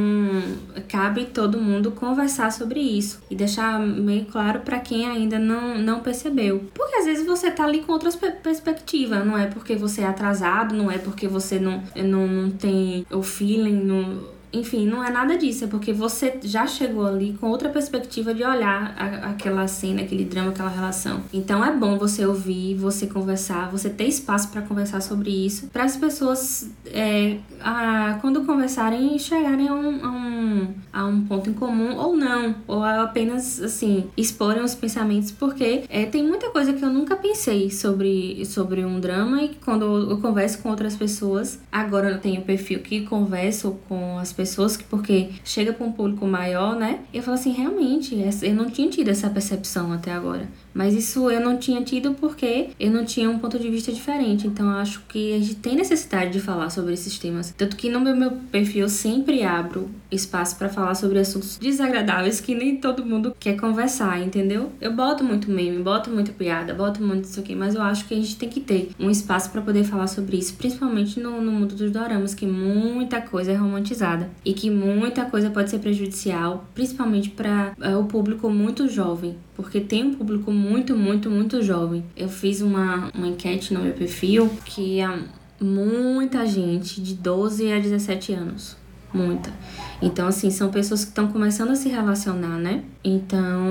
cabe 0.87 1.25
todo 1.25 1.59
mundo 1.59 1.91
conversar 1.91 2.51
sobre 2.51 2.79
isso 2.79 3.19
e 3.29 3.35
deixar 3.35 3.79
meio 3.79 4.25
claro 4.25 4.59
para 4.61 4.79
quem 4.79 5.07
ainda 5.07 5.39
não, 5.39 5.77
não 5.79 5.99
percebeu. 6.01 6.65
Porque 6.73 6.95
às 6.95 7.05
vezes 7.05 7.25
você 7.25 7.49
tá 7.49 7.65
ali 7.65 7.81
com 7.81 7.91
outras 7.91 8.15
perspectivas, 8.15 9.25
não 9.25 9.37
é 9.37 9.47
porque 9.47 9.75
você 9.75 10.01
é 10.01 10.05
atrasado, 10.05 10.75
não 10.75 10.91
é 10.91 10.99
porque 10.99 11.27
você 11.27 11.59
não, 11.59 11.81
não, 11.95 12.27
não 12.27 12.51
tem 12.51 13.05
o 13.11 13.23
feeling, 13.23 13.83
não 13.83 14.36
enfim, 14.51 14.85
não 14.85 15.03
é 15.03 15.09
nada 15.09 15.37
disso, 15.37 15.65
é 15.65 15.67
porque 15.67 15.91
você 15.91 16.39
já 16.43 16.65
chegou 16.65 17.05
ali 17.05 17.37
com 17.39 17.49
outra 17.49 17.69
perspectiva 17.69 18.33
de 18.33 18.43
olhar 18.43 18.95
a, 18.97 19.29
aquela 19.31 19.67
cena, 19.67 20.01
aquele 20.01 20.23
drama, 20.23 20.51
aquela 20.51 20.69
relação. 20.69 21.21
Então 21.33 21.63
é 21.63 21.71
bom 21.71 21.97
você 21.97 22.25
ouvir, 22.25 22.75
você 22.75 23.07
conversar, 23.07 23.69
você 23.69 23.89
ter 23.89 24.05
espaço 24.05 24.49
para 24.49 24.61
conversar 24.61 25.01
sobre 25.01 25.29
isso, 25.29 25.67
para 25.67 25.83
as 25.83 25.97
pessoas, 25.97 26.69
é, 26.85 27.37
a, 27.59 28.17
quando 28.21 28.45
conversarem, 28.45 29.17
chegarem 29.19 29.67
a 29.67 29.73
um, 29.73 30.05
a, 30.05 30.09
um, 30.09 30.73
a 30.93 31.05
um 31.05 31.21
ponto 31.25 31.49
em 31.49 31.53
comum 31.53 31.95
ou 31.95 32.15
não, 32.15 32.55
ou 32.67 32.83
apenas, 32.83 33.61
assim, 33.61 34.05
exporem 34.15 34.63
os 34.63 34.75
pensamentos, 34.75 35.31
porque 35.31 35.83
é, 35.89 36.05
tem 36.05 36.25
muita 36.25 36.49
coisa 36.49 36.73
que 36.73 36.83
eu 36.83 36.89
nunca 36.89 37.15
pensei 37.15 37.69
sobre, 37.69 38.45
sobre 38.45 38.85
um 38.85 38.99
drama 38.99 39.41
e 39.41 39.49
quando 39.63 40.09
eu 40.09 40.17
converso 40.19 40.59
com 40.59 40.69
outras 40.69 40.95
pessoas, 40.95 41.59
agora 41.71 42.09
eu 42.09 42.19
tenho 42.19 42.41
perfil 42.43 42.79
que 42.79 43.01
converso 43.01 43.77
com 43.87 44.17
as 44.17 44.36
pessoas, 44.37 44.77
porque 44.77 45.31
chega 45.43 45.73
para 45.73 45.85
um 45.85 45.91
público 45.91 46.25
maior, 46.25 46.75
né? 46.75 46.99
E 47.11 47.17
eu 47.17 47.23
falo 47.23 47.35
assim, 47.35 47.51
realmente, 47.51 48.15
eu 48.43 48.53
não 48.53 48.69
tinha 48.69 48.89
tido 48.89 49.09
essa 49.09 49.29
percepção 49.29 49.91
até 49.91 50.11
agora. 50.13 50.47
Mas 50.77 50.93
isso 50.93 51.31
eu 51.31 51.41
não 51.41 51.57
tinha 51.57 51.81
tido 51.81 52.13
porque 52.13 52.69
eu 52.79 52.91
não 52.91 53.03
tinha 53.03 53.27
um 53.27 53.39
ponto 53.39 53.57
de 53.57 53.67
vista 53.67 53.91
diferente. 53.91 54.45
Então 54.45 54.69
acho 54.69 55.01
que 55.09 55.33
a 55.33 55.39
gente 55.39 55.55
tem 55.55 55.75
necessidade 55.75 56.31
de 56.31 56.39
falar 56.39 56.69
sobre 56.69 56.93
esses 56.93 57.17
temas. 57.17 57.51
Tanto 57.57 57.75
que 57.75 57.89
no 57.89 57.99
meu, 57.99 58.33
perfil 58.51 58.83
eu 58.83 58.89
sempre 58.89 59.41
abro 59.41 59.89
espaço 60.11 60.55
para 60.55 60.69
falar 60.69 60.93
sobre 60.93 61.17
assuntos 61.17 61.57
desagradáveis 61.57 62.39
que 62.39 62.53
nem 62.53 62.77
todo 62.77 63.03
mundo 63.03 63.35
quer 63.39 63.57
conversar, 63.57 64.21
entendeu? 64.21 64.71
Eu 64.79 64.93
boto 64.93 65.23
muito 65.23 65.49
meme, 65.49 65.81
boto 65.81 66.11
muito 66.11 66.31
piada, 66.33 66.75
boto 66.75 67.01
muito 67.01 67.25
isso 67.25 67.39
aqui, 67.39 67.55
mas 67.55 67.73
eu 67.73 67.81
acho 67.81 68.07
que 68.07 68.13
a 68.13 68.17
gente 68.17 68.35
tem 68.35 68.47
que 68.47 68.59
ter 68.59 68.91
um 68.99 69.09
espaço 69.09 69.49
para 69.49 69.61
poder 69.61 69.83
falar 69.83 70.05
sobre 70.05 70.37
isso, 70.37 70.53
principalmente 70.53 71.19
no, 71.19 71.41
no 71.41 71.51
mundo 71.51 71.73
dos 71.73 71.91
doramas, 71.91 72.35
que 72.35 72.45
muita 72.45 73.19
coisa 73.19 73.51
é 73.51 73.55
romantizada 73.55 74.29
e 74.45 74.53
que 74.53 74.69
muita 74.69 75.25
coisa 75.25 75.49
pode 75.49 75.71
ser 75.71 75.79
prejudicial, 75.79 76.67
principalmente 76.75 77.31
para 77.31 77.73
é, 77.81 77.95
o 77.95 78.03
público 78.03 78.47
muito 78.49 78.87
jovem, 78.87 79.35
porque 79.57 79.81
tem 79.81 80.03
um 80.05 80.13
público 80.13 80.51
muito, 80.51 80.95
muito, 80.95 81.31
muito 81.31 81.63
jovem. 81.63 82.05
Eu 82.15 82.29
fiz 82.29 82.61
uma, 82.61 83.09
uma 83.13 83.27
enquete 83.27 83.73
no 83.73 83.81
meu 83.81 83.91
perfil 83.91 84.49
que 84.63 85.01
há 85.01 85.19
muita 85.59 86.45
gente 86.45 87.01
de 87.01 87.15
12 87.15 87.73
a 87.73 87.79
17 87.79 88.33
anos. 88.33 88.77
Muita. 89.11 89.51
Então, 89.99 90.27
assim, 90.27 90.51
são 90.51 90.69
pessoas 90.69 91.03
que 91.03 91.09
estão 91.09 91.27
começando 91.29 91.71
a 91.71 91.75
se 91.75 91.89
relacionar, 91.89 92.59
né? 92.59 92.83
Então, 93.03 93.65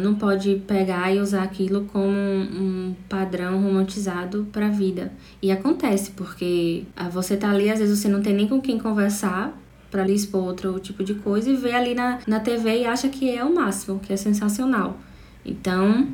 não 0.00 0.14
pode 0.14 0.62
pegar 0.68 1.12
e 1.12 1.18
usar 1.18 1.42
aquilo 1.42 1.86
como 1.92 2.06
um 2.06 2.94
padrão 3.08 3.60
romantizado 3.60 4.46
para 4.52 4.66
a 4.66 4.70
vida. 4.70 5.12
E 5.42 5.50
acontece, 5.50 6.12
porque 6.12 6.84
ah, 6.94 7.08
você 7.08 7.36
tá 7.36 7.50
ali, 7.50 7.70
às 7.70 7.80
vezes 7.80 7.98
você 7.98 8.08
não 8.08 8.22
tem 8.22 8.34
nem 8.34 8.46
com 8.46 8.60
quem 8.60 8.78
conversar, 8.78 9.58
para 9.90 10.04
lhe 10.04 10.12
expor 10.12 10.44
outro 10.44 10.78
tipo 10.78 11.02
de 11.02 11.14
coisa 11.14 11.50
e 11.50 11.56
vê 11.56 11.72
ali 11.72 11.94
na, 11.94 12.20
na 12.26 12.38
TV 12.38 12.82
e 12.82 12.84
acha 12.84 13.08
que 13.08 13.30
é 13.30 13.42
o 13.42 13.52
máximo, 13.52 13.98
que 13.98 14.12
é 14.12 14.16
sensacional. 14.16 14.98
Então, 15.44 16.08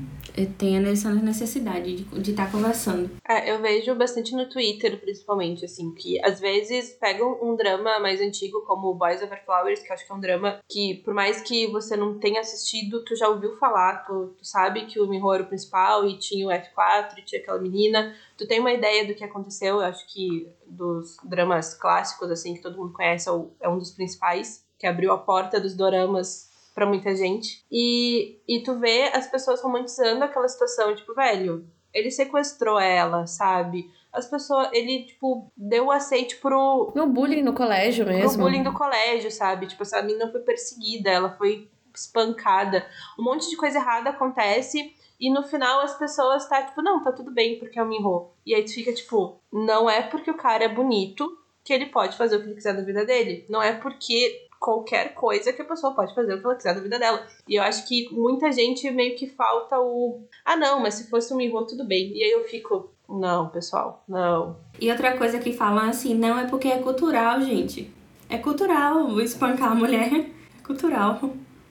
tem 0.59 0.76
essa 0.89 1.12
necessidade 1.12 2.05
de 2.05 2.31
estar 2.31 2.47
tá 2.47 2.53
conversando. 2.53 3.11
É, 3.28 3.51
eu 3.51 3.61
vejo 3.61 3.95
bastante 3.95 4.35
no 4.35 4.49
Twitter, 4.49 5.01
principalmente, 5.01 5.64
assim, 5.64 5.93
que 5.95 6.22
às 6.24 6.41
vezes 6.41 6.91
pegam 7.01 7.39
um 7.43 7.57
drama 7.57 7.99
mais 7.99 8.20
antigo, 8.20 8.62
como 8.62 8.95
Boys 8.95 9.22
Over 9.22 9.45
Flowers, 9.45 9.81
que 9.81 9.91
eu 9.91 9.95
acho 9.95 10.07
que 10.07 10.12
é 10.12 10.14
um 10.14 10.20
drama 10.20 10.61
que, 10.68 11.03
por 11.05 11.14
mais 11.14 11.41
que 11.41 11.66
você 11.68 11.97
não 11.97 12.18
tenha 12.18 12.41
assistido, 12.41 13.05
tu 13.05 13.16
já 13.16 13.28
ouviu 13.28 13.57
falar, 13.59 14.05
tu, 14.05 14.35
tu 14.39 14.45
sabe 14.45 14.87
que 14.87 15.01
o 15.01 15.09
Miho 15.09 15.33
era 15.33 15.43
o 15.43 15.47
principal 15.47 16.07
e 16.07 16.18
tinha 16.18 16.47
o 16.47 16.51
F4 16.51 17.18
e 17.18 17.24
tinha 17.24 17.41
aquela 17.41 17.61
menina, 17.61 18.14
tu 18.37 18.47
tem 18.47 18.61
uma 18.61 18.72
ideia 18.72 19.07
do 19.07 19.14
que 19.14 19.24
aconteceu, 19.24 19.76
eu 19.76 19.87
acho 19.87 20.07
que 20.12 20.49
dos 20.66 21.16
dramas 21.24 21.74
clássicos, 21.74 22.31
assim, 22.31 22.55
que 22.55 22.62
todo 22.62 22.78
mundo 22.78 22.93
conhece, 22.93 23.28
é, 23.28 23.33
é 23.61 23.68
um 23.68 23.78
dos 23.78 23.91
principais, 23.91 24.64
que 24.78 24.87
abriu 24.87 25.12
a 25.12 25.18
porta 25.18 25.61
dos 25.61 25.74
doramas 25.74 26.50
para 26.81 26.89
muita 26.89 27.14
gente. 27.14 27.62
E, 27.70 28.39
e 28.49 28.62
tu 28.62 28.78
vê 28.78 29.11
as 29.12 29.26
pessoas 29.26 29.61
romantizando 29.61 30.24
aquela 30.24 30.49
situação, 30.49 30.95
tipo, 30.95 31.14
velho, 31.14 31.68
ele 31.93 32.11
sequestrou 32.11 32.81
ela, 32.81 33.26
sabe? 33.26 33.91
As 34.11 34.26
pessoas, 34.26 34.70
ele, 34.72 35.05
tipo, 35.05 35.53
deu 35.55 35.87
o 35.87 35.91
aceite 35.91 36.37
pro. 36.37 36.91
No 36.97 37.07
bullying 37.07 37.43
no 37.43 37.53
colégio 37.53 38.07
mesmo. 38.07 38.39
No 38.39 38.45
bullying 38.45 38.62
do 38.62 38.72
colégio, 38.72 39.31
sabe? 39.31 39.66
Tipo, 39.66 39.83
essa 39.83 40.01
menina 40.01 40.33
foi 40.33 40.41
perseguida, 40.41 41.11
ela 41.11 41.37
foi 41.37 41.68
espancada. 41.95 42.87
Um 43.18 43.24
monte 43.24 43.51
de 43.51 43.57
coisa 43.59 43.78
errada 43.78 44.09
acontece. 44.09 44.95
E 45.20 45.31
no 45.31 45.43
final 45.43 45.81
as 45.81 45.99
pessoas 45.99 46.49
tá 46.49 46.62
tipo, 46.62 46.81
não, 46.81 47.03
tá 47.03 47.12
tudo 47.12 47.31
bem 47.31 47.59
porque 47.59 47.78
é 47.78 47.83
o 47.83 47.87
Minho. 47.87 48.31
E 48.47 48.55
aí 48.55 48.64
tu 48.64 48.72
fica 48.72 48.91
tipo, 48.91 49.39
não 49.53 49.91
é 49.91 50.01
porque 50.01 50.31
o 50.31 50.37
cara 50.37 50.64
é 50.64 50.68
bonito 50.68 51.39
que 51.62 51.74
ele 51.74 51.87
pode 51.87 52.16
fazer 52.16 52.37
o 52.37 52.41
que 52.41 52.47
ele 52.47 52.55
quiser 52.55 52.74
da 52.74 52.81
vida 52.81 53.05
dele. 53.05 53.45
Não 53.51 53.62
é 53.62 53.74
porque 53.74 54.49
qualquer 54.61 55.15
coisa 55.15 55.53
que 55.55 55.63
a 55.63 55.65
pessoa 55.65 55.95
pode 55.95 56.15
fazer 56.15 56.35
o 56.35 56.39
que 56.39 56.45
ela 56.45 56.55
quiser 56.55 56.75
da 56.75 56.81
vida 56.83 56.99
dela. 56.99 57.27
E 57.49 57.57
eu 57.57 57.63
acho 57.63 57.89
que 57.89 58.13
muita 58.13 58.53
gente 58.53 58.89
meio 58.91 59.17
que 59.17 59.27
falta 59.27 59.81
o. 59.81 60.23
Ah, 60.45 60.57
não, 60.57 60.81
mas 60.81 60.95
se 60.95 61.09
fosse 61.09 61.33
um 61.33 61.39
Miho, 61.39 61.65
tudo 61.65 61.85
bem. 61.85 62.13
E 62.15 62.23
aí 62.23 62.31
eu 62.31 62.45
fico. 62.45 62.91
Não, 63.09 63.49
pessoal, 63.49 64.05
não. 64.07 64.57
E 64.79 64.91
outra 64.91 65.17
coisa 65.17 65.39
que 65.41 65.53
falam 65.53 65.89
assim, 65.89 66.15
não 66.15 66.39
é 66.39 66.47
porque 66.47 66.69
é 66.69 66.79
cultural, 66.79 67.41
gente. 67.41 67.91
É 68.29 68.39
cultural 68.39 69.21
espancar 69.21 69.73
a 69.73 69.75
mulher. 69.75 70.13
É 70.13 70.63
cultural. 70.65 71.19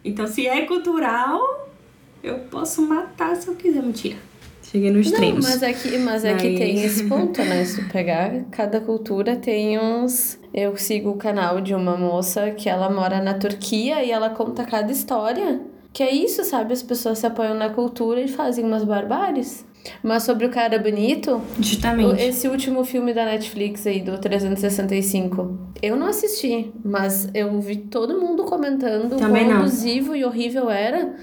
Então, 0.03 0.27
se 0.27 0.47
é 0.47 0.65
cultural, 0.65 1.69
eu 2.21 2.39
posso 2.39 2.81
matar 2.81 3.35
se 3.35 3.47
eu 3.47 3.55
quiser. 3.55 3.83
Mentira. 3.83 4.28
Cheguei 4.71 4.91
no 4.91 4.99
extremo. 4.99 5.39
mas 5.41 5.63
é 5.63 5.73
que, 5.73 5.97
mas 5.97 6.23
é 6.25 6.33
que 6.35 6.55
tem 6.57 6.83
esse 6.83 7.03
ponto, 7.09 7.41
né? 7.43 7.63
Se 7.65 7.81
tu 7.83 7.89
pegar, 7.91 8.43
cada 8.51 8.79
cultura 8.79 9.35
tem 9.35 9.79
uns. 9.79 10.37
Eu 10.53 10.75
sigo 10.77 11.09
o 11.11 11.15
canal 11.17 11.59
de 11.61 11.73
uma 11.73 11.95
moça 11.97 12.51
que 12.51 12.67
ela 12.69 12.89
mora 12.89 13.21
na 13.21 13.33
Turquia 13.35 14.03
e 14.03 14.11
ela 14.11 14.29
conta 14.31 14.63
cada 14.63 14.91
história 14.91 15.61
Que 15.93 16.03
é 16.03 16.13
isso, 16.13 16.43
sabe? 16.43 16.73
As 16.73 16.83
pessoas 16.83 17.19
se 17.19 17.25
apoiam 17.25 17.53
na 17.55 17.69
cultura 17.69 18.19
e 18.21 18.27
fazem 18.27 18.63
umas 18.65 18.83
barbáries. 18.83 19.65
Mas 20.03 20.23
sobre 20.23 20.45
o 20.45 20.49
cara 20.49 20.77
bonito, 20.77 21.41
Justamente. 21.59 22.21
esse 22.21 22.47
último 22.47 22.83
filme 22.83 23.13
da 23.13 23.25
Netflix 23.25 23.87
aí, 23.87 24.01
do 24.01 24.17
365, 24.17 25.57
eu 25.81 25.95
não 25.95 26.07
assisti, 26.07 26.71
mas 26.83 27.29
eu 27.33 27.59
vi 27.61 27.77
todo 27.77 28.19
mundo 28.19 28.43
comentando 28.43 29.17
Também 29.17 29.45
quão 29.45 29.53
não. 29.55 29.61
abusivo 29.61 30.15
e 30.15 30.25
horrível 30.25 30.69
era. 30.69 31.15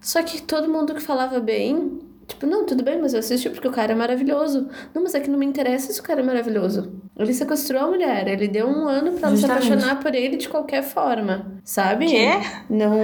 Só 0.00 0.22
que 0.22 0.40
todo 0.42 0.70
mundo 0.70 0.94
que 0.94 1.00
falava 1.00 1.40
bem, 1.40 1.98
tipo, 2.26 2.46
não, 2.46 2.66
tudo 2.66 2.82
bem, 2.82 3.00
mas 3.00 3.12
eu 3.14 3.20
assisti 3.20 3.50
porque 3.50 3.68
o 3.68 3.72
cara 3.72 3.92
é 3.92 3.94
maravilhoso. 3.94 4.68
Não, 4.94 5.02
mas 5.02 5.14
é 5.14 5.20
que 5.20 5.30
não 5.30 5.38
me 5.38 5.46
interessa 5.46 5.92
se 5.92 6.00
o 6.00 6.02
cara 6.02 6.20
é 6.20 6.24
maravilhoso. 6.24 7.03
Ele 7.16 7.32
sequestrou 7.32 7.80
a 7.82 7.86
mulher, 7.86 8.26
ele 8.26 8.48
deu 8.48 8.66
um 8.66 8.88
ano 8.88 9.12
pra 9.12 9.28
ela 9.28 9.36
se 9.36 9.44
apaixonar 9.44 10.00
por 10.00 10.14
ele 10.14 10.36
de 10.36 10.48
qualquer 10.48 10.82
forma, 10.82 11.60
sabe? 11.62 12.06
Quê? 12.06 12.28
Não. 12.68 13.00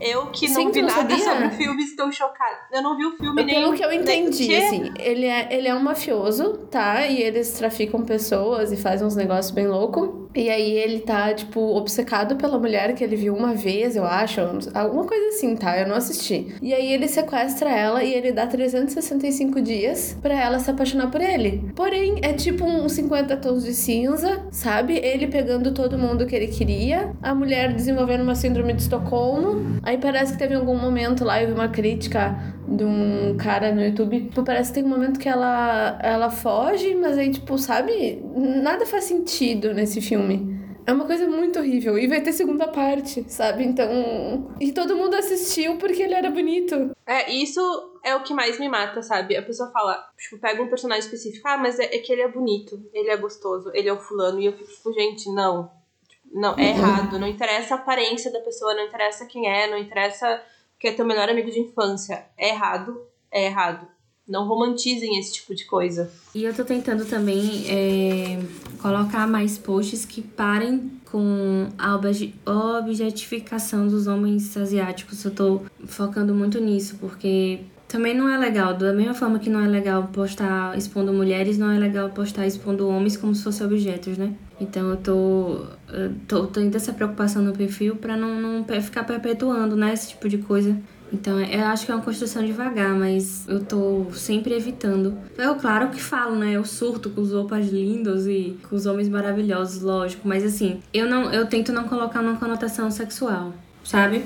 Eu 0.00 0.26
que 0.26 0.48
não 0.48 0.54
Sim, 0.54 0.70
vi 0.72 0.82
não 0.82 0.88
nada 0.88 1.00
sabia? 1.02 1.24
sobre 1.24 1.46
o 1.46 1.50
filme, 1.52 1.82
estou 1.84 2.10
chocada. 2.10 2.56
Eu 2.72 2.82
não 2.82 2.96
vi 2.96 3.06
o 3.06 3.12
filme 3.16 3.44
nem. 3.44 3.54
Pelo 3.54 3.72
que 3.74 3.84
eu 3.84 3.88
nem- 3.90 4.00
entendi, 4.00 4.48
Quê? 4.48 4.56
assim, 4.56 4.92
ele 4.98 5.26
é, 5.26 5.48
ele 5.52 5.68
é 5.68 5.74
um 5.74 5.80
mafioso, 5.82 6.66
tá? 6.70 7.06
E 7.06 7.22
eles 7.22 7.52
traficam 7.52 8.02
pessoas 8.02 8.72
e 8.72 8.76
fazem 8.76 9.06
uns 9.06 9.14
negócios 9.16 9.52
bem 9.54 9.66
loucos. 9.68 10.24
E 10.34 10.50
aí 10.50 10.72
ele 10.72 10.98
tá, 10.98 11.32
tipo, 11.32 11.60
obcecado 11.60 12.34
pela 12.34 12.58
mulher 12.58 12.92
que 12.96 13.04
ele 13.04 13.14
viu 13.14 13.36
uma 13.36 13.54
vez, 13.54 13.94
eu 13.94 14.04
acho. 14.04 14.40
Alguma 14.74 15.04
coisa 15.04 15.28
assim, 15.28 15.54
tá? 15.54 15.78
Eu 15.78 15.86
não 15.86 15.94
assisti. 15.94 16.56
E 16.60 16.74
aí 16.74 16.92
ele 16.92 17.06
sequestra 17.06 17.70
ela 17.70 18.02
e 18.02 18.12
ele 18.12 18.32
dá 18.32 18.44
365 18.48 19.60
dias 19.60 20.16
pra 20.20 20.34
ela 20.34 20.58
se 20.58 20.68
apaixonar 20.68 21.08
por 21.08 21.20
ele. 21.20 21.70
Porém, 21.76 22.16
é 22.22 22.32
tipo 22.32 22.64
uns 22.64 22.92
50 22.92 23.36
tons 23.44 23.62
de 23.62 23.74
cinza, 23.74 24.42
sabe? 24.50 24.94
Ele 24.96 25.26
pegando 25.26 25.72
todo 25.72 25.98
mundo 25.98 26.26
que 26.26 26.34
ele 26.34 26.46
queria, 26.46 27.12
a 27.22 27.34
mulher 27.34 27.74
desenvolvendo 27.74 28.22
uma 28.22 28.34
síndrome 28.34 28.72
de 28.72 28.80
Estocolmo. 28.80 29.78
Aí 29.82 29.98
parece 29.98 30.32
que 30.32 30.38
teve 30.38 30.54
algum 30.54 30.76
momento 30.76 31.24
lá, 31.24 31.42
eu 31.42 31.48
vi 31.48 31.52
uma 31.52 31.68
crítica 31.68 32.36
de 32.66 32.82
um 32.82 33.36
cara 33.36 33.74
no 33.74 33.84
YouTube. 33.84 34.22
Tipo, 34.22 34.42
parece 34.42 34.70
que 34.70 34.76
tem 34.76 34.84
um 34.84 34.88
momento 34.88 35.20
que 35.20 35.28
ela, 35.28 35.98
ela 36.02 36.30
foge, 36.30 36.94
mas 36.94 37.18
aí, 37.18 37.30
tipo, 37.30 37.58
sabe? 37.58 38.22
Nada 38.34 38.86
faz 38.86 39.04
sentido 39.04 39.74
nesse 39.74 40.00
filme. 40.00 40.53
É 40.86 40.92
uma 40.92 41.06
coisa 41.06 41.26
muito 41.26 41.58
horrível. 41.58 41.98
E 41.98 42.06
vai 42.06 42.20
ter 42.20 42.32
segunda 42.32 42.68
parte, 42.68 43.24
sabe? 43.30 43.64
Então. 43.64 44.54
E 44.60 44.72
todo 44.72 44.96
mundo 44.96 45.14
assistiu 45.14 45.78
porque 45.78 46.02
ele 46.02 46.14
era 46.14 46.30
bonito. 46.30 46.94
É, 47.06 47.30
isso 47.32 47.60
é 48.04 48.14
o 48.14 48.22
que 48.22 48.34
mais 48.34 48.58
me 48.58 48.68
mata, 48.68 49.02
sabe? 49.02 49.36
A 49.36 49.42
pessoa 49.42 49.70
fala, 49.70 50.06
tipo, 50.18 50.38
pega 50.38 50.62
um 50.62 50.68
personagem 50.68 51.04
específico, 51.04 51.48
ah, 51.48 51.56
mas 51.56 51.78
é, 51.78 51.84
é 51.84 51.98
que 51.98 52.12
ele 52.12 52.22
é 52.22 52.28
bonito, 52.28 52.82
ele 52.92 53.08
é 53.08 53.16
gostoso, 53.16 53.70
ele 53.72 53.88
é 53.88 53.92
o 53.92 53.98
fulano, 53.98 54.38
e 54.40 54.46
eu 54.46 54.52
fico, 54.52 54.70
tipo, 54.70 54.92
gente, 54.92 55.30
não. 55.30 55.70
Tipo, 56.06 56.22
Não, 56.38 56.54
é 56.58 56.68
errado. 56.68 57.18
Não 57.18 57.26
interessa 57.26 57.74
a 57.74 57.78
aparência 57.78 58.30
da 58.30 58.40
pessoa, 58.40 58.74
não 58.74 58.84
interessa 58.84 59.24
quem 59.24 59.48
é, 59.48 59.66
não 59.70 59.78
interessa 59.78 60.42
que 60.78 60.88
é 60.88 60.92
teu 60.92 61.06
melhor 61.06 61.30
amigo 61.30 61.50
de 61.50 61.60
infância. 61.60 62.26
É 62.36 62.50
errado, 62.50 63.06
é 63.30 63.46
errado. 63.46 63.88
Não 64.26 64.46
romantizem 64.48 65.18
esse 65.18 65.34
tipo 65.34 65.54
de 65.54 65.64
coisa. 65.66 66.10
E 66.34 66.44
eu 66.44 66.54
tô 66.54 66.64
tentando 66.64 67.04
também 67.04 67.64
é, 67.68 68.40
colocar 68.80 69.26
mais 69.26 69.58
posts 69.58 70.04
que 70.06 70.22
parem 70.22 70.90
com 71.10 71.68
a 71.76 71.94
obje- 71.94 72.34
objetificação 72.46 73.86
dos 73.86 74.06
homens 74.06 74.56
asiáticos. 74.56 75.24
Eu 75.24 75.30
tô 75.30 75.60
focando 75.86 76.34
muito 76.34 76.58
nisso, 76.60 76.96
porque 76.98 77.60
também 77.86 78.16
não 78.16 78.28
é 78.28 78.38
legal. 78.38 78.74
Da 78.74 78.92
mesma 78.92 79.14
forma 79.14 79.38
que 79.38 79.50
não 79.50 79.60
é 79.60 79.68
legal 79.68 80.04
postar 80.12 80.76
expondo 80.76 81.12
mulheres, 81.12 81.58
não 81.58 81.70
é 81.70 81.78
legal 81.78 82.08
postar 82.10 82.46
expondo 82.46 82.88
homens 82.88 83.16
como 83.16 83.34
se 83.34 83.42
fossem 83.44 83.66
objetos, 83.66 84.16
né? 84.16 84.32
Então 84.60 84.88
eu 84.90 84.96
tô, 84.96 85.60
eu 85.92 86.14
tô 86.26 86.46
tendo 86.46 86.74
essa 86.76 86.92
preocupação 86.92 87.42
no 87.42 87.52
perfil 87.52 87.96
pra 87.96 88.16
não, 88.16 88.40
não 88.40 88.64
ficar 88.80 89.04
perpetuando, 89.04 89.76
né, 89.76 89.92
esse 89.92 90.10
tipo 90.10 90.28
de 90.28 90.38
coisa. 90.38 90.76
Então, 91.12 91.40
eu 91.40 91.64
acho 91.66 91.86
que 91.86 91.92
é 91.92 91.94
uma 91.94 92.02
construção 92.02 92.44
devagar, 92.44 92.94
mas 92.94 93.46
eu 93.48 93.64
tô 93.64 94.06
sempre 94.12 94.54
evitando. 94.54 95.16
Eu, 95.38 95.54
claro 95.54 95.90
que 95.90 96.00
falo, 96.00 96.34
né? 96.36 96.52
Eu 96.52 96.64
surto 96.64 97.10
com 97.10 97.20
os 97.20 97.32
opas 97.32 97.68
lindos 97.68 98.26
e 98.26 98.56
com 98.68 98.74
os 98.74 98.86
homens 98.86 99.08
maravilhosos, 99.08 99.80
lógico. 99.80 100.26
Mas 100.26 100.44
assim, 100.44 100.80
eu 100.92 101.08
não 101.08 101.32
eu 101.32 101.46
tento 101.46 101.72
não 101.72 101.84
colocar 101.84 102.20
uma 102.20 102.36
conotação 102.36 102.90
sexual, 102.90 103.52
sabe? 103.84 104.24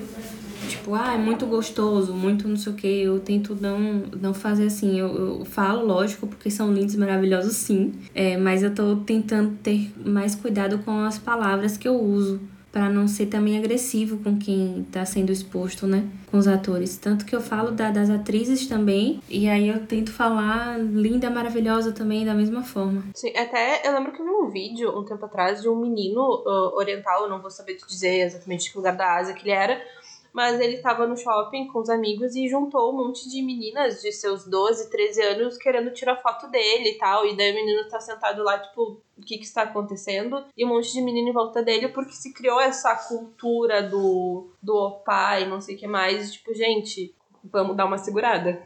Tipo, 0.69 0.95
ah, 0.95 1.15
é 1.15 1.19
muito 1.19 1.47
gostoso, 1.47 2.13
muito 2.13 2.47
não 2.49 2.57
sei 2.57 2.73
o 2.73 2.77
que. 2.77 2.87
Eu 2.87 3.21
tento 3.21 3.57
não, 3.61 4.03
não 4.21 4.35
fazer 4.35 4.67
assim. 4.67 4.99
Eu, 4.99 5.39
eu 5.39 5.45
falo, 5.45 5.87
lógico, 5.87 6.27
porque 6.27 6.51
são 6.51 6.73
lindos 6.73 6.95
e 6.95 6.99
maravilhosos, 6.99 7.57
sim. 7.57 7.93
É, 8.15 8.37
mas 8.37 8.63
eu 8.63 8.75
tô 8.75 8.97
tentando 8.97 9.57
ter 9.63 9.93
mais 10.05 10.35
cuidado 10.35 10.79
com 10.79 11.01
as 11.01 11.19
palavras 11.19 11.77
que 11.77 11.87
eu 11.87 11.95
uso. 11.95 12.41
Pra 12.71 12.89
não 12.91 13.09
ser 13.09 13.27
também 13.27 13.57
agressivo 13.59 14.19
com 14.19 14.39
quem 14.39 14.87
tá 14.93 15.05
sendo 15.05 15.33
exposto, 15.33 15.87
né? 15.87 16.05
Com 16.31 16.37
os 16.37 16.47
atores. 16.47 16.99
Tanto 16.99 17.25
que 17.25 17.35
eu 17.35 17.41
falo 17.41 17.71
da- 17.71 17.91
das 17.91 18.11
atrizes 18.11 18.67
também. 18.67 19.21
E 19.29 19.49
aí 19.49 19.69
eu 19.69 19.87
tento 19.87 20.13
falar 20.13 20.79
linda, 20.79 21.31
maravilhosa 21.31 21.93
também, 21.93 22.27
da 22.27 22.35
mesma 22.35 22.63
forma. 22.63 23.03
Sim, 23.15 23.31
até 23.37 23.89
eu 23.89 23.95
lembro 23.95 24.13
que 24.13 24.21
eu 24.21 24.27
vi 24.27 24.31
um 24.31 24.51
vídeo 24.51 24.99
um 24.99 25.05
tempo 25.05 25.25
atrás 25.25 25.63
de 25.63 25.69
um 25.69 25.77
menino 25.81 26.21
ah, 26.47 26.71
oriental, 26.77 27.29
não 27.29 27.41
vou 27.41 27.51
saber 27.51 27.75
te 27.77 27.87
dizer 27.87 28.27
exatamente 28.27 28.71
que 28.71 28.77
lugar 28.77 28.95
da 28.97 29.17
Ásia 29.17 29.35
que 29.35 29.43
ele 29.45 29.51
era, 29.51 29.81
mas 30.39 30.61
ele 30.61 30.79
tava 30.79 31.05
no 31.05 31.17
shopping 31.17 31.67
com 31.67 31.81
os 31.81 31.91
amigos 31.91 32.37
e 32.37 32.49
juntou 32.49 32.93
um 32.93 32.97
monte 32.97 33.29
de 33.29 33.43
meninas 33.43 34.01
de 34.01 34.13
seus 34.13 34.47
12, 34.47 34.89
13 34.89 35.21
anos 35.21 35.59
querendo 35.59 35.91
tirar 35.91 36.15
foto 36.23 36.47
dele 36.47 36.91
e 36.91 36.95
tal. 36.97 37.27
E 37.27 37.37
daí 37.37 37.51
o 37.51 37.57
menino 37.57 37.89
tá 37.89 37.99
sentado 37.99 38.45
lá, 38.45 38.57
tipo, 38.57 39.03
o 39.17 39.21
que 39.21 39.37
que 39.37 39.45
está 39.45 39.63
acontecendo? 39.63 40.45
E 40.57 40.65
um 40.65 40.69
monte 40.69 40.93
de 40.93 41.01
menino 41.01 41.31
em 41.31 41.33
volta 41.33 41.61
dele 41.61 41.89
porque 41.89 42.13
se 42.13 42.33
criou 42.33 42.61
essa 42.61 42.95
cultura 42.95 43.83
do, 43.83 44.49
do 44.63 44.77
opa 44.77 45.41
e 45.41 45.49
não 45.49 45.61
sei 45.61 45.75
o 45.75 45.79
que 45.79 45.89
mais. 45.89 46.33
Tipo, 46.33 46.55
gente, 46.55 47.13
vamos 47.43 47.77
dar 47.77 47.87
uma 47.87 47.99
segurada. 47.99 48.63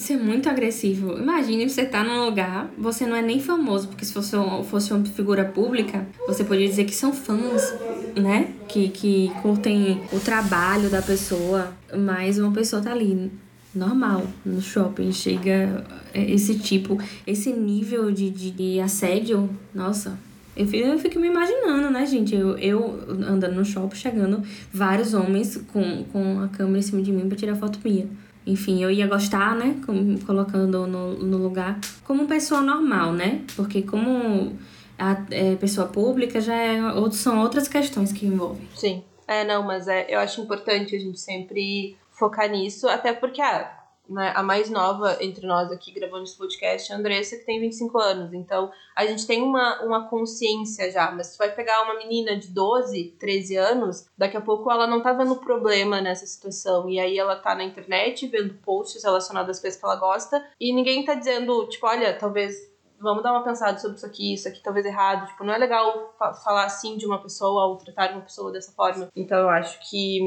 Isso 0.00 0.14
é 0.14 0.16
muito 0.16 0.48
agressivo. 0.48 1.18
Imagine 1.18 1.68
você 1.68 1.84
tá 1.84 2.02
num 2.02 2.24
lugar, 2.24 2.70
você 2.78 3.04
não 3.04 3.14
é 3.14 3.20
nem 3.20 3.38
famoso, 3.38 3.88
porque 3.88 4.02
se 4.02 4.14
fosse, 4.14 4.34
fosse 4.64 4.94
uma 4.94 5.04
figura 5.04 5.44
pública, 5.44 6.08
você 6.26 6.42
poderia 6.42 6.66
dizer 6.66 6.86
que 6.86 6.94
são 6.94 7.12
fãs, 7.12 7.74
né? 8.16 8.48
Que, 8.66 8.88
que 8.88 9.30
curtem 9.42 10.00
o 10.10 10.18
trabalho 10.18 10.88
da 10.88 11.02
pessoa, 11.02 11.74
mas 11.94 12.38
uma 12.38 12.50
pessoa 12.50 12.80
tá 12.80 12.92
ali, 12.92 13.30
normal, 13.74 14.26
no 14.42 14.62
shopping, 14.62 15.12
chega 15.12 15.84
esse 16.14 16.58
tipo, 16.58 16.96
esse 17.26 17.52
nível 17.52 18.10
de, 18.10 18.30
de, 18.30 18.52
de 18.52 18.80
assédio, 18.80 19.50
nossa. 19.74 20.18
Eu 20.56 20.66
fico, 20.66 20.86
eu 20.86 20.98
fico 20.98 21.20
me 21.20 21.28
imaginando, 21.28 21.90
né, 21.90 22.06
gente? 22.06 22.34
Eu, 22.34 22.56
eu 22.56 23.04
andando 23.28 23.56
no 23.56 23.66
shopping, 23.66 23.96
chegando 23.96 24.42
vários 24.72 25.12
homens 25.12 25.62
com, 25.70 26.04
com 26.04 26.40
a 26.40 26.48
câmera 26.48 26.78
em 26.78 26.82
cima 26.82 27.02
de 27.02 27.12
mim 27.12 27.28
pra 27.28 27.36
tirar 27.36 27.54
foto 27.54 27.78
minha. 27.84 28.08
Enfim, 28.46 28.82
eu 28.82 28.90
ia 28.90 29.06
gostar, 29.06 29.54
né? 29.54 29.76
com- 29.84 30.18
Colocando 30.26 30.86
no, 30.86 31.14
no 31.14 31.36
lugar 31.38 31.78
como 32.04 32.26
pessoa 32.26 32.60
normal, 32.62 33.12
né? 33.12 33.42
Porque 33.54 33.82
como 33.82 34.56
a 34.98 35.16
é, 35.30 35.56
pessoa 35.56 35.86
pública 35.86 36.40
já 36.40 36.54
é, 36.54 36.78
são 37.12 37.40
outras 37.40 37.68
questões 37.68 38.12
que 38.12 38.26
envolvem. 38.26 38.66
Sim. 38.74 39.02
É, 39.26 39.44
não, 39.44 39.62
mas 39.64 39.86
é, 39.86 40.06
eu 40.08 40.18
acho 40.18 40.40
importante 40.40 40.96
a 40.96 40.98
gente 40.98 41.20
sempre 41.20 41.96
focar 42.10 42.50
nisso, 42.50 42.88
até 42.88 43.12
porque 43.12 43.40
a, 43.40 43.79
né, 44.10 44.32
a 44.34 44.42
mais 44.42 44.68
nova 44.68 45.16
entre 45.20 45.46
nós 45.46 45.70
aqui 45.70 45.92
gravando 45.92 46.24
esse 46.24 46.36
podcast 46.36 46.90
é 46.90 46.94
a 46.94 46.98
Andressa, 46.98 47.36
que 47.36 47.44
tem 47.46 47.60
25 47.60 47.96
anos. 47.98 48.32
Então, 48.34 48.70
a 48.96 49.06
gente 49.06 49.26
tem 49.26 49.40
uma, 49.42 49.82
uma 49.82 50.08
consciência 50.08 50.90
já, 50.90 51.10
mas 51.12 51.28
se 51.28 51.38
vai 51.38 51.54
pegar 51.54 51.82
uma 51.84 51.94
menina 51.96 52.36
de 52.36 52.48
12, 52.48 53.16
13 53.18 53.56
anos, 53.56 54.06
daqui 54.18 54.36
a 54.36 54.40
pouco 54.40 54.70
ela 54.70 54.86
não 54.86 55.00
tá 55.00 55.12
vendo 55.12 55.36
problema 55.36 56.00
nessa 56.00 56.26
situação. 56.26 56.88
E 56.90 56.98
aí 56.98 57.18
ela 57.18 57.36
tá 57.36 57.54
na 57.54 57.64
internet 57.64 58.26
vendo 58.26 58.54
posts 58.54 59.02
relacionados 59.04 59.50
às 59.56 59.60
coisas 59.60 59.78
que 59.78 59.86
ela 59.86 59.96
gosta, 59.96 60.44
e 60.60 60.72
ninguém 60.74 61.04
tá 61.04 61.14
dizendo, 61.14 61.66
tipo, 61.68 61.86
olha, 61.86 62.12
talvez 62.18 62.68
vamos 63.00 63.22
dar 63.22 63.32
uma 63.32 63.42
pensada 63.44 63.78
sobre 63.78 63.96
isso 63.96 64.04
aqui, 64.04 64.34
isso 64.34 64.46
aqui 64.48 64.60
talvez 64.62 64.84
errado. 64.84 65.26
Tipo, 65.28 65.44
não 65.44 65.54
é 65.54 65.58
legal 65.58 66.14
fa- 66.18 66.34
falar 66.34 66.64
assim 66.64 66.96
de 66.98 67.06
uma 67.06 67.22
pessoa 67.22 67.66
ou 67.66 67.76
tratar 67.76 68.12
uma 68.12 68.20
pessoa 68.20 68.52
dessa 68.52 68.72
forma. 68.72 69.08
Então 69.16 69.38
eu 69.38 69.48
acho 69.48 69.78
que 69.88 70.20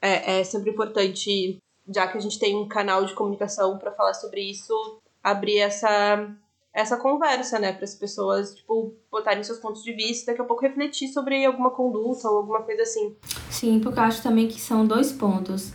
é, 0.00 0.40
é 0.40 0.44
sempre 0.44 0.70
importante, 0.70 1.58
já 1.94 2.06
que 2.06 2.18
a 2.18 2.20
gente 2.20 2.38
tem 2.38 2.56
um 2.56 2.68
canal 2.68 3.04
de 3.04 3.14
comunicação 3.14 3.78
pra 3.78 3.92
falar 3.92 4.14
sobre 4.14 4.40
isso, 4.42 4.74
abrir 5.22 5.58
essa 5.58 6.28
essa 6.76 6.98
conversa, 6.98 7.58
né, 7.58 7.72
para 7.72 7.84
as 7.84 7.94
pessoas, 7.94 8.54
tipo, 8.54 8.92
botarem 9.10 9.42
seus 9.42 9.58
pontos 9.58 9.82
de 9.82 9.94
vista, 9.94 10.30
daqui 10.30 10.42
a 10.42 10.44
pouco 10.44 10.60
refletir 10.60 11.08
sobre 11.08 11.42
alguma 11.46 11.70
conduta 11.70 12.28
ou 12.28 12.36
alguma 12.36 12.60
coisa 12.60 12.82
assim. 12.82 13.16
Sim, 13.48 13.80
porque 13.80 13.98
eu 13.98 14.02
acho 14.02 14.22
também 14.22 14.46
que 14.46 14.60
são 14.60 14.86
dois 14.86 15.10
pontos. 15.10 15.72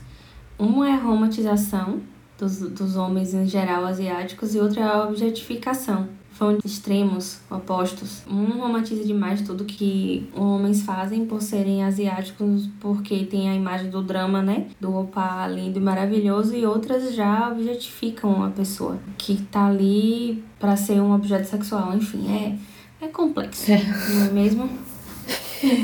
Um 0.59 0.83
é 0.83 0.93
a 0.93 0.97
romantização 0.97 2.03
dos, 2.37 2.59
dos 2.59 2.95
homens 2.95 3.33
em 3.33 3.47
geral 3.47 3.83
asiáticos 3.83 4.53
e 4.53 4.59
outro 4.59 4.79
é 4.79 4.83
a 4.83 5.05
objetificação. 5.05 6.07
São 6.41 6.57
extremos 6.65 7.37
opostos. 7.51 8.23
Um 8.27 8.59
romantiza 8.59 9.05
demais 9.05 9.43
tudo 9.43 9.63
que 9.63 10.27
homens 10.35 10.81
fazem 10.81 11.23
por 11.23 11.39
serem 11.39 11.83
asiáticos, 11.83 12.67
porque 12.79 13.25
tem 13.25 13.47
a 13.47 13.53
imagem 13.53 13.91
do 13.91 14.01
drama, 14.01 14.41
né? 14.41 14.65
Do 14.79 14.91
opa 14.91 15.45
lindo 15.45 15.77
e 15.77 15.81
maravilhoso, 15.83 16.55
e 16.55 16.65
outras 16.65 17.13
já 17.13 17.51
objetificam 17.51 18.43
a 18.43 18.49
pessoa 18.49 18.97
que 19.19 19.39
tá 19.51 19.67
ali 19.67 20.43
pra 20.59 20.75
ser 20.75 20.99
um 20.99 21.13
objeto 21.13 21.45
sexual. 21.45 21.95
Enfim, 21.95 22.25
é, 22.35 23.05
é 23.05 23.07
complexo, 23.09 23.69
não 23.69 24.25
é 24.25 24.31
mesmo? 24.31 24.67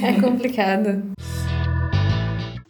É 0.01 0.19
complicado. 0.19 1.03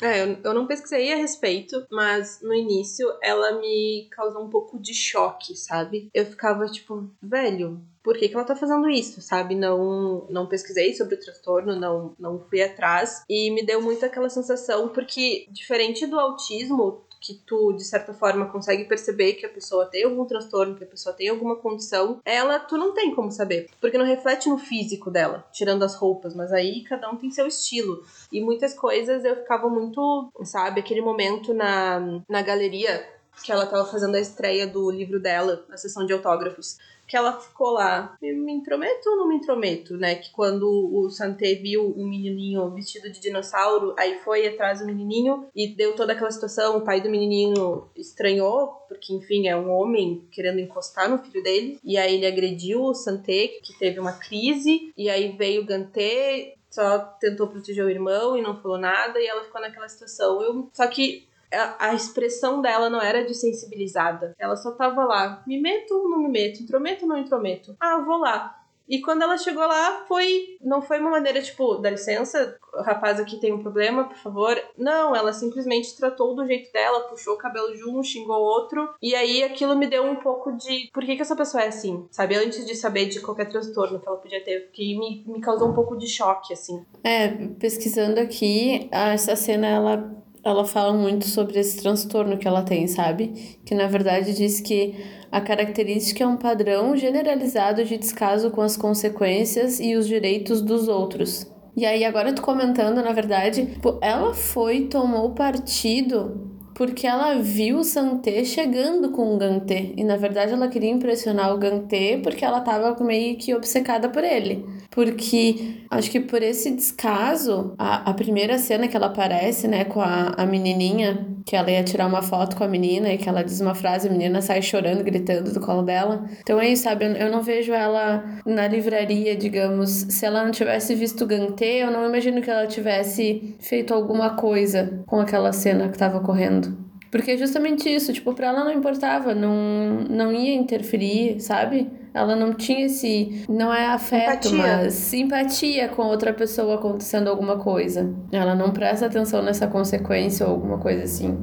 É, 0.02 0.24
eu, 0.24 0.38
eu 0.44 0.54
não 0.54 0.68
pesquisei 0.68 1.12
a 1.14 1.18
respeito, 1.18 1.86
mas 1.92 2.40
no 2.42 2.54
início 2.54 3.08
ela 3.22 3.60
me 3.60 4.08
causou 4.12 4.44
um 4.44 4.50
pouco 4.50 4.80
de 4.80 4.94
choque, 4.94 5.56
sabe? 5.56 6.10
Eu 6.14 6.26
ficava 6.26 6.66
tipo, 6.68 7.10
velho, 7.22 7.82
por 8.04 8.18
que, 8.18 8.30
que 8.30 8.36
ela 8.36 8.46
tá 8.46 8.56
fazendo 8.56 8.90
isso, 8.90 9.22
sabe? 9.22 9.54
Não, 9.54 10.26
não 10.30 10.48
pesquisei 10.48 10.94
sobre 10.94 11.16
o 11.16 11.20
transtorno, 11.20 11.76
não, 11.76 12.16
não 12.18 12.40
fui 12.40 12.62
atrás. 12.62 13.24
E 13.30 13.52
me 13.52 13.66
deu 13.66 13.82
muito 13.82 14.06
aquela 14.06 14.30
sensação, 14.30 14.90
porque 14.90 15.46
diferente 15.52 16.06
do 16.06 16.18
autismo, 16.20 17.06
que 17.28 17.34
tu, 17.46 17.74
de 17.74 17.84
certa 17.84 18.14
forma, 18.14 18.46
consegue 18.46 18.86
perceber 18.86 19.34
que 19.34 19.46
a 19.46 19.50
pessoa 19.50 19.86
tem 19.86 20.06
algum 20.06 20.24
transtorno, 20.26 20.76
que 20.76 20.84
a 20.84 20.88
pessoa 20.88 21.14
tem 21.14 21.28
alguma 21.28 21.58
condição, 21.58 22.22
ela 22.24 22.58
tu 22.60 22.78
não 22.78 22.94
tem 22.94 23.14
como 23.14 23.32
saber, 23.32 23.70
porque 23.82 23.98
não 23.98 24.06
reflete 24.06 24.48
no 24.48 24.58
físico 24.58 25.12
dela, 25.12 25.46
tirando 25.52 25.84
as 25.84 25.96
roupas, 25.96 26.34
mas 26.34 26.54
aí 26.54 26.84
cada 26.84 27.10
um 27.10 27.18
tem 27.18 27.30
seu 27.30 27.46
estilo. 27.46 28.04
E 28.32 28.40
muitas 28.40 28.74
coisas 28.74 29.26
eu 29.26 29.36
ficava 29.36 29.70
muito, 29.70 30.32
sabe, 30.44 30.80
aquele 30.80 31.02
momento 31.02 31.54
na, 31.54 32.22
na 32.30 32.42
galeria 32.42 33.17
que 33.44 33.52
ela 33.52 33.66
tava 33.66 33.86
fazendo 33.86 34.16
a 34.16 34.20
estreia 34.20 34.68
do 34.68 34.90
livro 34.90 35.20
dela, 35.20 35.66
a 35.72 35.78
sessão 35.78 36.06
de 36.06 36.14
autógrafos. 36.14 36.78
Que 37.08 37.16
ela 37.16 37.40
ficou 37.40 37.72
lá, 37.72 38.18
me, 38.22 38.34
me 38.34 38.52
intrometo 38.52 39.10
ou 39.10 39.16
não 39.16 39.30
me 39.30 39.36
intrometo, 39.36 39.96
né? 39.96 40.16
Que 40.16 40.30
quando 40.32 40.68
o 40.68 41.10
Santé 41.10 41.56
viu 41.56 41.94
um 41.96 42.06
menininho 42.06 42.70
vestido 42.72 43.10
de 43.10 43.22
dinossauro, 43.22 43.96
aí 43.98 44.20
foi 44.26 44.46
atrás 44.46 44.82
do 44.82 44.86
menininho 44.86 45.48
e 45.56 45.74
deu 45.74 45.96
toda 45.96 46.12
aquela 46.12 46.30
situação, 46.30 46.78
o 46.78 46.82
pai 46.82 47.00
do 47.00 47.10
menininho 47.10 47.88
estranhou, 47.96 48.68
porque 48.90 49.14
enfim, 49.14 49.48
é 49.48 49.56
um 49.56 49.72
homem 49.72 50.28
querendo 50.34 50.60
encostar 50.60 51.10
no 51.10 51.20
filho 51.20 51.42
dele, 51.42 51.80
e 51.82 51.98
aí 51.98 52.16
ele 52.16 52.26
agrediu 52.26 52.84
o 52.84 52.94
Santé, 52.94 53.48
que 53.64 53.80
teve 53.80 54.02
uma 54.02 54.12
crise, 54.12 54.92
e 54.98 55.10
aí 55.10 55.32
veio 55.38 55.62
o 55.62 55.66
Gantê, 55.66 56.56
só 56.70 57.00
tentou 57.00 57.48
proteger 57.48 57.86
o 57.86 57.90
irmão 57.90 58.38
e 58.38 58.42
não 58.42 58.62
falou 58.62 58.78
nada, 58.78 59.20
e 59.20 59.26
ela 59.26 59.44
ficou 59.44 59.62
naquela 59.62 59.88
situação. 59.88 60.42
Eu, 60.42 60.70
só 60.74 60.86
que 60.88 61.27
a, 61.52 61.94
expressão 61.94 62.62
dela 62.62 62.90
não 62.90 63.02
era 63.02 63.26
de 63.26 63.34
sensibilizada. 63.34 64.36
Ela 64.38 64.56
só 64.56 64.72
tava 64.72 65.06
lá, 65.06 65.44
me 65.48 65.60
meto 65.60 65.94
ou 65.94 66.10
não 66.10 66.20
me 66.20 66.30
meto, 66.30 66.62
intrometo 66.62 67.04
ou 67.04 67.10
não 67.10 67.18
intrometo. 67.18 67.76
Ah, 67.80 68.00
vou 68.00 68.18
lá. 68.18 68.58
E 68.88 69.02
quando 69.02 69.22
ela 69.22 69.38
chegou 69.38 69.68
lá, 69.68 70.06
foi. 70.08 70.58
Não 70.62 70.82
foi 70.82 71.00
uma 71.00 71.12
maneira 71.12 71.42
tipo, 71.42 71.76
dá 71.76 71.90
licença, 71.90 72.58
o 72.74 72.82
rapaz 72.82 73.20
aqui 73.20 73.38
tem 73.38 73.52
um 73.52 73.62
problema, 73.62 74.06
por 74.06 74.16
favor. 74.16 74.58
Não, 74.78 75.16
ela 75.16 75.34
simplesmente 75.34 75.96
tratou 75.98 76.34
do 76.36 76.48
jeito 76.48 76.72
dela, 76.72 77.02
puxou 77.02 77.34
o 77.34 77.38
cabelo 77.38 77.76
de 77.76 77.84
um, 77.84 78.02
xingou 78.02 78.40
outro. 78.42 78.90
E 79.02 79.14
aí 79.14 79.44
aquilo 79.44 79.76
me 79.76 79.88
deu 79.88 80.04
um 80.04 80.16
pouco 80.16 80.54
de. 80.54 80.90
Por 80.94 81.04
que, 81.04 81.16
que 81.16 81.22
essa 81.22 81.36
pessoa 81.36 81.64
é 81.64 81.68
assim? 81.68 82.08
Sabe? 82.12 82.36
Antes 82.36 82.66
de 82.66 82.76
saber 82.76 83.08
de 83.08 83.20
qualquer 83.20 83.50
transtorno 83.50 84.00
que 84.00 84.08
ela 84.08 84.18
podia 84.18 84.44
ter. 84.44 84.68
Porque 84.68 84.98
me, 84.98 85.24
me 85.28 85.42
causou 85.42 85.68
um 85.68 85.74
pouco 85.74 85.98
de 85.98 86.08
choque, 86.08 86.54
assim. 86.54 86.86
É, 87.04 87.28
pesquisando 87.60 88.22
aqui, 88.22 88.88
essa 88.92 89.36
cena 89.36 89.68
ela 89.68 90.18
ela 90.50 90.66
fala 90.66 90.94
muito 90.94 91.28
sobre 91.28 91.60
esse 91.60 91.78
transtorno 91.78 92.38
que 92.38 92.48
ela 92.48 92.62
tem, 92.62 92.88
sabe? 92.88 93.58
Que 93.66 93.76
na 93.76 93.88
verdade 93.88 94.34
diz 94.34 94.60
que 94.62 94.96
a 95.32 95.42
característica 95.42 96.24
é 96.24 96.28
um 96.28 96.38
padrão 96.38 96.96
generalizado 96.96 97.84
de 97.84 97.98
descaso 97.98 98.52
com 98.52 98.62
as 98.62 98.78
consequências 98.78 99.80
e 99.80 99.96
os 99.96 100.08
direitos 100.08 100.62
dos 100.62 100.88
outros. 100.88 101.46
E 101.76 101.86
aí, 101.86 102.04
agora 102.04 102.34
tu 102.34 102.42
comentando, 102.42 103.04
na 103.04 103.14
verdade, 103.14 103.78
ela 104.02 104.34
foi, 104.34 104.88
tomou 104.88 105.32
partido 105.36 106.58
porque 106.78 107.08
ela 107.08 107.40
viu 107.40 107.80
o 107.80 107.84
Santé 107.84 108.44
chegando 108.44 109.10
com 109.10 109.34
o 109.34 109.38
Gantê. 109.38 109.94
E 109.98 110.04
na 110.04 110.16
verdade 110.16 110.54
ela 110.54 110.68
queria 110.68 110.92
impressionar 110.92 111.52
o 111.52 111.58
Gantê 111.58 112.20
porque 112.22 112.46
ela 112.46 112.62
tava 112.62 112.96
meio 113.04 113.36
que 113.36 113.56
obcecada 113.56 114.10
por 114.10 114.24
ele. 114.24 114.64
Porque 114.90 115.84
acho 115.90 116.10
que 116.10 116.20
por 116.20 116.42
esse 116.42 116.72
descaso, 116.72 117.74
a, 117.78 118.10
a 118.10 118.14
primeira 118.14 118.58
cena 118.58 118.88
que 118.88 118.96
ela 118.96 119.08
aparece, 119.08 119.68
né, 119.68 119.86
com 119.86 120.02
a, 120.02 120.34
a 120.38 120.46
menininha, 120.46 121.28
que 121.46 121.56
ela 121.56 121.72
ia 121.72 121.84
tirar 121.84 122.08
uma 122.08 122.22
foto 122.22 122.56
com 122.56 122.64
a 122.64 122.68
menina 122.68 123.14
e 123.14 123.18
que 123.18 123.30
ela 123.30 123.44
diz 123.44 123.62
uma 123.62 123.76
frase, 123.76 124.08
a 124.08 124.12
menina 124.12 124.42
sai 124.42 124.62
chorando, 124.62 125.04
gritando 125.04 125.54
do 125.54 125.60
colo 125.60 125.82
dela. 125.82 126.26
Então 126.42 126.60
é 126.60 126.70
isso, 126.70 126.84
sabe? 126.84 127.06
Eu, 127.06 127.12
eu 127.14 127.32
não 127.32 127.42
vejo 127.42 127.74
ela 127.74 128.24
na 128.46 128.68
livraria, 128.68 129.36
digamos. 129.36 129.90
Se 129.90 130.26
ela 130.26 130.44
não 130.44 130.52
tivesse 130.52 130.94
visto 130.96 131.26
Gantê, 131.26 131.84
eu 131.84 131.92
não 131.92 132.08
imagino 132.08 132.42
que 132.42 132.50
ela 132.50 132.68
tivesse 132.68 133.56
feito 133.60 133.94
alguma 133.94 134.32
coisa 134.32 135.04
com 135.06 135.20
aquela 135.20 135.54
cena 135.54 135.90
que 135.90 135.98
tava 135.98 136.20
correndo. 136.20 136.87
Porque 137.12 137.32
é 137.32 137.38
justamente 137.38 137.94
isso, 137.94 138.12
tipo, 138.14 138.34
pra 138.34 138.48
ela 138.48 138.64
não 138.64 138.72
importava, 138.72 139.34
não, 139.34 140.06
não 140.10 140.32
ia 140.32 140.54
interferir, 140.54 141.40
sabe? 141.40 141.90
Ela 142.14 142.36
não 142.36 142.54
tinha 142.54 142.86
esse. 142.86 143.46
Não 143.48 143.74
é 143.74 143.86
afeto, 143.86 144.48
Empatia. 144.48 144.58
mas 144.58 144.94
simpatia 144.94 145.90
com 145.90 146.04
outra 146.04 146.34
pessoa 146.34 146.76
acontecendo 146.76 147.28
alguma 147.28 147.60
coisa. 147.60 148.14
Ela 148.32 148.56
não 148.56 148.72
presta 148.72 149.06
atenção 149.06 149.42
nessa 149.42 149.68
consequência 149.68 150.46
ou 150.46 150.54
alguma 150.54 150.80
coisa 150.80 151.04
assim. 151.04 151.38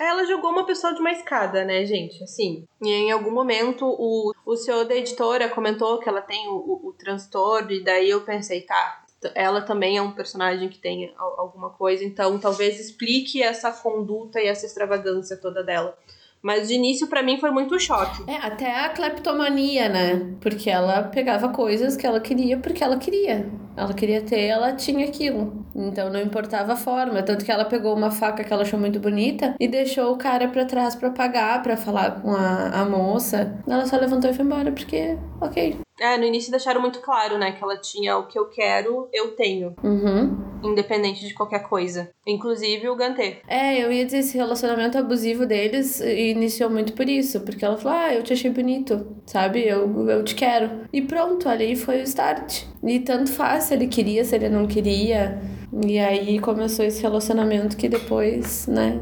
Ela 0.00 0.24
jogou 0.26 0.50
uma 0.50 0.64
pessoa 0.64 0.94
de 0.94 1.00
uma 1.00 1.10
escada, 1.10 1.64
né, 1.64 1.84
gente? 1.84 2.22
Assim. 2.22 2.64
E 2.82 2.88
em 2.88 3.10
algum 3.10 3.32
momento 3.32 3.84
o, 3.84 4.32
o 4.46 4.56
senhor 4.56 4.84
da 4.84 4.94
editora 4.94 5.48
comentou 5.48 5.98
que 5.98 6.08
ela 6.08 6.22
tem 6.22 6.48
o, 6.48 6.54
o, 6.54 6.88
o 6.88 6.92
transtorno, 6.92 7.72
e 7.72 7.82
daí 7.82 8.10
eu 8.10 8.20
pensei, 8.20 8.62
tá, 8.62 9.04
ela 9.34 9.60
também 9.60 9.96
é 9.96 10.02
um 10.02 10.12
personagem 10.12 10.68
que 10.68 10.78
tem 10.78 11.12
alguma 11.16 11.70
coisa, 11.70 12.04
então 12.04 12.38
talvez 12.38 12.78
explique 12.78 13.42
essa 13.42 13.70
conduta 13.72 14.40
e 14.40 14.46
essa 14.46 14.66
extravagância 14.66 15.36
toda 15.36 15.62
dela. 15.62 15.96
Mas 16.40 16.68
de 16.68 16.74
início 16.74 17.08
para 17.08 17.22
mim 17.22 17.38
foi 17.38 17.50
muito 17.50 17.78
choque. 17.80 18.22
É, 18.30 18.36
até 18.36 18.84
a 18.84 18.90
cleptomania, 18.90 19.88
né? 19.88 20.34
Porque 20.40 20.70
ela 20.70 21.02
pegava 21.02 21.48
coisas 21.48 21.96
que 21.96 22.06
ela 22.06 22.20
queria 22.20 22.56
porque 22.58 22.82
ela 22.82 22.96
queria. 22.96 23.50
Ela 23.78 23.94
queria 23.94 24.20
ter, 24.20 24.40
ela 24.40 24.72
tinha 24.72 25.06
aquilo. 25.06 25.64
Então 25.74 26.10
não 26.10 26.20
importava 26.20 26.72
a 26.72 26.76
forma. 26.76 27.22
Tanto 27.22 27.44
que 27.44 27.52
ela 27.52 27.64
pegou 27.64 27.94
uma 27.94 28.10
faca 28.10 28.42
que 28.42 28.52
ela 28.52 28.62
achou 28.62 28.78
muito 28.78 28.98
bonita 28.98 29.54
e 29.60 29.68
deixou 29.68 30.12
o 30.12 30.18
cara 30.18 30.48
pra 30.48 30.64
trás 30.64 30.94
pra 30.96 31.10
pagar, 31.10 31.62
pra 31.62 31.76
falar 31.76 32.20
com 32.20 32.32
a, 32.32 32.80
a 32.80 32.84
moça. 32.84 33.58
Ela 33.66 33.86
só 33.86 33.96
levantou 33.96 34.30
e 34.30 34.34
foi 34.34 34.44
embora 34.44 34.72
porque, 34.72 35.16
ok. 35.40 35.78
É, 36.00 36.16
no 36.16 36.24
início 36.24 36.50
deixaram 36.50 36.80
muito 36.80 37.00
claro, 37.00 37.38
né? 37.38 37.52
Que 37.52 37.62
ela 37.62 37.76
tinha 37.76 38.16
o 38.16 38.26
que 38.26 38.38
eu 38.38 38.46
quero, 38.46 39.08
eu 39.12 39.32
tenho. 39.32 39.74
Uhum. 39.82 40.46
Independente 40.62 41.26
de 41.26 41.34
qualquer 41.34 41.64
coisa. 41.64 42.10
Inclusive 42.26 42.88
o 42.88 42.96
Gantê. 42.96 43.38
É, 43.48 43.82
eu 43.82 43.90
ia 43.90 44.04
dizer, 44.04 44.18
esse 44.18 44.36
relacionamento 44.36 44.96
abusivo 44.96 45.44
deles 45.44 46.00
iniciou 46.00 46.70
muito 46.70 46.92
por 46.92 47.08
isso. 47.08 47.40
Porque 47.40 47.64
ela 47.64 47.76
falou, 47.76 47.98
ah, 47.98 48.14
eu 48.14 48.22
te 48.22 48.32
achei 48.32 48.50
bonito, 48.50 49.06
sabe? 49.26 49.66
Eu, 49.66 50.08
eu 50.08 50.24
te 50.24 50.34
quero. 50.34 50.82
E 50.92 51.02
pronto, 51.02 51.48
ali 51.48 51.74
foi 51.74 52.00
o 52.00 52.04
start. 52.04 52.62
E 52.82 53.00
tanto 53.00 53.32
faz 53.32 53.64
se 53.68 53.74
ele 53.74 53.86
queria, 53.86 54.24
se 54.24 54.34
ele 54.34 54.48
não 54.48 54.66
queria. 54.66 55.40
E 55.86 55.98
aí 55.98 56.38
começou 56.40 56.84
esse 56.84 57.02
relacionamento 57.02 57.76
que 57.76 57.88
depois, 57.88 58.66
né? 58.66 59.00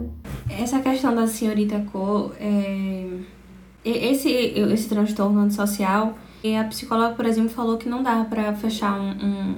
Essa 0.50 0.80
questão 0.80 1.14
da 1.14 1.26
senhorita 1.26 1.84
Co, 1.92 2.32
é... 2.40 3.06
esse, 3.84 4.28
esse 4.28 4.88
transtorno 4.88 5.40
antissocial 5.40 6.14
a 6.54 6.64
psicóloga, 6.64 7.14
por 7.14 7.24
exemplo, 7.24 7.48
falou 7.48 7.78
que 7.78 7.88
não 7.88 8.02
dava 8.02 8.26
para 8.26 8.52
fechar 8.54 9.00
um, 9.00 9.10
um, 9.10 9.54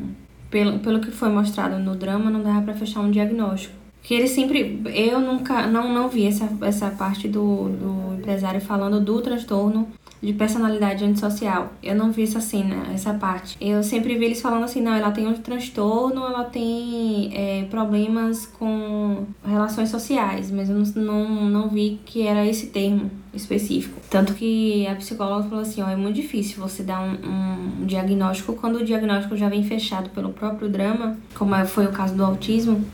pelo, 0.48 0.78
pelo 0.78 1.00
que 1.00 1.10
foi 1.10 1.28
mostrado 1.28 1.78
no 1.78 1.96
drama, 1.96 2.30
não 2.30 2.42
dava 2.42 2.62
para 2.62 2.74
fechar 2.74 3.00
um 3.00 3.10
diagnóstico. 3.10 3.74
Que 4.02 4.14
ele 4.14 4.28
sempre. 4.28 4.80
Eu 4.94 5.20
nunca. 5.20 5.66
Não, 5.66 5.92
não 5.92 6.08
vi 6.08 6.26
essa, 6.26 6.48
essa 6.62 6.88
parte 6.90 7.28
do, 7.28 7.68
do 7.68 8.14
empresário 8.18 8.60
falando 8.60 9.00
do 9.00 9.20
transtorno 9.20 9.88
de 10.20 10.32
personalidade 10.32 11.04
antissocial. 11.04 11.72
Eu 11.82 11.94
não 11.94 12.10
vi 12.10 12.24
essa 12.24 12.40
cena, 12.40 12.86
essa 12.92 13.14
parte. 13.14 13.56
Eu 13.60 13.82
sempre 13.82 14.16
vi 14.16 14.24
eles 14.24 14.40
falando 14.40 14.64
assim, 14.64 14.80
não, 14.80 14.94
ela 14.94 15.10
tem 15.10 15.26
um 15.26 15.34
transtorno, 15.34 16.24
ela 16.26 16.44
tem 16.44 17.30
é, 17.34 17.64
problemas 17.70 18.46
com 18.46 19.26
relações 19.44 19.88
sociais, 19.90 20.50
mas 20.50 20.68
eu 20.68 20.76
não, 20.76 20.84
não, 21.02 21.50
não 21.50 21.68
vi 21.68 22.00
que 22.04 22.26
era 22.26 22.46
esse 22.46 22.68
termo 22.68 23.10
específico. 23.34 24.00
Tanto 24.10 24.34
que 24.34 24.86
a 24.86 24.94
psicóloga 24.96 25.48
falou 25.48 25.62
assim, 25.62 25.82
ó, 25.82 25.88
é 25.88 25.96
muito 25.96 26.16
difícil 26.16 26.60
você 26.60 26.82
dar 26.82 27.00
um, 27.00 27.82
um 27.82 27.86
diagnóstico 27.86 28.54
quando 28.54 28.76
o 28.76 28.84
diagnóstico 28.84 29.36
já 29.36 29.48
vem 29.48 29.62
fechado 29.62 30.10
pelo 30.10 30.30
próprio 30.30 30.68
drama, 30.68 31.16
como 31.34 31.54
foi 31.66 31.86
o 31.86 31.92
caso 31.92 32.14
do 32.14 32.24
autismo, 32.24 32.84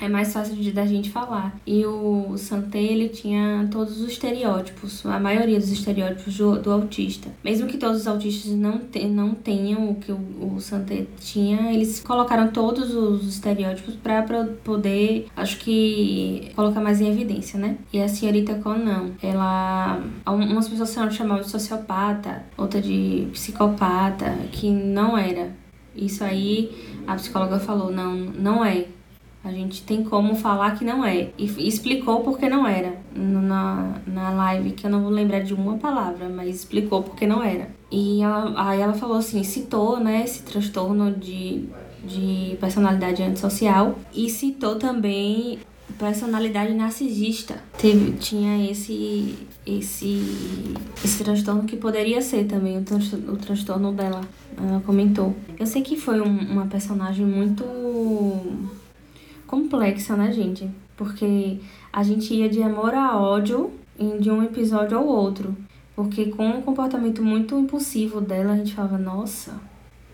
é 0.00 0.08
mais 0.08 0.32
fácil 0.32 0.56
de 0.56 0.72
da 0.72 0.86
gente 0.86 1.10
falar. 1.10 1.58
E 1.66 1.84
o 1.86 2.36
Santé, 2.36 2.82
ele 2.82 3.08
tinha 3.08 3.68
todos 3.70 4.00
os 4.00 4.10
estereótipos, 4.10 5.04
a 5.06 5.18
maioria 5.18 5.58
dos 5.58 5.70
estereótipos 5.70 6.36
do, 6.36 6.60
do 6.60 6.72
autista. 6.72 7.30
Mesmo 7.42 7.66
que 7.66 7.78
todos 7.78 8.02
os 8.02 8.06
autistas 8.06 8.52
não, 8.52 8.78
te, 8.78 9.06
não 9.06 9.34
tenham 9.34 9.90
o 9.90 9.94
que 9.94 10.12
o, 10.12 10.54
o 10.54 10.60
Santé 10.60 11.06
tinha, 11.18 11.72
eles 11.72 12.00
colocaram 12.00 12.48
todos 12.48 12.94
os 12.94 13.26
estereótipos 13.26 13.94
para 13.94 14.22
poder, 14.64 15.26
acho 15.36 15.58
que, 15.58 16.50
colocar 16.54 16.80
mais 16.80 17.00
em 17.00 17.08
evidência, 17.08 17.58
né? 17.58 17.78
E 17.92 18.00
a 18.00 18.08
senhorita 18.08 18.54
Con 18.56 18.76
não. 18.76 19.12
Ela. 19.22 19.75
Umas 20.26 20.68
pessoas 20.68 21.14
chamavam 21.14 21.42
de 21.42 21.50
sociopata, 21.50 22.44
outra 22.56 22.80
de 22.80 23.28
psicopata, 23.32 24.36
que 24.52 24.70
não 24.70 25.16
era. 25.16 25.54
Isso 25.94 26.22
aí 26.22 27.02
a 27.06 27.14
psicóloga 27.14 27.58
falou, 27.58 27.90
não, 27.90 28.14
não 28.14 28.64
é. 28.64 28.86
A 29.42 29.52
gente 29.52 29.82
tem 29.82 30.02
como 30.02 30.34
falar 30.34 30.76
que 30.76 30.84
não 30.84 31.04
é. 31.04 31.30
E 31.38 31.68
explicou 31.68 32.20
por 32.20 32.36
que 32.36 32.48
não 32.48 32.66
era. 32.66 32.96
Na, 33.14 33.94
na 34.04 34.30
live, 34.30 34.72
que 34.72 34.86
eu 34.86 34.90
não 34.90 35.02
vou 35.02 35.10
lembrar 35.10 35.38
de 35.40 35.54
uma 35.54 35.76
palavra, 35.78 36.28
mas 36.28 36.56
explicou 36.56 37.04
por 37.04 37.14
que 37.14 37.28
não 37.28 37.42
era. 37.44 37.68
E 37.88 38.22
ela, 38.22 38.52
aí 38.56 38.80
ela 38.80 38.92
falou 38.92 39.16
assim, 39.16 39.44
citou, 39.44 40.00
né, 40.00 40.24
esse 40.24 40.42
transtorno 40.42 41.12
de, 41.12 41.68
de 42.04 42.56
personalidade 42.60 43.22
antissocial. 43.22 43.96
E 44.12 44.28
citou 44.28 44.76
também 44.76 45.60
personalidade 45.96 46.74
narcisista. 46.74 47.62
Teve, 47.78 48.18
tinha 48.18 48.68
esse, 48.68 49.46
esse, 49.66 50.22
esse 51.04 51.24
transtorno 51.24 51.64
que 51.64 51.76
poderia 51.76 52.22
ser 52.22 52.44
também 52.44 52.78
o, 52.78 52.82
trans, 52.82 53.12
o 53.12 53.36
transtorno 53.36 53.92
dela. 53.92 54.20
Ela 54.56 54.80
comentou. 54.86 55.34
Eu 55.58 55.66
sei 55.66 55.82
que 55.82 55.96
foi 55.96 56.20
um, 56.20 56.38
uma 56.38 56.66
personagem 56.66 57.26
muito 57.26 57.64
complexa, 59.46 60.16
né, 60.16 60.32
gente? 60.32 60.70
Porque 60.96 61.58
a 61.92 62.02
gente 62.02 62.32
ia 62.32 62.48
de 62.48 62.62
amor 62.62 62.94
a 62.94 63.18
ódio 63.18 63.70
de 64.20 64.30
um 64.30 64.42
episódio 64.42 64.96
ao 64.96 65.06
outro. 65.06 65.54
Porque 65.94 66.26
com 66.26 66.46
um 66.46 66.62
comportamento 66.62 67.22
muito 67.22 67.58
impulsivo 67.58 68.20
dela, 68.20 68.52
a 68.52 68.56
gente 68.56 68.74
falava, 68.74 68.98
nossa, 68.98 69.58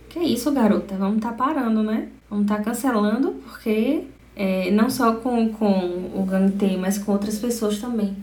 que 0.08 0.20
isso, 0.20 0.50
garota? 0.52 0.96
Vamos 0.96 1.20
tá 1.20 1.32
parando, 1.32 1.82
né? 1.82 2.08
Vamos 2.30 2.46
tá 2.46 2.60
cancelando, 2.60 3.32
porque 3.44 4.04
é, 4.36 4.70
não 4.70 4.88
só 4.88 5.14
com, 5.14 5.48
com 5.52 6.10
o 6.14 6.24
Gantei, 6.24 6.76
mas 6.76 6.98
com 6.98 7.12
outras 7.12 7.38
pessoas 7.38 7.78
também. 7.78 8.16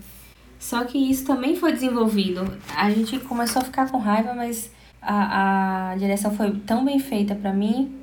Só 0.60 0.84
que 0.84 0.98
isso 0.98 1.26
também 1.26 1.56
foi 1.56 1.72
desenvolvido. 1.72 2.46
A 2.76 2.92
gente 2.92 3.18
começou 3.22 3.62
a 3.62 3.66
ficar 3.66 3.90
com 3.90 3.98
raiva, 3.98 4.34
mas 4.34 4.70
a, 5.02 5.92
a 5.92 5.96
direção 5.96 6.32
foi 6.32 6.52
tão 6.52 6.84
bem 6.84 7.00
feita 7.00 7.34
para 7.34 7.54
mim 7.54 7.96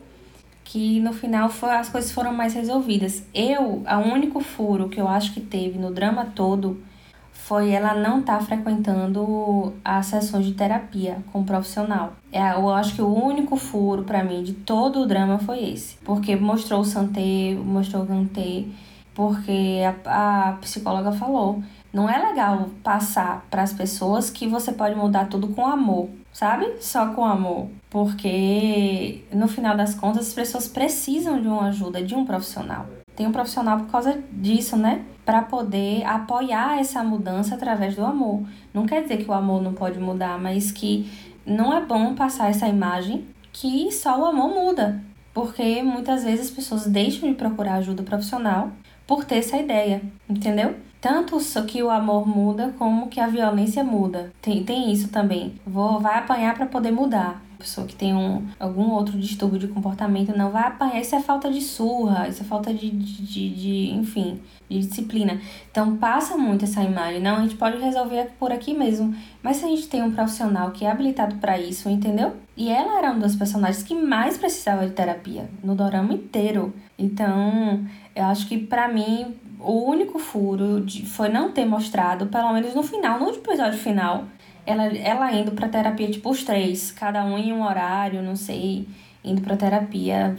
que 0.64 0.98
no 1.00 1.12
final 1.12 1.48
foi, 1.48 1.70
as 1.70 1.88
coisas 1.88 2.10
foram 2.10 2.32
mais 2.32 2.54
resolvidas. 2.54 3.22
Eu, 3.32 3.84
o 3.84 4.12
único 4.12 4.40
furo 4.40 4.88
que 4.88 5.00
eu 5.00 5.06
acho 5.06 5.32
que 5.32 5.40
teve 5.40 5.78
no 5.78 5.92
drama 5.92 6.24
todo 6.34 6.82
foi 7.30 7.70
ela 7.70 7.94
não 7.94 8.18
estar 8.20 8.38
tá 8.38 8.44
frequentando 8.44 9.72
as 9.84 10.06
sessões 10.06 10.44
de 10.44 10.54
terapia 10.54 11.18
com 11.32 11.42
o 11.42 11.44
profissional. 11.44 12.14
É, 12.32 12.54
eu 12.54 12.68
acho 12.70 12.96
que 12.96 13.02
o 13.02 13.14
único 13.14 13.56
furo 13.56 14.02
para 14.02 14.24
mim 14.24 14.42
de 14.42 14.54
todo 14.54 15.02
o 15.02 15.06
drama 15.06 15.38
foi 15.38 15.62
esse, 15.70 15.96
porque 15.98 16.34
mostrou 16.34 16.80
o 16.80 16.84
Santé, 16.84 17.54
mostrou 17.54 18.02
o 18.02 18.06
Gantê, 18.06 18.66
porque 19.14 19.80
a, 20.04 20.48
a 20.48 20.52
psicóloga 20.54 21.12
falou, 21.12 21.62
não 21.96 22.10
é 22.10 22.18
legal 22.18 22.68
passar 22.84 23.46
para 23.50 23.62
as 23.62 23.72
pessoas 23.72 24.28
que 24.28 24.46
você 24.46 24.70
pode 24.70 24.94
mudar 24.94 25.30
tudo 25.30 25.48
com 25.48 25.64
amor, 25.64 26.10
sabe? 26.30 26.74
Só 26.78 27.14
com 27.14 27.24
amor, 27.24 27.70
porque 27.88 29.24
no 29.32 29.48
final 29.48 29.74
das 29.74 29.94
contas 29.94 30.28
as 30.28 30.34
pessoas 30.34 30.68
precisam 30.68 31.40
de 31.40 31.48
uma 31.48 31.68
ajuda 31.68 32.02
de 32.02 32.14
um 32.14 32.26
profissional. 32.26 32.84
Tem 33.16 33.26
um 33.26 33.32
profissional 33.32 33.78
por 33.78 33.86
causa 33.86 34.22
disso, 34.30 34.76
né? 34.76 35.06
Para 35.24 35.40
poder 35.40 36.04
apoiar 36.04 36.78
essa 36.78 37.02
mudança 37.02 37.54
através 37.54 37.96
do 37.96 38.04
amor. 38.04 38.42
Não 38.74 38.84
quer 38.84 39.00
dizer 39.00 39.24
que 39.24 39.30
o 39.30 39.32
amor 39.32 39.62
não 39.62 39.72
pode 39.72 39.98
mudar, 39.98 40.38
mas 40.38 40.70
que 40.70 41.10
não 41.46 41.74
é 41.74 41.80
bom 41.80 42.14
passar 42.14 42.50
essa 42.50 42.68
imagem 42.68 43.26
que 43.54 43.90
só 43.90 44.20
o 44.20 44.26
amor 44.26 44.50
muda. 44.50 45.02
Porque 45.32 45.82
muitas 45.82 46.24
vezes 46.24 46.48
as 46.48 46.50
pessoas 46.50 46.86
deixam 46.86 47.30
de 47.30 47.36
procurar 47.36 47.76
ajuda 47.76 48.02
profissional 48.02 48.70
por 49.06 49.24
ter 49.24 49.36
essa 49.36 49.56
ideia, 49.56 50.02
entendeu? 50.28 50.74
Tanto 51.06 51.38
que 51.68 51.84
o 51.84 51.88
amor 51.88 52.26
muda 52.26 52.74
como 52.76 53.06
que 53.06 53.20
a 53.20 53.28
violência 53.28 53.84
muda. 53.84 54.32
Tem, 54.42 54.64
tem 54.64 54.92
isso 54.92 55.06
também. 55.06 55.54
Vou, 55.64 56.00
vai 56.00 56.18
apanhar 56.18 56.56
para 56.56 56.66
poder 56.66 56.90
mudar 56.90 57.46
pessoa 57.66 57.86
que 57.86 57.96
tem 57.96 58.14
um, 58.14 58.46
algum 58.60 58.90
outro 58.90 59.18
distúrbio 59.18 59.58
de 59.58 59.68
comportamento 59.68 60.36
não 60.36 60.50
vai 60.50 60.64
apanhar. 60.64 61.00
Isso 61.00 61.16
é 61.16 61.20
falta 61.20 61.50
de 61.50 61.60
surra, 61.60 62.28
isso 62.28 62.42
é 62.42 62.44
falta 62.44 62.72
de, 62.72 62.90
de, 62.90 63.22
de, 63.22 63.50
de, 63.50 63.94
enfim, 63.94 64.40
de 64.68 64.78
disciplina. 64.78 65.40
Então 65.70 65.96
passa 65.96 66.36
muito 66.36 66.64
essa 66.64 66.82
imagem. 66.82 67.20
Não, 67.20 67.36
a 67.36 67.40
gente 67.42 67.56
pode 67.56 67.78
resolver 67.78 68.30
por 68.38 68.52
aqui 68.52 68.74
mesmo. 68.74 69.14
Mas 69.42 69.56
se 69.56 69.64
a 69.64 69.68
gente 69.68 69.88
tem 69.88 70.02
um 70.02 70.12
profissional 70.12 70.70
que 70.70 70.84
é 70.84 70.90
habilitado 70.90 71.36
para 71.36 71.58
isso, 71.58 71.88
entendeu? 71.88 72.36
E 72.56 72.70
ela 72.70 72.98
era 72.98 73.10
uma 73.10 73.20
das 73.20 73.36
personagens 73.36 73.82
que 73.82 73.94
mais 73.94 74.38
precisava 74.38 74.86
de 74.86 74.92
terapia 74.92 75.48
no 75.62 75.74
dorama 75.74 76.12
inteiro. 76.12 76.72
Então, 76.98 77.84
eu 78.14 78.24
acho 78.24 78.48
que 78.48 78.56
para 78.58 78.88
mim 78.88 79.36
o 79.58 79.88
único 79.88 80.18
furo 80.18 80.80
de, 80.80 81.06
foi 81.06 81.28
não 81.28 81.52
ter 81.52 81.64
mostrado, 81.64 82.26
pelo 82.26 82.52
menos 82.52 82.74
no 82.74 82.82
final, 82.82 83.18
no 83.18 83.30
episódio 83.30 83.78
final, 83.78 84.24
ela, 84.64 84.84
ela 84.86 85.32
indo 85.32 85.52
pra 85.52 85.68
terapia, 85.68 86.10
tipo, 86.10 86.30
os 86.30 86.44
três, 86.44 86.90
cada 86.90 87.24
um 87.24 87.38
em 87.38 87.52
um 87.52 87.64
horário, 87.64 88.22
não 88.22 88.36
sei, 88.36 88.88
indo 89.24 89.40
pra 89.40 89.56
terapia, 89.56 90.36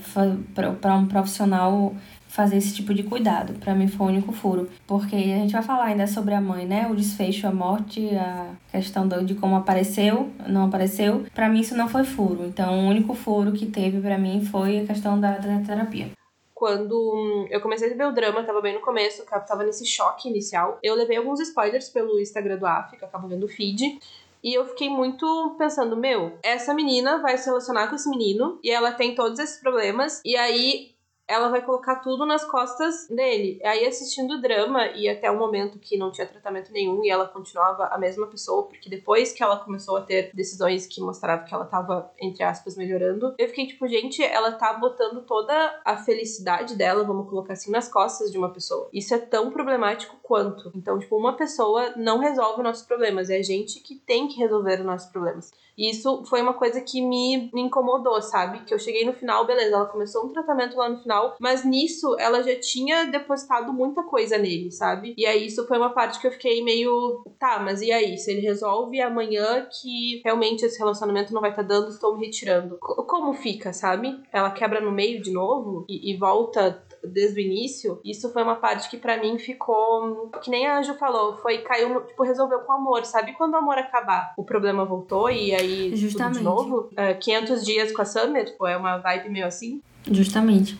para 0.82 0.96
um 0.96 1.08
profissional 1.08 1.96
fazer 2.28 2.58
esse 2.58 2.74
tipo 2.74 2.94
de 2.94 3.04
cuidado. 3.04 3.54
Para 3.54 3.74
mim 3.74 3.88
foi 3.88 4.06
o 4.06 4.10
único 4.10 4.32
furo. 4.32 4.70
Porque 4.86 5.16
a 5.16 5.40
gente 5.40 5.54
vai 5.54 5.64
falar 5.64 5.86
ainda 5.86 6.06
sobre 6.06 6.34
a 6.34 6.42
mãe, 6.42 6.66
né? 6.66 6.88
O 6.88 6.96
desfecho, 6.96 7.48
a 7.48 7.52
morte, 7.52 8.16
a 8.16 8.52
questão 8.72 9.08
de 9.08 9.34
como 9.36 9.56
apareceu, 9.56 10.30
não 10.48 10.66
apareceu. 10.66 11.26
Para 11.34 11.50
mim 11.50 11.62
isso 11.62 11.76
não 11.76 11.88
foi 11.88 12.04
furo. 12.04 12.46
Então 12.46 12.86
o 12.86 12.90
único 12.90 13.14
furo 13.14 13.52
que 13.54 13.66
teve 13.66 14.00
para 14.00 14.18
mim 14.18 14.46
foi 14.46 14.80
a 14.82 14.86
questão 14.86 15.20
da, 15.20 15.38
da 15.38 15.60
terapia 15.62 16.17
quando 16.58 17.14
hum, 17.14 17.48
eu 17.52 17.62
comecei 17.62 17.94
a 17.94 17.96
ver 17.96 18.08
o 18.08 18.12
drama, 18.12 18.44
tava 18.44 18.60
bem 18.62 18.74
no 18.74 18.82
começo, 18.82 19.24
tava 19.48 19.64
nesse 19.64 19.86
choque 19.86 20.28
inicial. 20.28 20.80
Eu 20.82 20.96
levei 20.96 21.16
alguns 21.16 21.40
spoilers 21.40 21.88
pelo 21.88 22.20
Instagram 22.20 22.58
do 22.58 22.66
África, 22.66 23.06
acabo 23.06 23.28
vendo 23.28 23.46
o 23.46 23.48
feed. 23.48 24.00
E 24.44 24.56
eu 24.56 24.66
fiquei 24.66 24.90
muito 24.90 25.56
pensando, 25.56 25.96
meu, 25.96 26.36
essa 26.42 26.74
menina 26.74 27.20
vai 27.20 27.38
se 27.38 27.46
relacionar 27.46 27.90
com 27.90 27.96
esse 27.96 28.10
menino 28.10 28.60
e 28.64 28.72
ela 28.72 28.92
tem 28.92 29.14
todos 29.14 29.38
esses 29.38 29.60
problemas. 29.60 30.20
E 30.26 30.36
aí 30.36 30.96
ela 31.28 31.50
vai 31.50 31.62
colocar 31.62 31.98
tudo 31.98 32.26
nas 32.26 32.46
costas 32.46 33.08
dele. 33.10 33.60
Aí 33.64 33.86
assistindo 33.86 34.36
o 34.36 34.42
drama 34.42 34.88
e 34.88 35.10
até 35.10 35.30
o 35.30 35.38
momento 35.38 35.78
que 35.78 35.98
não 35.98 36.12
tinha 36.12 36.26
tratamento 36.26 36.72
nenhum 36.72 37.04
e 37.04 37.10
ela 37.10 37.28
continuava 37.28 37.88
a 37.88 37.98
mesma 37.98 38.28
pessoa, 38.28 38.64
porque 38.64 38.90
depois 38.90 39.34
que 39.34 39.44
ela 39.44 39.58
começou 39.58 39.98
a 39.98 40.02
ter 40.02 40.32
decisões 40.34 40.88
que 40.88 41.02
mostravam 41.02 41.46
que 41.46 41.54
ela 41.54 41.66
tava, 41.66 42.12
entre 42.20 42.44
aspas, 42.44 42.78
melhorando, 42.78 43.36
eu 43.38 43.48
fiquei 43.50 43.68
tipo, 43.68 43.88
gente, 43.88 44.24
ela 44.24 44.54
tá 44.54 44.74
botando 44.74 45.22
toda 45.26 45.82
a 45.84 45.98
felicidade 45.98 46.76
dela, 46.76 47.04
vamos 47.04 47.30
colocar 47.30 47.54
assim, 47.54 47.72
nas 47.72 47.88
costas 47.88 48.32
de 48.32 48.38
uma 48.38 48.50
pessoa. 48.50 48.90
Isso 48.94 49.14
é 49.14 49.18
tão 49.18 49.52
problemático 49.52 50.18
quanto. 50.24 50.72
Então, 50.76 50.98
tipo, 51.00 51.18
uma 51.18 51.36
pessoa 51.36 51.94
não 51.96 52.20
resolve 52.20 52.64
nossos 52.64 52.86
problemas, 52.86 53.30
é 53.30 53.38
a 53.38 53.44
gente 53.44 53.82
que 53.82 53.96
tem 53.96 54.28
que 54.28 54.40
resolver 54.40 54.80
os 54.80 54.86
nossos 54.86 55.10
problemas. 55.12 55.52
E 55.78 55.92
isso 55.92 56.26
foi 56.26 56.42
uma 56.42 56.56
coisa 56.56 56.82
que 56.82 57.00
me, 57.02 57.52
incomodou, 57.54 58.20
sabe? 58.20 58.64
Que 58.66 58.74
eu 58.74 58.80
cheguei 58.80 59.06
no 59.06 59.14
final, 59.14 59.46
beleza, 59.46 59.76
ela 59.76 59.86
começou 59.86 60.26
um 60.26 60.30
tratamento 60.30 60.76
lá 60.76 60.90
no 60.90 60.98
final, 60.98 61.17
mas 61.40 61.64
nisso 61.64 62.16
ela 62.20 62.42
já 62.44 62.56
tinha 62.60 63.06
depositado 63.06 63.74
muita 63.74 64.04
coisa 64.04 64.38
nele, 64.38 64.72
sabe? 64.72 65.14
E 65.18 65.26
aí 65.26 65.48
isso 65.48 65.68
foi 65.68 65.78
uma 65.78 65.92
parte 65.92 66.20
que 66.20 66.28
eu 66.28 66.32
fiquei 66.32 66.64
meio, 66.64 67.24
tá, 67.40 67.60
mas 67.60 67.82
e 67.82 67.92
aí? 67.92 68.18
Se 68.18 68.32
ele 68.32 68.42
resolve 68.42 69.02
amanhã 69.02 69.68
que 69.82 70.22
realmente 70.24 70.66
esse 70.66 70.78
relacionamento 70.78 71.34
não 71.34 71.42
vai 71.42 71.52
estar 71.52 71.64
tá 71.64 71.68
dando, 71.68 71.90
estou 71.90 72.18
me 72.18 72.26
retirando. 72.26 72.78
Como 72.80 73.34
fica, 73.34 73.74
sabe? 73.74 74.20
Ela 74.32 74.52
quebra 74.52 74.80
no 74.80 74.92
meio 74.92 75.22
de 75.22 75.32
novo 75.32 75.86
e, 75.90 76.12
e 76.12 76.18
volta 76.18 76.84
desde 77.04 77.40
o 77.40 77.44
início, 77.44 78.00
isso 78.04 78.32
foi 78.32 78.44
uma 78.44 78.56
parte 78.56 78.90
que 78.90 78.98
para 78.98 79.18
mim 79.18 79.38
ficou. 79.38 80.30
Que 80.42 80.50
nem 80.50 80.68
a 80.68 80.80
Anjo 80.80 80.94
falou, 80.96 81.38
foi 81.38 81.60
caiu, 81.60 82.02
tipo, 82.02 82.24
resolveu 82.24 82.60
com 82.60 82.74
amor. 82.74 83.06
Sabe 83.06 83.34
quando 83.34 83.54
o 83.54 83.58
amor 83.58 83.78
acabar, 83.78 84.34
o 84.38 84.44
problema 84.44 84.86
voltou 84.86 85.30
e 85.30 85.54
aí 85.54 85.96
Justamente. 85.96 86.40
tudo 86.40 86.40
de 86.40 86.44
novo? 86.44 86.78
Uh, 86.92 87.02
é, 87.02 87.14
500 87.14 87.66
dias 87.66 87.92
com 87.92 88.02
a 88.02 88.06
Summer, 88.06 88.46
tipo, 88.46 88.66
é 88.66 88.78
uma 88.78 88.98
vibe 88.98 89.30
meio 89.30 89.46
assim. 89.46 89.82
Justamente. 90.12 90.78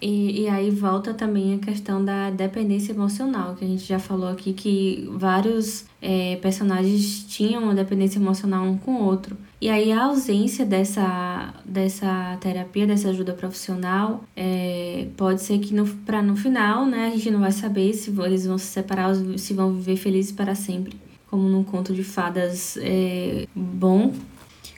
E, 0.00 0.42
e 0.42 0.48
aí 0.48 0.70
volta 0.70 1.14
também 1.14 1.54
a 1.54 1.58
questão 1.58 2.04
da 2.04 2.28
dependência 2.28 2.92
emocional, 2.92 3.54
que 3.54 3.64
a 3.64 3.68
gente 3.68 3.84
já 3.84 3.98
falou 3.98 4.28
aqui 4.28 4.52
que 4.52 5.08
vários 5.12 5.86
é, 6.02 6.36
personagens 6.36 7.24
tinham 7.24 7.62
uma 7.62 7.74
dependência 7.74 8.18
emocional 8.18 8.64
um 8.66 8.76
com 8.76 8.96
o 8.96 9.04
outro. 9.04 9.34
E 9.58 9.70
aí 9.70 9.92
a 9.92 10.04
ausência 10.04 10.66
dessa, 10.66 11.54
dessa 11.64 12.36
terapia, 12.38 12.86
dessa 12.86 13.08
ajuda 13.08 13.32
profissional, 13.32 14.24
é, 14.36 15.06
pode 15.16 15.40
ser 15.40 15.58
que 15.58 15.72
no, 15.72 15.86
pra, 15.86 16.20
no 16.20 16.36
final, 16.36 16.84
né, 16.84 17.06
a 17.06 17.10
gente 17.10 17.30
não 17.30 17.40
vai 17.40 17.52
saber 17.52 17.94
se 17.94 18.10
eles 18.10 18.44
vão 18.44 18.58
se 18.58 18.66
separar, 18.66 19.14
se 19.38 19.54
vão 19.54 19.72
viver 19.72 19.96
felizes 19.96 20.32
para 20.32 20.54
sempre. 20.54 20.94
Como 21.30 21.48
num 21.48 21.64
conto 21.64 21.94
de 21.94 22.04
fadas 22.04 22.76
é, 22.82 23.46
bom, 23.54 24.12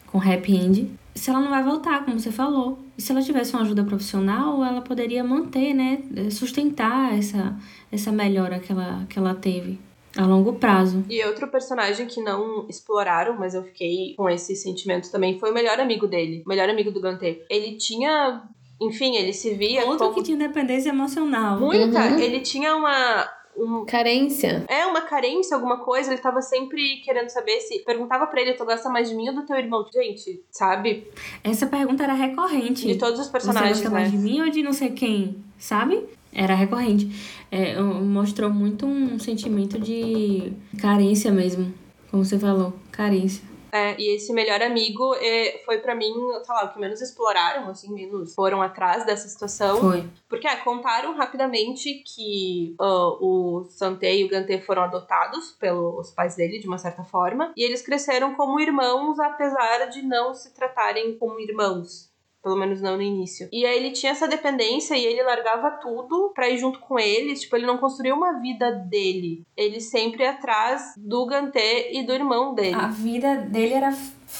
com 0.06 0.18
happy 0.18 0.54
end. 0.54 0.90
Se 1.16 1.30
ela 1.30 1.40
não 1.40 1.50
vai 1.50 1.62
voltar, 1.62 2.04
como 2.04 2.20
você 2.20 2.30
falou. 2.30 2.78
E 2.96 3.02
se 3.02 3.10
ela 3.10 3.22
tivesse 3.22 3.54
uma 3.54 3.62
ajuda 3.62 3.82
profissional, 3.82 4.62
ela 4.62 4.82
poderia 4.82 5.24
manter, 5.24 5.74
né, 5.74 6.02
sustentar 6.30 7.18
essa, 7.18 7.56
essa 7.90 8.12
melhora 8.12 8.60
que 8.60 8.70
ela, 8.70 9.06
que 9.08 9.18
ela 9.18 9.34
teve 9.34 9.78
a 10.16 10.24
longo 10.24 10.54
prazo. 10.54 11.04
E 11.08 11.22
outro 11.24 11.48
personagem 11.48 12.06
que 12.06 12.22
não 12.22 12.66
exploraram, 12.68 13.36
mas 13.38 13.54
eu 13.54 13.62
fiquei 13.62 14.14
com 14.16 14.28
esse 14.28 14.54
sentimento 14.56 15.10
também, 15.10 15.38
foi 15.38 15.50
o 15.50 15.54
melhor 15.54 15.78
amigo 15.78 16.06
dele, 16.06 16.42
o 16.44 16.48
melhor 16.48 16.68
amigo 16.68 16.90
do 16.90 17.00
Gantê. 17.00 17.44
Ele 17.50 17.76
tinha 17.76 18.42
enfim, 18.80 19.16
ele 19.16 19.32
se 19.32 19.54
via 19.54 19.86
Outro 19.86 20.08
como... 20.08 20.14
que 20.14 20.22
tinha 20.22 20.36
dependência 20.36 20.90
emocional. 20.90 21.58
Muita. 21.58 21.98
Uhum. 21.98 22.18
Ele 22.18 22.40
tinha 22.40 22.76
uma... 22.76 23.26
Um... 23.56 23.84
Carência. 23.84 24.64
É, 24.68 24.86
uma 24.86 25.02
carência, 25.02 25.54
alguma 25.54 25.78
coisa. 25.78 26.12
Ele 26.12 26.20
tava 26.20 26.42
sempre 26.42 27.00
querendo 27.04 27.28
saber 27.30 27.60
se. 27.60 27.78
Perguntava 27.80 28.26
pra 28.26 28.40
ele: 28.40 28.52
tu 28.52 28.64
gosta 28.64 28.88
mais 28.88 29.08
de 29.08 29.14
mim 29.14 29.28
ou 29.28 29.34
do 29.34 29.46
teu 29.46 29.56
irmão? 29.56 29.86
Gente, 29.92 30.42
sabe? 30.50 31.06
Essa 31.42 31.66
pergunta 31.66 32.04
era 32.04 32.12
recorrente. 32.12 32.86
De 32.86 32.96
todos 32.96 33.18
os 33.18 33.28
personagens. 33.28 33.78
Você 33.78 33.84
gosta 33.84 33.96
né? 33.96 34.00
mais 34.02 34.12
de 34.12 34.18
mim 34.18 34.40
ou 34.40 34.50
de 34.50 34.62
não 34.62 34.72
sei 34.72 34.90
quem? 34.90 35.42
Sabe? 35.58 36.04
Era 36.32 36.54
recorrente. 36.54 37.10
É, 37.50 37.80
mostrou 37.80 38.50
muito 38.50 38.84
um 38.84 39.18
sentimento 39.18 39.78
de 39.78 40.52
carência 40.78 41.30
mesmo, 41.30 41.72
como 42.10 42.24
você 42.24 42.38
falou, 42.38 42.74
carência. 42.92 43.42
É, 43.76 43.94
e 43.98 44.16
esse 44.16 44.32
melhor 44.32 44.62
amigo 44.62 45.14
é, 45.16 45.60
foi 45.64 45.78
para 45.78 45.94
mim, 45.94 46.12
sei 46.44 46.54
lá, 46.54 46.64
o 46.64 46.72
que 46.72 46.80
menos 46.80 47.00
exploraram, 47.02 47.68
assim, 47.68 47.92
menos 47.92 48.34
foram 48.34 48.62
atrás 48.62 49.04
dessa 49.04 49.28
situação. 49.28 49.80
Foi. 49.80 50.08
Porque 50.28 50.48
é, 50.48 50.56
contaram 50.56 51.14
rapidamente 51.14 52.02
que 52.06 52.74
uh, 52.80 53.18
o 53.20 53.64
Sante 53.68 54.06
e 54.06 54.24
o 54.24 54.28
Gante 54.28 54.60
foram 54.62 54.82
adotados 54.82 55.50
pelos 55.52 56.10
pais 56.10 56.36
dele, 56.36 56.58
de 56.58 56.66
uma 56.66 56.78
certa 56.78 57.04
forma, 57.04 57.52
e 57.56 57.62
eles 57.62 57.82
cresceram 57.82 58.34
como 58.34 58.58
irmãos, 58.58 59.18
apesar 59.18 59.86
de 59.90 60.00
não 60.02 60.32
se 60.32 60.54
tratarem 60.54 61.18
como 61.18 61.38
irmãos. 61.38 62.10
Pelo 62.42 62.56
menos 62.56 62.80
não 62.80 62.96
no 62.96 63.02
início. 63.02 63.48
E 63.52 63.66
aí 63.66 63.76
ele 63.76 63.90
tinha 63.90 64.12
essa 64.12 64.28
dependência 64.28 64.96
e 64.96 65.04
ele 65.04 65.22
largava 65.22 65.70
tudo 65.82 66.32
pra 66.34 66.48
ir 66.48 66.58
junto 66.58 66.78
com 66.78 66.98
eles. 66.98 67.40
Tipo, 67.40 67.56
ele 67.56 67.66
não 67.66 67.78
construiu 67.78 68.14
uma 68.14 68.40
vida 68.40 68.70
dele. 68.70 69.44
Ele 69.56 69.80
sempre 69.80 70.24
atrás 70.24 70.94
do 70.96 71.26
Gantê 71.26 71.90
e 71.92 72.06
do 72.06 72.12
irmão 72.12 72.54
dele. 72.54 72.76
A 72.76 72.86
vida 72.86 73.36
dele 73.36 73.74
era 73.74 73.92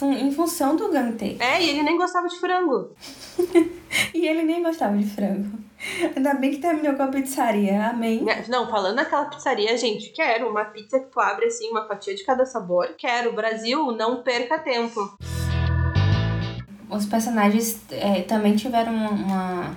em 0.02 0.30
função 0.30 0.76
do 0.76 0.88
Gantê. 0.88 1.36
É, 1.40 1.60
e 1.62 1.70
ele 1.70 1.82
nem 1.82 1.96
gostava 1.96 2.28
de 2.28 2.38
frango. 2.38 2.90
e 4.14 4.26
ele 4.26 4.42
nem 4.42 4.62
gostava 4.62 4.96
de 4.96 5.06
frango. 5.06 5.58
Ainda 6.14 6.34
bem 6.34 6.52
que 6.52 6.58
terminou 6.58 6.94
com 6.94 7.02
a 7.02 7.08
pizzaria. 7.08 7.90
Amém. 7.90 8.24
Não, 8.48 8.68
falando 8.68 8.96
naquela 8.96 9.26
pizzaria, 9.26 9.76
gente, 9.76 10.10
quero 10.10 10.48
uma 10.48 10.64
pizza 10.64 10.98
que 10.98 11.06
tu 11.06 11.20
abre 11.20 11.46
assim, 11.46 11.70
uma 11.70 11.86
fatia 11.86 12.14
de 12.14 12.24
cada 12.24 12.44
sabor. 12.44 12.94
Quero. 12.96 13.34
Brasil, 13.34 13.92
não 13.92 14.22
perca 14.22 14.58
tempo 14.58 15.16
os 16.88 17.06
personagens 17.06 17.80
é, 17.90 18.22
também 18.22 18.54
tiveram 18.54 18.92
uma, 18.94 19.74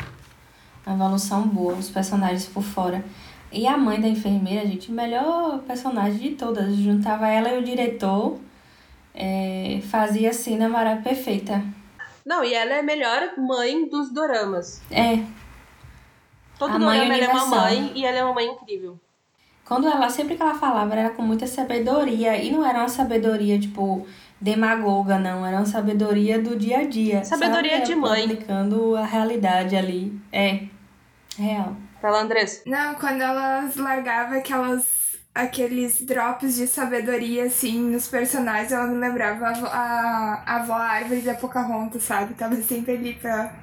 uma 0.86 0.94
evolução 0.94 1.48
boa, 1.48 1.74
os 1.74 1.90
personagens 1.90 2.46
por 2.46 2.64
fora. 2.64 3.04
E 3.52 3.66
a 3.66 3.78
mãe 3.78 4.00
da 4.00 4.08
enfermeira, 4.08 4.66
gente, 4.68 4.92
melhor 4.92 5.60
personagem 5.60 6.20
de 6.20 6.36
todas. 6.36 6.76
Juntava 6.76 7.28
ela 7.28 7.50
e 7.50 7.58
o 7.58 7.64
diretor, 7.64 8.38
é, 9.14 9.80
fazia 9.90 10.30
a 10.30 10.34
cena 10.34 10.70
perfeita. 10.98 11.64
Não, 12.26 12.44
e 12.44 12.54
ela 12.54 12.74
é 12.74 12.80
a 12.80 12.84
melhor 12.84 13.34
mãe 13.38 13.90
dos 13.90 14.12
doramas. 14.12 14.82
É. 14.92 15.24
Todo 16.60 16.76
a 16.76 16.78
dorama 16.78 16.96
ela 16.96 17.16
é 17.16 17.28
uma 17.28 17.46
mãe 17.48 17.92
e 17.96 18.06
ela 18.06 18.18
é 18.20 18.24
uma 18.24 18.34
mãe 18.36 18.46
incrível. 18.46 19.00
Quando 19.66 19.88
ela, 19.88 20.10
sempre 20.10 20.36
que 20.36 20.42
ela 20.42 20.56
falava, 20.56 20.96
era 20.96 21.10
com 21.12 21.22
muita 21.22 21.48
sabedoria. 21.48 22.36
E 22.38 22.52
não 22.52 22.66
era 22.66 22.80
uma 22.80 22.90
sabedoria, 22.90 23.60
tipo, 23.60 24.06
demagoga, 24.40 25.18
não. 25.18 25.46
Era 25.46 25.58
uma 25.58 25.66
sabedoria 25.66 26.42
do 26.42 26.56
dia 26.56 26.80
a 26.80 26.84
dia. 26.86 27.24
Sabedoria 27.24 27.78
sabe? 27.78 27.86
de 27.86 27.96
mãe. 27.96 28.24
Aplicando 28.24 28.96
a 28.96 29.06
realidade 29.06 29.76
ali. 29.76 30.20
É. 30.32 30.64
Real. 31.38 31.76
Fala, 32.02 32.22
Andressa. 32.22 32.62
Não, 32.66 32.96
quando 32.96 33.22
elas 33.22 33.76
largavam 33.76 34.38
aquelas 34.38 35.00
aqueles 35.34 36.02
drops 36.02 36.56
de 36.56 36.68
sabedoria, 36.68 37.46
assim, 37.46 37.80
nos 37.80 38.08
personagens, 38.08 38.72
ela 38.72 38.88
me 38.88 38.98
lembrava 38.98 39.46
a, 39.46 39.52
a, 39.52 40.44
a 40.46 40.56
avó 40.58 40.74
árvore 40.74 41.22
da 41.22 41.34
Pocahontas, 41.34 42.04
sabe? 42.04 42.34
Tava 42.34 42.56
sempre 42.56 42.94
ali 42.94 43.14
pra 43.14 43.54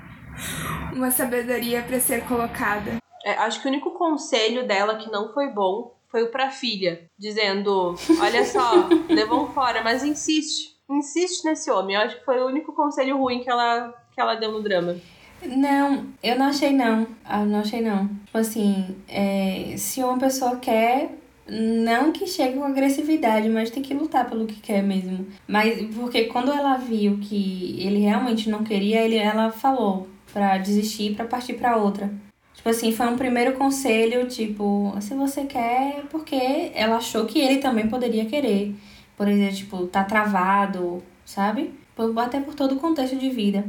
uma 0.92 1.10
sabedoria 1.10 1.82
para 1.82 2.00
ser 2.00 2.24
colocada. 2.24 2.96
É, 3.24 3.32
acho 3.38 3.60
que 3.60 3.66
o 3.66 3.70
único 3.70 3.90
conselho 3.98 4.66
dela 4.66 4.96
que 4.96 5.10
não 5.10 5.32
foi 5.34 5.50
bom 5.50 5.95
foi 6.16 6.22
o 6.22 6.30
pra 6.30 6.50
filha, 6.50 7.02
dizendo: 7.18 7.94
Olha 8.18 8.42
só, 8.42 8.88
levam 9.06 9.52
fora, 9.52 9.84
mas 9.84 10.02
insiste. 10.02 10.74
Insiste 10.88 11.44
nesse 11.44 11.70
homem. 11.70 11.94
Eu 11.94 12.00
acho 12.00 12.18
que 12.18 12.24
foi 12.24 12.40
o 12.40 12.46
único 12.46 12.72
conselho 12.72 13.18
ruim 13.18 13.40
que 13.40 13.50
ela, 13.50 13.92
que 14.14 14.18
ela 14.18 14.34
deu 14.34 14.50
no 14.50 14.62
drama. 14.62 14.96
Não, 15.44 16.06
eu 16.22 16.38
não 16.38 16.46
achei 16.46 16.72
não. 16.72 17.06
Eu 17.30 17.44
não 17.44 17.60
achei 17.60 17.82
não. 17.82 18.08
Tipo 18.24 18.38
assim, 18.38 18.96
é, 19.06 19.74
se 19.76 20.02
uma 20.02 20.16
pessoa 20.16 20.56
quer, 20.56 21.18
não 21.46 22.12
que 22.12 22.26
chegue 22.26 22.56
com 22.56 22.64
agressividade, 22.64 23.46
mas 23.50 23.70
tem 23.70 23.82
que 23.82 23.92
lutar 23.92 24.26
pelo 24.26 24.46
que 24.46 24.58
quer 24.58 24.82
mesmo. 24.82 25.26
Mas 25.46 25.94
porque 25.94 26.24
quando 26.24 26.50
ela 26.50 26.78
viu 26.78 27.18
que 27.18 27.76
ele 27.78 27.98
realmente 27.98 28.48
não 28.48 28.64
queria, 28.64 29.02
ele, 29.02 29.18
ela 29.18 29.50
falou 29.50 30.08
pra 30.32 30.56
desistir 30.56 31.14
para 31.14 31.26
partir 31.26 31.54
para 31.54 31.76
outra. 31.76 32.10
Tipo 32.56 32.68
assim, 32.68 32.90
foi 32.92 33.06
um 33.06 33.16
primeiro 33.16 33.52
conselho, 33.52 34.26
tipo, 34.26 34.94
se 35.00 35.14
você 35.14 35.44
quer, 35.44 36.04
porque 36.10 36.72
ela 36.74 36.96
achou 36.96 37.24
que 37.26 37.38
ele 37.38 37.58
também 37.58 37.88
poderia 37.88 38.24
querer. 38.24 38.74
Por 39.16 39.28
exemplo, 39.28 39.54
tipo, 39.54 39.86
tá 39.86 40.04
travado, 40.04 41.02
sabe? 41.24 41.72
Até 42.16 42.40
por 42.40 42.54
todo 42.54 42.74
o 42.74 42.78
contexto 42.78 43.16
de 43.16 43.30
vida. 43.30 43.64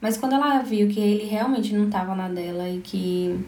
Mas 0.00 0.16
quando 0.16 0.34
ela 0.34 0.58
viu 0.60 0.88
que 0.88 0.98
ele 0.98 1.24
realmente 1.24 1.74
não 1.74 1.88
tava 1.90 2.14
na 2.14 2.28
dela 2.28 2.68
e 2.68 2.80
que 2.80 3.38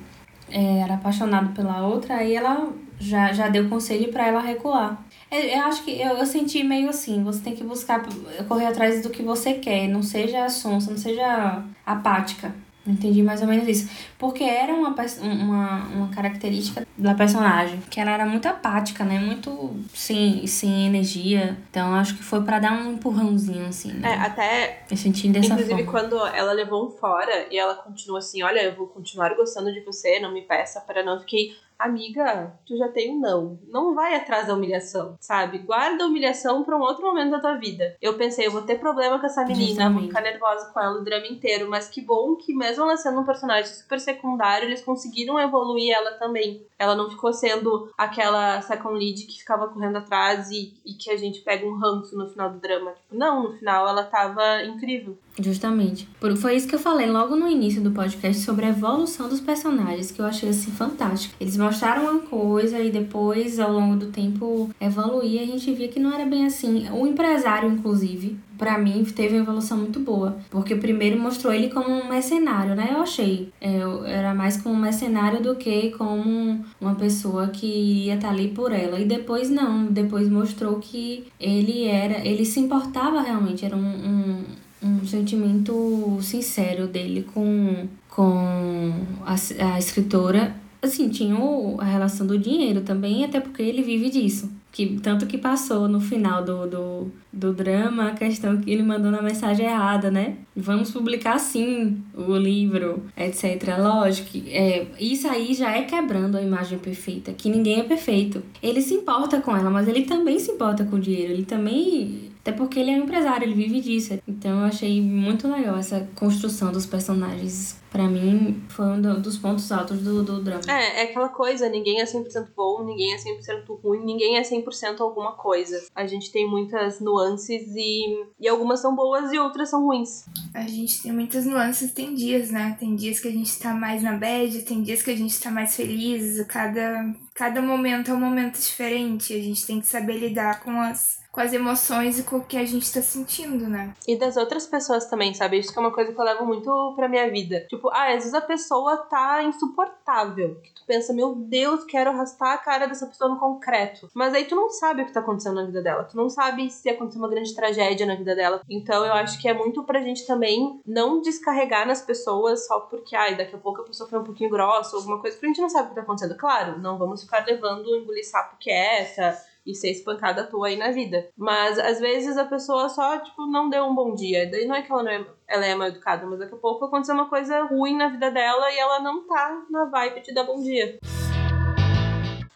é, 0.51 0.80
era 0.80 0.95
apaixonado 0.95 1.53
pela 1.55 1.86
outra, 1.86 2.16
aí 2.16 2.34
ela 2.34 2.72
já, 3.01 3.32
já 3.32 3.49
deu 3.49 3.68
conselho 3.68 4.12
para 4.12 4.28
ela 4.28 4.40
recuar. 4.40 5.03
Eu, 5.30 5.40
eu 5.40 5.62
acho 5.62 5.82
que 5.82 5.90
eu, 5.90 6.11
eu 6.18 6.26
senti 6.26 6.62
meio 6.62 6.88
assim, 6.90 7.24
você 7.24 7.40
tem 7.40 7.57
que 7.57 7.64
buscar 7.64 8.07
correr 8.47 8.66
atrás 8.66 9.03
do 9.03 9.11
que 9.11 9.22
você 9.22 9.55
quer, 9.55 9.88
não 9.88 10.03
seja 10.03 10.49
sonsa, 10.49 10.90
não 10.90 10.99
seja 10.99 11.64
apática. 11.84 12.55
Entendi 12.86 13.22
mais 13.22 13.40
ou 13.40 13.46
menos 13.46 13.68
isso. 13.68 13.88
Porque 14.18 14.42
era 14.42 14.74
uma, 14.74 14.94
uma, 15.20 15.84
uma 15.88 16.08
característica 16.08 16.86
da 16.98 17.14
personagem, 17.14 17.80
que 17.90 18.00
ela 18.00 18.10
era 18.10 18.26
muito 18.26 18.46
apática, 18.46 19.04
né? 19.04 19.18
Muito 19.18 19.76
sem, 19.94 20.46
sem 20.46 20.86
energia. 20.86 21.56
Então 21.70 21.94
acho 21.94 22.16
que 22.16 22.24
foi 22.24 22.42
para 22.42 22.58
dar 22.58 22.72
um 22.72 22.92
empurrãozinho, 22.92 23.66
assim. 23.66 23.92
Né? 23.92 24.10
É, 24.10 24.14
até. 24.14 24.82
Eu 24.90 24.96
senti 24.96 25.28
dessa 25.28 25.54
inclusive, 25.54 25.84
forma. 25.84 25.90
quando 25.90 26.26
ela 26.26 26.52
levou 26.52 26.86
um 26.86 26.90
fora 26.90 27.46
e 27.50 27.58
ela 27.58 27.74
continua 27.76 28.18
assim: 28.18 28.42
Olha, 28.42 28.62
eu 28.62 28.74
vou 28.74 28.88
continuar 28.88 29.34
gostando 29.34 29.72
de 29.72 29.80
você, 29.80 30.18
não 30.18 30.32
me 30.32 30.42
peça 30.42 30.80
para 30.80 31.04
não. 31.04 31.20
Fiquei 31.20 31.54
amiga, 31.84 32.52
tu 32.66 32.76
já 32.76 32.88
tem 32.88 33.14
um 33.14 33.20
não. 33.20 33.58
Não 33.68 33.94
vai 33.94 34.14
atrás 34.14 34.46
da 34.46 34.54
humilhação, 34.54 35.16
sabe? 35.20 35.58
Guarda 35.58 36.04
a 36.04 36.06
humilhação 36.06 36.62
para 36.62 36.76
um 36.76 36.80
outro 36.80 37.04
momento 37.04 37.30
da 37.30 37.40
tua 37.40 37.54
vida. 37.54 37.96
Eu 38.00 38.14
pensei, 38.14 38.46
eu 38.46 38.50
vou 38.50 38.62
ter 38.62 38.78
problema 38.78 39.18
com 39.18 39.26
essa 39.26 39.44
menina, 39.44 39.90
vou 39.90 40.02
ficar 40.02 40.20
nervosa 40.20 40.70
com 40.72 40.80
ela 40.80 41.00
o 41.00 41.04
drama 41.04 41.26
inteiro, 41.26 41.68
mas 41.68 41.88
que 41.88 42.00
bom 42.00 42.36
que 42.36 42.54
mesmo 42.54 42.84
ela 42.84 42.96
sendo 42.96 43.20
um 43.20 43.24
personagem 43.24 43.72
super 43.72 44.00
secundário, 44.00 44.66
eles 44.66 44.82
conseguiram 44.82 45.38
evoluir 45.38 45.94
ela 45.94 46.12
também. 46.12 46.64
Ela 46.78 46.94
não 46.94 47.08
ficou 47.08 47.32
sendo 47.32 47.90
aquela 47.96 48.60
second 48.62 48.98
lead 48.98 49.24
que 49.26 49.38
ficava 49.38 49.68
correndo 49.68 49.98
atrás 49.98 50.50
e, 50.50 50.74
e 50.84 50.94
que 50.94 51.10
a 51.10 51.16
gente 51.16 51.40
pega 51.40 51.66
um 51.66 51.78
ranço 51.78 52.16
no 52.16 52.28
final 52.28 52.50
do 52.50 52.58
drama. 52.58 52.92
Tipo, 52.92 53.14
não, 53.14 53.44
no 53.44 53.52
final 53.58 53.88
ela 53.88 54.04
tava 54.04 54.62
incrível. 54.64 55.16
Justamente. 55.38 56.06
Por, 56.20 56.36
foi 56.36 56.56
isso 56.56 56.68
que 56.68 56.74
eu 56.74 56.78
falei 56.78 57.10
logo 57.10 57.36
no 57.36 57.48
início 57.48 57.80
do 57.80 57.90
podcast 57.90 58.42
sobre 58.42 58.66
a 58.66 58.68
evolução 58.68 59.28
dos 59.28 59.40
personagens, 59.40 60.10
que 60.10 60.20
eu 60.20 60.26
achei 60.26 60.50
assim 60.50 60.70
fantástico. 60.70 61.34
Eles 61.40 61.56
mostraram 61.56 62.02
uma 62.02 62.20
coisa 62.20 62.78
e 62.78 62.90
depois, 62.90 63.58
ao 63.58 63.72
longo 63.72 63.96
do 63.96 64.06
tempo, 64.06 64.70
evoluía. 64.80 65.42
A 65.42 65.46
gente 65.46 65.72
via 65.72 65.88
que 65.88 66.00
não 66.00 66.12
era 66.12 66.26
bem 66.26 66.44
assim. 66.44 66.86
O 66.90 67.06
empresário, 67.06 67.70
inclusive, 67.70 68.36
para 68.58 68.78
mim, 68.78 69.04
teve 69.04 69.34
uma 69.34 69.42
evolução 69.42 69.78
muito 69.78 70.00
boa. 70.00 70.36
Porque 70.50 70.74
primeiro 70.76 71.18
mostrou 71.18 71.52
ele 71.52 71.70
como 71.70 71.88
um 71.88 72.08
mercenário, 72.08 72.74
né? 72.74 72.90
Eu 72.92 73.00
achei. 73.00 73.50
Eu, 73.60 74.04
era 74.04 74.34
mais 74.34 74.58
como 74.58 74.74
um 74.74 74.78
mercenário 74.78 75.42
do 75.42 75.56
que 75.56 75.90
como 75.92 76.62
uma 76.80 76.94
pessoa 76.94 77.48
que 77.48 77.66
ia 77.66 78.14
estar 78.16 78.28
tá 78.28 78.34
ali 78.34 78.48
por 78.48 78.70
ela. 78.70 79.00
E 79.00 79.04
depois 79.06 79.48
não. 79.48 79.86
Depois 79.86 80.28
mostrou 80.28 80.78
que 80.78 81.24
ele 81.40 81.86
era. 81.86 82.26
Ele 82.26 82.44
se 82.44 82.60
importava 82.60 83.22
realmente. 83.22 83.64
Era 83.64 83.76
um, 83.76 83.80
um 83.80 84.44
um 84.82 85.06
sentimento 85.06 86.18
sincero 86.20 86.86
dele 86.86 87.26
com, 87.32 87.86
com 88.08 88.92
a, 89.24 89.34
a 89.74 89.78
escritora. 89.78 90.54
Assim, 90.82 91.08
tinha 91.08 91.36
o, 91.36 91.80
a 91.80 91.84
relação 91.84 92.26
do 92.26 92.36
dinheiro 92.36 92.80
também, 92.80 93.24
até 93.24 93.40
porque 93.40 93.62
ele 93.62 93.82
vive 93.82 94.10
disso. 94.10 94.50
Que, 94.72 94.98
tanto 95.00 95.26
que 95.26 95.36
passou 95.36 95.86
no 95.86 96.00
final 96.00 96.42
do, 96.42 96.66
do, 96.66 97.12
do 97.32 97.52
drama 97.52 98.08
a 98.08 98.14
questão 98.14 98.58
que 98.58 98.70
ele 98.70 98.82
mandou 98.82 99.10
na 99.10 99.20
mensagem 99.22 99.66
errada, 99.66 100.10
né? 100.10 100.38
Vamos 100.55 100.90
publicar 100.90 101.38
sim 101.38 102.03
o 102.14 102.36
livro, 102.36 103.05
etc. 103.16 103.78
Lógico 103.78 104.28
que 104.28 104.53
é, 104.53 104.86
isso 105.00 105.26
aí 105.28 105.55
já 105.55 105.76
é 105.76 105.84
quebrando 105.84 106.36
a 106.36 106.42
imagem 106.42 106.78
perfeita, 106.78 107.32
que 107.32 107.48
ninguém 107.48 107.80
é 107.80 107.84
perfeito. 107.84 108.42
Ele 108.62 108.82
se 108.82 108.94
importa 108.94 109.40
com 109.40 109.57
ela, 109.57 109.70
mas 109.70 109.88
ele 109.88 110.03
também 110.03 110.38
se 110.38 110.50
importa 110.50 110.84
com 110.84 110.96
o 110.96 111.00
dinheiro, 111.00 111.32
ele 111.32 111.44
também 111.44 112.32
até 112.42 112.50
porque 112.50 112.80
ele 112.80 112.90
é 112.90 112.94
um 112.94 113.05
empresário, 113.05 113.44
ele 113.44 113.55
vive 113.55 113.80
disso. 113.80 114.18
Então 114.26 114.61
eu 114.61 114.64
achei 114.66 115.00
muito 115.00 115.48
legal 115.48 115.76
essa 115.76 116.09
construção 116.16 116.72
dos 116.72 116.84
personagens. 116.84 117.80
Para 117.88 118.09
mim, 118.09 118.61
foi 118.68 118.86
um 118.86 119.20
dos 119.20 119.38
pontos 119.38 119.70
altos 119.70 120.00
do, 120.00 120.24
do 120.24 120.42
drama. 120.42 120.62
É, 120.66 121.03
é 121.03 121.03
aquela 121.05 121.28
coisa, 121.28 121.68
ninguém 121.68 122.00
é 122.00 122.05
100% 122.05 122.48
bom, 122.57 122.84
ninguém 122.84 123.12
é 123.12 123.16
100% 123.16 123.80
ruim, 123.80 124.05
ninguém 124.05 124.38
é 124.38 124.42
100% 124.42 125.00
alguma 125.00 125.32
coisa. 125.32 125.80
A 125.94 126.05
gente 126.05 126.32
tem 126.32 126.48
muitas 126.48 127.00
nuances 127.00 127.62
e, 127.76 128.24
e 128.40 128.48
algumas 128.48 128.80
são 128.80 128.96
boas 128.96 129.32
e 129.32 129.38
outras 129.38 129.70
são 129.70 129.84
ruins. 129.84 130.24
A 130.55 130.66
gente 130.66 131.03
tem 131.03 131.12
muitas 131.12 131.47
nuances, 131.47 131.93
tem 131.93 132.14
dias, 132.14 132.51
né? 132.51 132.76
Tem 132.78 132.95
dias 132.95 133.20
que 133.20 133.28
a 133.28 133.32
gente 133.32 133.59
tá 133.59 133.72
mais 133.72 134.03
na 134.03 134.16
bad, 134.16 134.62
tem 134.62 134.82
dias 134.82 135.03
que 135.03 135.11
a 135.11 135.16
gente 135.16 135.40
tá 135.40 135.51
mais 135.51 135.74
feliz, 135.74 136.45
cada 136.47 137.14
cada 137.34 137.62
momento 137.62 138.11
é 138.11 138.14
um 138.14 138.20
momento 138.20 138.61
diferente. 138.61 139.32
A 139.32 139.40
gente 139.40 139.66
tem 139.66 139.80
que 139.80 139.86
saber 139.86 140.18
lidar 140.18 140.61
com 140.61 140.80
as 140.80 141.21
com 141.32 141.40
as 141.40 141.52
emoções 141.54 142.18
e 142.18 142.22
com 142.24 142.36
o 142.36 142.44
que 142.44 142.58
a 142.58 142.64
gente 142.64 142.92
tá 142.92 143.00
sentindo, 143.00 143.66
né? 143.66 143.94
E 144.06 144.16
das 144.16 144.36
outras 144.36 144.66
pessoas 144.66 145.06
também, 145.06 145.32
sabe? 145.32 145.58
Isso 145.58 145.72
que 145.72 145.78
é 145.78 145.80
uma 145.80 145.90
coisa 145.90 146.12
que 146.12 146.20
eu 146.20 146.24
levo 146.24 146.44
muito 146.44 146.92
pra 146.94 147.08
minha 147.08 147.28
vida. 147.30 147.66
Tipo, 147.70 147.88
ah, 147.88 148.08
às 148.08 148.16
vezes 148.16 148.34
a 148.34 148.40
pessoa 148.42 148.98
tá 148.98 149.42
insuportável. 149.42 150.56
Que 150.62 150.74
tu 150.74 150.82
pensa, 150.86 151.14
meu 151.14 151.34
Deus, 151.34 151.84
quero 151.84 152.10
arrastar 152.10 152.52
a 152.52 152.58
cara 152.58 152.86
dessa 152.86 153.06
pessoa 153.06 153.30
no 153.30 153.40
concreto. 153.40 154.10
Mas 154.12 154.34
aí 154.34 154.44
tu 154.44 154.54
não 154.54 154.68
sabe 154.68 155.02
o 155.02 155.06
que 155.06 155.12
tá 155.12 155.20
acontecendo 155.20 155.54
na 155.54 155.64
vida 155.64 155.80
dela. 155.80 156.04
Tu 156.04 156.16
não 156.16 156.28
sabe 156.28 156.70
se 156.70 156.90
aconteceu 156.90 157.22
uma 157.22 157.30
grande 157.30 157.54
tragédia 157.54 158.04
na 158.04 158.14
vida 158.14 158.36
dela. 158.36 158.60
Então 158.68 159.02
eu 159.02 159.14
acho 159.14 159.40
que 159.40 159.48
é 159.48 159.54
muito 159.54 159.82
pra 159.84 160.02
gente 160.02 160.26
também 160.26 160.82
não 160.86 161.22
descarregar 161.22 161.86
nas 161.86 162.02
pessoas 162.02 162.66
só 162.66 162.80
porque, 162.80 163.16
ai, 163.16 163.36
daqui 163.36 163.56
a 163.56 163.58
pouco 163.58 163.80
a 163.80 163.84
pessoa 163.84 164.08
foi 164.08 164.18
um 164.18 164.24
pouquinho 164.24 164.50
grossa 164.50 164.96
ou 164.96 165.00
alguma 165.00 165.18
coisa, 165.18 165.34
porque 165.34 165.46
a 165.46 165.48
gente 165.48 165.62
não 165.62 165.70
sabe 165.70 165.86
o 165.86 165.88
que 165.90 165.94
tá 165.94 166.02
acontecendo. 166.02 166.36
Claro, 166.36 166.78
não 166.78 166.98
vamos 166.98 167.22
ficar 167.22 167.46
levando 167.46 167.96
engolir 167.96 168.28
sapo 168.28 168.56
quieta 168.60 169.50
e 169.66 169.74
ser 169.74 169.90
espancada 169.90 170.42
à 170.42 170.46
toa 170.46 170.68
aí 170.68 170.76
na 170.76 170.90
vida. 170.90 171.28
Mas 171.36 171.78
às 171.78 172.00
vezes 172.00 172.36
a 172.36 172.44
pessoa 172.44 172.88
só, 172.88 173.18
tipo, 173.18 173.46
não 173.46 173.68
deu 173.68 173.84
um 173.84 173.94
bom 173.94 174.14
dia. 174.14 174.50
Daí 174.50 174.66
não 174.66 174.74
é 174.74 174.82
que 174.82 174.90
ela, 174.90 175.02
não 175.02 175.10
é, 175.10 175.26
ela 175.48 175.66
é 175.66 175.74
mal 175.74 175.88
educada, 175.88 176.26
mas 176.26 176.38
daqui 176.38 176.54
a 176.54 176.58
pouco 176.58 176.84
aconteceu 176.84 177.14
uma 177.14 177.28
coisa 177.28 177.62
ruim 177.64 177.96
na 177.96 178.08
vida 178.08 178.30
dela 178.30 178.70
e 178.72 178.78
ela 178.78 179.00
não 179.00 179.26
tá 179.26 179.64
na 179.70 179.86
vibe 179.86 180.22
de 180.22 180.34
dar 180.34 180.44
bom 180.44 180.60
dia. 180.60 180.98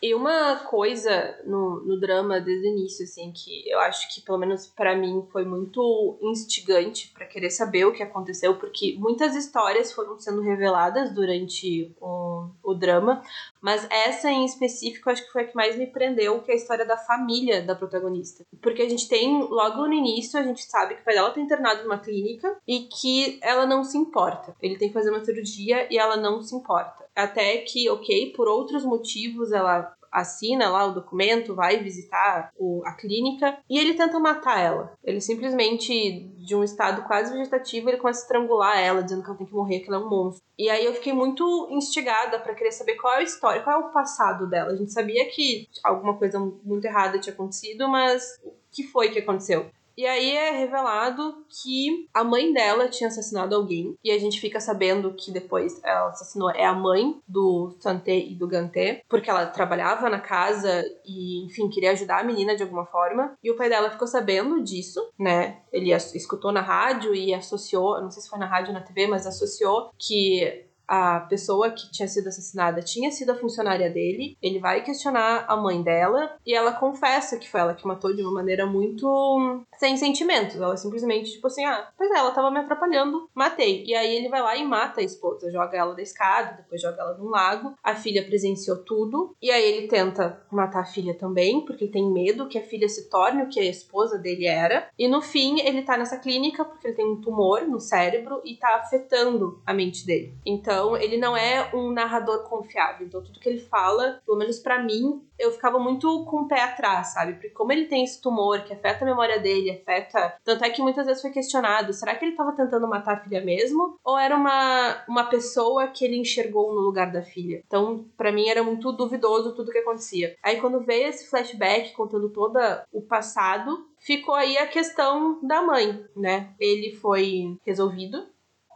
E 0.02 0.14
uma 0.14 0.57
coisa 0.57 1.36
no, 1.46 1.80
no 1.80 1.98
drama 1.98 2.38
desde 2.38 2.68
o 2.68 2.70
início, 2.70 3.04
assim, 3.04 3.32
que 3.32 3.68
eu 3.68 3.80
acho 3.80 4.14
que, 4.14 4.20
pelo 4.20 4.36
menos 4.36 4.66
para 4.66 4.94
mim, 4.94 5.26
foi 5.32 5.44
muito 5.44 6.18
instigante 6.22 7.11
para 7.14 7.26
querer 7.26 7.50
saber 7.50 7.86
o 7.86 7.92
que 7.92 8.02
aconteceu, 8.02 8.57
porque 8.57 8.94
muitas 8.98 9.34
histórias 9.34 9.92
foram 9.92 10.18
sendo 10.18 10.42
reveladas 10.42 11.12
durante 11.14 11.92
o, 11.98 12.46
o 12.62 12.74
drama, 12.74 13.22
mas 13.66 13.84
essa 13.90 14.30
em 14.30 14.44
específico 14.44 15.10
acho 15.10 15.26
que 15.26 15.32
foi 15.32 15.42
a 15.42 15.44
que 15.48 15.56
mais 15.56 15.76
me 15.76 15.88
prendeu, 15.88 16.40
que 16.40 16.52
é 16.52 16.54
a 16.54 16.56
história 16.56 16.86
da 16.86 16.96
família 16.96 17.60
da 17.60 17.74
protagonista. 17.74 18.44
Porque 18.62 18.80
a 18.80 18.88
gente 18.88 19.08
tem, 19.08 19.42
logo 19.42 19.88
no 19.88 19.92
início, 19.92 20.38
a 20.38 20.42
gente 20.44 20.62
sabe 20.62 20.94
que 20.94 21.00
o 21.00 21.04
pai 21.04 21.14
dela 21.14 21.32
tá 21.32 21.40
internado 21.40 21.82
numa 21.82 21.98
clínica 21.98 22.56
e 22.64 22.82
que 22.82 23.40
ela 23.42 23.66
não 23.66 23.82
se 23.82 23.98
importa. 23.98 24.54
Ele 24.62 24.78
tem 24.78 24.86
que 24.86 24.94
fazer 24.94 25.10
uma 25.10 25.24
cirurgia 25.24 25.92
e 25.92 25.98
ela 25.98 26.16
não 26.16 26.40
se 26.42 26.54
importa. 26.54 27.06
Até 27.12 27.56
que, 27.56 27.90
ok, 27.90 28.34
por 28.36 28.46
outros 28.46 28.84
motivos 28.84 29.50
ela 29.50 29.92
assina 30.16 30.70
lá 30.70 30.86
o 30.86 30.94
documento, 30.94 31.54
vai 31.54 31.76
visitar 31.76 32.50
o, 32.56 32.82
a 32.86 32.92
clínica 32.92 33.58
e 33.68 33.78
ele 33.78 33.94
tenta 33.94 34.18
matar 34.18 34.58
ela. 34.58 34.94
Ele 35.04 35.20
simplesmente, 35.20 36.20
de 36.38 36.56
um 36.56 36.64
estado 36.64 37.02
quase 37.02 37.32
vegetativo, 37.36 37.90
ele 37.90 37.98
começa 37.98 38.20
a 38.20 38.22
estrangular 38.22 38.78
ela, 38.78 39.02
dizendo 39.02 39.22
que 39.22 39.28
ela 39.28 39.36
tem 39.36 39.46
que 39.46 39.54
morrer, 39.54 39.80
que 39.80 39.88
ela 39.88 39.98
é 39.98 40.04
um 40.04 40.08
monstro. 40.08 40.42
E 40.58 40.70
aí 40.70 40.86
eu 40.86 40.94
fiquei 40.94 41.12
muito 41.12 41.68
instigada 41.70 42.38
para 42.38 42.54
querer 42.54 42.72
saber 42.72 42.94
qual 42.94 43.12
é 43.12 43.18
a 43.18 43.22
história, 43.22 43.62
qual 43.62 43.82
é 43.82 43.84
o 43.84 43.92
passado 43.92 44.48
dela. 44.48 44.72
A 44.72 44.76
gente 44.76 44.92
sabia 44.92 45.28
que 45.28 45.68
alguma 45.84 46.16
coisa 46.16 46.40
muito 46.40 46.84
errada 46.86 47.18
tinha 47.18 47.34
acontecido, 47.34 47.86
mas 47.86 48.40
o 48.42 48.52
que 48.70 48.84
foi 48.84 49.10
que 49.10 49.18
aconteceu? 49.18 49.66
E 49.97 50.07
aí 50.07 50.36
é 50.36 50.51
revelado 50.51 51.44
que 51.49 52.09
a 52.12 52.22
mãe 52.22 52.53
dela 52.53 52.88
tinha 52.88 53.09
assassinado 53.09 53.55
alguém. 53.55 53.97
E 54.05 54.11
a 54.11 54.18
gente 54.18 54.40
fica 54.40 54.61
sabendo 54.61 55.14
que 55.14 55.32
depois 55.32 55.80
ela 55.82 56.11
assassinou 56.11 56.51
é 56.51 56.66
a 56.66 56.74
mãe 56.74 57.18
do 57.26 57.74
Santé 57.80 58.18
e 58.18 58.34
do 58.34 58.47
Ganté, 58.47 59.03
porque 59.09 59.30
ela 59.30 59.47
trabalhava 59.47 60.11
na 60.11 60.20
casa 60.20 60.84
e, 61.05 61.44
enfim, 61.47 61.68
queria 61.68 61.92
ajudar 61.92 62.20
a 62.20 62.24
menina 62.24 62.55
de 62.55 62.62
alguma 62.62 62.84
forma. 62.84 63.36
E 63.42 63.51
o 63.51 63.57
pai 63.57 63.68
dela 63.68 63.90
ficou 63.90 64.07
sabendo 64.07 64.62
disso, 64.62 65.01
né? 65.18 65.62
Ele 65.72 65.92
escutou 65.92 66.53
na 66.53 66.61
rádio 66.61 67.14
e 67.14 67.32
associou, 67.32 68.01
não 68.01 68.11
sei 68.11 68.22
se 68.22 68.28
foi 68.28 68.38
na 68.38 68.47
rádio 68.47 68.68
ou 68.68 68.74
na 68.74 68.84
TV, 68.84 69.07
mas 69.07 69.26
associou 69.26 69.90
que 69.99 70.65
a 70.87 71.20
pessoa 71.20 71.70
que 71.70 71.91
tinha 71.91 72.09
sido 72.09 72.28
assassinada 72.28 72.82
tinha 72.82 73.11
sido 73.11 73.30
a 73.32 73.37
funcionária 73.37 73.91
dele. 73.91 74.37
Ele 74.43 74.59
vai 74.59 74.82
questionar 74.82 75.45
a 75.49 75.57
mãe 75.57 75.82
dela 75.82 76.37
e 76.47 76.55
ela 76.55 76.72
confessa 76.72 77.39
que 77.39 77.49
foi 77.49 77.61
ela 77.61 77.74
que 77.74 77.87
matou 77.87 78.14
de 78.14 78.22
uma 78.22 78.32
maneira 78.32 78.66
muito 78.66 79.64
sem 79.78 79.97
sentimentos. 79.97 80.57
Ela 80.57 80.76
simplesmente, 80.76 81.32
tipo 81.32 81.47
assim, 81.47 81.64
ah, 81.64 81.89
pois 81.97 82.11
é, 82.11 82.18
ela 82.18 82.30
tava 82.30 82.51
me 82.51 82.61
atrapalhando, 82.61 83.28
matei. 83.34 83.84
E 83.87 83.95
aí 83.95 84.16
ele 84.16 84.28
vai 84.28 84.41
lá 84.41 84.57
e 84.57 84.64
mata 84.64 85.01
a 85.01 85.05
esposa, 85.05 85.51
joga 85.51 85.76
ela 85.76 85.95
da 85.95 86.03
escada, 86.03 86.57
depois 86.57 86.80
joga 86.80 87.01
ela 87.03 87.18
num 87.18 87.28
lago. 87.28 87.74
A 87.82 87.95
filha 87.95 88.24
presenciou 88.24 88.78
tudo 88.84 89.34
e 89.41 89.51
aí 89.51 89.64
ele 89.64 89.89
tenta 89.89 90.43
matar 90.51 90.80
a 90.80 90.87
filha 90.87 91.14
também, 91.14 91.64
porque 91.64 91.89
tem 91.89 92.11
medo 92.12 92.49
que 92.49 92.59
a 92.59 92.64
filha 92.64 92.89
se 92.89 93.09
torne 93.09 93.43
o 93.43 93.49
que 93.49 93.61
a 93.61 93.64
esposa 93.64 94.18
dele 94.18 94.47
era. 94.47 94.89
E 94.99 95.09
no 95.09 95.20
fim, 95.20 95.61
ele 95.61 95.82
tá 95.82 95.97
nessa 95.97 96.18
clínica 96.18 96.64
porque 96.64 96.89
ele 96.89 96.97
tem 96.97 97.07
um 97.07 97.20
tumor 97.20 97.62
no 97.62 97.80
cérebro 97.80 98.41
e 98.45 98.57
tá 98.57 98.76
afetando 98.76 99.61
a 99.66 99.72
mente 99.72 100.07
dele. 100.07 100.34
Então, 100.45 100.75
então, 100.76 100.94
ele 100.94 101.16
não 101.16 101.34
é 101.34 101.70
um 101.74 101.90
narrador 101.90 102.42
confiável. 102.42 103.06
Então, 103.06 103.22
tudo 103.22 103.40
que 103.40 103.48
ele 103.48 103.58
fala, 103.58 104.20
pelo 104.26 104.36
menos 104.36 104.58
para 104.58 104.82
mim, 104.82 105.22
eu 105.38 105.50
ficava 105.50 105.78
muito 105.78 106.24
com 106.26 106.42
o 106.42 106.48
pé 106.48 106.60
atrás, 106.60 107.14
sabe? 107.14 107.32
Porque 107.32 107.48
como 107.48 107.72
ele 107.72 107.86
tem 107.86 108.04
esse 108.04 108.20
tumor 108.20 108.60
que 108.60 108.74
afeta 108.74 109.02
a 109.02 109.08
memória 109.08 109.40
dele, 109.40 109.70
afeta. 109.70 110.36
Tanto 110.44 110.64
é 110.64 110.70
que 110.70 110.82
muitas 110.82 111.06
vezes 111.06 111.22
foi 111.22 111.30
questionado: 111.30 111.94
será 111.94 112.14
que 112.14 112.24
ele 112.24 112.32
estava 112.32 112.52
tentando 112.52 112.86
matar 112.86 113.14
a 113.14 113.20
filha 113.20 113.40
mesmo? 113.42 113.98
Ou 114.04 114.18
era 114.18 114.36
uma, 114.36 115.02
uma 115.08 115.24
pessoa 115.24 115.88
que 115.88 116.04
ele 116.04 116.16
enxergou 116.16 116.74
no 116.74 116.80
lugar 116.80 117.10
da 117.10 117.22
filha? 117.22 117.62
Então, 117.66 118.04
para 118.16 118.30
mim, 118.30 118.48
era 118.48 118.62
muito 118.62 118.92
duvidoso 118.92 119.54
tudo 119.54 119.72
que 119.72 119.78
acontecia. 119.78 120.36
Aí, 120.42 120.60
quando 120.60 120.80
veio 120.80 121.08
esse 121.08 121.28
flashback 121.30 121.92
contando 121.92 122.28
todo 122.28 122.58
o 122.92 123.00
passado, 123.00 123.86
ficou 123.98 124.34
aí 124.34 124.58
a 124.58 124.66
questão 124.66 125.38
da 125.42 125.62
mãe, 125.62 126.04
né? 126.14 126.50
Ele 126.60 126.94
foi 126.96 127.56
resolvido, 127.64 128.26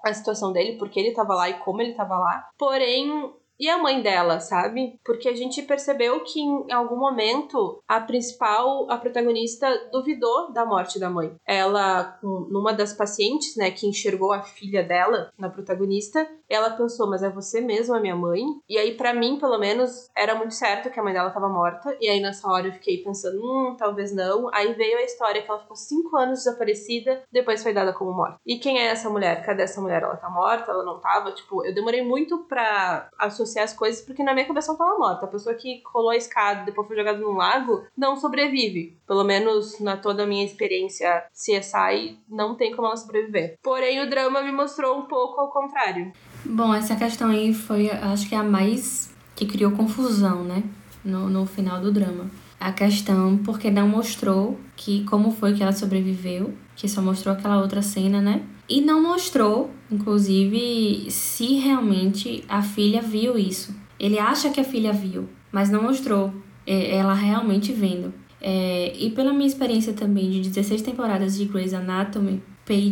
a 0.05 0.13
situação 0.13 0.53
dele, 0.53 0.79
porque 0.79 0.99
ele 0.99 1.13
tava 1.13 1.35
lá 1.35 1.49
e 1.49 1.59
como 1.59 1.81
ele 1.83 1.95
tava 1.95 2.19
lá. 2.19 2.49
Porém, 2.59 3.33
e 3.61 3.69
a 3.69 3.77
mãe 3.77 4.01
dela, 4.01 4.41
sabe? 4.41 4.99
Porque 5.05 5.29
a 5.29 5.37
gente 5.37 5.61
percebeu 5.63 6.21
que 6.25 6.41
em 6.41 6.73
algum 6.73 6.97
momento 6.97 7.83
a 7.87 8.01
principal, 8.01 8.91
a 8.91 8.97
protagonista, 8.97 9.69
duvidou 9.93 10.51
da 10.51 10.65
morte 10.65 10.99
da 10.99 11.11
mãe. 11.11 11.35
Ela, 11.47 12.19
numa 12.23 12.73
das 12.73 12.95
pacientes, 12.95 13.55
né, 13.57 13.71
que 13.71 13.87
enxergou 13.87 14.33
a 14.33 14.43
filha 14.43 14.83
dela 14.83 15.31
na 15.37 15.51
protagonista, 15.51 16.27
ela 16.49 16.71
pensou, 16.71 17.09
mas 17.09 17.23
é 17.23 17.29
você 17.29 17.61
mesmo 17.61 17.95
a 17.95 18.01
minha 18.01 18.17
mãe? 18.17 18.43
E 18.69 18.79
aí, 18.79 18.97
para 18.97 19.13
mim, 19.13 19.39
pelo 19.39 19.59
menos, 19.59 20.09
era 20.17 20.35
muito 20.35 20.55
certo 20.55 20.91
que 20.91 20.99
a 20.99 21.03
mãe 21.03 21.13
dela 21.13 21.31
tava 21.31 21.49
morta. 21.49 21.95
E 22.01 22.09
aí, 22.09 22.19
nessa 22.21 22.49
hora, 22.49 22.69
eu 22.69 22.73
fiquei 22.73 22.99
pensando, 23.05 23.39
hum, 23.41 23.77
talvez 23.79 24.15
não. 24.15 24.49
Aí 24.55 24.73
veio 24.73 24.97
a 24.99 25.03
história 25.03 25.43
que 25.43 25.51
ela 25.51 25.61
ficou 25.61 25.77
cinco 25.77 26.17
anos 26.17 26.41
desaparecida, 26.41 27.23
depois 27.31 27.63
foi 27.63 27.75
dada 27.75 27.93
como 27.93 28.13
morta. 28.13 28.39
E 28.47 28.59
quem 28.59 28.79
é 28.79 28.87
essa 28.87 29.11
mulher? 29.11 29.45
Cadê 29.45 29.63
essa 29.63 29.81
mulher? 29.81 30.03
Ela 30.03 30.17
tá 30.17 30.31
morta? 30.31 30.73
Ela 30.73 30.85
não 30.85 30.99
tava? 30.99 31.31
Tipo, 31.33 31.65
eu 31.65 31.75
demorei 31.75 32.03
muito 32.03 32.39
pra 32.45 33.09
associar 33.19 33.50
associar 33.51 33.65
as 33.65 33.73
coisas, 33.73 34.03
porque 34.03 34.23
na 34.23 34.33
minha 34.33 34.47
cabeça 34.47 34.71
ela 34.71 34.79
tava 34.79 34.99
morta. 34.99 35.27
A 35.27 35.29
pessoa 35.29 35.55
que 35.55 35.83
rolou 35.93 36.11
a 36.11 36.17
escada 36.17 36.65
depois 36.65 36.87
foi 36.87 36.97
jogada 36.97 37.19
num 37.19 37.33
lago 37.33 37.85
não 37.97 38.17
sobrevive. 38.17 38.97
Pelo 39.07 39.25
menos 39.25 39.79
na 39.81 39.97
toda 39.97 40.23
a 40.23 40.27
minha 40.27 40.45
experiência 40.45 41.25
CSI, 41.33 42.19
não 42.29 42.55
tem 42.55 42.75
como 42.75 42.89
ela 42.89 42.97
sobreviver. 42.97 43.59
Porém, 43.63 44.01
o 44.01 44.09
drama 44.09 44.43
me 44.43 44.53
mostrou 44.53 44.99
um 44.99 45.03
pouco 45.03 45.41
ao 45.41 45.51
contrário. 45.51 46.13
Bom, 46.45 46.73
essa 46.75 46.97
questão 46.97 47.31
aí 47.31 47.53
foi, 47.53 47.91
acho 47.91 48.29
que 48.29 48.35
a 48.35 48.43
mais 48.43 49.13
que 49.35 49.47
criou 49.47 49.73
confusão, 49.73 50.45
né? 50.45 50.63
No, 51.05 51.29
no 51.29 51.47
final 51.47 51.81
do 51.81 51.91
drama. 51.91 52.31
A 52.59 52.73
questão 52.73 53.39
porque 53.39 53.71
não 53.71 53.89
mostrou 53.89 54.59
que 54.77 55.05
como 55.05 55.31
foi 55.31 55.55
que 55.55 55.63
ela 55.63 55.73
sobreviveu, 55.73 56.53
que 56.77 56.87
só 56.87 57.01
mostrou 57.01 57.35
aquela 57.35 57.59
outra 57.59 57.81
cena, 57.81 58.21
né? 58.21 58.43
E 58.71 58.81
não 58.81 59.03
mostrou, 59.03 59.69
inclusive, 59.91 61.11
se 61.11 61.57
realmente 61.57 62.45
a 62.49 62.63
filha 62.63 63.03
viu 63.03 63.37
isso. 63.37 63.75
Ele 63.99 64.17
acha 64.17 64.49
que 64.51 64.61
a 64.61 64.65
filha 64.65 64.93
viu, 64.93 65.29
mas 65.51 65.69
não 65.69 65.83
mostrou 65.83 66.33
é, 66.65 66.95
ela 66.95 67.13
realmente 67.13 67.73
vendo. 67.73 68.15
É, 68.41 68.93
e 68.97 69.11
pela 69.11 69.33
minha 69.33 69.49
experiência 69.49 69.93
também 69.93 70.31
de 70.31 70.49
16 70.49 70.83
temporadas 70.83 71.37
de 71.37 71.47
Grey's 71.47 71.75
Anatomy, 71.75 72.41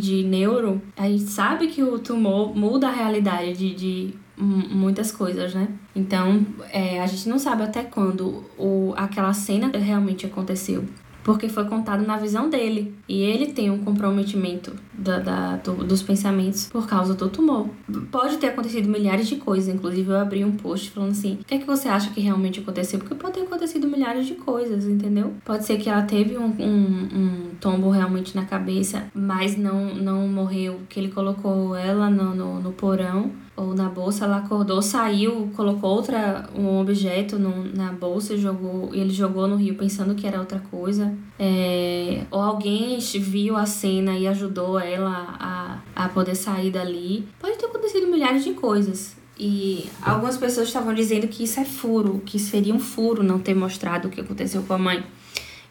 de 0.01 0.23
Neuro, 0.23 0.81
a 0.97 1.07
gente 1.07 1.23
sabe 1.23 1.67
que 1.67 1.81
o 1.81 1.97
tumor 1.99 2.53
muda 2.53 2.89
a 2.89 2.91
realidade 2.91 3.53
de, 3.53 3.73
de 3.73 4.13
muitas 4.37 5.09
coisas, 5.09 5.53
né? 5.53 5.69
Então, 5.95 6.45
é, 6.73 7.01
a 7.01 7.07
gente 7.07 7.29
não 7.29 7.39
sabe 7.39 7.63
até 7.63 7.83
quando 7.83 8.43
o, 8.57 8.93
aquela 8.97 9.31
cena 9.31 9.71
realmente 9.77 10.25
aconteceu 10.25 10.83
porque 11.23 11.49
foi 11.49 11.65
contado 11.65 12.05
na 12.05 12.17
visão 12.17 12.49
dele. 12.49 12.95
E 13.07 13.21
ele 13.21 13.47
tem 13.47 13.69
um 13.69 13.79
comprometimento 13.79 14.73
da, 14.93 15.19
da 15.19 15.55
do, 15.57 15.83
dos 15.83 16.01
pensamentos 16.01 16.67
por 16.67 16.87
causa 16.87 17.13
do 17.13 17.29
tumor. 17.29 17.69
Pode 18.11 18.37
ter 18.37 18.47
acontecido 18.47 18.89
milhares 18.89 19.27
de 19.27 19.37
coisas, 19.37 19.73
inclusive 19.73 20.09
eu 20.09 20.17
abri 20.17 20.43
um 20.43 20.51
post 20.51 20.89
falando 20.91 21.11
assim: 21.11 21.39
o 21.41 21.45
que 21.45 21.55
é 21.55 21.57
que 21.59 21.65
você 21.65 21.87
acha 21.87 22.11
que 22.11 22.19
realmente 22.19 22.59
aconteceu? 22.59 22.99
Porque 22.99 23.15
pode 23.15 23.33
ter 23.33 23.41
acontecido 23.41 23.87
milhares 23.87 24.25
de 24.27 24.35
coisas, 24.35 24.85
entendeu? 24.85 25.33
Pode 25.45 25.65
ser 25.65 25.77
que 25.77 25.89
ela 25.89 26.01
teve 26.03 26.37
um, 26.37 26.53
um, 26.59 27.09
um 27.13 27.49
tombo 27.59 27.89
realmente 27.89 28.35
na 28.35 28.45
cabeça, 28.45 29.05
mas 29.13 29.57
não, 29.57 29.93
não 29.95 30.27
morreu, 30.27 30.81
que 30.89 30.99
ele 30.99 31.09
colocou 31.09 31.75
ela 31.75 32.09
no, 32.09 32.35
no, 32.35 32.59
no 32.59 32.71
porão 32.71 33.31
ou 33.59 33.75
na 33.75 33.89
bolsa, 33.89 34.23
ela 34.23 34.37
acordou, 34.37 34.81
saiu, 34.81 35.51
colocou 35.53 35.89
outra 35.89 36.49
um 36.55 36.79
objeto 36.79 37.37
no, 37.37 37.65
na 37.75 37.91
bolsa 37.91 38.33
e 38.33 38.37
jogou, 38.37 38.89
ele 38.93 39.09
jogou 39.09 39.49
no 39.49 39.57
rio 39.57 39.75
pensando 39.75 40.15
que 40.15 40.25
era 40.25 40.39
outra 40.39 40.59
coisa. 40.71 41.13
É, 41.37 42.23
ou 42.31 42.39
alguém 42.39 42.97
viu 42.99 43.57
a 43.57 43.65
cena 43.65 44.17
e 44.17 44.27
ajudou 44.27 44.79
ela 44.79 45.35
a, 45.37 46.05
a 46.05 46.07
poder 46.07 46.35
sair 46.35 46.71
dali. 46.71 47.27
Pode 47.37 47.57
ter 47.57 47.65
acontecido 47.65 48.07
milhares 48.07 48.45
de 48.45 48.53
coisas. 48.53 49.17
E 49.37 49.89
algumas 50.01 50.37
pessoas 50.37 50.67
estavam 50.67 50.93
dizendo 50.93 51.27
que 51.27 51.43
isso 51.43 51.59
é 51.59 51.65
furo, 51.65 52.21
que 52.25 52.39
seria 52.39 52.73
um 52.73 52.79
furo 52.79 53.21
não 53.23 53.39
ter 53.39 53.53
mostrado 53.53 54.07
o 54.07 54.11
que 54.11 54.21
aconteceu 54.21 54.63
com 54.63 54.73
a 54.73 54.77
mãe. 54.77 55.03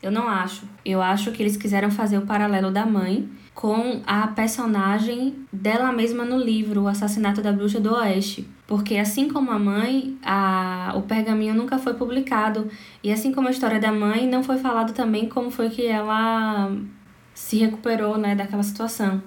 Eu 0.03 0.11
não 0.11 0.29
acho. 0.29 0.63
Eu 0.85 1.01
acho 1.01 1.33
que 1.33 1.43
eles 1.43 1.57
quiseram 1.57 1.91
fazer 1.91 2.19
o 2.19 2.27
paralelo 2.27 2.71
da 2.71 2.85
mãe 2.85 3.29
com 3.59 4.01
a 4.07 4.29
personagem 4.29 5.35
dela 5.53 5.91
mesma 5.91 6.25
no 6.25 6.39
livro, 6.39 6.83
O 6.83 6.87
Assassinato 6.87 7.43
da 7.43 7.51
Bruxa 7.51 7.81
do 7.81 7.93
Oeste. 7.93 8.47
Porque 8.69 8.97
assim 8.97 9.29
como 9.29 9.51
a 9.51 9.59
mãe, 9.59 10.17
a, 10.25 10.93
o 10.95 11.03
pergaminho 11.03 11.55
nunca 11.55 11.77
foi 11.77 11.95
publicado. 11.95 12.69
E 13.03 13.11
assim 13.11 13.33
como 13.33 13.49
a 13.49 13.51
história 13.51 13.81
da 13.81 13.91
mãe, 13.91 14.29
não 14.29 14.45
foi 14.45 14.59
falado 14.59 14.93
também 14.93 15.29
como 15.29 15.51
foi 15.51 15.71
que 15.71 15.85
ela 15.85 16.71
se 17.35 17.57
recuperou 17.57 18.17
né, 18.17 18.37
daquela 18.37 18.63
situação. 18.63 19.21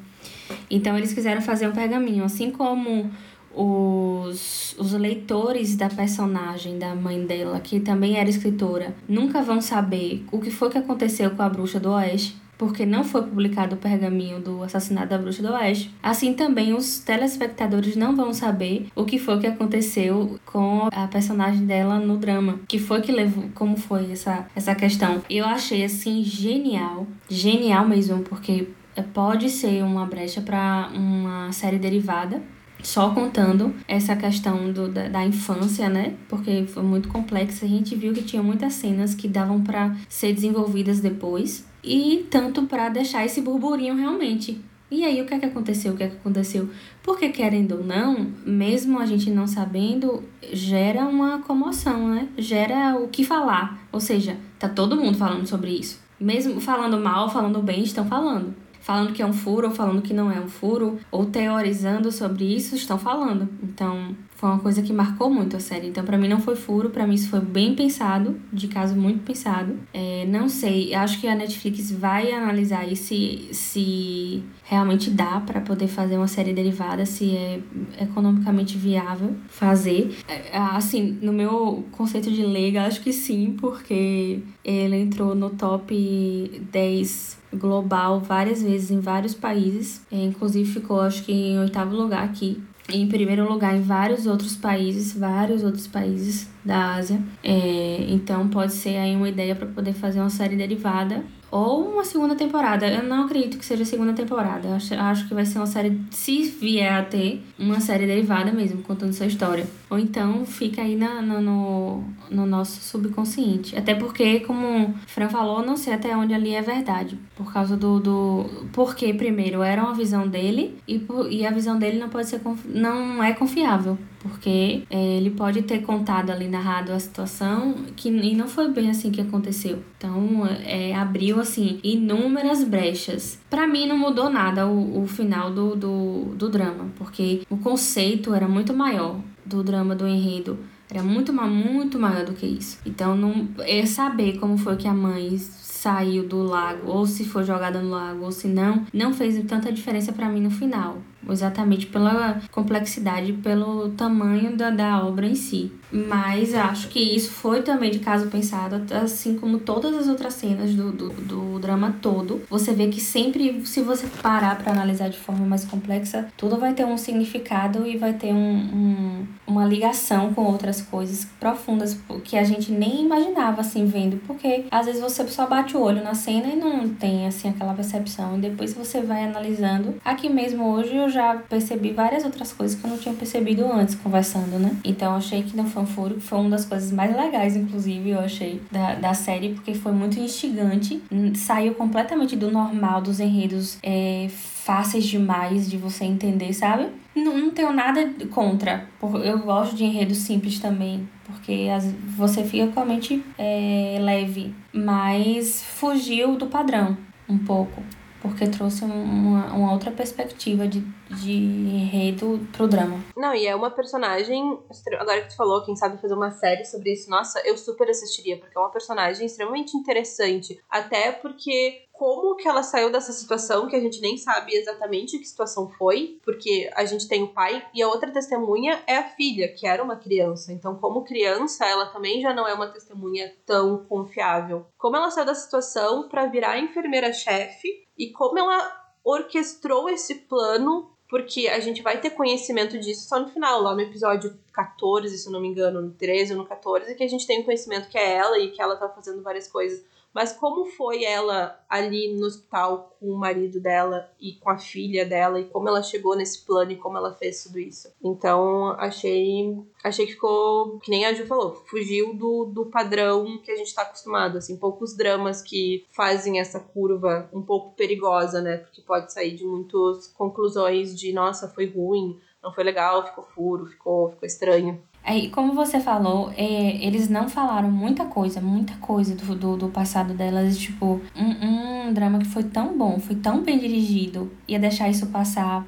Então 0.69 0.97
eles 0.97 1.11
quiseram 1.11 1.41
fazer 1.41 1.67
um 1.67 1.73
pergaminho. 1.73 2.23
Assim 2.23 2.51
como 2.51 3.11
os, 3.53 4.73
os 4.79 4.93
leitores 4.93 5.75
da 5.75 5.89
personagem, 5.89 6.79
da 6.79 6.95
mãe 6.95 7.25
dela, 7.25 7.59
que 7.59 7.81
também 7.81 8.15
era 8.15 8.29
escritora, 8.29 8.95
nunca 9.09 9.41
vão 9.41 9.59
saber 9.59 10.23
o 10.31 10.39
que 10.39 10.49
foi 10.49 10.69
que 10.69 10.77
aconteceu 10.77 11.31
com 11.31 11.43
a 11.43 11.49
bruxa 11.49 11.81
do 11.81 11.91
Oeste, 11.91 12.39
porque 12.61 12.85
não 12.85 13.03
foi 13.03 13.23
publicado 13.23 13.73
o 13.73 13.79
pergaminho 13.79 14.39
do 14.39 14.61
assassinato 14.61 15.09
da 15.09 15.17
bruxa 15.17 15.41
do 15.41 15.51
Oeste. 15.51 15.91
Assim 16.03 16.35
também 16.35 16.75
os 16.75 16.99
telespectadores 16.99 17.95
não 17.95 18.15
vão 18.15 18.31
saber 18.31 18.85
o 18.95 19.03
que 19.03 19.17
foi 19.17 19.39
que 19.39 19.47
aconteceu 19.47 20.39
com 20.45 20.87
a 20.91 21.07
personagem 21.07 21.65
dela 21.65 21.97
no 21.97 22.17
drama, 22.17 22.59
que 22.67 22.77
foi 22.77 23.01
que 23.01 23.11
levou, 23.11 23.45
como 23.55 23.75
foi 23.75 24.11
essa 24.11 24.45
essa 24.55 24.75
questão. 24.75 25.23
Eu 25.27 25.43
achei 25.43 25.83
assim 25.83 26.23
genial, 26.23 27.07
genial 27.27 27.87
mesmo, 27.87 28.19
porque 28.19 28.67
pode 29.11 29.49
ser 29.49 29.83
uma 29.83 30.05
brecha 30.05 30.39
para 30.39 30.91
uma 30.93 31.51
série 31.51 31.79
derivada 31.79 32.43
só 32.83 33.09
contando 33.11 33.73
essa 33.87 34.15
questão 34.15 34.71
do, 34.71 34.87
da, 34.87 35.07
da, 35.07 35.25
infância, 35.25 35.89
né? 35.89 36.13
Porque 36.29 36.65
foi 36.67 36.83
muito 36.83 37.09
complexa. 37.09 37.65
A 37.65 37.69
gente 37.69 37.95
viu 37.95 38.13
que 38.13 38.21
tinha 38.21 38.43
muitas 38.43 38.73
cenas 38.73 39.15
que 39.15 39.27
davam 39.27 39.61
para 39.61 39.95
ser 40.07 40.33
desenvolvidas 40.33 40.99
depois 40.99 41.65
e 41.83 42.25
tanto 42.29 42.63
para 42.63 42.89
deixar 42.89 43.25
esse 43.25 43.41
burburinho 43.41 43.95
realmente. 43.95 44.61
E 44.89 45.05
aí, 45.05 45.21
o 45.21 45.25
que 45.25 45.33
é 45.33 45.39
que 45.39 45.45
aconteceu? 45.45 45.93
O 45.93 45.97
que 45.97 46.03
é 46.03 46.09
que 46.09 46.17
aconteceu? 46.17 46.69
Porque, 47.01 47.29
querendo 47.29 47.77
ou 47.77 47.83
não, 47.83 48.27
mesmo 48.45 48.99
a 48.99 49.05
gente 49.05 49.29
não 49.29 49.47
sabendo, 49.47 50.21
gera 50.51 51.05
uma 51.05 51.39
comoção, 51.39 52.09
né? 52.09 52.27
Gera 52.37 52.97
o 52.97 53.07
que 53.07 53.23
falar. 53.23 53.87
Ou 53.89 54.01
seja, 54.01 54.35
tá 54.59 54.67
todo 54.67 54.97
mundo 54.97 55.17
falando 55.17 55.47
sobre 55.47 55.71
isso. 55.71 55.97
Mesmo 56.19 56.59
falando 56.59 56.99
mal, 56.99 57.29
falando 57.29 57.61
bem, 57.61 57.83
estão 57.83 58.05
falando 58.05 58.53
falando 58.81 59.13
que 59.13 59.21
é 59.21 59.25
um 59.25 59.31
furo 59.31 59.67
ou 59.67 59.73
falando 59.73 60.01
que 60.01 60.13
não 60.13 60.31
é 60.31 60.39
um 60.39 60.49
furo, 60.49 60.99
ou 61.09 61.25
teorizando 61.25 62.11
sobre 62.11 62.43
isso, 62.43 62.75
estão 62.75 62.97
falando. 62.97 63.47
Então, 63.63 64.15
foi 64.41 64.49
uma 64.49 64.57
coisa 64.57 64.81
que 64.81 64.91
marcou 64.91 65.29
muito 65.29 65.55
a 65.55 65.59
série. 65.59 65.87
Então, 65.87 66.03
para 66.03 66.17
mim 66.17 66.27
não 66.27 66.39
foi 66.39 66.55
furo, 66.55 66.89
para 66.89 67.05
mim 67.05 67.13
isso 67.13 67.29
foi 67.29 67.39
bem 67.39 67.75
pensado, 67.75 68.41
de 68.51 68.67
caso 68.67 68.95
muito 68.95 69.23
pensado. 69.23 69.77
É, 69.93 70.25
não 70.25 70.49
sei, 70.49 70.95
acho 70.95 71.21
que 71.21 71.27
a 71.27 71.35
Netflix 71.35 71.91
vai 71.91 72.31
analisar 72.31 72.91
isso 72.91 73.03
se, 73.03 73.49
se 73.51 74.43
realmente 74.63 75.11
dá 75.11 75.39
para 75.41 75.61
poder 75.61 75.87
fazer 75.87 76.17
uma 76.17 76.27
série 76.27 76.53
derivada, 76.53 77.05
se 77.05 77.35
é 77.35 77.61
economicamente 77.99 78.75
viável 78.79 79.35
fazer. 79.47 80.17
É, 80.27 80.57
assim, 80.57 81.19
no 81.21 81.31
meu 81.31 81.85
conceito 81.91 82.31
de 82.31 82.43
leiga, 82.43 82.87
acho 82.87 83.01
que 83.01 83.13
sim, 83.13 83.55
porque 83.59 84.39
ele 84.65 84.95
entrou 84.95 85.35
no 85.35 85.51
top 85.51 86.65
10 86.71 87.41
global 87.53 88.19
várias 88.19 88.63
vezes 88.63 88.89
em 88.89 88.99
vários 88.99 89.35
países, 89.35 90.01
é, 90.11 90.23
inclusive 90.23 90.71
ficou 90.71 91.01
acho 91.01 91.23
que 91.23 91.31
em 91.31 91.59
oitavo 91.59 91.95
lugar 91.95 92.23
aqui 92.23 92.59
em 92.91 93.07
primeiro 93.07 93.47
lugar 93.47 93.75
em 93.75 93.81
vários 93.81 94.25
outros 94.25 94.55
países, 94.55 95.17
vários 95.17 95.63
outros 95.63 95.87
países 95.87 96.49
da 96.63 96.95
Ásia. 96.95 97.19
É, 97.43 98.05
então 98.09 98.47
pode 98.47 98.73
ser 98.73 98.97
aí 98.97 99.15
uma 99.15 99.29
ideia 99.29 99.55
para 99.55 99.67
poder 99.67 99.93
fazer 99.93 100.19
uma 100.19 100.29
série 100.29 100.55
derivada 100.55 101.23
ou 101.51 101.91
uma 101.91 102.05
segunda 102.05 102.33
temporada. 102.33 102.87
Eu 102.87 103.03
não 103.03 103.25
acredito 103.25 103.57
que 103.57 103.65
seja 103.65 103.83
segunda 103.83 104.13
temporada. 104.13 104.73
Acho, 104.75 104.93
acho 104.93 105.27
que 105.27 105.33
vai 105.33 105.45
ser 105.45 105.59
uma 105.59 105.67
série, 105.67 106.01
se 106.09 106.43
vier 106.43 106.93
a 106.93 107.03
ter, 107.03 107.43
uma 107.59 107.79
série 107.81 108.07
derivada 108.07 108.51
mesmo, 108.51 108.81
contando 108.81 109.13
sua 109.13 109.25
história. 109.25 109.67
Ou 109.89 109.99
então 109.99 110.45
fica 110.45 110.81
aí 110.81 110.95
na, 110.95 111.21
no, 111.21 111.41
no, 111.41 112.03
no 112.31 112.45
nosso 112.45 112.81
subconsciente. 112.81 113.75
Até 113.77 113.93
porque, 113.93 114.39
como 114.41 114.93
Fran 115.07 115.29
falou, 115.29 115.63
não 115.63 115.77
sei 115.77 115.93
até 115.93 116.15
onde 116.15 116.33
ali 116.33 116.55
é 116.55 116.61
verdade. 116.61 117.19
Por 117.35 117.51
causa 117.51 117.75
do. 117.77 117.99
do 117.99 118.45
porque, 118.71 119.13
primeiro, 119.13 119.61
era 119.61 119.83
uma 119.83 119.93
visão 119.93 120.27
dele 120.27 120.77
e, 120.87 121.05
e 121.29 121.45
a 121.45 121.51
visão 121.51 121.77
dele 121.77 121.99
não 121.99 122.09
pode 122.09 122.27
ser. 122.27 122.41
não 122.65 123.23
é 123.23 123.33
confiável 123.33 123.97
porque 124.21 124.83
é, 124.89 125.17
ele 125.17 125.31
pode 125.31 125.63
ter 125.63 125.81
contado 125.81 126.29
ali, 126.29 126.47
narrado 126.47 126.91
a 126.91 126.99
situação 126.99 127.73
que, 127.95 128.09
e 128.09 128.35
não 128.35 128.47
foi 128.47 128.69
bem 128.69 128.89
assim 128.89 129.11
que 129.11 129.19
aconteceu. 129.19 129.79
Então, 129.97 130.47
é, 130.63 130.93
abriu, 130.93 131.39
assim, 131.39 131.79
inúmeras 131.83 132.63
brechas. 132.63 133.39
Para 133.49 133.67
mim, 133.67 133.87
não 133.87 133.97
mudou 133.97 134.29
nada 134.29 134.67
o, 134.67 135.03
o 135.03 135.07
final 135.07 135.51
do, 135.51 135.75
do, 135.75 136.25
do 136.35 136.49
drama, 136.49 136.89
porque 136.97 137.41
o 137.49 137.57
conceito 137.57 138.33
era 138.33 138.47
muito 138.47 138.73
maior 138.73 139.19
do 139.45 139.63
drama, 139.63 139.95
do 139.95 140.07
enredo. 140.07 140.59
Era 140.93 141.01
muito, 141.01 141.31
muito 141.31 141.97
maior 141.97 142.25
do 142.25 142.33
que 142.33 142.45
isso. 142.45 142.77
Então, 142.85 143.15
não, 143.15 143.47
é 143.59 143.85
saber 143.85 144.37
como 144.39 144.57
foi 144.57 144.75
que 144.75 144.87
a 144.89 144.93
mãe 144.93 145.37
saiu 145.37 146.27
do 146.27 146.43
lago, 146.43 146.91
ou 146.91 147.07
se 147.07 147.23
foi 147.23 147.45
jogada 147.45 147.81
no 147.81 147.89
lago, 147.89 148.25
ou 148.25 148.31
se 148.31 148.47
não, 148.47 148.85
não 148.93 149.13
fez 149.13 149.41
tanta 149.45 149.71
diferença 149.71 150.11
para 150.11 150.27
mim 150.27 150.41
no 150.41 150.51
final 150.51 150.97
exatamente 151.29 151.85
pela 151.87 152.41
complexidade, 152.51 153.33
pelo 153.33 153.89
tamanho 153.89 154.55
da, 154.55 154.69
da 154.69 155.05
obra 155.05 155.25
em 155.27 155.35
si. 155.35 155.71
Mas 155.91 156.53
acho 156.53 156.87
que 156.87 156.99
isso 156.99 157.31
foi 157.31 157.61
também 157.61 157.91
de 157.91 157.99
caso 157.99 158.27
pensado, 158.27 158.81
assim 158.95 159.37
como 159.37 159.59
todas 159.59 159.95
as 159.95 160.07
outras 160.07 160.33
cenas 160.35 160.73
do, 160.73 160.91
do, 160.91 161.09
do 161.09 161.59
drama 161.59 161.95
todo. 162.01 162.41
Você 162.49 162.73
vê 162.73 162.87
que 162.87 163.01
sempre, 163.01 163.65
se 163.65 163.81
você 163.81 164.07
parar 164.21 164.57
para 164.57 164.71
analisar 164.71 165.09
de 165.09 165.19
forma 165.19 165.45
mais 165.45 165.65
complexa, 165.65 166.27
tudo 166.37 166.57
vai 166.57 166.73
ter 166.73 166.85
um 166.85 166.97
significado 166.97 167.85
e 167.85 167.97
vai 167.97 168.13
ter 168.13 168.33
um, 168.33 168.37
um, 168.37 169.27
uma 169.45 169.65
ligação 169.65 170.33
com 170.33 170.43
outras 170.43 170.81
coisas 170.81 171.25
profundas 171.39 171.99
que 172.23 172.37
a 172.37 172.43
gente 172.43 172.71
nem 172.71 173.03
imaginava 173.03 173.61
assim 173.61 173.85
vendo, 173.85 174.17
porque 174.25 174.65
às 174.71 174.85
vezes 174.85 175.01
você 175.01 175.27
só 175.27 175.45
bate 175.45 175.75
o 175.75 175.81
olho 175.81 176.01
na 176.03 176.13
cena 176.13 176.47
e 176.47 176.55
não 176.55 176.87
tem 176.87 177.27
assim 177.27 177.49
aquela 177.49 177.73
percepção. 177.73 178.37
E 178.37 178.41
depois 178.41 178.73
você 178.73 179.01
vai 179.01 179.25
analisando. 179.25 179.95
Aqui 180.05 180.29
mesmo 180.29 180.65
hoje 180.71 180.95
eu 180.95 181.09
já 181.11 181.35
percebi 181.35 181.91
várias 181.91 182.23
outras 182.23 182.51
coisas 182.53 182.79
que 182.79 182.85
eu 182.85 182.89
não 182.89 182.97
tinha 182.97 183.13
percebido 183.13 183.65
antes 183.71 183.95
conversando, 183.95 184.57
né? 184.57 184.75
Então 184.83 185.15
achei 185.15 185.43
que 185.43 185.55
não 185.55 185.65
foi 185.65 185.83
um 185.83 185.85
furo, 185.85 186.15
que 186.15 186.21
foi 186.21 186.39
uma 186.39 186.49
das 186.49 186.65
coisas 186.65 186.91
mais 186.91 187.15
legais, 187.15 187.55
inclusive, 187.55 188.09
eu 188.09 188.19
achei, 188.19 188.61
da, 188.71 188.95
da 188.95 189.13
série, 189.13 189.49
porque 189.53 189.73
foi 189.73 189.91
muito 189.91 190.19
instigante. 190.19 191.01
Saiu 191.35 191.75
completamente 191.75 192.35
do 192.35 192.49
normal, 192.49 193.01
dos 193.01 193.19
enredos 193.19 193.77
é, 193.83 194.27
fáceis 194.29 195.05
demais 195.05 195.69
de 195.69 195.77
você 195.77 196.05
entender, 196.05 196.53
sabe? 196.53 196.87
Não, 197.15 197.37
não 197.37 197.49
tenho 197.51 197.73
nada 197.73 198.09
contra. 198.29 198.87
Eu 199.23 199.39
gosto 199.39 199.75
de 199.75 199.83
enredos 199.83 200.17
simples 200.19 200.59
também, 200.59 201.07
porque 201.25 201.69
as, 201.75 201.91
você 202.15 202.43
fica 202.43 202.67
com 202.67 202.79
a 202.79 202.85
mente 202.85 203.23
é, 203.37 203.97
leve, 203.99 204.53
mas 204.73 205.61
fugiu 205.63 206.37
do 206.37 206.47
padrão 206.47 206.97
um 207.27 207.37
pouco 207.37 207.81
porque 208.21 208.47
trouxe 208.47 208.83
uma, 208.83 209.47
uma 209.53 209.73
outra 209.73 209.91
perspectiva 209.91 210.67
de, 210.67 210.81
de 211.09 211.31
enredo 211.31 212.47
pro 212.51 212.67
drama. 212.67 213.03
Não, 213.17 213.33
e 213.33 213.47
é 213.47 213.55
uma 213.55 213.71
personagem. 213.71 214.59
Agora 214.99 215.21
que 215.21 215.29
tu 215.29 215.35
falou, 215.35 215.63
quem 215.65 215.75
sabe 215.75 215.99
fazer 215.99 216.13
uma 216.13 216.31
série 216.31 216.63
sobre 216.63 216.93
isso, 216.93 217.09
nossa, 217.09 217.41
eu 217.45 217.57
super 217.57 217.89
assistiria, 217.89 218.37
porque 218.37 218.57
é 218.57 218.61
uma 218.61 218.69
personagem 218.69 219.25
extremamente 219.25 219.75
interessante. 219.75 220.61
Até 220.69 221.11
porque 221.11 221.85
como 222.01 222.35
que 222.35 222.47
ela 222.47 222.63
saiu 222.63 222.91
dessa 222.91 223.13
situação, 223.13 223.67
que 223.67 223.75
a 223.75 223.79
gente 223.79 224.01
nem 224.01 224.17
sabe 224.17 224.55
exatamente 224.55 225.19
que 225.19 225.27
situação 225.27 225.69
foi, 225.69 226.17
porque 226.23 226.67
a 226.73 226.83
gente 226.83 227.07
tem 227.07 227.21
o 227.21 227.27
pai 227.27 227.63
e 227.75 227.79
a 227.83 227.87
outra 227.87 228.09
testemunha 228.09 228.81
é 228.87 228.97
a 228.97 229.09
filha, 229.09 229.47
que 229.47 229.67
era 229.67 229.83
uma 229.83 229.95
criança. 229.95 230.51
Então, 230.51 230.73
como 230.73 231.03
criança, 231.03 231.63
ela 231.63 231.85
também 231.85 232.19
já 232.19 232.33
não 232.33 232.47
é 232.47 232.55
uma 232.55 232.69
testemunha 232.69 233.31
tão 233.45 233.85
confiável. 233.85 234.65
Como 234.79 234.95
ela 234.95 235.11
saiu 235.11 235.27
da 235.27 235.35
situação 235.35 236.09
para 236.09 236.25
virar 236.25 236.57
enfermeira-chefe 236.57 237.85
e 237.95 238.09
como 238.09 238.39
ela 238.39 238.81
orquestrou 239.03 239.87
esse 239.87 240.15
plano 240.15 240.89
porque 241.07 241.49
a 241.49 241.59
gente 241.59 241.83
vai 241.83 241.99
ter 241.99 242.11
conhecimento 242.11 242.79
disso 242.79 243.07
só 243.07 243.19
no 243.19 243.27
final, 243.27 243.61
lá 243.61 243.75
no 243.75 243.81
episódio 243.81 244.33
14, 244.53 245.17
se 245.17 245.29
não 245.29 245.41
me 245.41 245.49
engano, 245.49 245.81
no 245.81 245.91
13 245.91 246.31
ou 246.31 246.39
no 246.39 246.47
14, 246.47 246.95
que 246.95 247.03
a 247.03 247.07
gente 247.07 247.27
tem 247.27 247.41
o 247.41 247.43
conhecimento 247.43 247.89
que 247.89 247.97
é 247.97 248.15
ela 248.15 248.39
e 248.39 248.49
que 248.49 248.61
ela 248.61 248.77
tá 248.77 248.87
fazendo 248.87 249.21
várias 249.21 249.47
coisas 249.47 249.83
mas 250.13 250.33
como 250.33 250.65
foi 250.65 251.03
ela 251.03 251.59
ali 251.69 252.13
no 252.13 252.25
hospital 252.25 252.95
com 252.99 253.07
o 253.07 253.17
marido 253.17 253.59
dela 253.59 254.09
e 254.19 254.33
com 254.33 254.49
a 254.49 254.57
filha 254.57 255.05
dela 255.05 255.39
e 255.39 255.45
como 255.45 255.67
ela 255.67 255.81
chegou 255.81 256.15
nesse 256.15 256.45
plano 256.45 256.71
e 256.71 256.75
como 256.75 256.97
ela 256.97 257.13
fez 257.13 257.43
tudo 257.43 257.59
isso. 257.59 257.91
Então, 258.03 258.71
achei 258.77 259.57
achei 259.83 260.05
que 260.05 260.13
ficou, 260.13 260.79
que 260.79 260.91
nem 260.91 261.05
a 261.05 261.13
Ju 261.13 261.25
falou, 261.25 261.55
fugiu 261.65 262.13
do, 262.13 262.45
do 262.45 262.65
padrão 262.65 263.37
que 263.39 263.51
a 263.51 263.55
gente 263.55 263.73
tá 263.73 263.83
acostumado, 263.83 264.37
assim, 264.37 264.57
poucos 264.57 264.95
dramas 264.95 265.41
que 265.41 265.85
fazem 265.91 266.39
essa 266.39 266.59
curva 266.59 267.29
um 267.33 267.41
pouco 267.41 267.73
perigosa, 267.75 268.41
né? 268.41 268.57
Porque 268.57 268.81
pode 268.81 269.11
sair 269.11 269.35
de 269.35 269.45
muitas 269.45 270.07
conclusões 270.07 270.97
de, 270.97 271.13
nossa, 271.13 271.49
foi 271.49 271.65
ruim, 271.65 272.19
não 272.43 272.53
foi 272.53 272.63
legal, 272.63 273.05
ficou 273.05 273.23
furo, 273.23 273.65
ficou, 273.65 274.09
ficou 274.11 274.27
estranho. 274.27 274.81
Aí, 275.03 275.29
como 275.29 275.53
você 275.53 275.79
falou, 275.79 276.31
é, 276.37 276.85
eles 276.85 277.09
não 277.09 277.27
falaram 277.27 277.71
muita 277.71 278.05
coisa, 278.05 278.39
muita 278.39 278.73
coisa 278.75 279.15
do, 279.15 279.35
do, 279.35 279.57
do 279.57 279.67
passado 279.69 280.13
delas. 280.13 280.57
Tipo, 280.57 281.01
um, 281.15 281.87
um 281.89 281.93
drama 281.93 282.19
que 282.19 282.27
foi 282.27 282.43
tão 282.43 282.77
bom, 282.77 282.99
foi 282.99 283.15
tão 283.15 283.43
bem 283.43 283.57
dirigido, 283.57 284.31
ia 284.47 284.59
deixar 284.59 284.89
isso 284.89 285.07
passar 285.07 285.65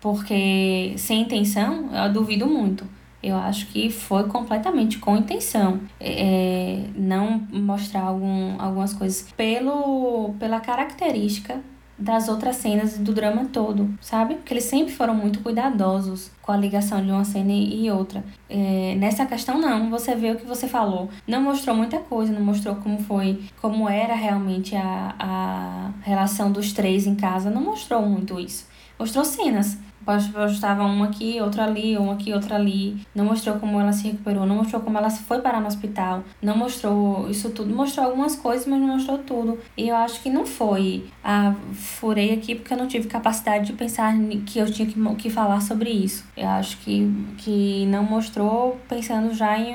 porque 0.00 0.94
sem 0.96 1.22
intenção, 1.22 1.90
eu 1.92 2.12
duvido 2.12 2.46
muito. 2.46 2.86
Eu 3.20 3.36
acho 3.36 3.66
que 3.68 3.90
foi 3.90 4.24
completamente 4.28 4.98
com 4.98 5.16
intenção. 5.16 5.80
É, 5.98 6.84
não 6.94 7.44
mostrar 7.50 8.02
algum, 8.02 8.54
algumas 8.60 8.94
coisas 8.94 9.28
pelo, 9.36 10.34
pela 10.38 10.60
característica 10.60 11.60
das 11.98 12.28
outras 12.28 12.56
cenas 12.56 12.98
do 12.98 13.12
drama 13.12 13.46
todo, 13.46 13.88
sabe? 14.00 14.34
Porque 14.34 14.52
eles 14.52 14.64
sempre 14.64 14.92
foram 14.92 15.14
muito 15.14 15.40
cuidadosos 15.40 16.30
com 16.42 16.52
a 16.52 16.56
ligação 16.56 17.02
de 17.04 17.10
uma 17.10 17.24
cena 17.24 17.52
e 17.52 17.90
outra. 17.90 18.22
É, 18.48 18.94
nessa 18.96 19.24
questão 19.24 19.58
não, 19.58 19.90
você 19.90 20.14
vê 20.14 20.30
o 20.30 20.36
que 20.36 20.46
você 20.46 20.68
falou. 20.68 21.08
Não 21.26 21.42
mostrou 21.42 21.74
muita 21.74 21.98
coisa, 21.98 22.32
não 22.32 22.42
mostrou 22.42 22.76
como 22.76 22.98
foi, 22.98 23.42
como 23.60 23.88
era 23.88 24.14
realmente 24.14 24.76
a, 24.76 25.14
a 25.18 25.90
relação 26.02 26.52
dos 26.52 26.72
três 26.72 27.06
em 27.06 27.14
casa, 27.14 27.50
não 27.50 27.62
mostrou 27.62 28.02
muito 28.02 28.38
isso. 28.38 28.66
Mostrou 28.98 29.24
cenas, 29.24 29.78
postava 30.06 30.84
uma 30.84 31.06
aqui, 31.06 31.40
outra 31.40 31.64
ali, 31.64 31.98
uma 31.98 32.14
aqui, 32.14 32.32
outra 32.32 32.54
ali. 32.54 33.04
Não 33.14 33.24
mostrou 33.24 33.56
como 33.58 33.80
ela 33.80 33.92
se 33.92 34.08
recuperou, 34.08 34.46
não 34.46 34.56
mostrou 34.56 34.80
como 34.80 34.96
ela 34.96 35.10
foi 35.10 35.40
parar 35.40 35.60
no 35.60 35.66
hospital, 35.66 36.22
não 36.40 36.56
mostrou 36.56 37.28
isso 37.28 37.50
tudo. 37.50 37.74
Mostrou 37.74 38.06
algumas 38.06 38.36
coisas, 38.36 38.66
mas 38.66 38.80
não 38.80 38.88
mostrou 38.88 39.18
tudo. 39.18 39.58
E 39.76 39.88
eu 39.88 39.96
acho 39.96 40.22
que 40.22 40.30
não 40.30 40.46
foi. 40.46 41.06
Ah, 41.22 41.54
furei 41.72 42.32
aqui 42.32 42.54
porque 42.54 42.72
eu 42.72 42.78
não 42.78 42.86
tive 42.86 43.08
capacidade 43.08 43.66
de 43.66 43.72
pensar 43.72 44.14
que 44.46 44.58
eu 44.58 44.70
tinha 44.70 44.86
que, 44.86 45.14
que 45.16 45.30
falar 45.30 45.60
sobre 45.60 45.90
isso. 45.90 46.24
Eu 46.36 46.48
acho 46.48 46.78
que, 46.78 47.10
que 47.38 47.86
não 47.86 48.04
mostrou 48.04 48.78
pensando 48.88 49.34
já 49.34 49.58
em, 49.58 49.74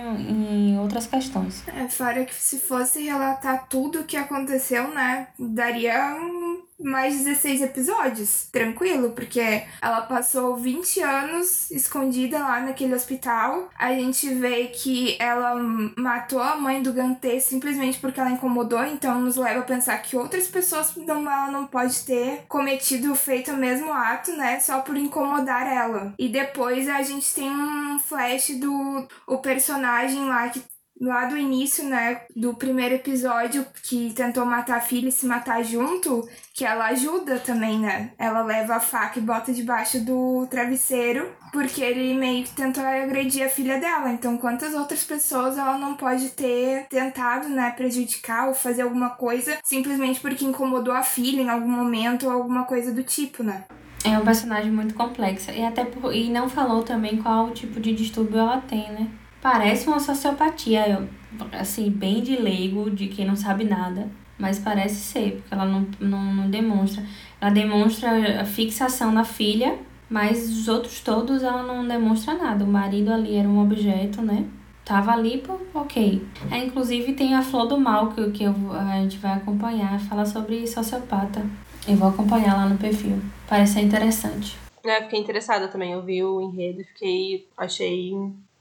em 0.72 0.80
outras 0.80 1.08
questões. 1.08 1.64
É, 1.68 1.88
fora 1.88 2.24
que 2.26 2.34
se 2.34 2.60
fosse 2.60 3.04
relatar 3.04 3.68
tudo 3.68 4.00
o 4.00 4.04
que 4.04 4.18
aconteceu, 4.18 4.94
né, 4.94 5.28
daria 5.38 6.16
um 6.16 6.71
mais 6.84 7.18
16 7.18 7.62
episódios, 7.62 8.48
tranquilo, 8.52 9.12
porque 9.12 9.64
ela 9.82 10.02
passou 10.02 10.56
20 10.56 11.02
anos 11.02 11.72
escondida 11.72 12.40
lá 12.40 12.60
naquele 12.60 12.96
hospital. 12.96 13.70
A 13.78 13.94
gente 13.94 14.34
vê 14.34 14.68
que 14.68 15.16
ela 15.20 15.56
matou 15.98 16.40
a 16.42 16.56
mãe 16.56 16.82
do 16.82 16.94
Gantê 16.94 17.40
simplesmente 17.40 18.00
porque 18.00 18.20
ela 18.20 18.32
incomodou, 18.32 18.84
então 18.86 19.20
nos 19.22 19.36
leva 19.36 19.60
a 19.60 19.64
pensar 19.64 19.98
que 20.02 20.16
outras 20.16 20.48
pessoas 20.48 20.96
não, 20.96 21.22
ela 21.30 21.52
não 21.52 21.68
pode 21.68 22.04
ter 22.04 22.44
cometido, 22.48 23.14
feito 23.16 23.52
o 23.52 23.58
mesmo 23.58 23.92
ato, 23.92 24.32
né, 24.34 24.60
só 24.60 24.80
por 24.82 24.98
incomodar 24.98 25.68
ela. 25.72 26.14
E 26.18 26.30
depois 26.30 26.88
a 26.88 27.02
gente 27.02 27.34
tem 27.34 27.50
um 27.50 28.00
flash 28.00 28.52
do 28.60 29.08
o 29.28 29.38
personagem 29.38 30.26
lá 30.26 30.50
que 30.50 30.62
lá 31.02 31.26
do 31.26 31.36
início, 31.36 31.84
né, 31.84 32.22
do 32.36 32.54
primeiro 32.54 32.94
episódio, 32.94 33.66
que 33.84 34.14
tentou 34.14 34.46
matar 34.46 34.78
a 34.78 34.82
filha 34.82 35.10
e 35.10 35.12
se 35.12 35.26
matar 35.26 35.64
junto, 35.64 36.28
que 36.54 36.64
ela 36.64 36.86
ajuda 36.88 37.40
também, 37.40 37.80
né? 37.80 38.12
Ela 38.20 38.44
leva 38.44 38.76
a 38.76 38.80
faca 38.80 39.18
e 39.18 39.22
bota 39.22 39.52
debaixo 39.52 40.00
do 40.00 40.46
travesseiro, 40.48 41.32
porque 41.52 41.82
ele 41.82 42.14
meio 42.14 42.44
que 42.44 42.52
tentou 42.52 42.84
agredir 42.84 43.44
a 43.44 43.50
filha 43.50 43.80
dela. 43.80 44.12
Então, 44.12 44.38
quantas 44.38 44.76
outras 44.76 45.04
pessoas 45.04 45.58
ela 45.58 45.78
não 45.78 45.96
pode 45.96 46.30
ter 46.30 46.86
tentado, 46.88 47.50
né, 47.50 47.72
prejudicar 47.72 48.48
ou 48.48 48.54
fazer 48.54 48.84
alguma 48.84 49.10
coisa 49.10 49.58
simplesmente 49.64 50.20
porque 50.20 50.46
incomodou 50.46 50.94
a 50.94 51.02
filha 51.02 51.42
em 51.42 51.50
algum 51.50 51.70
momento 51.70 52.28
ou 52.28 52.32
alguma 52.32 52.66
coisa 52.66 52.94
do 52.94 53.04
tipo, 53.04 53.42
né? 53.42 53.66
É 54.04 54.18
um 54.18 54.26
personagem 54.26 54.72
muito 54.72 54.94
complexa. 54.94 55.52
E 55.52 55.64
até 55.64 55.84
por... 55.84 56.14
e 56.14 56.30
não 56.30 56.48
falou 56.50 56.84
também 56.84 57.22
qual 57.22 57.52
tipo 57.52 57.80
de 57.80 57.94
distúrbio 57.94 58.40
ela 58.40 58.62
tem, 58.62 58.92
né? 58.92 59.08
Parece 59.42 59.88
uma 59.88 60.00
sociopatia, 60.00 61.10
assim, 61.52 61.90
bem 61.90 62.22
de 62.22 62.36
leigo, 62.36 62.92
de 62.92 63.08
quem 63.08 63.26
não 63.26 63.36
sabe 63.36 63.64
nada, 63.64 64.08
mas 64.38 64.60
parece 64.60 64.96
ser, 64.96 65.32
porque 65.38 65.54
ela 65.54 65.66
não, 65.66 65.88
não, 66.00 66.34
não 66.34 66.50
demonstra. 66.50 67.04
Ela 67.40 67.52
demonstra 67.52 68.42
a 68.42 68.46
fixação 68.46 69.12
na 69.12 69.24
filha, 69.24 69.80
mas 70.08 70.50
os 70.50 70.68
outros 70.68 71.00
todos 71.00 71.42
ela 71.42 71.64
não 71.64 71.88
demonstra 71.88 72.36
nada. 72.36 72.64
O 72.64 72.68
marido 72.68 73.12
ali 73.12 73.36
era 73.36 73.48
um 73.48 73.62
objeto, 73.62 74.22
né? 74.22 74.46
Tava 74.86 75.12
ali, 75.12 75.38
pô, 75.38 75.58
ok. 75.74 76.26
É, 76.52 76.58
inclusive 76.58 77.14
tem 77.14 77.34
a 77.34 77.42
Flor 77.42 77.68
do 77.68 77.80
Mal, 77.80 78.10
que, 78.10 78.32
que 78.32 78.44
eu, 78.44 78.54
a 78.74 79.02
gente 79.02 79.18
vai 79.18 79.34
acompanhar, 79.34 80.00
fala 80.02 80.26
sobre 80.26 80.68
sociopata. 80.68 81.46
Eu 81.88 81.96
vou 81.96 82.10
acompanhar 82.10 82.56
lá 82.56 82.68
no 82.68 82.78
perfil. 82.78 83.20
Parece 83.48 83.74
ser 83.74 83.82
interessante. 83.82 84.56
É, 84.84 85.02
fiquei 85.02 85.20
interessada 85.20 85.68
também. 85.68 85.94
Eu 85.94 86.04
vi 86.04 86.24
o 86.24 86.42
enredo 86.42 86.82
e 86.82 86.84
fiquei. 86.84 87.48
Achei 87.58 88.14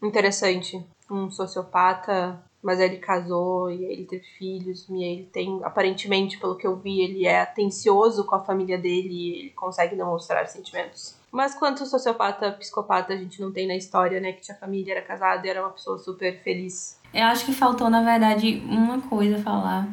interessante. 0.03 0.85
Um 1.11 1.31
sociopata, 1.31 2.41
mas 2.63 2.79
ele 2.79 2.99
casou 2.99 3.71
e 3.71 3.85
ele 3.85 4.05
teve 4.05 4.25
filhos, 4.39 4.87
e 4.89 5.03
ele 5.03 5.29
tem, 5.33 5.61
aparentemente, 5.63 6.39
pelo 6.39 6.57
que 6.57 6.67
eu 6.67 6.77
vi, 6.77 7.01
ele 7.01 7.27
é 7.27 7.41
atencioso 7.41 8.25
com 8.25 8.35
a 8.35 8.45
família 8.45 8.79
dele 8.79 9.09
e 9.11 9.41
ele 9.41 9.51
consegue 9.51 9.97
demonstrar 9.97 10.47
sentimentos. 10.47 11.17
Mas 11.33 11.55
quanto 11.55 11.87
sociopata, 11.87 12.53
psicopata 12.53 13.13
a 13.13 13.17
gente 13.17 13.41
não 13.41 13.53
tem 13.53 13.67
na 13.67 13.77
história, 13.77 14.21
né? 14.21 14.33
Que 14.33 14.43
tinha 14.43 14.57
família, 14.57 14.93
era 14.93 15.03
casado 15.03 15.45
e 15.47 15.49
era 15.49 15.63
uma 15.63 15.71
pessoa 15.71 15.99
super 15.99 16.43
feliz. 16.43 16.99
Eu 17.15 17.25
acho 17.25 17.45
que 17.45 17.53
faltou, 17.53 17.89
na 17.89 18.03
verdade, 18.03 18.63
uma 18.67 19.01
coisa 19.01 19.39
falar. 19.39 19.89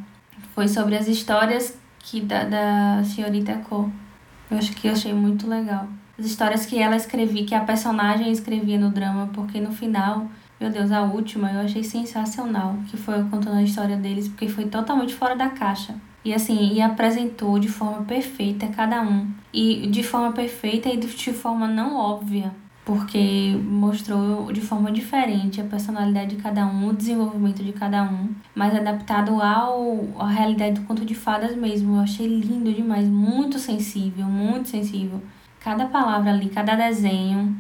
Foi 0.54 0.68
sobre 0.68 0.96
as 0.96 1.08
histórias 1.08 1.78
que 2.00 2.22
da, 2.22 2.44
da 2.44 3.04
senhorita 3.04 3.62
Co. 3.70 3.90
Eu 4.50 4.58
acho 4.58 4.74
que 4.76 4.88
eu 4.88 4.94
achei 4.94 5.14
muito 5.14 5.48
legal 5.48 5.88
as 6.18 6.26
histórias 6.26 6.66
que 6.66 6.80
ela 6.80 6.96
escrevia, 6.96 7.46
que 7.46 7.56
a 7.56 7.62
personagem 7.62 8.32
escrevia 8.32 8.80
no 8.80 8.90
drama, 8.90 9.30
porque 9.34 9.60
no 9.60 9.72
final, 9.72 10.28
meu 10.60 10.70
Deus, 10.70 10.92
a 10.92 11.04
última 11.04 11.52
eu 11.52 11.62
achei 11.62 11.84
sensacional, 11.84 12.76
que 12.88 12.98
foi 12.98 13.20
eu 13.20 13.26
contando 13.26 13.58
a 13.58 13.64
história 13.64 13.96
deles, 13.96 14.28
porque 14.28 14.48
foi 14.48 14.66
totalmente 14.66 15.14
fora 15.14 15.36
da 15.36 15.50
caixa. 15.50 15.96
E 16.26 16.34
assim, 16.34 16.74
e 16.74 16.82
apresentou 16.82 17.58
de 17.60 17.70
forma 17.70 18.04
perfeita 18.04 18.68
cada 18.68 19.02
um. 19.02 19.32
E 19.54 19.88
de 19.88 20.04
forma 20.04 20.34
perfeita 20.34 20.90
e 20.90 20.98
de 20.98 21.08
forma 21.08 21.68
não 21.68 21.96
óbvia 21.96 22.54
porque 22.88 23.60
mostrou 23.66 24.50
de 24.54 24.62
forma 24.62 24.90
diferente 24.94 25.60
a 25.60 25.66
personalidade 25.66 26.38
de 26.38 26.42
cada 26.42 26.66
um, 26.66 26.88
o 26.88 26.94
desenvolvimento 26.94 27.62
de 27.62 27.74
cada 27.74 28.02
um, 28.04 28.30
mas 28.56 28.74
adaptado 28.74 29.42
ao 29.42 30.08
à 30.18 30.30
realidade 30.30 30.80
do 30.80 30.88
conto 30.88 31.04
de 31.04 31.14
fadas 31.14 31.54
mesmo. 31.54 31.98
Eu 31.98 32.00
achei 32.00 32.26
lindo 32.26 32.72
demais, 32.72 33.06
muito 33.06 33.60
sensível, 33.60 34.26
muito 34.28 34.70
sensível. 34.70 35.22
Cada 35.68 35.86
palavra 35.90 36.30
ali, 36.30 36.50
cada 36.50 36.76
desenho 36.76 37.54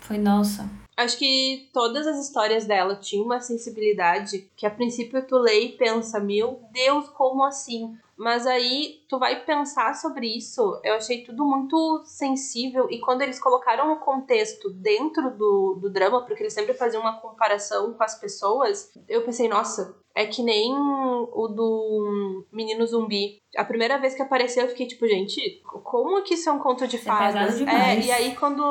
foi 0.00 0.18
nossa. 0.18 0.68
Acho 0.98 1.16
que 1.16 1.70
todas 1.72 2.06
as 2.06 2.18
histórias 2.18 2.66
dela 2.66 2.94
tinham 2.94 3.24
uma 3.24 3.40
sensibilidade 3.40 4.50
que 4.54 4.66
a 4.66 4.70
princípio 4.70 5.26
tu 5.26 5.38
lê 5.38 5.60
e 5.60 5.72
pensa, 5.72 6.20
meu 6.20 6.60
Deus, 6.70 7.08
como 7.08 7.42
assim? 7.42 7.96
Mas 8.18 8.46
aí 8.46 9.02
tu 9.08 9.18
vai 9.18 9.46
pensar 9.46 9.94
sobre 9.94 10.26
isso, 10.26 10.78
eu 10.84 10.92
achei 10.92 11.24
tudo 11.24 11.42
muito 11.46 12.02
sensível. 12.04 12.86
E 12.90 13.00
quando 13.00 13.22
eles 13.22 13.40
colocaram 13.40 13.94
o 13.94 14.00
contexto 14.00 14.68
dentro 14.68 15.30
do, 15.34 15.78
do 15.80 15.88
drama, 15.88 16.20
porque 16.20 16.42
eles 16.42 16.52
sempre 16.52 16.74
faziam 16.74 17.00
uma 17.00 17.18
comparação 17.18 17.94
com 17.94 18.04
as 18.04 18.20
pessoas, 18.20 18.92
eu 19.08 19.24
pensei, 19.24 19.48
nossa, 19.48 19.96
é 20.14 20.26
que 20.26 20.42
nem 20.42 20.72
o 20.72 21.48
do 21.48 22.46
Menino 22.52 22.86
Zumbi. 22.86 23.42
A 23.56 23.64
primeira 23.64 23.98
vez 23.98 24.14
que 24.14 24.22
apareceu, 24.22 24.62
eu 24.62 24.68
fiquei 24.68 24.86
tipo, 24.86 25.06
gente, 25.08 25.60
como 25.64 26.22
que 26.22 26.34
isso 26.34 26.48
é 26.48 26.52
um 26.52 26.58
conto 26.58 26.86
de 26.86 26.98
fadas? 26.98 27.60
É, 27.60 27.64
é, 27.64 28.00
e 28.00 28.12
aí 28.12 28.36
quando 28.36 28.62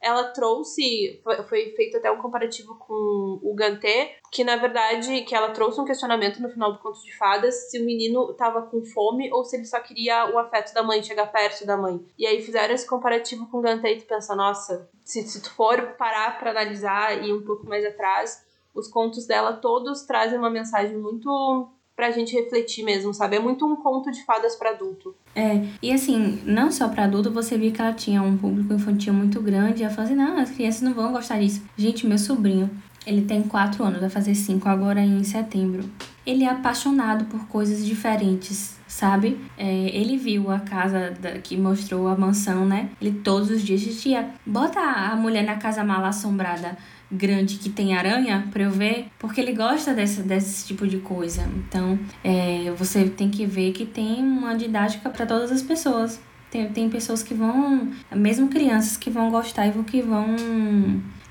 ela 0.00 0.24
trouxe, 0.24 1.20
foi 1.48 1.72
feito 1.72 1.98
até 1.98 2.10
um 2.10 2.18
comparativo 2.18 2.74
com 2.78 3.38
o 3.42 3.54
Gantê, 3.54 4.14
que 4.32 4.42
na 4.42 4.56
verdade, 4.56 5.22
que 5.22 5.34
ela 5.34 5.50
trouxe 5.50 5.78
um 5.78 5.84
questionamento 5.84 6.40
no 6.40 6.48
final 6.48 6.72
do 6.72 6.78
Conto 6.78 7.02
de 7.02 7.14
Fadas, 7.16 7.70
se 7.70 7.78
o 7.78 7.84
menino 7.84 8.32
tava 8.34 8.62
com 8.62 8.82
fome 8.82 9.30
ou 9.30 9.44
se 9.44 9.56
ele 9.56 9.66
só 9.66 9.78
queria 9.78 10.32
o 10.32 10.38
afeto 10.38 10.72
da 10.72 10.82
mãe, 10.82 11.02
chegar 11.02 11.30
perto 11.30 11.66
da 11.66 11.76
mãe. 11.76 12.00
E 12.18 12.26
aí 12.26 12.40
fizeram 12.40 12.74
esse 12.74 12.86
comparativo 12.86 13.46
com 13.50 13.58
o 13.58 13.62
Gantê 13.62 13.92
e 13.92 14.00
tu 14.00 14.06
pensa, 14.06 14.34
nossa, 14.34 14.88
se, 15.04 15.22
se 15.22 15.42
tu 15.42 15.50
for 15.52 15.94
parar 15.98 16.38
para 16.38 16.50
analisar 16.50 17.22
e 17.22 17.28
ir 17.28 17.34
um 17.34 17.44
pouco 17.44 17.66
mais 17.66 17.84
atrás, 17.84 18.42
os 18.74 18.88
contos 18.88 19.26
dela 19.26 19.52
todos 19.54 20.02
trazem 20.02 20.38
uma 20.38 20.50
mensagem 20.50 20.96
muito 20.96 21.70
pra 22.00 22.10
gente 22.10 22.34
refletir 22.34 22.82
mesmo, 22.82 23.12
sabe? 23.12 23.36
É 23.36 23.38
muito 23.38 23.66
um 23.66 23.76
conto 23.76 24.10
de 24.10 24.24
fadas 24.24 24.56
para 24.56 24.70
adulto. 24.70 25.14
É, 25.34 25.66
e 25.82 25.92
assim, 25.92 26.40
não 26.46 26.70
só 26.72 26.88
para 26.88 27.04
adulto, 27.04 27.30
você 27.30 27.58
via 27.58 27.70
que 27.70 27.80
ela 27.80 27.92
tinha 27.92 28.22
um 28.22 28.38
público 28.38 28.72
infantil 28.72 29.12
muito 29.12 29.38
grande, 29.42 29.82
e 29.82 29.84
ela 29.84 29.92
falou 29.92 30.06
assim, 30.06 30.16
não, 30.16 30.38
as 30.38 30.50
crianças 30.50 30.80
não 30.80 30.94
vão 30.94 31.12
gostar 31.12 31.38
disso. 31.38 31.62
Gente, 31.76 32.06
meu 32.06 32.16
sobrinho, 32.16 32.70
ele 33.06 33.22
tem 33.22 33.42
4 33.42 33.84
anos, 33.84 34.00
vai 34.00 34.08
fazer 34.08 34.34
5 34.34 34.66
agora 34.66 35.00
em 35.00 35.22
setembro. 35.24 35.90
Ele 36.24 36.44
é 36.44 36.48
apaixonado 36.48 37.26
por 37.26 37.46
coisas 37.48 37.84
diferentes, 37.84 38.78
sabe? 38.86 39.38
É, 39.58 39.70
ele 39.94 40.16
viu 40.16 40.50
a 40.50 40.60
casa 40.60 41.10
da, 41.20 41.32
que 41.32 41.56
mostrou 41.56 42.08
a 42.08 42.16
mansão, 42.16 42.64
né? 42.64 42.90
Ele 43.00 43.12
todos 43.20 43.50
os 43.50 43.62
dias 43.62 43.80
dizia: 43.80 44.30
bota 44.46 44.80
a 44.80 45.16
mulher 45.16 45.44
na 45.44 45.56
casa 45.56 45.82
mal 45.82 46.04
assombrada 46.04 46.76
grande 47.10 47.56
que 47.56 47.68
tem 47.68 47.96
aranha 47.96 48.48
para 48.52 48.62
eu 48.62 48.70
ver, 48.70 49.08
porque 49.18 49.40
ele 49.40 49.52
gosta 49.52 49.92
desse, 49.92 50.22
desse 50.22 50.66
tipo 50.66 50.86
de 50.86 50.98
coisa. 50.98 51.48
Então, 51.56 51.98
é, 52.22 52.72
você 52.76 53.08
tem 53.08 53.30
que 53.30 53.46
ver 53.46 53.72
que 53.72 53.84
tem 53.84 54.22
uma 54.22 54.54
didática 54.54 55.10
para 55.10 55.26
todas 55.26 55.50
as 55.50 55.62
pessoas. 55.62 56.20
Tem, 56.50 56.68
tem 56.68 56.88
pessoas 56.88 57.22
que 57.22 57.34
vão, 57.34 57.90
mesmo 58.14 58.48
crianças 58.48 58.96
que 58.96 59.10
vão 59.10 59.30
gostar 59.30 59.66
e 59.68 59.84
que 59.84 60.02
vão 60.02 60.36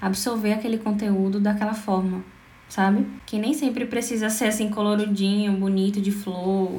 absorver 0.01 0.53
aquele 0.53 0.77
conteúdo 0.77 1.39
daquela 1.39 1.73
forma 1.73 2.23
sabe? 2.69 3.05
Que 3.25 3.37
nem 3.37 3.53
sempre 3.53 3.85
precisa 3.85 4.29
ser 4.29 4.45
assim 4.45 4.69
coloridinho, 4.69 5.53
bonito, 5.53 5.99
de 5.99 6.11
flor. 6.11 6.69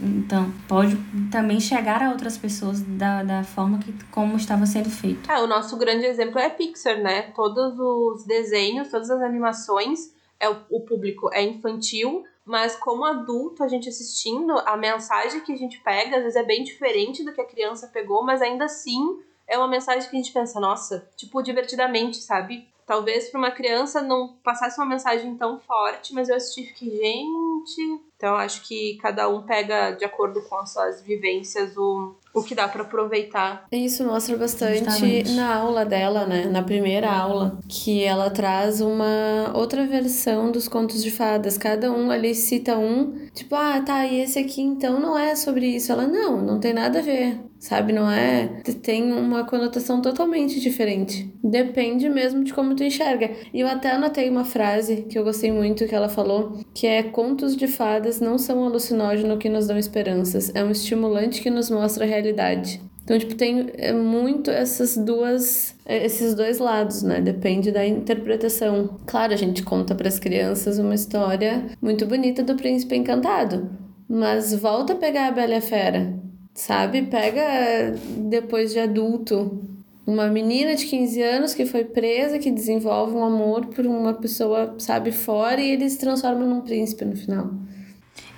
Então, 0.00 0.52
pode 0.68 0.96
também 1.30 1.60
chegar 1.60 2.02
a 2.02 2.10
outras 2.10 2.36
pessoas 2.36 2.82
da, 2.82 3.22
da 3.22 3.44
forma 3.44 3.78
que 3.78 3.94
como 4.10 4.36
estava 4.36 4.66
sendo 4.66 4.90
feito. 4.90 5.30
É, 5.30 5.40
o 5.40 5.46
nosso 5.46 5.76
grande 5.76 6.04
exemplo 6.04 6.38
é 6.38 6.50
Pixar, 6.50 7.00
né? 7.00 7.22
Todos 7.34 7.78
os 7.78 8.24
desenhos, 8.24 8.88
todas 8.90 9.08
as 9.08 9.22
animações, 9.22 10.12
é 10.40 10.50
o, 10.50 10.56
o 10.68 10.80
público 10.80 11.30
é 11.32 11.42
infantil, 11.42 12.24
mas 12.44 12.76
como 12.76 13.04
adulto, 13.04 13.62
a 13.62 13.68
gente 13.68 13.88
assistindo, 13.88 14.52
a 14.66 14.76
mensagem 14.76 15.40
que 15.40 15.52
a 15.52 15.56
gente 15.56 15.80
pega 15.80 16.16
às 16.16 16.22
vezes 16.22 16.36
é 16.36 16.44
bem 16.44 16.62
diferente 16.64 17.24
do 17.24 17.32
que 17.32 17.40
a 17.40 17.46
criança 17.46 17.88
pegou, 17.88 18.22
mas 18.22 18.42
ainda 18.42 18.66
assim 18.66 19.20
é 19.48 19.56
uma 19.56 19.68
mensagem 19.68 20.08
que 20.08 20.16
a 20.16 20.18
gente 20.20 20.32
pensa, 20.32 20.58
nossa, 20.58 21.08
tipo, 21.16 21.40
divertidamente, 21.42 22.16
sabe? 22.18 22.66
Talvez 22.86 23.28
para 23.28 23.38
uma 23.38 23.50
criança 23.50 24.00
não 24.00 24.36
passasse 24.44 24.78
uma 24.78 24.86
mensagem 24.86 25.34
tão 25.36 25.58
forte, 25.58 26.14
mas 26.14 26.28
eu 26.28 26.36
assisti 26.36 26.62
e 26.62 26.66
fiquei, 26.66 26.90
gente. 26.90 28.00
Então 28.16 28.36
acho 28.36 28.62
que 28.66 28.96
cada 29.02 29.28
um 29.28 29.42
pega 29.42 29.90
de 29.90 30.04
acordo 30.04 30.40
com 30.42 30.56
as 30.56 30.72
suas 30.72 31.02
vivências 31.02 31.76
o, 31.76 32.14
o 32.32 32.42
que 32.42 32.54
dá 32.54 32.68
para 32.68 32.82
aproveitar. 32.82 33.66
Isso 33.70 34.04
mostra 34.04 34.36
bastante 34.36 34.84
Justamente. 34.84 35.32
na 35.32 35.56
aula 35.56 35.84
dela, 35.84 36.26
né? 36.26 36.46
Na 36.46 36.62
primeira 36.62 37.10
aula, 37.10 37.58
que 37.68 38.02
ela 38.04 38.30
traz 38.30 38.80
uma 38.80 39.52
outra 39.54 39.84
versão 39.84 40.52
dos 40.52 40.68
contos 40.68 41.02
de 41.02 41.10
fadas. 41.10 41.58
Cada 41.58 41.90
um 41.90 42.10
ali 42.10 42.34
cita 42.34 42.78
um, 42.78 43.28
tipo, 43.34 43.54
ah, 43.54 43.82
tá, 43.84 44.06
e 44.06 44.20
esse 44.20 44.38
aqui 44.38 44.62
então 44.62 45.00
não 45.00 45.18
é 45.18 45.34
sobre 45.34 45.66
isso. 45.66 45.90
Ela, 45.90 46.06
não, 46.06 46.40
não 46.40 46.60
tem 46.60 46.72
nada 46.72 47.00
a 47.00 47.02
ver 47.02 47.38
sabe? 47.58 47.92
Não 47.92 48.10
é. 48.10 48.46
Tem 48.82 49.12
uma 49.12 49.44
conotação 49.44 50.00
totalmente 50.00 50.60
diferente. 50.60 51.32
Depende 51.42 52.08
mesmo 52.08 52.44
de 52.44 52.52
como 52.52 52.74
tu 52.74 52.84
enxerga. 52.84 53.30
E 53.52 53.60
eu 53.60 53.68
até 53.68 53.92
anotei 53.92 54.28
uma 54.28 54.44
frase 54.44 55.02
que 55.08 55.18
eu 55.18 55.24
gostei 55.24 55.52
muito 55.52 55.86
que 55.86 55.94
ela 55.94 56.08
falou, 56.08 56.60
que 56.74 56.86
é: 56.86 57.02
Contos 57.02 57.56
de 57.56 57.66
fadas 57.66 58.20
não 58.20 58.38
são 58.38 58.64
alucinógeno 58.64 59.38
que 59.38 59.48
nos 59.48 59.66
dão 59.66 59.78
esperanças, 59.78 60.54
é 60.54 60.62
um 60.62 60.70
estimulante 60.70 61.42
que 61.42 61.50
nos 61.50 61.70
mostra 61.70 62.04
a 62.04 62.08
realidade. 62.08 62.80
Então, 63.04 63.16
tipo, 63.20 63.36
tem 63.36 63.70
é 63.74 63.92
muito 63.92 64.50
essas 64.50 64.96
duas, 64.96 65.76
esses 65.86 66.34
dois 66.34 66.58
lados, 66.58 67.04
né? 67.04 67.20
Depende 67.20 67.70
da 67.70 67.86
interpretação. 67.86 68.98
Claro, 69.06 69.32
a 69.32 69.36
gente 69.36 69.62
conta 69.62 69.94
para 69.94 70.08
as 70.08 70.18
crianças 70.18 70.80
uma 70.80 70.94
história 70.94 71.66
muito 71.80 72.04
bonita 72.04 72.42
do 72.42 72.56
príncipe 72.56 72.96
encantado, 72.96 73.70
mas 74.08 74.52
volta 74.52 74.94
a 74.94 74.96
pegar 74.96 75.28
a 75.28 75.30
Bela 75.30 75.52
e 75.52 75.56
a 75.58 75.60
Fera 75.60 76.26
sabe? 76.56 77.02
Pega 77.02 77.94
depois 78.16 78.72
de 78.72 78.80
adulto 78.80 79.62
uma 80.06 80.28
menina 80.28 80.74
de 80.74 80.86
15 80.86 81.22
anos 81.22 81.54
que 81.54 81.66
foi 81.66 81.84
presa, 81.84 82.38
que 82.38 82.50
desenvolve 82.50 83.14
um 83.14 83.24
amor 83.24 83.66
por 83.66 83.84
uma 83.86 84.14
pessoa, 84.14 84.74
sabe, 84.78 85.12
fora 85.12 85.60
e 85.60 85.72
ele 85.72 85.88
se 85.88 85.98
transforma 85.98 86.44
num 86.44 86.62
príncipe 86.62 87.04
no 87.04 87.14
final. 87.14 87.52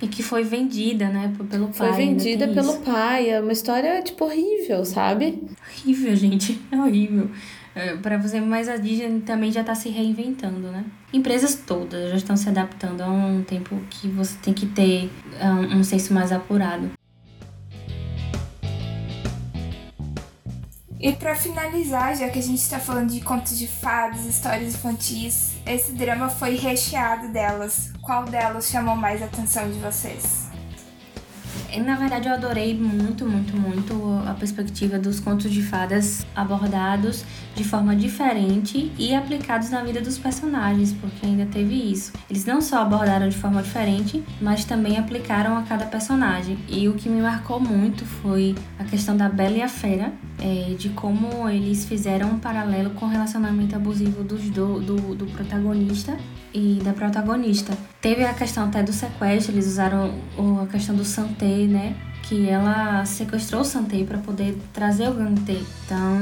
E 0.01 0.07
que 0.07 0.23
foi 0.23 0.43
vendida, 0.43 1.09
né, 1.09 1.33
pelo 1.49 1.67
pai. 1.67 1.73
Foi 1.73 1.91
vendida 1.91 2.47
pelo 2.47 2.71
isso. 2.71 2.81
pai. 2.81 3.29
É 3.29 3.39
uma 3.39 3.51
história, 3.51 4.01
tipo, 4.01 4.25
horrível, 4.25 4.83
sabe? 4.83 5.43
Horrível, 5.61 6.15
gente. 6.17 6.59
É 6.71 6.77
horrível. 6.77 7.29
É, 7.75 7.95
para 7.97 8.17
você, 8.17 8.41
mas 8.41 8.67
a 8.67 8.77
Disney 8.77 9.21
também 9.21 9.51
já 9.51 9.61
está 9.61 9.75
se 9.75 9.89
reinventando, 9.89 10.71
né? 10.71 10.85
Empresas 11.13 11.55
todas 11.55 12.09
já 12.09 12.15
estão 12.17 12.35
se 12.35 12.49
adaptando 12.49 13.01
a 13.01 13.09
um 13.09 13.43
tempo 13.43 13.75
que 13.89 14.07
você 14.07 14.37
tem 14.41 14.53
que 14.53 14.65
ter 14.65 15.09
um, 15.41 15.77
um 15.77 15.83
senso 15.83 16.13
mais 16.13 16.31
apurado. 16.31 16.89
E 20.99 21.13
para 21.13 21.33
finalizar, 21.33 22.13
já 22.17 22.27
que 22.27 22.39
a 22.39 22.41
gente 22.41 22.59
está 22.59 22.77
falando 22.77 23.11
de 23.11 23.21
contos 23.21 23.57
de 23.57 23.67
fadas, 23.67 24.25
histórias 24.25 24.75
infantis, 24.75 25.53
esse 25.65 25.93
drama 25.93 26.27
foi 26.27 26.57
recheado 26.57 27.31
delas. 27.31 27.93
Qual 28.01 28.25
delas 28.25 28.67
chamou 28.69 28.97
mais 28.97 29.21
a 29.21 29.25
atenção 29.25 29.71
de 29.71 29.79
vocês? 29.79 30.49
Na 31.77 31.95
verdade, 31.95 32.27
eu 32.27 32.33
adorei 32.33 32.75
muito, 32.75 33.25
muito, 33.25 33.55
muito 33.55 33.93
a 34.27 34.33
perspectiva 34.33 34.97
dos 34.97 35.19
contos 35.19 35.51
de 35.51 35.61
fadas 35.61 36.25
abordados 36.35 37.23
de 37.55 37.63
forma 37.63 37.95
diferente 37.95 38.91
e 38.97 39.13
aplicados 39.13 39.69
na 39.69 39.83
vida 39.83 40.01
dos 40.01 40.17
personagens, 40.17 40.93
porque 40.93 41.25
ainda 41.25 41.45
teve 41.45 41.75
isso. 41.75 42.13
Eles 42.29 42.45
não 42.45 42.61
só 42.61 42.81
abordaram 42.81 43.29
de 43.29 43.37
forma 43.37 43.61
diferente, 43.61 44.23
mas 44.41 44.65
também 44.65 44.97
aplicaram 44.97 45.57
a 45.57 45.63
cada 45.63 45.85
personagem. 45.85 46.57
E 46.67 46.87
o 46.87 46.93
que 46.93 47.09
me 47.09 47.21
marcou 47.21 47.59
muito 47.59 48.05
foi 48.05 48.55
a 48.77 48.83
questão 48.83 49.15
da 49.15 49.29
Bela 49.29 49.57
e 49.57 49.61
a 49.61 49.69
Fera, 49.69 50.11
é, 50.39 50.73
de 50.77 50.89
como 50.89 51.49
eles 51.49 51.85
fizeram 51.85 52.29
um 52.29 52.39
paralelo 52.39 52.91
com 52.91 53.05
o 53.05 53.09
relacionamento 53.09 53.75
abusivo 53.75 54.23
dos 54.23 54.49
do, 54.49 54.79
do, 54.79 55.15
do 55.15 55.25
protagonista 55.27 56.17
e 56.53 56.79
da 56.83 56.93
protagonista. 56.93 57.77
Teve 58.01 58.23
a 58.23 58.33
questão 58.33 58.65
até 58.65 58.81
do 58.81 58.93
sequestro, 58.93 59.53
eles 59.53 59.67
usaram 59.67 60.13
a 60.63 60.67
questão 60.67 60.95
do 60.95 61.03
Né? 61.67 61.95
Que 62.23 62.47
ela 62.47 63.05
sequestrou 63.05 63.61
o 63.61 63.65
Santé 63.65 64.03
para 64.03 64.19
poder 64.19 64.57
trazer 64.71 65.09
o 65.09 65.13
Gantê. 65.13 65.59
Então, 65.85 66.17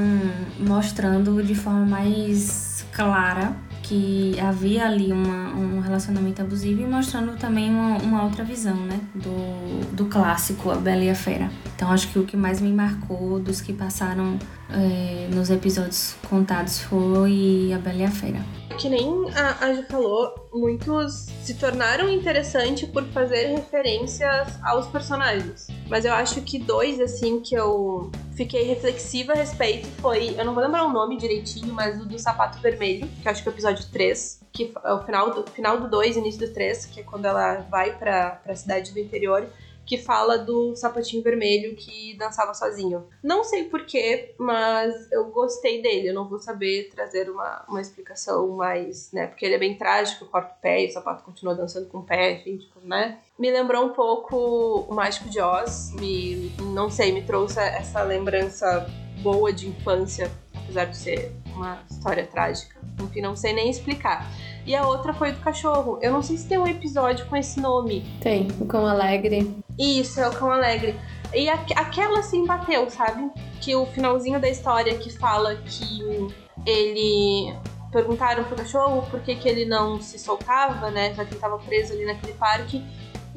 mostrando 0.60 1.44
de 1.44 1.54
forma 1.54 1.86
mais 1.86 2.86
clara 2.94 3.56
que 3.88 4.38
havia 4.40 4.86
ali 4.86 5.14
uma, 5.14 5.54
um 5.54 5.80
relacionamento 5.80 6.42
abusivo 6.42 6.82
e 6.82 6.86
mostrando 6.86 7.38
também 7.38 7.70
uma, 7.70 7.98
uma, 8.00 8.24
outra 8.24 8.44
visão, 8.44 8.76
né? 8.76 9.00
Do, 9.16 9.96
do 9.96 10.06
clássico 10.06 10.70
A 10.70 10.76
Bela 10.76 11.04
e 11.04 11.10
a 11.10 11.16
Fera. 11.16 11.50
Então 11.74 11.90
acho 11.90 12.10
que 12.10 12.20
o 12.20 12.26
que 12.26 12.36
mais 12.36 12.60
me 12.60 12.72
marcou 12.74 13.40
dos 13.40 13.62
que 13.62 13.72
passaram 13.72 14.38
é, 14.70 15.28
nos 15.34 15.50
episódios 15.50 16.16
contados 16.30 16.80
foi 16.80 17.72
A 17.74 17.80
Bela 17.80 17.98
e 17.98 18.04
a 18.06 18.12
Fera 18.12 18.58
que 18.78 18.90
nem 18.90 19.30
a, 19.32 19.66
a 19.66 19.74
Ju 19.74 19.84
falou, 19.90 20.50
muitos 20.54 21.28
se 21.44 21.56
tornaram 21.56 22.08
interessantes 22.10 22.88
por 22.88 23.04
fazer 23.06 23.48
referências 23.48 24.48
aos 24.64 24.86
personagens. 24.88 25.68
Mas 25.90 26.06
eu 26.06 26.14
acho 26.14 26.42
que 26.42 26.60
dois, 26.60 27.00
assim, 27.02 27.40
que 27.40 27.56
eu 27.56 28.12
fiquei 28.36 28.64
reflexiva 28.64 29.34
a 29.34 29.36
respeito 29.36 29.88
foi. 30.00 30.36
Eu 30.38 30.46
não 30.46 30.54
vou 30.54 30.64
lembrar 30.64 30.86
o 30.86 30.94
nome 30.94 31.18
direitinho, 31.18 31.74
mas 31.74 32.00
o 32.00 32.06
do 32.06 32.20
sapato 32.20 32.60
vermelho, 32.60 33.08
que 33.22 33.28
acho 33.28 33.42
que 33.42 33.50
é 33.50 33.52
o 33.52 33.56
episódio 33.56 33.86
3, 33.92 34.42
que 34.54 34.74
é 34.84 34.94
o 34.94 35.04
final 35.04 35.34
do, 35.34 35.52
final 35.52 35.80
do 35.80 35.90
2, 35.90 36.18
início 36.18 36.48
do 36.48 36.54
3, 36.54 36.86
que 36.86 37.00
é 37.00 37.04
quando 37.04 37.26
ela 37.26 37.66
vai 37.72 37.98
pra, 37.98 38.32
pra 38.44 38.56
cidade 38.56 38.92
do 38.92 39.00
interior 39.00 39.48
que 39.88 39.98
fala 39.98 40.38
do 40.38 40.76
sapatinho 40.76 41.24
vermelho 41.24 41.76
que 41.76 42.14
dançava 42.16 42.54
sozinho. 42.54 43.08
Não 43.24 43.44
sei 43.44 43.64
porquê, 43.64 44.36
mas 44.38 45.10
eu 45.14 45.30
gostei 45.32 45.82
dele. 45.82 46.10
Eu 46.10 46.14
não 46.14 46.28
vou 46.28 46.40
saber 46.40 46.90
trazer 46.94 47.30
uma, 47.30 47.66
uma 47.70 47.80
explicação 47.80 48.50
mais, 48.50 49.12
né? 49.14 49.28
Porque 49.28 49.46
ele 49.46 49.56
é 49.56 49.58
bem 49.58 49.78
trágico, 49.78 50.26
corta 50.26 50.54
o 50.58 50.62
pé 50.62 50.84
e 50.84 50.90
o 50.90 50.92
sapato 50.92 51.24
continua 51.24 51.56
dançando 51.56 51.88
com 51.88 52.00
o 52.00 52.04
pé, 52.04 52.34
enfim, 52.34 52.58
tipo, 52.58 52.82
né? 52.84 53.20
Me 53.40 53.50
lembrou 53.50 53.86
um 53.86 53.94
pouco 53.94 54.86
o 54.90 54.94
Mágico 54.94 55.30
de 55.30 55.40
Oz. 55.40 55.94
Me, 55.94 56.52
não 56.74 56.90
sei, 56.90 57.14
me 57.14 57.24
trouxe 57.24 57.60
essa 57.60 58.04
lembrança 58.04 58.86
boa 59.22 59.54
de 59.54 59.70
infância, 59.70 60.30
apesar 60.54 60.86
de 60.86 60.98
ser 60.98 61.32
uma 61.56 61.82
história 61.90 62.28
trágica. 62.28 62.76
Enfim, 63.00 63.22
não 63.22 63.38
sei 63.38 63.54
nem 63.54 63.70
explicar. 63.70 64.30
E 64.68 64.76
a 64.76 64.86
outra 64.86 65.14
foi 65.14 65.32
do 65.32 65.40
cachorro. 65.40 65.98
Eu 66.02 66.12
não 66.12 66.22
sei 66.22 66.36
se 66.36 66.46
tem 66.46 66.58
um 66.58 66.68
episódio 66.68 67.26
com 67.28 67.38
esse 67.38 67.58
nome. 67.62 68.06
Tem, 68.20 68.50
o 68.60 68.66
Cão 68.66 68.86
Alegre. 68.86 69.56
Isso, 69.80 70.20
é 70.20 70.28
o 70.28 70.34
Cão 70.34 70.52
Alegre. 70.52 70.94
E 71.34 71.50
a, 71.50 71.54
aquela 71.54 72.20
assim 72.20 72.46
bateu, 72.46 72.90
sabe? 72.90 73.32
Que 73.62 73.74
o 73.78 73.86
finalzinho 73.86 74.42
da 74.42 74.50
história 74.50 74.98
que 74.98 75.10
fala 75.10 75.56
que 75.56 76.28
ele. 76.66 77.56
Perguntaram 77.94 78.44
pro 78.44 78.58
cachorro 78.58 79.10
por 79.10 79.22
que, 79.22 79.36
que 79.36 79.48
ele 79.48 79.64
não 79.64 80.02
se 80.02 80.20
soltava, 80.20 80.92
né? 80.92 81.14
Já 81.14 81.24
que 81.24 81.34
ele 81.34 81.40
tava 81.40 81.58
preso 81.60 81.94
ali 81.94 82.06
naquele 82.06 82.34
parque. 82.34 82.84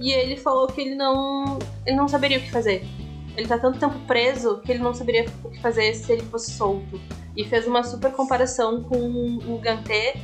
E 0.00 0.10
ele 0.10 0.36
falou 0.36 0.66
que 0.66 0.80
ele 0.80 0.96
não. 0.96 1.60
Ele 1.86 1.94
não 1.94 2.08
saberia 2.08 2.38
o 2.38 2.40
que 2.40 2.50
fazer. 2.50 2.84
Ele 3.36 3.46
tá 3.46 3.56
tanto 3.56 3.78
tempo 3.78 3.96
preso 4.00 4.60
que 4.62 4.72
ele 4.72 4.82
não 4.82 4.92
saberia 4.92 5.26
o 5.44 5.50
que 5.50 5.60
fazer 5.60 5.94
se 5.94 6.12
ele 6.12 6.22
fosse 6.22 6.50
solto. 6.50 7.00
E 7.36 7.44
fez 7.44 7.68
uma 7.68 7.84
super 7.84 8.10
comparação 8.10 8.82
com 8.82 8.98
o 9.46 9.58
Gantê 9.58 10.14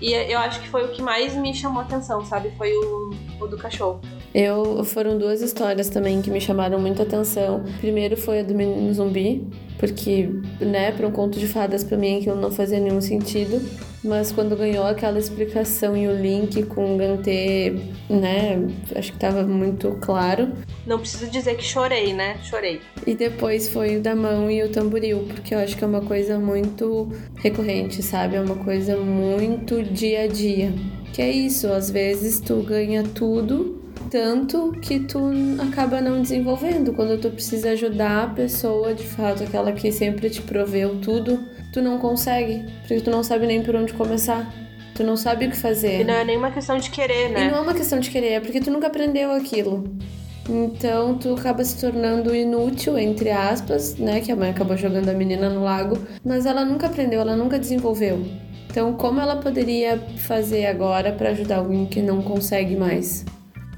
e 0.00 0.12
eu 0.12 0.38
acho 0.38 0.60
que 0.60 0.68
foi 0.68 0.84
o 0.84 0.92
que 0.92 1.02
mais 1.02 1.34
me 1.34 1.54
chamou 1.54 1.80
a 1.82 1.84
atenção, 1.84 2.24
sabe? 2.24 2.50
Foi 2.56 2.72
o, 2.72 3.10
o 3.40 3.46
do 3.46 3.58
cachorro. 3.58 4.00
Eu 4.34 4.84
foram 4.84 5.18
duas 5.18 5.42
histórias 5.42 5.88
também 5.88 6.22
que 6.22 6.30
me 6.30 6.40
chamaram 6.40 6.78
muita 6.78 7.02
atenção. 7.02 7.64
Primeiro 7.80 8.16
foi 8.16 8.40
a 8.40 8.42
do 8.42 8.54
menino 8.54 8.92
zumbi, 8.94 9.44
porque, 9.76 10.28
né, 10.60 10.92
para 10.92 11.06
um 11.06 11.10
conto 11.10 11.38
de 11.38 11.48
fadas 11.48 11.82
para 11.82 11.96
mim 11.96 12.18
aquilo 12.18 12.36
não 12.36 12.50
fazia 12.50 12.78
nenhum 12.78 13.00
sentido. 13.00 13.60
Mas 14.04 14.32
quando 14.32 14.56
ganhou 14.56 14.84
aquela 14.84 15.18
explicação 15.18 15.96
e 15.96 16.06
o 16.08 16.14
link 16.14 16.62
com 16.62 16.94
o 16.94 16.96
Gantê, 16.96 17.74
né, 18.08 18.66
acho 18.94 19.12
que 19.12 19.18
tava 19.18 19.42
muito 19.42 19.98
claro. 20.00 20.52
Não 20.86 20.98
preciso 20.98 21.30
dizer 21.30 21.56
que 21.56 21.64
chorei, 21.64 22.14
né? 22.14 22.38
Chorei. 22.42 22.80
E 23.06 23.14
depois 23.14 23.68
foi 23.68 23.96
o 23.96 24.00
da 24.00 24.14
mão 24.14 24.50
e 24.50 24.62
o 24.62 24.70
tamboril, 24.70 25.24
porque 25.26 25.54
eu 25.54 25.58
acho 25.58 25.76
que 25.76 25.84
é 25.84 25.86
uma 25.86 26.00
coisa 26.00 26.38
muito 26.38 27.08
recorrente, 27.36 28.02
sabe? 28.02 28.36
É 28.36 28.40
uma 28.40 28.56
coisa 28.56 28.96
muito 28.96 29.82
dia 29.82 30.22
a 30.22 30.26
dia. 30.26 30.72
Que 31.12 31.20
é 31.20 31.30
isso, 31.30 31.66
às 31.66 31.90
vezes 31.90 32.40
tu 32.40 32.62
ganha 32.62 33.02
tudo 33.02 33.79
tanto 34.10 34.72
que 34.80 35.00
tu 35.00 35.18
acaba 35.68 36.00
não 36.00 36.22
desenvolvendo. 36.22 36.92
Quando 36.92 37.20
tu 37.20 37.30
precisa 37.30 37.70
ajudar 37.70 38.24
a 38.24 38.26
pessoa, 38.28 38.94
de 38.94 39.06
fato, 39.06 39.42
aquela 39.42 39.72
que 39.72 39.92
sempre 39.92 40.30
te 40.30 40.40
proveu 40.42 41.00
tudo, 41.00 41.44
tu 41.72 41.82
não 41.82 41.98
consegue, 41.98 42.64
porque 42.80 43.00
tu 43.00 43.10
não 43.10 43.22
sabe 43.22 43.46
nem 43.46 43.62
por 43.62 43.76
onde 43.76 43.92
começar. 43.92 44.52
Tu 44.94 45.04
não 45.04 45.16
sabe 45.16 45.46
o 45.46 45.50
que 45.50 45.56
fazer. 45.56 46.00
E 46.00 46.04
não 46.04 46.14
é 46.14 46.24
nenhuma 46.24 46.50
questão 46.50 46.76
de 46.76 46.90
querer, 46.90 47.30
né? 47.30 47.46
E 47.46 47.50
não 47.50 47.58
é 47.58 47.60
uma 47.60 47.74
questão 47.74 47.98
de 47.98 48.10
querer, 48.10 48.32
é 48.32 48.40
porque 48.40 48.60
tu 48.60 48.70
nunca 48.70 48.88
aprendeu 48.88 49.32
aquilo. 49.32 49.84
Então 50.48 51.16
tu 51.16 51.34
acaba 51.34 51.64
se 51.64 51.80
tornando 51.80 52.34
inútil, 52.34 52.98
entre 52.98 53.30
aspas, 53.30 53.96
né? 53.96 54.20
Que 54.20 54.32
a 54.32 54.36
mãe 54.36 54.50
acabou 54.50 54.76
jogando 54.76 55.08
a 55.08 55.14
menina 55.14 55.48
no 55.48 55.62
lago, 55.62 55.96
mas 56.24 56.44
ela 56.44 56.64
nunca 56.64 56.86
aprendeu, 56.86 57.20
ela 57.20 57.36
nunca 57.36 57.58
desenvolveu. 57.58 58.24
Então, 58.68 58.92
como 58.92 59.20
ela 59.20 59.36
poderia 59.36 59.98
fazer 60.18 60.66
agora 60.66 61.10
para 61.12 61.30
ajudar 61.30 61.56
alguém 61.56 61.86
que 61.86 62.00
não 62.00 62.22
consegue 62.22 62.76
mais? 62.76 63.24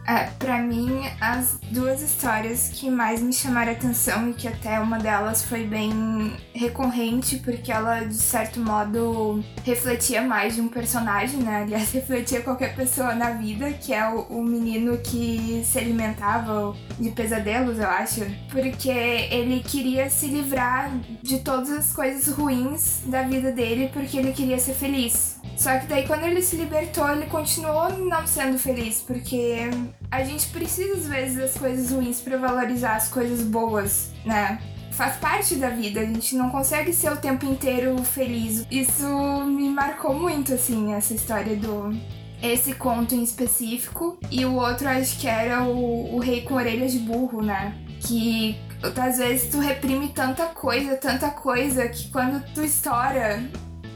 É, 0.07 0.25
pra 0.39 0.59
mim, 0.59 1.03
as 1.21 1.59
duas 1.71 2.03
histórias 2.03 2.71
que 2.75 2.91
mais 2.91 3.23
me 3.23 3.33
chamaram 3.33 3.71
a 3.71 3.75
atenção 3.75 4.31
e 4.31 4.35
que 4.35 4.49
até 4.49 4.81
uma 4.81 4.99
delas 4.99 5.45
foi 5.45 5.65
bem 5.65 6.33
recorrente, 6.53 7.37
porque 7.39 7.71
ela, 7.71 8.01
de 8.01 8.15
certo 8.15 8.59
modo, 8.59 9.43
refletia 9.65 10.23
mais 10.23 10.57
de 10.57 10.61
um 10.61 10.69
personagem, 10.69 11.41
né? 11.41 11.63
Aliás, 11.63 11.91
refletia 11.93 12.41
qualquer 12.41 12.75
pessoa 12.75 13.15
na 13.15 13.31
vida, 13.31 13.73
que 13.73 13.93
é 13.93 14.09
o, 14.09 14.23
o 14.23 14.43
menino 14.43 14.99
que 14.99 15.63
se 15.65 15.79
alimentava 15.79 16.75
de 16.99 17.11
pesadelos, 17.11 17.79
eu 17.79 17.89
acho. 17.89 18.21
Porque 18.51 18.91
ele 18.91 19.61
queria 19.61 20.11
se 20.11 20.27
livrar 20.27 20.91
de 21.23 21.39
todas 21.39 21.71
as 21.71 21.93
coisas 21.93 22.35
ruins 22.35 23.03
da 23.07 23.23
vida 23.23 23.53
dele, 23.53 23.89
porque 23.93 24.17
ele 24.17 24.33
queria 24.33 24.59
ser 24.59 24.75
feliz. 24.75 25.32
Só 25.57 25.79
que 25.79 25.87
daí 25.87 26.07
quando 26.07 26.25
ele 26.25 26.43
se 26.43 26.57
libertou, 26.57 27.09
ele 27.11 27.27
continuou 27.27 27.91
não 27.99 28.27
sendo 28.27 28.59
feliz, 28.59 29.01
porque 29.01 29.71
a 30.11 30.25
gente 30.25 30.49
precisa 30.49 30.95
às 30.95 31.07
vezes 31.07 31.37
das 31.37 31.55
coisas 31.55 31.91
ruins 31.93 32.21
para 32.21 32.37
valorizar 32.37 32.97
as 32.97 33.09
coisas 33.09 33.43
boas, 33.43 34.11
né? 34.25 34.61
Faz 34.93 35.17
parte 35.17 35.55
da 35.55 35.71
vida, 35.71 36.01
a 36.01 36.05
gente 36.05 36.35
não 36.37 36.51
consegue 36.51 36.93
ser 36.93 37.11
o 37.13 37.17
tempo 37.17 37.47
inteiro 37.47 37.97
feliz. 38.05 38.67
Isso 38.71 39.07
me 39.47 39.69
marcou 39.71 40.15
muito, 40.15 40.53
assim, 40.53 40.93
essa 40.93 41.15
história 41.15 41.57
do. 41.57 41.97
Esse 42.43 42.75
conto 42.75 43.15
em 43.15 43.23
específico. 43.23 44.19
E 44.31 44.45
o 44.45 44.57
outro 44.57 44.89
acho 44.89 45.19
que 45.19 45.29
era 45.29 45.63
o, 45.63 46.17
o 46.17 46.19
Rei 46.19 46.43
com 46.43 46.55
Orelhas 46.55 46.93
de 46.93 46.99
Burro, 46.99 47.41
né? 47.41 47.75
Que 48.01 48.61
às 49.01 49.19
vezes 49.19 49.49
tu 49.49 49.61
reprime 49.61 50.09
tanta 50.09 50.47
coisa, 50.47 50.97
tanta 50.97 51.31
coisa, 51.31 51.89
que 51.89 52.11
quando 52.11 52.45
tu 52.53 52.63
estoura, 52.63 53.43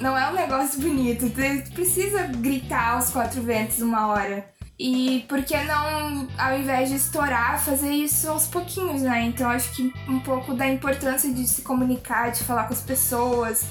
não 0.00 0.16
é 0.16 0.28
um 0.30 0.34
negócio 0.34 0.80
bonito. 0.80 1.30
Tu 1.30 1.72
precisa 1.72 2.24
gritar 2.24 2.94
aos 2.94 3.10
quatro 3.10 3.42
ventos 3.42 3.80
uma 3.80 4.08
hora. 4.08 4.46
E 4.78 5.24
por 5.26 5.42
que 5.42 5.56
não, 5.64 6.28
ao 6.36 6.58
invés 6.58 6.90
de 6.90 6.96
estourar, 6.96 7.58
fazer 7.58 7.90
isso 7.90 8.28
aos 8.28 8.46
pouquinhos, 8.46 9.02
né? 9.02 9.24
Então 9.24 9.48
acho 9.48 9.72
que 9.72 9.90
um 10.06 10.20
pouco 10.20 10.52
da 10.52 10.68
importância 10.68 11.32
de 11.32 11.46
se 11.46 11.62
comunicar, 11.62 12.30
de 12.30 12.44
falar 12.44 12.64
com 12.64 12.74
as 12.74 12.82
pessoas, 12.82 13.64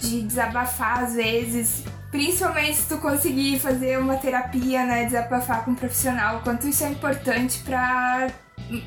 de 0.00 0.22
desabafar 0.22 1.04
às 1.04 1.14
vezes. 1.14 1.84
Principalmente 2.10 2.76
se 2.76 2.88
tu 2.88 2.96
conseguir 2.98 3.58
fazer 3.58 3.98
uma 3.98 4.16
terapia, 4.16 4.86
né? 4.86 5.04
Desabafar 5.04 5.62
com 5.62 5.72
um 5.72 5.74
profissional. 5.74 6.40
Quanto 6.42 6.66
isso 6.66 6.84
é 6.84 6.88
importante 6.88 7.58
para 7.58 8.28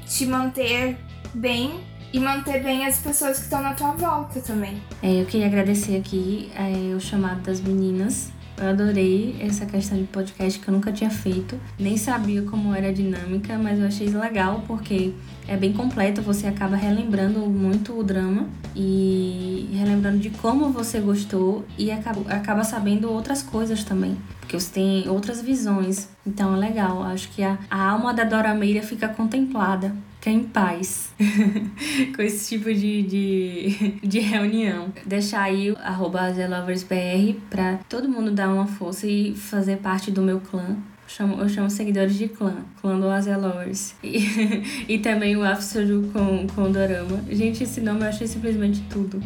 te 0.07 0.26
manter 0.26 0.98
bem 1.36 1.88
e 2.11 2.19
manter 2.19 2.64
bem 2.64 2.86
as 2.86 2.99
pessoas 2.99 3.38
que 3.38 3.44
estão 3.44 3.61
na 3.61 3.73
tua 3.73 3.91
volta 3.91 4.40
também. 4.41 4.81
É, 5.02 5.22
eu 5.22 5.26
queria 5.26 5.48
agradecer 5.48 5.98
aqui 5.98 6.52
é, 6.56 6.95
o 6.95 6.99
chamado 6.99 7.41
das 7.41 7.60
meninas. 7.61 8.31
Eu 8.57 8.68
adorei 8.68 9.38
essa 9.40 9.65
questão 9.65 9.98
de 9.98 10.03
podcast 10.03 10.60
que 10.60 10.68
eu 10.68 10.73
nunca 10.73 10.91
tinha 10.91 11.10
feito, 11.10 11.57
nem 11.80 11.95
sabia 11.95 12.41
como 12.41 12.76
era 12.76 12.90
a 12.90 12.91
dinâmica, 12.91 13.57
mas 13.57 13.80
eu 13.80 13.88
achei 13.88 14.07
legal 14.07 14.65
porque 14.68 15.14
é 15.48 15.56
bem 15.56 15.72
completo, 15.72 16.22
você 16.22 16.45
acaba 16.45 16.76
relembrando 16.76 17.40
muito 17.40 17.98
o 17.98 18.03
drama 18.03 18.49
e 18.76 19.69
relembrando 19.73 20.19
de 20.19 20.30
como 20.30 20.72
você 20.72 20.99
gostou 20.99 21.65
e 21.77 21.90
acaba, 21.90 22.30
acaba 22.34 22.64
sabendo 22.65 23.10
outras 23.10 23.41
coisas 23.41 23.86
também, 23.86 24.18
porque 24.41 24.60
você 24.60 24.69
tem 24.73 25.07
outras 25.07 25.41
visões. 25.41 26.10
Então 26.27 26.53
é 26.53 26.60
legal, 26.60 27.02
acho 27.03 27.30
que 27.30 27.41
a, 27.41 27.57
a 27.72 27.91
alma 27.91 28.14
da 28.14 28.26
Dora 28.26 28.53
Meira 28.53 28.84
fica 28.84 29.07
contemplada 29.07 29.95
ficar 30.19 30.31
em 30.31 30.43
paz 30.43 31.13
com 32.15 32.21
esse 32.21 32.55
tipo 32.55 32.73
de, 32.73 33.01
de, 33.03 33.99
de 34.03 34.19
reunião. 34.19 34.91
Deixar 35.05 35.43
aí 35.43 35.73
arroba 35.81 36.21
AsiaLoversBR 36.21 37.39
pra 37.49 37.79
todo 37.87 38.09
mundo 38.09 38.31
dar 38.31 38.49
uma 38.49 38.67
força 38.67 39.07
e 39.07 39.33
fazer 39.33 39.77
parte 39.77 40.11
do 40.11 40.21
meu 40.21 40.41
clã. 40.41 40.77
Eu 41.03 41.09
chamo, 41.09 41.41
eu 41.41 41.49
chamo 41.49 41.69
seguidores 41.69 42.15
de 42.15 42.27
clã, 42.27 42.57
clã 42.81 42.99
do 42.99 43.09
Asia 43.09 43.37
Lovers. 43.37 43.95
E, 44.03 44.85
e 44.87 44.99
também 44.99 45.35
o 45.35 45.43
Afsoju 45.43 46.11
com, 46.13 46.45
com 46.47 46.63
o 46.63 46.69
Dorama. 46.69 47.23
Gente, 47.29 47.63
esse 47.63 47.81
nome 47.81 48.01
eu 48.01 48.09
achei 48.09 48.27
simplesmente 48.27 48.81
tudo. 48.89 49.19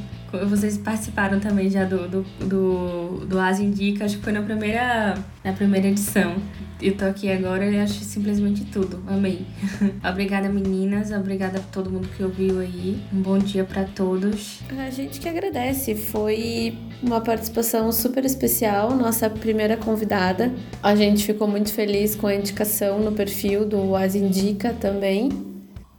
Vocês 0.48 0.78
participaram 0.78 1.40
também 1.40 1.70
já 1.70 1.84
do, 1.84 2.08
do, 2.08 2.26
do, 2.40 3.26
do 3.26 3.62
Indica, 3.62 4.06
acho 4.06 4.18
que 4.18 4.24
foi 4.24 4.34
na 4.34 4.42
primeira, 4.42 5.16
na 5.44 5.54
primeira 5.54 5.88
edição 5.88 6.36
eu 6.84 6.98
tô 6.98 7.06
aqui 7.06 7.32
agora 7.32 7.66
e 7.66 7.80
acho 7.80 8.04
simplesmente 8.04 8.66
tudo. 8.66 9.02
Amei. 9.08 9.46
obrigada, 10.08 10.50
meninas. 10.50 11.12
Obrigada 11.12 11.60
a 11.60 11.62
todo 11.62 11.90
mundo 11.90 12.08
que 12.16 12.24
ouviu 12.24 12.60
aí. 12.60 13.02
Um 13.14 13.22
bom 13.22 13.38
dia 13.38 13.64
para 13.64 13.86
todos. 13.86 14.60
A 14.78 14.90
gente 14.90 15.20
que 15.20 15.30
agradece. 15.30 15.96
Foi 15.96 16.78
uma 17.02 17.22
participação 17.22 17.92
super 17.92 18.26
especial, 18.26 18.96
nossa 18.96 19.30
primeira 19.30 19.78
convidada. 19.78 20.54
A 20.82 20.96
gente 20.96 21.26
ficou 21.26 21.48
muito 21.48 21.72
feliz 21.72 22.16
com 22.16 22.28
a 22.28 22.36
indicação 22.36 23.00
no 23.00 23.12
perfil 23.12 23.66
do 23.66 23.96
As 23.96 24.16
Indica 24.16 24.74
também. 24.74 25.53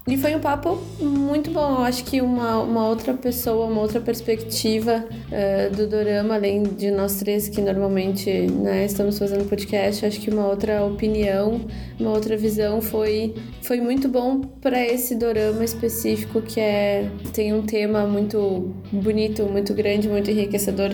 E 0.07 0.19
foi 0.19 0.35
um 0.35 0.41
papo 0.41 0.79
muito 1.01 1.51
bom. 1.51 1.77
Eu 1.77 1.83
acho 1.83 2.05
que 2.05 2.21
uma, 2.21 2.59
uma 2.59 2.87
outra 2.89 3.15
pessoa, 3.15 3.67
uma 3.67 3.81
outra 3.81 4.03
perspectiva 4.03 5.03
uh, 5.09 5.75
do 5.75 5.87
Dorama, 5.87 6.35
além 6.35 6.63
de 6.63 6.91
nós 6.91 7.17
três 7.17 7.49
que 7.49 7.63
normalmente 7.63 8.31
né, 8.31 8.85
estamos 8.85 9.19
fazendo 9.19 9.49
podcast, 9.49 10.05
acho 10.05 10.21
que 10.21 10.29
uma 10.29 10.47
outra 10.47 10.85
opinião, 10.85 11.59
uma 11.99 12.11
outra 12.11 12.37
visão 12.37 12.83
foi, 12.83 13.35
foi 13.63 13.81
muito 13.81 14.07
bom 14.07 14.43
para 14.43 14.79
esse 14.85 15.15
Dorama 15.15 15.65
específico 15.65 16.43
que 16.43 16.61
é 16.61 17.09
tem 17.33 17.55
um 17.55 17.63
tema 17.63 18.07
muito 18.07 18.75
bonito, 18.93 19.45
muito 19.45 19.73
grande, 19.73 20.07
muito 20.07 20.31
enriquecedor. 20.31 20.91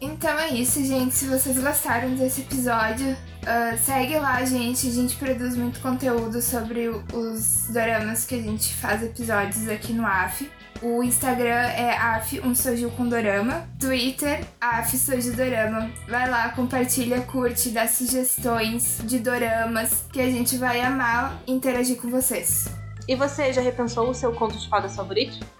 Então 0.00 0.38
é 0.38 0.48
isso, 0.50 0.82
gente. 0.82 1.14
Se 1.14 1.26
vocês 1.26 1.58
gostaram 1.58 2.14
desse 2.14 2.40
episódio, 2.40 3.12
uh, 3.12 3.78
segue 3.84 4.18
lá, 4.18 4.42
gente. 4.44 4.88
A 4.88 4.90
gente 4.90 5.14
produz 5.16 5.54
muito 5.54 5.78
conteúdo 5.80 6.40
sobre 6.40 6.88
os 6.88 7.68
doramas 7.70 8.24
que 8.24 8.34
a 8.34 8.42
gente 8.42 8.74
faz 8.76 9.02
episódios 9.02 9.68
aqui 9.68 9.92
no 9.92 10.06
AF. 10.06 10.50
O 10.82 11.02
Instagram 11.02 11.68
é 11.76 11.94
AF 11.94 12.40
um 12.40 12.54
Soju 12.54 12.90
com 12.92 13.06
Dorama. 13.06 13.68
Twitter, 13.78 14.42
AF 14.58 14.96
Soju 14.96 15.34
Dorama. 15.34 15.90
Vai 16.08 16.30
lá, 16.30 16.48
compartilha, 16.48 17.20
curte, 17.20 17.68
dá 17.68 17.86
sugestões 17.86 19.02
de 19.04 19.18
doramas 19.18 20.04
que 20.10 20.20
a 20.22 20.30
gente 20.30 20.56
vai 20.56 20.80
amar 20.80 21.42
interagir 21.46 22.00
com 22.00 22.08
vocês. 22.08 22.70
E 23.06 23.14
você 23.14 23.52
já 23.52 23.60
repensou 23.60 24.08
o 24.08 24.14
seu 24.14 24.32
conto 24.32 24.56
de 24.56 24.66
fadas 24.70 24.96
favorito? 24.96 25.59